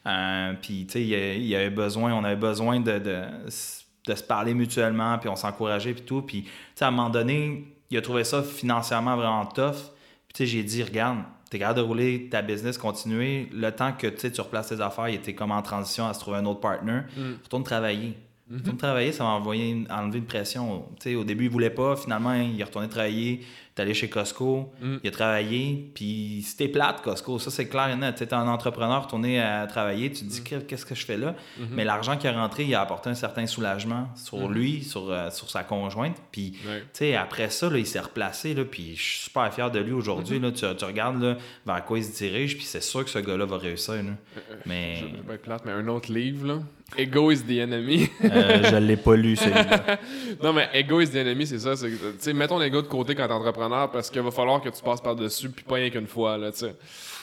Euh, 0.06 0.54
puis, 0.62 0.86
tu 0.86 0.92
sais, 0.94 1.02
il 1.02 1.08
y 1.08 1.14
a- 1.14 1.34
il 1.34 1.44
y 1.46 1.54
avait 1.54 1.68
besoin, 1.68 2.14
on 2.14 2.24
avait 2.24 2.34
besoin 2.34 2.80
de, 2.80 2.98
de, 2.98 3.24
de 4.06 4.14
se 4.14 4.22
parler 4.22 4.54
mutuellement, 4.54 5.18
puis 5.18 5.28
on 5.28 5.36
s'encourageait, 5.36 5.92
puis 5.92 6.04
tout. 6.04 6.22
Puis, 6.22 6.44
tu 6.44 6.50
sais, 6.76 6.86
à 6.86 6.88
un 6.88 6.92
moment 6.92 7.10
donné, 7.10 7.64
il 7.90 7.98
a 7.98 8.00
trouvé 8.00 8.24
ça 8.24 8.42
financièrement 8.42 9.16
vraiment 9.16 9.44
tough. 9.44 9.74
Puis, 10.28 10.32
tu 10.32 10.38
sais, 10.38 10.46
j'ai 10.46 10.62
dit, 10.62 10.82
regarde, 10.82 11.18
t'es 11.50 11.58
capable 11.58 11.80
de 11.80 11.84
rouler 11.84 12.28
ta 12.30 12.42
business, 12.42 12.78
continuer. 12.78 13.48
Le 13.52 13.70
temps 13.72 13.92
que 13.92 14.06
tu 14.06 14.18
sais, 14.18 14.30
tu 14.30 14.40
replaces 14.40 14.68
tes 14.68 14.80
affaires, 14.80 15.08
il 15.08 15.16
était 15.16 15.34
comme 15.34 15.50
en 15.50 15.62
transition 15.62 16.06
à 16.06 16.14
se 16.14 16.20
trouver 16.20 16.38
un 16.38 16.46
autre 16.46 16.60
partner. 16.60 17.00
Mm. 17.16 17.32
Retourne 17.42 17.64
travailler. 17.64 18.16
Retourne 18.52 18.76
travailler, 18.76 19.12
ça 19.12 19.22
m'a 19.24 19.30
envoyé 19.30 19.84
enlevé 19.90 20.18
une 20.18 20.24
pression. 20.26 20.84
Au 21.06 21.24
début, 21.24 21.44
il 21.44 21.50
voulait 21.50 21.70
pas. 21.70 21.94
Finalement, 21.96 22.34
il 22.34 22.60
est 22.60 22.64
retourné 22.64 22.88
travailler. 22.88 23.40
Il 23.42 23.78
est 23.78 23.82
allé 23.82 23.94
chez 23.94 24.08
Costco. 24.10 24.72
Mm. 24.82 24.96
Il 25.04 25.08
a 25.08 25.10
travaillé. 25.12 25.90
Puis 25.94 26.42
c'était 26.44 26.66
plate, 26.68 27.00
Costco. 27.02 27.38
Ça, 27.38 27.50
c'est 27.52 27.68
clair 27.68 27.88
et 27.88 27.96
net. 27.96 28.16
Tu 28.16 28.24
es 28.24 28.34
un 28.34 28.48
entrepreneur 28.48 29.04
retourné 29.04 29.40
à 29.40 29.66
travailler. 29.68 30.10
Tu 30.10 30.20
te 30.20 30.24
Mm. 30.24 30.28
dis, 30.28 30.42
Que- 30.42 30.56
qu'est-ce 30.56 30.84
que 30.84 30.96
je 30.96 31.04
fais 31.04 31.16
là? 31.16 31.32
Mm-hmm. 31.60 31.64
Mais 31.70 31.84
l'argent 31.84 32.16
qui 32.16 32.26
est 32.26 32.30
rentré, 32.32 32.64
il 32.64 32.74
a 32.74 32.80
apporté 32.80 33.08
un 33.08 33.14
certain 33.14 33.46
soulagement 33.46 34.08
sur 34.16 34.48
Mm. 34.48 34.52
lui, 34.52 34.82
sur, 34.82 35.08
euh, 35.10 35.30
sur 35.30 35.48
sa 35.48 35.62
conjointe. 35.62 36.16
Puis 36.32 36.54
Ouais. 37.00 37.14
après 37.14 37.50
ça, 37.50 37.70
là, 37.70 37.78
il 37.78 37.86
s'est 37.86 38.00
replacé, 38.00 38.52
là, 38.54 38.64
puis 38.64 38.96
je 38.96 39.02
suis 39.02 39.18
super 39.26 39.54
fier 39.54 39.70
de 39.70 39.78
lui 39.78 39.92
aujourd'hui. 39.92 40.40
Là. 40.40 40.50
Tu, 40.50 40.66
tu 40.76 40.84
regardes 40.84 41.22
là, 41.22 41.36
vers 41.64 41.84
quoi 41.84 41.98
il 41.98 42.04
se 42.04 42.16
dirige, 42.18 42.56
puis 42.56 42.64
c'est 42.66 42.82
sûr 42.82 43.04
que 43.04 43.10
ce 43.10 43.20
gars-là 43.20 43.44
va 43.44 43.58
réussir. 43.58 43.94
là. 43.94 44.02
Mais 44.66 44.96
Je 44.96 45.04
vais 45.06 45.12
pas 45.24 45.34
être 45.34 45.42
plate, 45.42 45.62
mais 45.64 45.72
un 45.72 45.86
autre 45.86 46.12
livre, 46.12 46.46
là. 46.48 46.58
Ego 46.98 47.30
is 47.30 47.42
the 47.44 47.58
enemy. 47.60 48.08
euh, 48.24 48.62
je 48.70 48.76
l'ai 48.76 48.96
pas 48.96 49.16
lu, 49.16 49.36
celui-là. 49.36 49.98
non, 50.42 50.52
mais 50.52 50.68
ego 50.74 51.00
is 51.00 51.08
the 51.10 51.16
enemy, 51.16 51.46
c'est 51.46 51.58
ça. 51.58 51.74
Tu 51.76 51.90
sais, 52.18 52.32
mets 52.32 52.48
ton 52.48 52.60
ego 52.60 52.82
de 52.82 52.88
côté 52.88 53.14
quand 53.14 53.26
t'es 53.26 53.32
entrepreneur 53.32 53.90
parce 53.90 54.10
qu'il 54.10 54.22
va 54.22 54.30
falloir 54.30 54.60
que 54.60 54.68
tu 54.68 54.82
passes 54.82 55.00
par-dessus, 55.00 55.48
puis 55.50 55.64
pas 55.64 55.76
rien 55.76 55.90
qu'une 55.90 56.06
fois, 56.08 56.36
là, 56.36 56.50
tu 56.52 56.58
sais. 56.58 56.74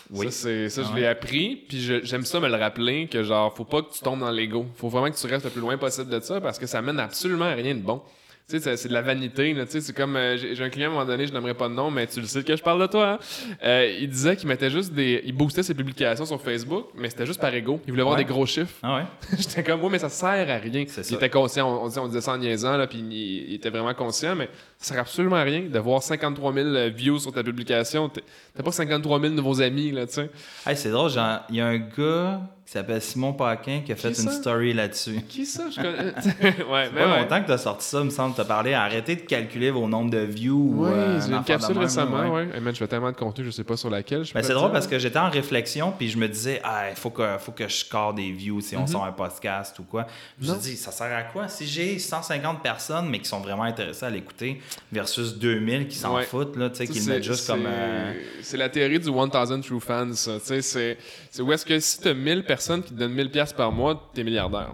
Oui. 0.09 0.27
Ça, 0.27 0.31
c'est, 0.31 0.69
ça 0.69 0.81
Ah 0.83 0.87
je 0.89 0.93
ouais. 0.93 1.01
l'ai 1.01 1.07
appris, 1.07 1.55
puis 1.67 1.79
j'aime 2.03 2.23
ça 2.23 2.39
me 2.39 2.47
le 2.47 2.55
rappeler 2.55 3.07
que, 3.07 3.23
genre, 3.23 3.53
faut 3.53 3.65
pas 3.65 3.81
que 3.81 3.91
tu 3.91 3.99
tombes 3.99 4.21
dans 4.21 4.31
l'ego. 4.31 4.65
Faut 4.77 4.87
vraiment 4.87 5.11
que 5.11 5.17
tu 5.17 5.27
restes 5.27 5.43
le 5.45 5.51
plus 5.51 5.59
loin 5.61 5.77
possible 5.77 6.09
de 6.09 6.19
ça 6.21 6.39
parce 6.39 6.57
que 6.57 6.65
ça 6.65 6.81
mène 6.81 6.99
absolument 6.99 7.45
à 7.45 7.53
rien 7.53 7.75
de 7.75 7.81
bon. 7.81 8.01
Tu 8.49 8.55
sais, 8.55 8.63
c'est- 8.63 8.77
c'est 8.77 8.87
de 8.87 8.93
la 8.93 9.01
vanité, 9.01 9.53
là, 9.53 9.65
tu 9.65 9.73
sais, 9.73 9.81
c'est 9.81 9.91
comme, 9.91 10.15
euh, 10.15 10.37
j'ai 10.37 10.55
j'ai 10.55 10.63
un 10.63 10.69
client 10.69 10.87
à 10.87 10.91
un 10.91 10.93
moment 10.93 11.05
donné, 11.05 11.27
je 11.27 11.33
n'aimerais 11.33 11.53
pas 11.53 11.67
de 11.67 11.73
nom, 11.73 11.91
mais 11.91 12.07
tu 12.07 12.21
le 12.21 12.27
sais 12.27 12.45
que 12.45 12.55
je 12.55 12.63
parle 12.63 12.79
de 12.81 12.87
toi, 12.87 13.19
hein? 13.19 13.19
Euh, 13.61 13.93
il 13.99 14.07
disait 14.07 14.37
qu'il 14.37 14.47
mettait 14.47 14.69
juste 14.69 14.93
des... 14.93 15.21
Il 15.25 15.33
boostait 15.33 15.63
ses 15.63 15.73
publications 15.73 16.25
sur 16.25 16.41
Facebook, 16.41 16.85
mais 16.95 17.09
c'était 17.09 17.25
juste 17.25 17.41
par 17.41 17.53
ego. 17.53 17.81
Il 17.85 17.91
voulait 17.91 18.03
avoir 18.03 18.15
Ouais. 18.17 18.23
des 18.23 18.29
gros 18.31 18.45
chiffres. 18.45 18.73
Ah 18.81 18.95
ouais? 18.99 19.03
J'étais 19.37 19.63
comme, 19.63 19.83
ouais, 19.83 19.89
mais 19.89 19.99
ça 19.99 20.07
sert 20.07 20.29
à 20.49 20.59
rien. 20.59 20.79
Il 20.79 20.87
ça. 20.87 21.01
était 21.13 21.29
conscient, 21.29 21.69
on, 21.69 21.83
on 21.83 21.87
disait, 21.89 21.99
on 21.99 22.07
disait 22.07 22.21
ça 22.21 22.31
en 22.31 22.37
niaisant, 22.37 22.77
là, 22.77 22.87
puis 22.87 22.99
il, 22.99 23.49
il 23.49 23.55
était 23.55 23.69
vraiment 23.69 23.93
conscient, 23.93 24.33
mais 24.33 24.47
ça 24.79 24.93
sert 24.93 25.01
absolument 25.01 25.37
à 25.37 25.43
rien 25.43 25.61
de 25.61 25.79
voir 25.79 26.03
53 26.03 26.53
000 26.53 26.67
views 26.95 27.19
sur 27.19 27.31
ta 27.31 27.43
publication. 27.43 28.09
T'as 28.09 28.63
pas 28.63 28.71
53 28.71 29.21
000 29.21 29.33
nouveaux 29.33 29.61
amis, 29.61 29.91
là, 29.91 30.05
tu 30.05 30.13
sais. 30.13 30.29
Hey, 30.65 30.77
c'est 30.77 30.91
drôle, 30.91 31.09
genre, 31.09 31.39
il 31.49 31.55
y 31.55 31.61
a 31.61 31.67
un 31.67 31.77
gars 31.77 32.41
qui 32.67 32.73
s'appelle 32.73 33.01
Simon 33.01 33.31
Paquin 33.31 33.79
qui 33.85 33.93
a 33.93 33.95
fait 33.95 34.11
Qui 34.11 34.23
une 34.23 34.29
story 34.29 34.73
là-dessus. 34.73 35.21
Qui 35.29 35.45
ça? 35.45 35.69
Je 35.71 35.77
connais. 35.77 36.11
ouais, 36.69 36.89
mais 36.93 37.01
Pas 37.01 37.07
ouais. 37.11 37.21
longtemps 37.21 37.41
que 37.41 37.45
tu 37.45 37.51
as 37.53 37.57
sorti 37.59 37.87
ça, 37.87 38.03
me 38.03 38.09
semble, 38.09 38.35
tu 38.35 38.41
as 38.41 38.45
parlé. 38.45 38.73
Arrêtez 38.73 39.15
de 39.15 39.21
calculer 39.21 39.71
vos 39.71 39.87
nombres 39.87 40.11
de 40.11 40.17
views. 40.17 40.73
Oui, 40.75 40.89
ou, 40.89 40.91
euh, 40.91 41.21
j'ai 41.25 41.33
une 41.33 41.43
capsule 41.45 41.77
récemment, 41.77 42.33
ouais. 42.33 42.49
Hey, 42.53 42.59
man, 42.59 42.73
je 42.73 42.79
fais 42.79 42.87
tellement 42.87 43.11
de 43.11 43.15
contenu, 43.15 43.45
je 43.45 43.51
sais 43.51 43.63
pas 43.63 43.77
sur 43.77 43.89
laquelle. 43.89 44.23
Ben, 44.23 44.41
pas 44.41 44.43
c'est 44.43 44.53
drôle 44.53 44.73
parce 44.73 44.85
que 44.85 44.99
j'étais 44.99 45.17
en 45.17 45.29
réflexion, 45.29 45.93
puis 45.97 46.09
je 46.09 46.17
me 46.17 46.27
disais, 46.27 46.59
ah, 46.63 46.89
il 46.89 46.97
faut 46.97 47.09
que, 47.09 47.37
faut 47.39 47.53
que 47.53 47.69
je 47.69 47.75
score 47.75 48.13
des 48.13 48.31
views 48.33 48.59
si 48.59 48.75
on 48.75 48.85
sort 48.85 49.05
un 49.05 49.13
podcast 49.13 49.79
ou 49.79 49.83
quoi. 49.83 50.05
Je 50.41 50.51
me 50.51 50.57
dit, 50.57 50.75
ça 50.75 50.91
sert 50.91 51.15
à 51.15 51.23
quoi? 51.23 51.47
Si 51.47 51.65
j'ai 51.65 51.97
150 51.97 52.61
personnes, 52.61 53.07
mais 53.09 53.19
qui 53.19 53.29
sont 53.29 53.39
vraiment 53.39 53.63
intéressées 53.63 54.05
à 54.05 54.09
l'écouter, 54.09 54.59
versus 54.91 55.35
2000 55.37 55.87
qui 55.87 55.95
s'en 55.95 56.15
Ouais. 56.15 56.23
foutent, 56.23 56.55
là, 56.55 56.69
tu 56.69 56.77
sais, 56.77 56.87
qui 56.87 56.99
le 56.99 57.05
mettent 57.05 57.23
juste 57.23 57.41
c'est- 57.45 57.51
comme. 57.53 57.65
euh, 57.65 58.13
C'est 58.41 58.57
la 58.57 58.69
théorie 58.69 58.99
du 58.99 59.11
1000 59.11 59.61
true 59.61 59.79
fans, 59.79 60.13
ça. 60.13 60.39
Tu 60.39 60.45
sais, 60.45 60.61
c'est 60.61 60.97
c'est 61.31 61.41
où 61.41 61.51
est-ce 61.51 61.65
que 61.65 61.79
si 61.79 61.99
t'as 62.01 62.13
1000 62.13 62.43
personnes 62.45 62.83
qui 62.83 62.93
te 62.93 62.99
donnent 62.99 63.13
1000 63.13 63.29
pièces 63.31 63.53
par 63.53 63.71
mois, 63.71 64.09
t'es 64.13 64.23
milliardaire. 64.23 64.73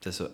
C'est 0.00 0.12
ça. 0.12 0.28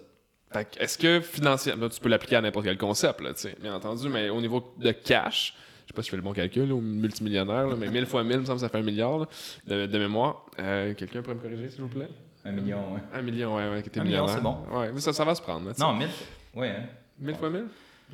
Fait 0.52 0.66
que 0.70 0.82
est-ce 0.82 0.98
que 0.98 1.20
financièrement, 1.20 1.88
tu 1.88 1.98
peux 2.00 2.08
l'appliquer 2.10 2.36
à 2.36 2.40
n'importe 2.42 2.66
quel 2.66 2.76
concept, 2.76 3.20
là, 3.22 3.32
tu 3.32 3.40
sais, 3.40 3.56
bien 3.60 3.74
entendu, 3.74 4.08
mais 4.10 4.28
au 4.28 4.40
niveau 4.40 4.74
de 4.78 4.90
cash, 4.92 5.54
je 5.84 5.88
sais 5.88 5.94
pas 5.94 6.02
si 6.02 6.06
je 6.06 6.10
fais 6.10 6.16
le 6.18 6.22
bon 6.22 6.34
calcul, 6.34 6.68
là, 6.68 6.74
ou 6.74 6.80
multimillionnaire, 6.80 7.68
là, 7.68 7.74
mais 7.78 7.88
1000 7.88 8.04
fois 8.04 8.22
1000, 8.22 8.32
il 8.34 8.38
me 8.40 8.44
semble 8.44 8.56
que 8.58 8.60
ça 8.60 8.68
fait 8.68 8.78
un 8.78 8.82
milliard 8.82 9.18
là, 9.20 9.26
de, 9.66 9.86
de 9.86 9.98
mémoire. 9.98 10.44
Euh, 10.58 10.92
Quelqu'un 10.94 11.22
pourrait 11.22 11.36
me 11.36 11.40
corriger, 11.40 11.70
s'il 11.70 11.80
vous 11.82 11.88
plaît? 11.88 12.08
Un 12.44 12.52
million, 12.52 12.92
ouais. 12.94 13.00
Un 13.14 13.22
million, 13.22 13.56
ouais, 13.56 13.70
ouais, 13.70 13.82
qui 13.82 13.88
était 13.88 14.00
Un 14.00 14.04
million, 14.04 14.26
c'est 14.28 14.42
bon. 14.42 14.58
Ouais, 14.72 14.92
mais 14.92 15.00
ça, 15.00 15.12
ça 15.14 15.24
va 15.24 15.34
se 15.34 15.40
prendre, 15.40 15.68
là. 15.68 15.72
Non, 15.78 15.94
1000. 15.94 16.08
Ouais, 16.54 16.68
hein. 16.68 16.86
1000 17.22 17.34
fois 17.36 17.50
1000? 17.50 17.64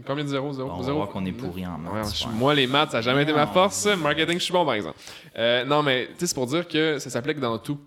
Combien 0.06 0.24
de 0.24 0.28
zéros? 0.28 0.52
Zéro, 0.52 0.70
On 0.70 0.80
va 0.80 0.92
voir 0.92 1.08
qu'on 1.08 1.24
est 1.26 1.32
pourri 1.32 1.66
en 1.66 1.76
maths. 1.78 2.24
Ouais, 2.24 2.32
moi, 2.34 2.54
les 2.54 2.66
maths, 2.66 2.92
ça 2.92 2.98
n'a 2.98 3.02
jamais 3.02 3.24
été 3.24 3.32
ma 3.32 3.46
force. 3.48 3.86
Marketing, 3.86 4.38
je 4.38 4.44
suis 4.44 4.52
bon, 4.52 4.64
par 4.64 4.74
exemple. 4.74 4.96
Euh, 5.36 5.64
non, 5.64 5.82
mais 5.82 6.06
tu 6.06 6.12
sais, 6.18 6.26
c'est 6.28 6.34
pour 6.34 6.46
dire 6.46 6.68
que 6.68 6.98
ça 6.98 7.10
s'applique 7.10 7.40
dans 7.40 7.58
tout. 7.58 7.78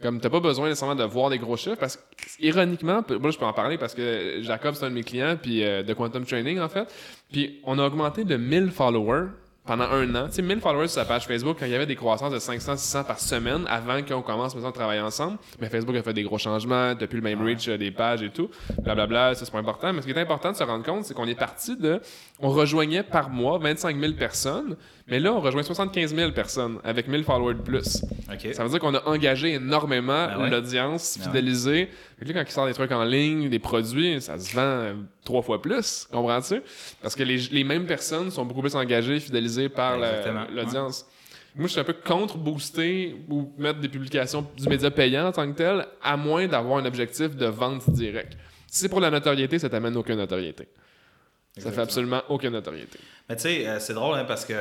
Comme 0.00 0.20
t'as 0.20 0.28
pas 0.28 0.40
besoin 0.40 0.68
nécessairement 0.68 0.94
de 0.94 1.04
voir 1.04 1.30
des 1.30 1.38
gros 1.38 1.56
chiffres 1.56 1.78
parce 1.78 1.96
que, 1.96 2.02
ironiquement, 2.40 3.02
moi 3.18 3.30
je 3.30 3.38
peux 3.38 3.46
en 3.46 3.54
parler 3.54 3.78
parce 3.78 3.94
que 3.94 4.40
Jacob, 4.42 4.74
c'est 4.74 4.84
un 4.84 4.90
de 4.90 4.94
mes 4.94 5.02
clients 5.02 5.38
puis 5.40 5.64
euh, 5.64 5.82
de 5.82 5.94
Quantum 5.94 6.26
Training 6.26 6.60
en 6.60 6.68
fait. 6.68 6.86
Puis 7.32 7.60
on 7.64 7.78
a 7.78 7.86
augmenté 7.86 8.24
de 8.24 8.36
1000 8.36 8.72
followers 8.72 9.28
pendant 9.66 9.84
un 9.84 10.14
an. 10.14 10.26
Tu 10.26 10.34
sais, 10.34 10.42
1000 10.42 10.60
followers 10.60 10.88
sur 10.88 11.00
sa 11.00 11.04
page 11.04 11.26
Facebook 11.26 11.56
quand 11.58 11.66
il 11.66 11.72
y 11.72 11.74
avait 11.74 11.86
des 11.86 11.96
croissances 11.96 12.32
de 12.32 12.38
500, 12.38 12.76
600 12.76 13.04
par 13.04 13.18
semaine 13.18 13.64
avant 13.68 14.02
qu'on 14.02 14.22
commence 14.22 14.54
maintenant 14.54 14.70
à 14.70 14.72
travailler 14.72 15.00
ensemble. 15.00 15.38
Mais 15.60 15.68
Facebook 15.68 15.96
a 15.96 16.02
fait 16.02 16.12
des 16.12 16.22
gros 16.22 16.38
changements, 16.38 16.94
plus 16.94 17.18
le 17.18 17.22
même 17.22 17.42
reach 17.42 17.68
euh, 17.68 17.76
des 17.76 17.90
pages 17.90 18.22
et 18.22 18.30
tout. 18.30 18.48
Blablabla, 18.82 19.34
ça 19.34 19.44
c'est 19.44 19.50
pas 19.50 19.58
important. 19.58 19.92
Mais 19.92 20.00
ce 20.02 20.06
qui 20.06 20.12
est 20.12 20.18
important 20.18 20.52
de 20.52 20.56
se 20.56 20.62
rendre 20.62 20.84
compte, 20.84 21.04
c'est 21.04 21.14
qu'on 21.14 21.26
est 21.26 21.38
parti 21.38 21.76
de. 21.76 22.00
On 22.40 22.50
rejoignait 22.50 23.02
par 23.02 23.30
mois 23.30 23.58
25 23.58 23.98
000 23.98 24.12
personnes, 24.14 24.76
mais 25.08 25.20
là 25.20 25.32
on 25.32 25.40
rejoint 25.40 25.62
75 25.62 26.14
000 26.14 26.32
personnes 26.32 26.78
avec 26.84 27.06
1000 27.08 27.24
followers 27.24 27.54
de 27.54 27.60
plus. 27.62 28.02
OK. 28.32 28.52
Ça 28.54 28.64
veut 28.64 28.70
dire 28.70 28.80
qu'on 28.80 28.94
a 28.94 29.04
engagé 29.06 29.54
énormément 29.54 30.26
Ben 30.26 30.38
ouais. 30.42 30.50
l'audience, 30.50 31.16
Ben 31.18 31.24
ouais. 31.24 31.28
fidélisé. 31.36 31.90
Là, 32.20 32.32
quand 32.34 32.42
il 32.42 32.50
sort 32.52 32.66
des 32.66 32.74
trucs 32.74 32.92
en 32.92 33.04
ligne, 33.04 33.48
des 33.48 33.58
produits, 33.58 34.20
ça 34.20 34.38
se 34.38 34.54
vend 34.54 34.60
euh, 34.62 34.94
trois 35.24 35.42
fois 35.42 35.62
plus. 35.62 36.08
Comprends-tu? 36.10 36.60
Parce 37.02 37.14
que 37.14 37.22
les, 37.22 37.36
les 37.52 37.64
mêmes 37.64 37.86
personnes 37.86 38.30
sont 38.30 38.44
beaucoup 38.44 38.62
plus 38.62 38.74
engagées, 38.74 39.20
fidélisées 39.20 39.68
par 39.68 39.96
la- 39.98 40.18
Exactement. 40.18 40.46
l'audience. 40.52 41.06
Moi, 41.54 41.68
je 41.68 41.72
suis 41.72 41.80
un 41.80 41.84
peu 41.84 41.94
contre 41.94 42.36
booster 42.36 43.16
ou 43.30 43.50
mettre 43.56 43.80
des 43.80 43.88
publications 43.88 44.46
du 44.58 44.68
média 44.68 44.90
payant 44.90 45.28
en 45.28 45.32
tant 45.32 45.50
que 45.50 45.56
tel, 45.56 45.86
à 46.02 46.16
moins 46.16 46.46
d'avoir 46.46 46.78
un 46.78 46.84
objectif 46.84 47.34
de 47.34 47.46
vente 47.46 47.88
directe. 47.90 48.36
Si 48.66 48.80
c'est 48.82 48.88
pour 48.90 49.00
la 49.00 49.10
notoriété, 49.10 49.58
ça 49.58 49.70
t'amène 49.70 49.96
aucune 49.96 50.16
notoriété. 50.16 50.64
Ça 50.64 51.62
fait 51.62 51.68
Exactement. 51.68 51.82
absolument 51.84 52.22
aucune 52.28 52.50
notoriété. 52.50 52.98
Mais 53.30 53.36
tu 53.36 53.42
sais, 53.42 53.66
euh, 53.66 53.78
c'est 53.80 53.94
drôle 53.94 54.18
hein, 54.18 54.24
parce 54.26 54.44
que 54.44 54.52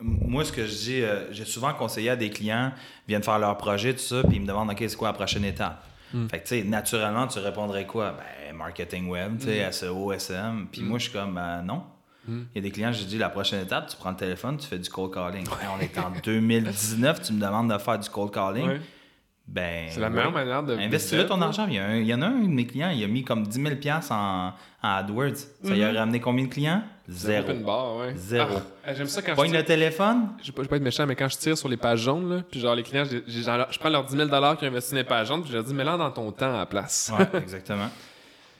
moi, 0.00 0.44
ce 0.44 0.52
que 0.52 0.66
je 0.66 0.72
dis, 0.74 1.02
euh, 1.02 1.32
j'ai 1.32 1.44
souvent 1.44 1.72
conseillé 1.74 2.10
à 2.10 2.16
des 2.16 2.30
clients, 2.30 2.72
viennent 3.08 3.22
faire 3.22 3.38
leur 3.38 3.56
projet, 3.56 3.92
tout 3.92 3.98
ça, 4.00 4.22
puis 4.22 4.36
ils 4.36 4.42
me 4.42 4.46
demandent, 4.46 4.70
OK, 4.70 4.78
c'est 4.86 4.96
quoi 4.96 5.08
la 5.08 5.14
prochaine 5.14 5.44
étape? 5.44 5.82
Hmm. 6.12 6.28
Fait 6.28 6.38
que, 6.40 6.48
tu 6.48 6.58
sais, 6.60 6.64
naturellement, 6.64 7.26
tu 7.26 7.38
répondrais 7.38 7.86
quoi? 7.86 8.12
Ben, 8.12 8.54
marketing 8.56 9.08
web, 9.08 9.38
tu 9.38 9.46
Hmm. 9.46 9.48
sais, 9.48 9.72
SEO, 9.72 10.12
SM. 10.12 10.66
Puis 10.70 10.82
moi, 10.82 10.98
je 10.98 11.04
suis 11.04 11.12
comme, 11.12 11.34
ben, 11.34 11.62
non. 11.62 11.82
Il 12.28 12.44
y 12.56 12.58
a 12.58 12.60
des 12.60 12.70
clients, 12.72 12.90
je 12.92 13.04
dis, 13.04 13.18
la 13.18 13.28
prochaine 13.28 13.62
étape, 13.62 13.88
tu 13.88 13.96
prends 13.96 14.10
le 14.10 14.16
téléphone, 14.16 14.56
tu 14.56 14.66
fais 14.66 14.78
du 14.80 14.90
cold 14.90 15.14
calling. 15.14 15.46
On 15.76 15.80
est 15.80 15.96
en 15.96 16.10
2019, 16.24 17.22
tu 17.22 17.32
me 17.32 17.40
demandes 17.40 17.72
de 17.72 17.78
faire 17.78 17.98
du 18.00 18.08
cold 18.10 18.32
calling. 18.32 18.66
Ouais. 18.68 18.80
Ben, 19.48 19.86
C'est 19.90 20.00
la 20.00 20.10
meilleure 20.10 20.28
ouais. 20.34 20.44
manière 20.44 20.62
de. 20.64 20.74
Investis-le 20.76 21.22
de- 21.22 21.28
ton 21.28 21.40
argent. 21.40 21.66
Il 21.68 21.74
y, 21.74 21.78
a 21.78 21.86
un- 21.86 21.96
il 21.96 22.06
y 22.06 22.12
en 22.12 22.20
a 22.20 22.26
un 22.26 22.32
de 22.40 22.48
mes 22.48 22.66
clients, 22.66 22.90
il 22.90 23.02
a 23.04 23.06
mis 23.06 23.22
comme 23.22 23.46
10 23.46 23.62
000 23.62 23.74
en, 24.10 24.14
en 24.16 24.52
AdWords. 24.82 25.36
Ça 25.62 25.70
lui 25.72 25.84
a 25.84 25.92
ramené 25.92 26.18
combien 26.20 26.44
de 26.46 26.50
clients? 26.50 26.82
Zéro. 27.08 27.44
Open 27.44 27.62
bar, 27.62 27.96
ouais. 27.98 28.12
Zéro. 28.16 28.56
Ah, 28.84 28.92
J'aime 28.94 29.06
ça 29.06 29.22
quand 29.22 29.30
je 29.32 29.36
Pogne 29.36 29.50
tire- 29.50 29.60
le 29.60 29.64
téléphone, 29.64 30.30
je 30.42 30.46
vais 30.46 30.52
pas, 30.52 30.62
je 30.62 30.62
vais 30.62 30.68
pas 30.70 30.76
être 30.76 30.82
méchant, 30.82 31.06
mais 31.06 31.14
quand 31.14 31.28
je 31.28 31.36
tire 31.36 31.56
sur 31.56 31.68
les 31.68 31.76
pages 31.76 32.00
jaunes, 32.00 32.28
là, 32.28 32.42
puis 32.50 32.58
genre 32.58 32.74
les 32.74 32.82
clients, 32.82 33.04
genre, 33.04 33.66
je 33.70 33.78
prends 33.78 33.88
leurs 33.88 34.04
10 34.04 34.16
000 34.16 34.28
qu'ils 34.28 34.34
ont 34.36 34.70
investi 34.72 34.90
dans 34.92 34.96
les 34.98 35.04
pages 35.04 35.28
jaunes, 35.28 35.42
puis 35.42 35.50
je 35.52 35.56
leur 35.56 35.64
dis, 35.64 35.72
mets-le 35.74 35.96
dans 35.96 36.10
ton 36.10 36.32
temps 36.32 36.52
à 36.52 36.58
la 36.58 36.66
place. 36.66 37.12
Ouais, 37.16 37.26
exactement. 37.40 37.88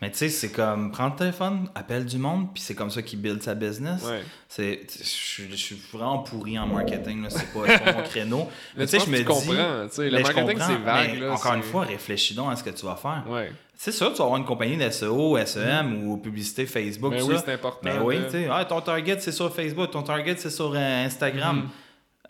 Mais 0.02 0.10
tu 0.10 0.18
sais, 0.18 0.28
c'est 0.28 0.52
comme 0.52 0.90
prends 0.92 1.08
le 1.08 1.16
téléphone, 1.16 1.68
appelle 1.74 2.04
du 2.04 2.18
monde, 2.18 2.48
puis 2.52 2.62
c'est 2.62 2.74
comme 2.74 2.90
ça 2.90 3.00
qu'il 3.02 3.20
build 3.20 3.42
sa 3.42 3.54
business. 3.54 4.02
Ouais. 4.04 4.22
C'est, 4.48 4.80
je, 4.98 5.56
suis- 5.56 5.82
vraiment 5.92 6.18
pourri 6.18 6.58
en 6.58 6.66
marketing, 6.66 7.22
là. 7.22 7.30
c'est 7.30 7.52
pas, 7.52 7.92
mon 7.92 8.02
créneau. 8.02 8.48
Mais 8.76 8.80
Mais 8.80 8.86
tu 8.86 8.98
sais, 8.98 9.04
je 9.06 9.10
me 9.10 9.16
dis. 9.16 9.24
comprends, 9.24 9.88
tu 9.88 9.94
sais, 9.94 10.10
le 10.10 10.20
marketing, 10.20 10.58
c'est 10.60 10.76
vague, 10.76 11.18
là, 11.18 11.32
encore 11.32 11.54
une 11.54 11.62
fois, 11.62 11.84
réfléchis 11.84 12.34
donc 12.34 12.52
à 12.52 12.56
ce 12.56 12.62
que 12.64 12.70
tu 12.70 12.84
vas 12.84 12.96
faire. 12.96 13.24
Ouais. 13.28 13.50
C'est 13.74 13.92
sûr, 13.92 14.10
tu 14.12 14.18
vas 14.18 14.24
avoir 14.24 14.38
une 14.38 14.46
compagnie 14.46 14.76
d'SEO, 14.76 15.38
SEM 15.44 16.06
ou 16.06 16.16
publicité 16.16 16.66
Facebook, 16.66 17.12
Mais 17.12 17.20
tout 17.20 17.26
oui, 17.26 17.36
c'est 17.44 17.52
important. 17.52 17.80
Mais 17.82 17.98
oui, 17.98 18.18
tu 18.26 18.32
sais, 18.32 18.48
ah, 18.50 18.64
ton 18.64 18.80
target 18.80 19.18
c'est 19.20 19.32
sur 19.32 19.54
Facebook, 19.54 19.90
ton 19.90 20.02
target 20.02 20.36
c'est 20.38 20.50
sur 20.50 20.72
euh, 20.74 21.04
Instagram. 21.04 21.56
Mhm. 21.56 21.68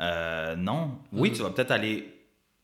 Euh, 0.01 0.57
non. 0.57 0.91
Oui, 1.13 1.33
tu 1.33 1.43
vas 1.43 1.51
peut-être 1.51 1.71
aller 1.71 2.16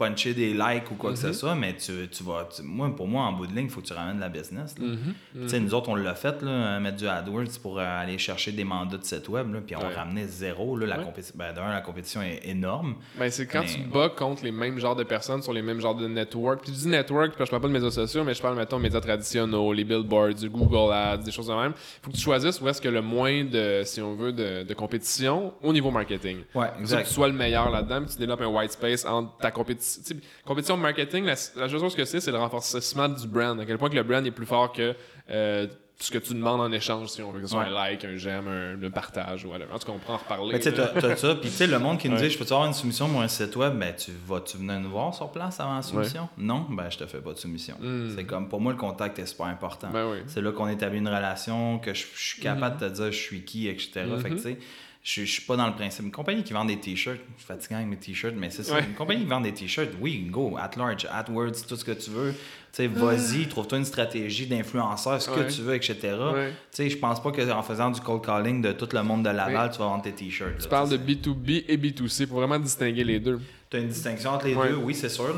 puncher 0.08 0.34
des 0.34 0.52
likes 0.52 0.90
ou 0.90 0.94
quoi 0.94 1.10
que 1.12 1.16
Mhm. 1.16 1.22
ce 1.22 1.32
soit, 1.32 1.54
mais 1.54 1.74
tu, 1.76 1.92
tu 2.10 2.22
vas. 2.24 2.48
tu- 2.54 2.62
moi, 2.62 2.94
pour 2.94 3.06
moi, 3.08 3.24
en 3.24 3.32
bout 3.32 3.46
de 3.46 3.54
ligne, 3.54 3.66
il 3.66 3.70
faut 3.70 3.80
que 3.80 3.86
tu 3.86 3.92
ramènes 3.92 4.16
de 4.16 4.20
la 4.20 4.28
business. 4.28 4.74
là. 4.78 4.86
Mhm. 4.86 5.48
Sais, 5.48 5.60
nous 5.60 5.74
autres, 5.74 5.88
on 5.88 5.94
l'a 5.94 6.14
fait, 6.14 6.42
là, 6.42 6.50
euh, 6.50 6.80
mettre 6.80 6.96
du 6.96 7.06
AdWords 7.06 7.58
pour 7.62 7.78
euh, 7.78 7.84
aller 8.00 8.18
chercher 8.18 8.52
des 8.52 8.64
mandats 8.64 8.96
de 8.96 9.04
site 9.04 9.28
web, 9.28 9.52
là, 9.52 9.60
puis 9.64 9.76
on 9.76 9.80
Ouais. 9.80 9.94
ramenait 9.94 10.26
zéro. 10.26 10.76
Là, 10.76 10.86
la 10.86 10.98
Ouais. 10.98 11.04
compétition, 11.04 11.34
ben, 11.38 11.52
d'un, 11.54 11.68
la 11.70 11.80
compétition 11.80 12.22
est 12.22 12.40
énorme. 12.48 12.96
Ben, 13.18 13.30
c'est 13.30 13.46
quand 13.46 13.60
Mais- 13.60 13.66
tu 13.66 13.82
te 13.82 13.88
bats 13.92 14.08
contre 14.08 14.44
les 14.44 14.52
mêmes 14.52 14.78
genres 14.78 14.96
de 14.96 15.04
personnes 15.04 15.42
sur 15.42 15.52
les 15.52 15.62
mêmes 15.62 15.80
genres 15.80 15.94
de 15.94 16.06
network. 16.08 16.62
Puis 16.62 16.72
je 16.72 16.78
dis 16.80 16.88
network, 16.88 17.34
puis 17.34 17.44
je 17.44 17.50
parle 17.50 17.62
pas 17.62 17.68
de 17.68 17.72
médias 17.72 17.90
sociaux, 17.90 18.24
mais 18.24 18.34
je 18.34 18.42
parle, 18.42 18.56
mettons, 18.56 18.78
médias 18.78 19.00
traditionnels, 19.00 19.72
les 19.74 19.84
billboards, 19.84 20.34
du 20.34 20.48
Google 20.48 20.92
Ads, 20.92 21.18
des 21.18 21.30
choses 21.32 21.46
de 21.48 21.54
même. 21.54 21.72
Faut 22.02 22.10
que 22.10 22.16
tu 22.16 22.22
choisisses 22.22 22.60
où 22.60 22.68
est-ce 22.68 22.80
que 22.80 22.88
le 22.88 23.02
moins 23.02 23.44
de, 23.44 23.82
si 23.84 24.00
on 24.00 24.14
veut, 24.14 24.32
de, 24.32 24.62
de 24.62 24.74
compétition 24.74 25.52
au 25.62 25.72
niveau 25.72 25.90
marketing. 25.90 26.38
Ouais, 26.54 26.68
Faut 26.84 26.96
que 26.96 27.02
tu 27.02 27.06
sois 27.12 27.28
le 27.28 27.34
meilleur 27.34 27.70
là-dedans, 27.70 28.00
puis 28.02 28.12
tu 28.12 28.18
développes 28.18 28.40
un 28.42 28.46
white 28.46 28.72
space 28.72 29.04
entre 29.04 29.36
ta 29.38 29.50
compétition. 29.50 29.91
Tu 30.04 30.16
Compétition 30.44 30.76
marketing, 30.76 31.24
la, 31.24 31.32
la 31.32 31.36
seule 31.68 31.70
chose 31.80 31.94
que 31.94 32.04
c'est, 32.04 32.20
c'est 32.20 32.32
le 32.32 32.38
renforcement 32.38 33.08
du 33.08 33.26
brand. 33.26 33.58
À 33.60 33.64
quel 33.66 33.78
point 33.78 33.90
que 33.90 33.94
le 33.96 34.02
brand 34.02 34.24
est 34.26 34.30
plus 34.30 34.46
fort 34.46 34.72
que 34.72 34.94
euh, 35.30 35.66
ce 36.00 36.10
que 36.10 36.18
tu 36.18 36.34
demandes 36.34 36.60
en 36.60 36.72
échange, 36.72 37.08
si 37.10 37.22
on 37.22 37.30
veut, 37.30 37.38
que 37.40 37.46
ce 37.46 37.52
soit 37.52 37.60
Ouais. 37.62 37.68
un 37.68 37.70
like, 37.70 38.04
un 38.04 38.16
j'aime, 38.16 38.48
un, 38.48 38.82
un 38.82 38.90
partage, 38.90 39.44
ou 39.44 39.50
whatever. 39.50 39.72
En 39.72 39.78
tout 39.78 39.86
cas, 39.86 39.92
on 39.92 39.98
pourra 40.00 40.14
en 40.14 40.16
reparler. 40.16 40.52
Mais 40.54 40.58
tu 40.58 40.70
sais, 40.70 41.16
ça. 41.16 41.34
Puis 41.36 41.48
tu 41.50 41.54
sais, 41.56 41.66
le 41.68 41.78
monde 41.78 41.98
qui 41.98 42.08
nous 42.08 42.16
Ouais. 42.16 42.22
dit, 42.22 42.30
je 42.30 42.38
peux-tu 42.38 42.52
avoir 42.52 42.66
une 42.66 42.74
soumission 42.74 43.08
pour 43.08 43.20
un 43.20 43.28
site 43.28 43.54
web? 43.54 43.78
Ben, 43.78 43.94
tu 43.94 44.10
vas-tu 44.26 44.56
venir 44.56 44.80
nous 44.80 44.90
voir 44.90 45.14
sur 45.14 45.30
place 45.30 45.60
avant 45.60 45.76
la 45.76 45.82
soumission? 45.82 46.28
Non, 46.36 46.66
ben, 46.70 46.90
je 46.90 46.98
te 46.98 47.06
fais 47.06 47.20
pas 47.20 47.32
de 47.32 47.38
soumission. 47.38 47.76
Mm. 47.80 48.14
C'est 48.16 48.24
comme, 48.24 48.48
pour 48.48 48.60
moi, 48.60 48.72
le 48.72 48.78
contact 48.78 49.16
est 49.20 49.26
super 49.26 49.46
important. 49.46 49.90
Ben 49.92 50.10
oui. 50.10 50.18
C'est 50.26 50.40
là 50.40 50.50
qu'on 50.50 50.66
établit 50.66 50.98
une 50.98 51.06
relation, 51.08 51.78
que 51.78 51.94
je, 51.94 52.04
je 52.16 52.20
suis 52.30 52.42
capable 52.42 52.80
de 52.80 52.88
te 52.88 52.92
dire 52.94 53.06
je 53.12 53.18
suis 53.18 53.44
qui, 53.44 53.68
etc. 53.68 54.02
Fait 54.20 54.30
que 54.30 54.34
tu 54.34 54.40
sais, 54.40 54.58
je, 55.02 55.24
je 55.24 55.30
suis 55.32 55.42
pas 55.42 55.56
dans 55.56 55.66
le 55.66 55.74
principe. 55.74 56.04
Une 56.04 56.12
compagnie 56.12 56.44
qui 56.44 56.52
vend 56.52 56.64
des 56.64 56.78
t-shirts, 56.78 57.18
je 57.36 57.42
suis 57.42 57.46
fatiguant 57.46 57.76
avec 57.78 57.88
mes 57.88 57.96
t-shirts, 57.96 58.34
mais 58.36 58.50
c'est 58.50 58.62
ça. 58.62 58.74
Ouais. 58.74 58.84
Une 58.84 58.94
compagnie 58.94 59.22
qui 59.22 59.28
vend 59.28 59.40
des 59.40 59.52
t-shirts, 59.52 59.90
oui, 60.00 60.26
go, 60.30 60.56
at 60.60 60.70
large, 60.76 61.06
at 61.10 61.24
words, 61.30 61.66
tout 61.68 61.76
ce 61.76 61.84
que 61.84 61.92
tu 61.92 62.10
veux. 62.10 62.32
Tu 62.32 62.38
sais, 62.72 62.86
vas-y, 62.86 63.48
trouve-toi 63.48 63.78
une 63.78 63.84
stratégie 63.84 64.46
d'influenceur, 64.46 65.20
ce 65.20 65.30
Ouais. 65.30 65.44
que 65.44 65.52
tu 65.52 65.60
veux, 65.62 65.74
etc. 65.74 65.96
Ouais. 66.32 66.50
Tu 66.70 66.76
sais, 66.76 66.90
je 66.90 66.96
pense 66.96 67.22
pas 67.22 67.30
qu'en 67.32 67.62
faisant 67.62 67.90
du 67.90 68.00
cold 68.00 68.24
calling 68.24 68.62
de 68.62 68.72
tout 68.72 68.88
le 68.92 69.02
monde 69.02 69.24
de 69.24 69.30
Laval, 69.30 69.70
tu 69.72 69.78
vas 69.78 69.86
vendre 69.86 70.02
tes 70.04 70.12
t-shirts. 70.12 70.56
Tu 70.58 70.62
là, 70.64 70.68
parles 70.68 70.88
de 70.90 70.96
sais. 70.96 71.02
B2B 71.02 71.64
et 71.68 71.76
B2C 71.76 72.26
pour 72.26 72.38
vraiment 72.38 72.58
distinguer 72.58 73.04
les 73.04 73.18
deux. 73.20 73.40
Tu 73.72 73.78
as 73.78 73.80
une 73.80 73.88
distinction 73.88 74.30
entre 74.30 74.44
les 74.46 74.54
Ouais. 74.54 74.68
deux, 74.68 74.74
oui, 74.76 74.94
c'est 74.94 75.08
sûr. 75.08 75.34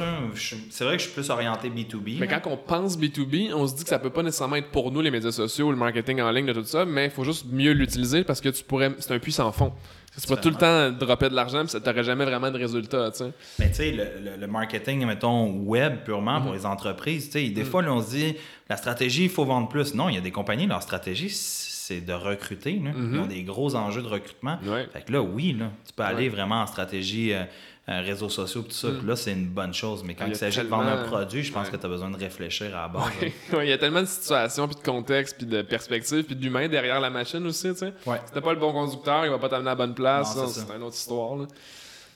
C'est 0.70 0.85
vrai 0.85 0.97
que 0.97 1.03
je 1.03 1.07
suis 1.09 1.14
plus 1.14 1.30
orienté 1.30 1.70
B2B. 1.70 2.18
Mais 2.18 2.26
là. 2.26 2.41
quand 2.41 2.51
on 2.51 2.57
pense 2.57 2.99
B2B, 2.99 3.53
on 3.55 3.66
se 3.66 3.76
dit 3.76 3.85
que 3.85 3.89
ça 3.89 3.99
peut 4.01 4.11
pas 4.11 4.22
nécessairement 4.24 4.57
être 4.57 4.70
pour 4.70 4.91
nous 4.91 5.01
les 5.01 5.11
médias 5.12 5.30
sociaux, 5.30 5.70
le 5.70 5.76
marketing 5.76 6.20
en 6.20 6.30
ligne, 6.32 6.47
de 6.47 6.53
tout 6.53 6.64
ça, 6.64 6.85
mais 6.85 7.05
il 7.07 7.11
faut 7.12 7.22
juste 7.24 7.47
mieux 7.51 7.72
l'utiliser 7.72 8.24
parce 8.24 8.41
que 8.41 8.49
tu 8.49 8.64
pourrais. 8.64 8.91
C'est 8.99 9.12
un 9.14 9.18
puits 9.20 9.32
sans 9.32 9.53
fond. 9.53 9.72
Tu 10.20 10.28
vas 10.28 10.37
tout 10.37 10.49
le 10.51 10.55
temps 10.57 10.91
dropper 10.93 11.28
de 11.28 11.35
l'argent, 11.35 11.64
puis 11.64 11.80
tu 11.80 11.89
n'aurais 11.89 12.05
jamais 12.05 12.24
vraiment 12.24 12.51
de 12.51 12.59
résultat. 12.59 13.11
tu 13.11 13.18
sais. 13.18 13.32
Mais 13.59 13.68
tu 13.68 13.74
sais, 13.74 13.91
le, 13.93 14.05
le- 14.30 14.37
le 14.37 14.47
marketing, 14.47 15.05
mettons, 15.07 15.51
web 15.64 16.05
purement 16.05 16.39
Mhm. 16.39 16.45
pour 16.45 16.55
les 16.55 16.66
entreprises, 16.66 17.26
tu 17.30 17.41
sais, 17.41 17.49
des 17.51 17.64
fois, 17.64 17.82
là, 17.82 17.93
on 17.93 18.01
se 18.03 18.11
dit, 18.11 18.35
la 18.68 18.76
stratégie, 18.76 19.24
il 19.24 19.28
faut 19.30 19.45
vendre 19.45 19.68
plus. 19.68 19.93
Non, 19.95 20.09
il 20.09 20.14
y 20.14 20.18
a 20.18 20.20
des 20.20 20.30
compagnies, 20.30 20.66
leur 20.68 20.82
stratégie, 20.82 21.30
c'est 21.30 22.01
de 22.01 22.12
recruter. 22.12 22.80
là. 22.85 22.93
Mhm. 22.93 23.11
Ils 23.14 23.20
ont 23.20 23.26
des 23.26 23.43
gros 23.43 23.74
enjeux 23.74 24.03
de 24.03 24.07
recrutement. 24.09 24.57
Ouais. 24.64 24.87
Fait 24.93 25.03
que 25.05 25.12
là, 25.12 25.20
oui, 25.20 25.55
là, 25.59 25.70
tu 25.87 25.93
peux 25.93 26.03
aller 26.05 26.28
vraiment 26.28 26.62
en 26.62 26.66
stratégie 26.66 27.32
euh, 27.32 27.43
réseaux 27.87 28.28
sociaux, 28.30 28.62
tout 28.62 28.70
ça. 28.70 28.89
Puis 28.99 29.07
là, 29.07 29.14
c'est 29.14 29.32
une 29.32 29.47
bonne 29.49 29.74
chose. 29.74 30.03
Mais 30.05 30.14
quand 30.14 30.24
Il 30.26 30.35
s'agit 30.37 30.61
de 30.61 30.66
vendre 30.68 30.89
un 30.89 31.05
produit, 31.05 31.43
je 31.43 31.53
pense 31.53 31.66
Ouais. 31.66 31.72
que 31.72 31.76
tu 31.76 31.85
as 31.87 31.89
besoin 31.89 32.11
de 32.11 32.16
réfléchir 32.16 32.74
à 32.76 32.82
la 32.82 32.89
base. 32.89 33.05
Ouais. 33.20 33.32
Ouais, 33.53 33.66
Il 33.66 33.70
y 33.70 33.72
a 33.72 33.78
tellement 33.78 34.01
de 34.01 34.07
situations, 34.07 34.66
puis 34.66 34.76
de 34.76 34.82
contexte, 34.82 35.37
puis 35.37 35.47
de 35.47 35.61
perspectives, 35.62 36.24
puis 36.24 36.35
d'humains 36.37 36.68
derrière 36.68 36.99
la 37.01 37.11
machine 37.11 37.47
aussi. 37.47 37.68
tu 37.72 37.78
sais. 37.78 37.93
Ouais. 38.07 38.20
Si 38.24 38.32
t'as 38.32 38.41
pas 38.41 38.53
le 38.55 38.59
bon 38.59 38.72
conducteur, 38.72 39.24
il 39.26 39.30
va 39.30 39.39
pas 39.39 39.49
t'amener 39.51 39.68
à 39.68 39.72
la 39.72 39.76
bonne 39.76 39.95
place. 39.95 40.35
C'est 40.49 40.74
une 40.74 40.82
autre 40.82 40.97
histoire. 40.97 41.37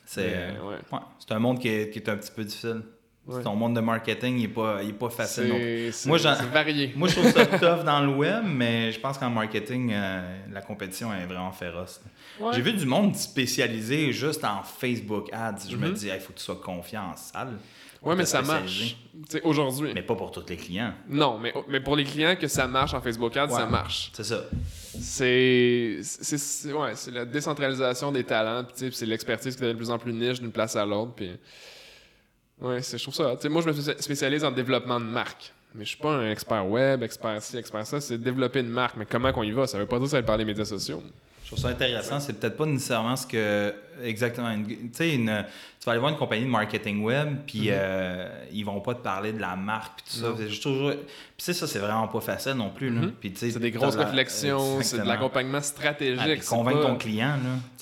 C'est 0.07 0.23
Mais, 0.23 0.59
ouais. 0.67 0.77
ouais, 0.93 0.99
c'est 1.19 1.35
un 1.35 1.39
monde 1.39 1.59
qui 1.61 1.69
est, 1.69 1.91
qui 1.91 1.99
est 1.99 2.09
un 2.09 2.17
petit 2.17 2.31
peu 2.35 2.43
difficile. 2.45 2.81
Ouais. 3.29 3.43
Ton 3.43 3.55
monde 3.55 3.77
de 3.77 3.81
marketing, 3.81 4.39
il 4.39 4.45
est 4.45 4.49
pas, 4.49 4.83
il 4.83 4.89
est 4.89 4.93
pas 4.95 5.11
facile 5.11 5.91
Moi, 6.07 6.19
c'est 6.19 6.43
varié. 6.47 6.93
Moi, 6.97 7.09
je 7.09 7.15
trouve 7.21 7.31
ça 7.31 7.45
tough 7.77 7.85
dans 7.85 8.01
le 8.01 8.09
web, 8.09 8.43
mais 8.47 8.91
je 8.91 8.99
pense 8.99 9.19
qu'en 9.19 9.29
marketing, 9.29 9.93
euh, 9.93 10.39
la 10.51 10.63
compétition 10.63 11.13
est 11.13 11.27
vraiment 11.27 11.53
féroce. 11.53 12.01
Ouais. 12.41 12.53
J'ai 12.55 12.63
vu 12.63 12.73
du 12.73 12.87
monde 12.87 13.15
spécialisé 13.15 14.13
juste 14.13 14.43
en 14.45 14.63
Facebook 14.63 15.29
Ads. 15.31 15.69
Je 15.71 15.77
me 15.77 15.89
Mhm. 15.89 15.93
dis, 15.93 16.07
il 16.09 16.21
faut 16.21 16.33
que 16.33 16.39
tu 16.39 16.45
sois 16.45 16.57
confiant 16.57 17.11
en 17.13 17.17
salle. 17.17 17.59
Ouais, 18.01 18.15
mais 18.17 18.25
ça 18.25 18.41
marche. 18.41 18.97
Aujourd'hui. 19.43 19.91
Mais 19.93 20.03
pas 20.03 20.15
pour 20.15 20.31
tous 20.31 20.45
les 20.49 20.57
clients. 20.57 20.95
Non, 21.09 21.39
mais, 21.39 21.53
mais 21.69 21.81
pour 21.81 21.97
les 21.97 22.05
clients 22.05 22.37
que 22.37 22.47
ça 22.49 22.67
marche 22.67 22.95
en 22.95 23.01
Facebook 23.03 23.37
Ads, 23.37 23.51
ça 23.51 23.67
marche. 23.67 24.11
C'est 24.15 24.25
ça. 24.25 24.45
C'est 25.01 25.99
ouais, 26.73 26.93
c'est 26.95 27.11
la 27.11 27.25
décentralisation 27.25 28.13
des 28.13 28.25
talents, 28.25 28.67
c'est 28.75 29.07
l'expertise 29.07 29.55
qui 29.55 29.61
devient 29.63 29.73
de 29.75 29.79
plus 29.79 29.91
en 29.91 29.99
plus 29.99 30.13
niche 30.13 30.41
d'une 30.41 30.53
place 30.53 30.77
à 30.77 30.87
l'autre, 30.87 31.13
puis 31.15 31.31
ouais, 32.61 32.83
c'est 32.83 32.99
je 32.99 33.03
trouve 33.05 33.15
ça. 33.15 33.49
Moi 33.49 33.63
je 33.63 33.69
me 33.69 33.73
spécia- 33.73 34.01
spécialise 34.03 34.45
en 34.45 34.51
développement 34.51 34.99
de 35.01 35.05
marque. 35.07 35.53
Mais 35.75 35.85
je 35.85 35.91
suis 35.91 35.99
pas 35.99 36.13
un 36.17 36.31
expert 36.31 36.67
web, 36.67 37.03
expert 37.03 37.43
ci, 37.43 37.57
expert 37.59 37.87
ça, 37.87 38.01
c'est 38.01 38.17
développer 38.19 38.61
une 38.61 38.69
marque. 38.71 38.97
Mais 38.97 39.05
comment 39.07 39.33
qu'on 39.33 39.43
y 39.43 39.51
va? 39.51 39.67
Ça 39.67 39.79
veut 39.79 39.87
pas 39.87 39.99
dire 39.99 40.09
ça 40.09 40.21
va 40.21 40.27
par 40.27 40.37
les 40.39 40.45
médias 40.45 40.65
sociaux. 40.65 41.03
Je 41.49 41.55
trouve 41.55 41.63
ça 41.65 41.69
intéressant. 41.71 42.21
C'est 42.21 42.35
peut-être 42.39 42.59
pas 42.59 42.67
nécessairement 42.67 43.17
ce 43.17 43.27
que. 43.27 43.75
Exactement. 44.05 44.55
Tu 44.65 44.91
sais, 44.93 45.15
une- 45.15 45.45
tu 45.81 45.85
vas 45.87 45.93
aller 45.93 45.99
voir 45.99 46.13
une 46.13 46.19
compagnie 46.19 46.45
de 46.45 46.51
marketing 46.51 47.03
web, 47.03 47.39
puis 47.47 47.69
euh, 47.71 48.29
ils 48.53 48.65
vont 48.65 48.81
pas 48.81 48.95
te 48.95 49.01
parler 49.01 49.33
de 49.33 49.41
la 49.41 49.57
marque, 49.57 50.03
puis 50.03 50.21
tout 50.21 50.21
ça. 50.21 50.61
Toujours. 50.63 50.91
Puis, 50.91 50.99
tu 51.39 51.45
sais, 51.45 51.55
ça, 51.55 51.67
c'est 51.67 51.79
vraiment 51.79 52.07
pas 52.07 52.21
facile 52.21 52.53
non 52.53 52.69
plus. 52.69 52.91
Mhm. 52.91 53.13
Sais, 53.35 53.51
C'est 53.51 53.59
des 53.61 53.71
grosses 53.71 53.97
réflexions, 53.97 54.83
c'est 54.83 54.99
de 54.99 55.07
l'accompagnement 55.09 55.59
Ah, 55.59 55.63
stratégique. 55.63 56.43
c'est 56.43 56.49
convaincre 56.51 56.83
pas- 56.83 56.87
ton 56.89 56.97
client, 56.97 57.29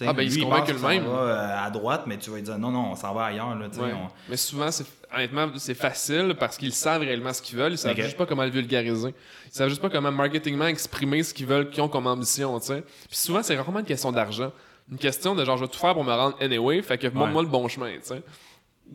là. 0.00 0.06
Ah, 0.08 0.12
ben, 0.12 0.22
il 0.22 0.30
se 0.30 0.36
lui, 0.36 0.44
convainc 0.44 0.60
pense 0.60 0.68
s'en 0.80 0.86
va, 1.12 1.18
euh, 1.18 1.66
à 1.66 1.70
droite, 1.70 2.02
mais 2.06 2.18
tu 2.18 2.30
vas 2.30 2.36
lui 2.36 2.42
dire 2.44 2.58
non, 2.58 2.70
non, 2.70 2.92
on 2.92 2.94
s'en 2.94 3.12
va 3.14 3.24
ailleurs, 3.24 3.54
là. 3.58 3.66
Ouais. 3.66 3.92
on- 3.92 4.08
Mais 4.30 4.36
souvent, 4.36 4.70
c'est 4.70 4.86
honnêtement, 5.14 5.48
c'est 5.56 5.74
facile 5.74 6.34
parce 6.38 6.56
qu'ils 6.56 6.72
savent 6.72 7.00
réellement 7.02 7.32
ce 7.32 7.42
qu'ils 7.42 7.56
veulent. 7.58 7.72
Ils 7.72 7.78
savent 7.78 7.96
juste 7.96 8.16
pas 8.16 8.26
comment 8.26 8.44
le 8.44 8.50
vulgariser. 8.50 9.14
Ils 9.46 9.52
savent 9.52 9.68
juste 9.68 9.80
pas 9.82 9.90
comment 9.90 10.12
marketingment 10.12 10.66
exprimer 10.66 11.22
ce 11.22 11.32
qu'ils 11.34 11.46
veulent, 11.46 11.70
qu'ils 11.70 11.82
ont 11.82 11.88
comme 11.88 12.06
ambition, 12.06 12.58
tu 12.60 12.66
sais. 12.66 12.82
Puis 13.08 13.16
souvent, 13.16 13.42
c'est 13.42 13.56
rarement 13.56 13.80
une 13.80 13.84
question 13.86 14.12
d'argent. 14.12 14.52
Une 14.90 14.98
question 14.98 15.34
de 15.34 15.44
genre, 15.44 15.56
je 15.56 15.64
vais 15.64 15.70
tout 15.70 15.78
faire 15.78 15.94
pour 15.94 16.04
me 16.04 16.12
rendre 16.12 16.36
anyway, 16.40 16.80
fait 16.82 16.96
que 16.98 17.08
montre-moi 17.08 17.42
le 17.42 17.48
bon 17.48 17.66
chemin, 17.68 17.92
tu 17.94 18.00
sais. 18.02 18.22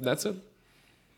That's 0.01 0.23
it. 0.25 0.35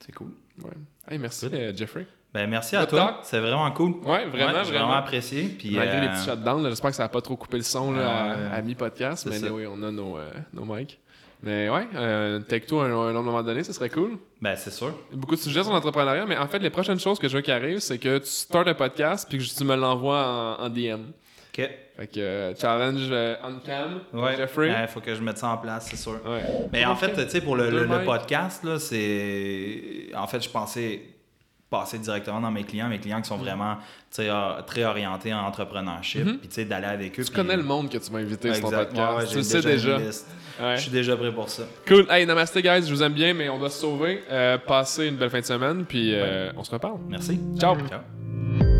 C'est 0.05 0.13
cool. 0.13 0.31
Ouais. 0.63 0.71
Hey, 1.09 1.17
merci, 1.19 1.47
euh, 1.53 1.73
Jeffrey. 1.75 2.07
Ben, 2.33 2.49
merci 2.49 2.75
à 2.75 2.87
toi. 2.87 3.19
C'est 3.23 3.39
vraiment 3.39 3.69
cool. 3.71 3.91
Ouais, 4.03 4.25
vraiment, 4.25 4.63
vraiment. 4.63 4.93
apprécié. 4.93 5.43
Puis, 5.43 5.75
Malgré 5.75 6.01
les 6.01 6.07
euh, 6.07 6.09
petits 6.13 6.25
shutdowns, 6.25 6.67
j'espère 6.67 6.89
que 6.89 6.95
ça 6.95 7.03
a 7.03 7.09
pas 7.09 7.21
trop 7.21 7.35
coupé 7.35 7.57
le 7.57 7.63
son 7.63 7.91
là, 7.91 8.01
Ah, 8.09 8.23
à, 8.31 8.35
ouais. 8.35 8.57
à 8.57 8.61
mi-podcast. 8.63 9.27
Mais 9.29 9.49
oui, 9.49 9.65
on 9.67 9.81
a 9.83 9.91
nos, 9.91 10.17
euh, 10.17 10.31
nos 10.51 10.65
mics. 10.65 10.99
Mais 11.43 11.69
ouais, 11.69 11.87
euh, 11.95 12.39
take-two 12.39 12.79
à 12.79 12.85
un, 12.85 13.15
un 13.15 13.21
moment 13.21 13.43
donné, 13.43 13.63
ce 13.63 13.73
serait 13.73 13.89
cool. 13.89 14.17
Ben, 14.41 14.55
c'est 14.55 14.71
sûr. 14.71 14.93
beaucoup 15.11 15.35
de 15.35 15.41
sujets 15.41 15.63
sur 15.63 15.73
l'entrepreneuriat, 15.73 16.25
mais 16.25 16.37
en 16.37 16.47
fait, 16.47 16.59
les 16.59 16.69
prochaines 16.69 16.99
choses 16.99 17.19
que 17.19 17.27
je 17.27 17.35
veux 17.35 17.41
qui 17.41 17.51
arrivent, 17.51 17.79
c'est 17.79 17.97
que 17.97 18.17
tu 18.19 18.27
startes 18.27 18.67
un 18.69 18.73
podcast 18.73 19.27
puis 19.29 19.37
que 19.39 19.43
tu 19.43 19.63
me 19.65 19.75
l'envoies 19.75 20.25
en, 20.25 20.63
en 20.63 20.69
DM. 20.69 21.01
OK. 21.55 21.69
Fait 21.95 22.07
que 22.07 22.19
euh, 22.19 22.55
challenge 22.55 23.07
euh, 23.11 23.35
on 23.43 23.59
cam, 23.59 23.99
Ouais. 24.13 24.35
Jeffrey. 24.35 24.73
Il 24.81 24.87
faut 24.87 25.01
que 25.01 25.13
je 25.13 25.21
mette 25.21 25.37
ça 25.37 25.49
en 25.49 25.57
place, 25.57 25.87
c'est 25.89 25.97
sûr. 25.97 26.19
Ouais. 26.25 26.41
Mais 26.71 26.85
en 26.85 26.95
fait, 26.95 27.13
tu 27.13 27.29
sais, 27.29 27.41
pour 27.41 27.55
le, 27.55 28.03
podcast, 28.05 28.63
là, 28.63 28.79
c'est. 28.79 30.09
En 30.15 30.25
fait, 30.25 30.41
je 30.43 30.49
pensais 30.49 31.01
passer 31.77 31.97
directement 31.97 32.39
dans 32.39 32.51
mes 32.51 32.63
clients, 32.63 32.87
mes 32.87 32.99
clients 32.99 33.21
qui 33.21 33.27
sont 33.29 33.37
vraiment 33.37 33.75
tu 33.75 34.21
sais, 34.21 34.29
euh, 34.29 34.61
très 34.67 34.83
orientés 34.83 35.33
en 35.33 35.39
entrepreneurship, 35.45 36.23
Mhm. 36.25 36.37
puis 36.37 36.47
tu 36.47 36.53
sais, 36.55 36.65
d'aller 36.65 36.85
avec 36.85 37.19
eux. 37.19 37.23
Tu 37.23 37.31
connais 37.31 37.57
le 37.57 37.63
monde 37.63 37.89
que 37.89 37.97
tu 37.97 38.11
m'as 38.11 38.19
invité 38.19 38.53
sur 38.53 38.63
ton 38.65 38.69
podcast. 38.69 38.95
Ouais, 39.11 39.15
ouais, 39.17 39.23
tu 39.25 39.29
j'ai 39.31 39.35
le 39.37 39.43
sais 39.43 39.61
déjà. 39.61 39.97
Je 40.75 40.81
suis 40.81 40.91
déjà 40.91 41.17
prêt 41.17 41.31
pour 41.31 41.49
ça. 41.49 41.63
Cool. 41.87 42.05
Hey, 42.11 42.27
namaste, 42.27 42.57
guys. 42.59 42.85
Je 42.87 42.93
vous 42.93 43.01
aime 43.01 43.13
bien, 43.13 43.33
mais 43.33 43.49
on 43.49 43.57
doit 43.57 43.71
se 43.71 43.79
sauver. 43.81 44.23
Euh, 44.29 44.59
passez 44.59 45.07
une 45.07 45.15
belle 45.15 45.31
fin 45.31 45.39
de 45.39 45.45
semaine, 45.45 45.83
puis 45.85 46.11
euh, 46.13 46.51
on 46.55 46.63
se 46.63 46.69
reparle. 46.71 46.99
Merci. 47.09 47.39
Ciao. 47.59 47.75
Ciao. 47.89 48.72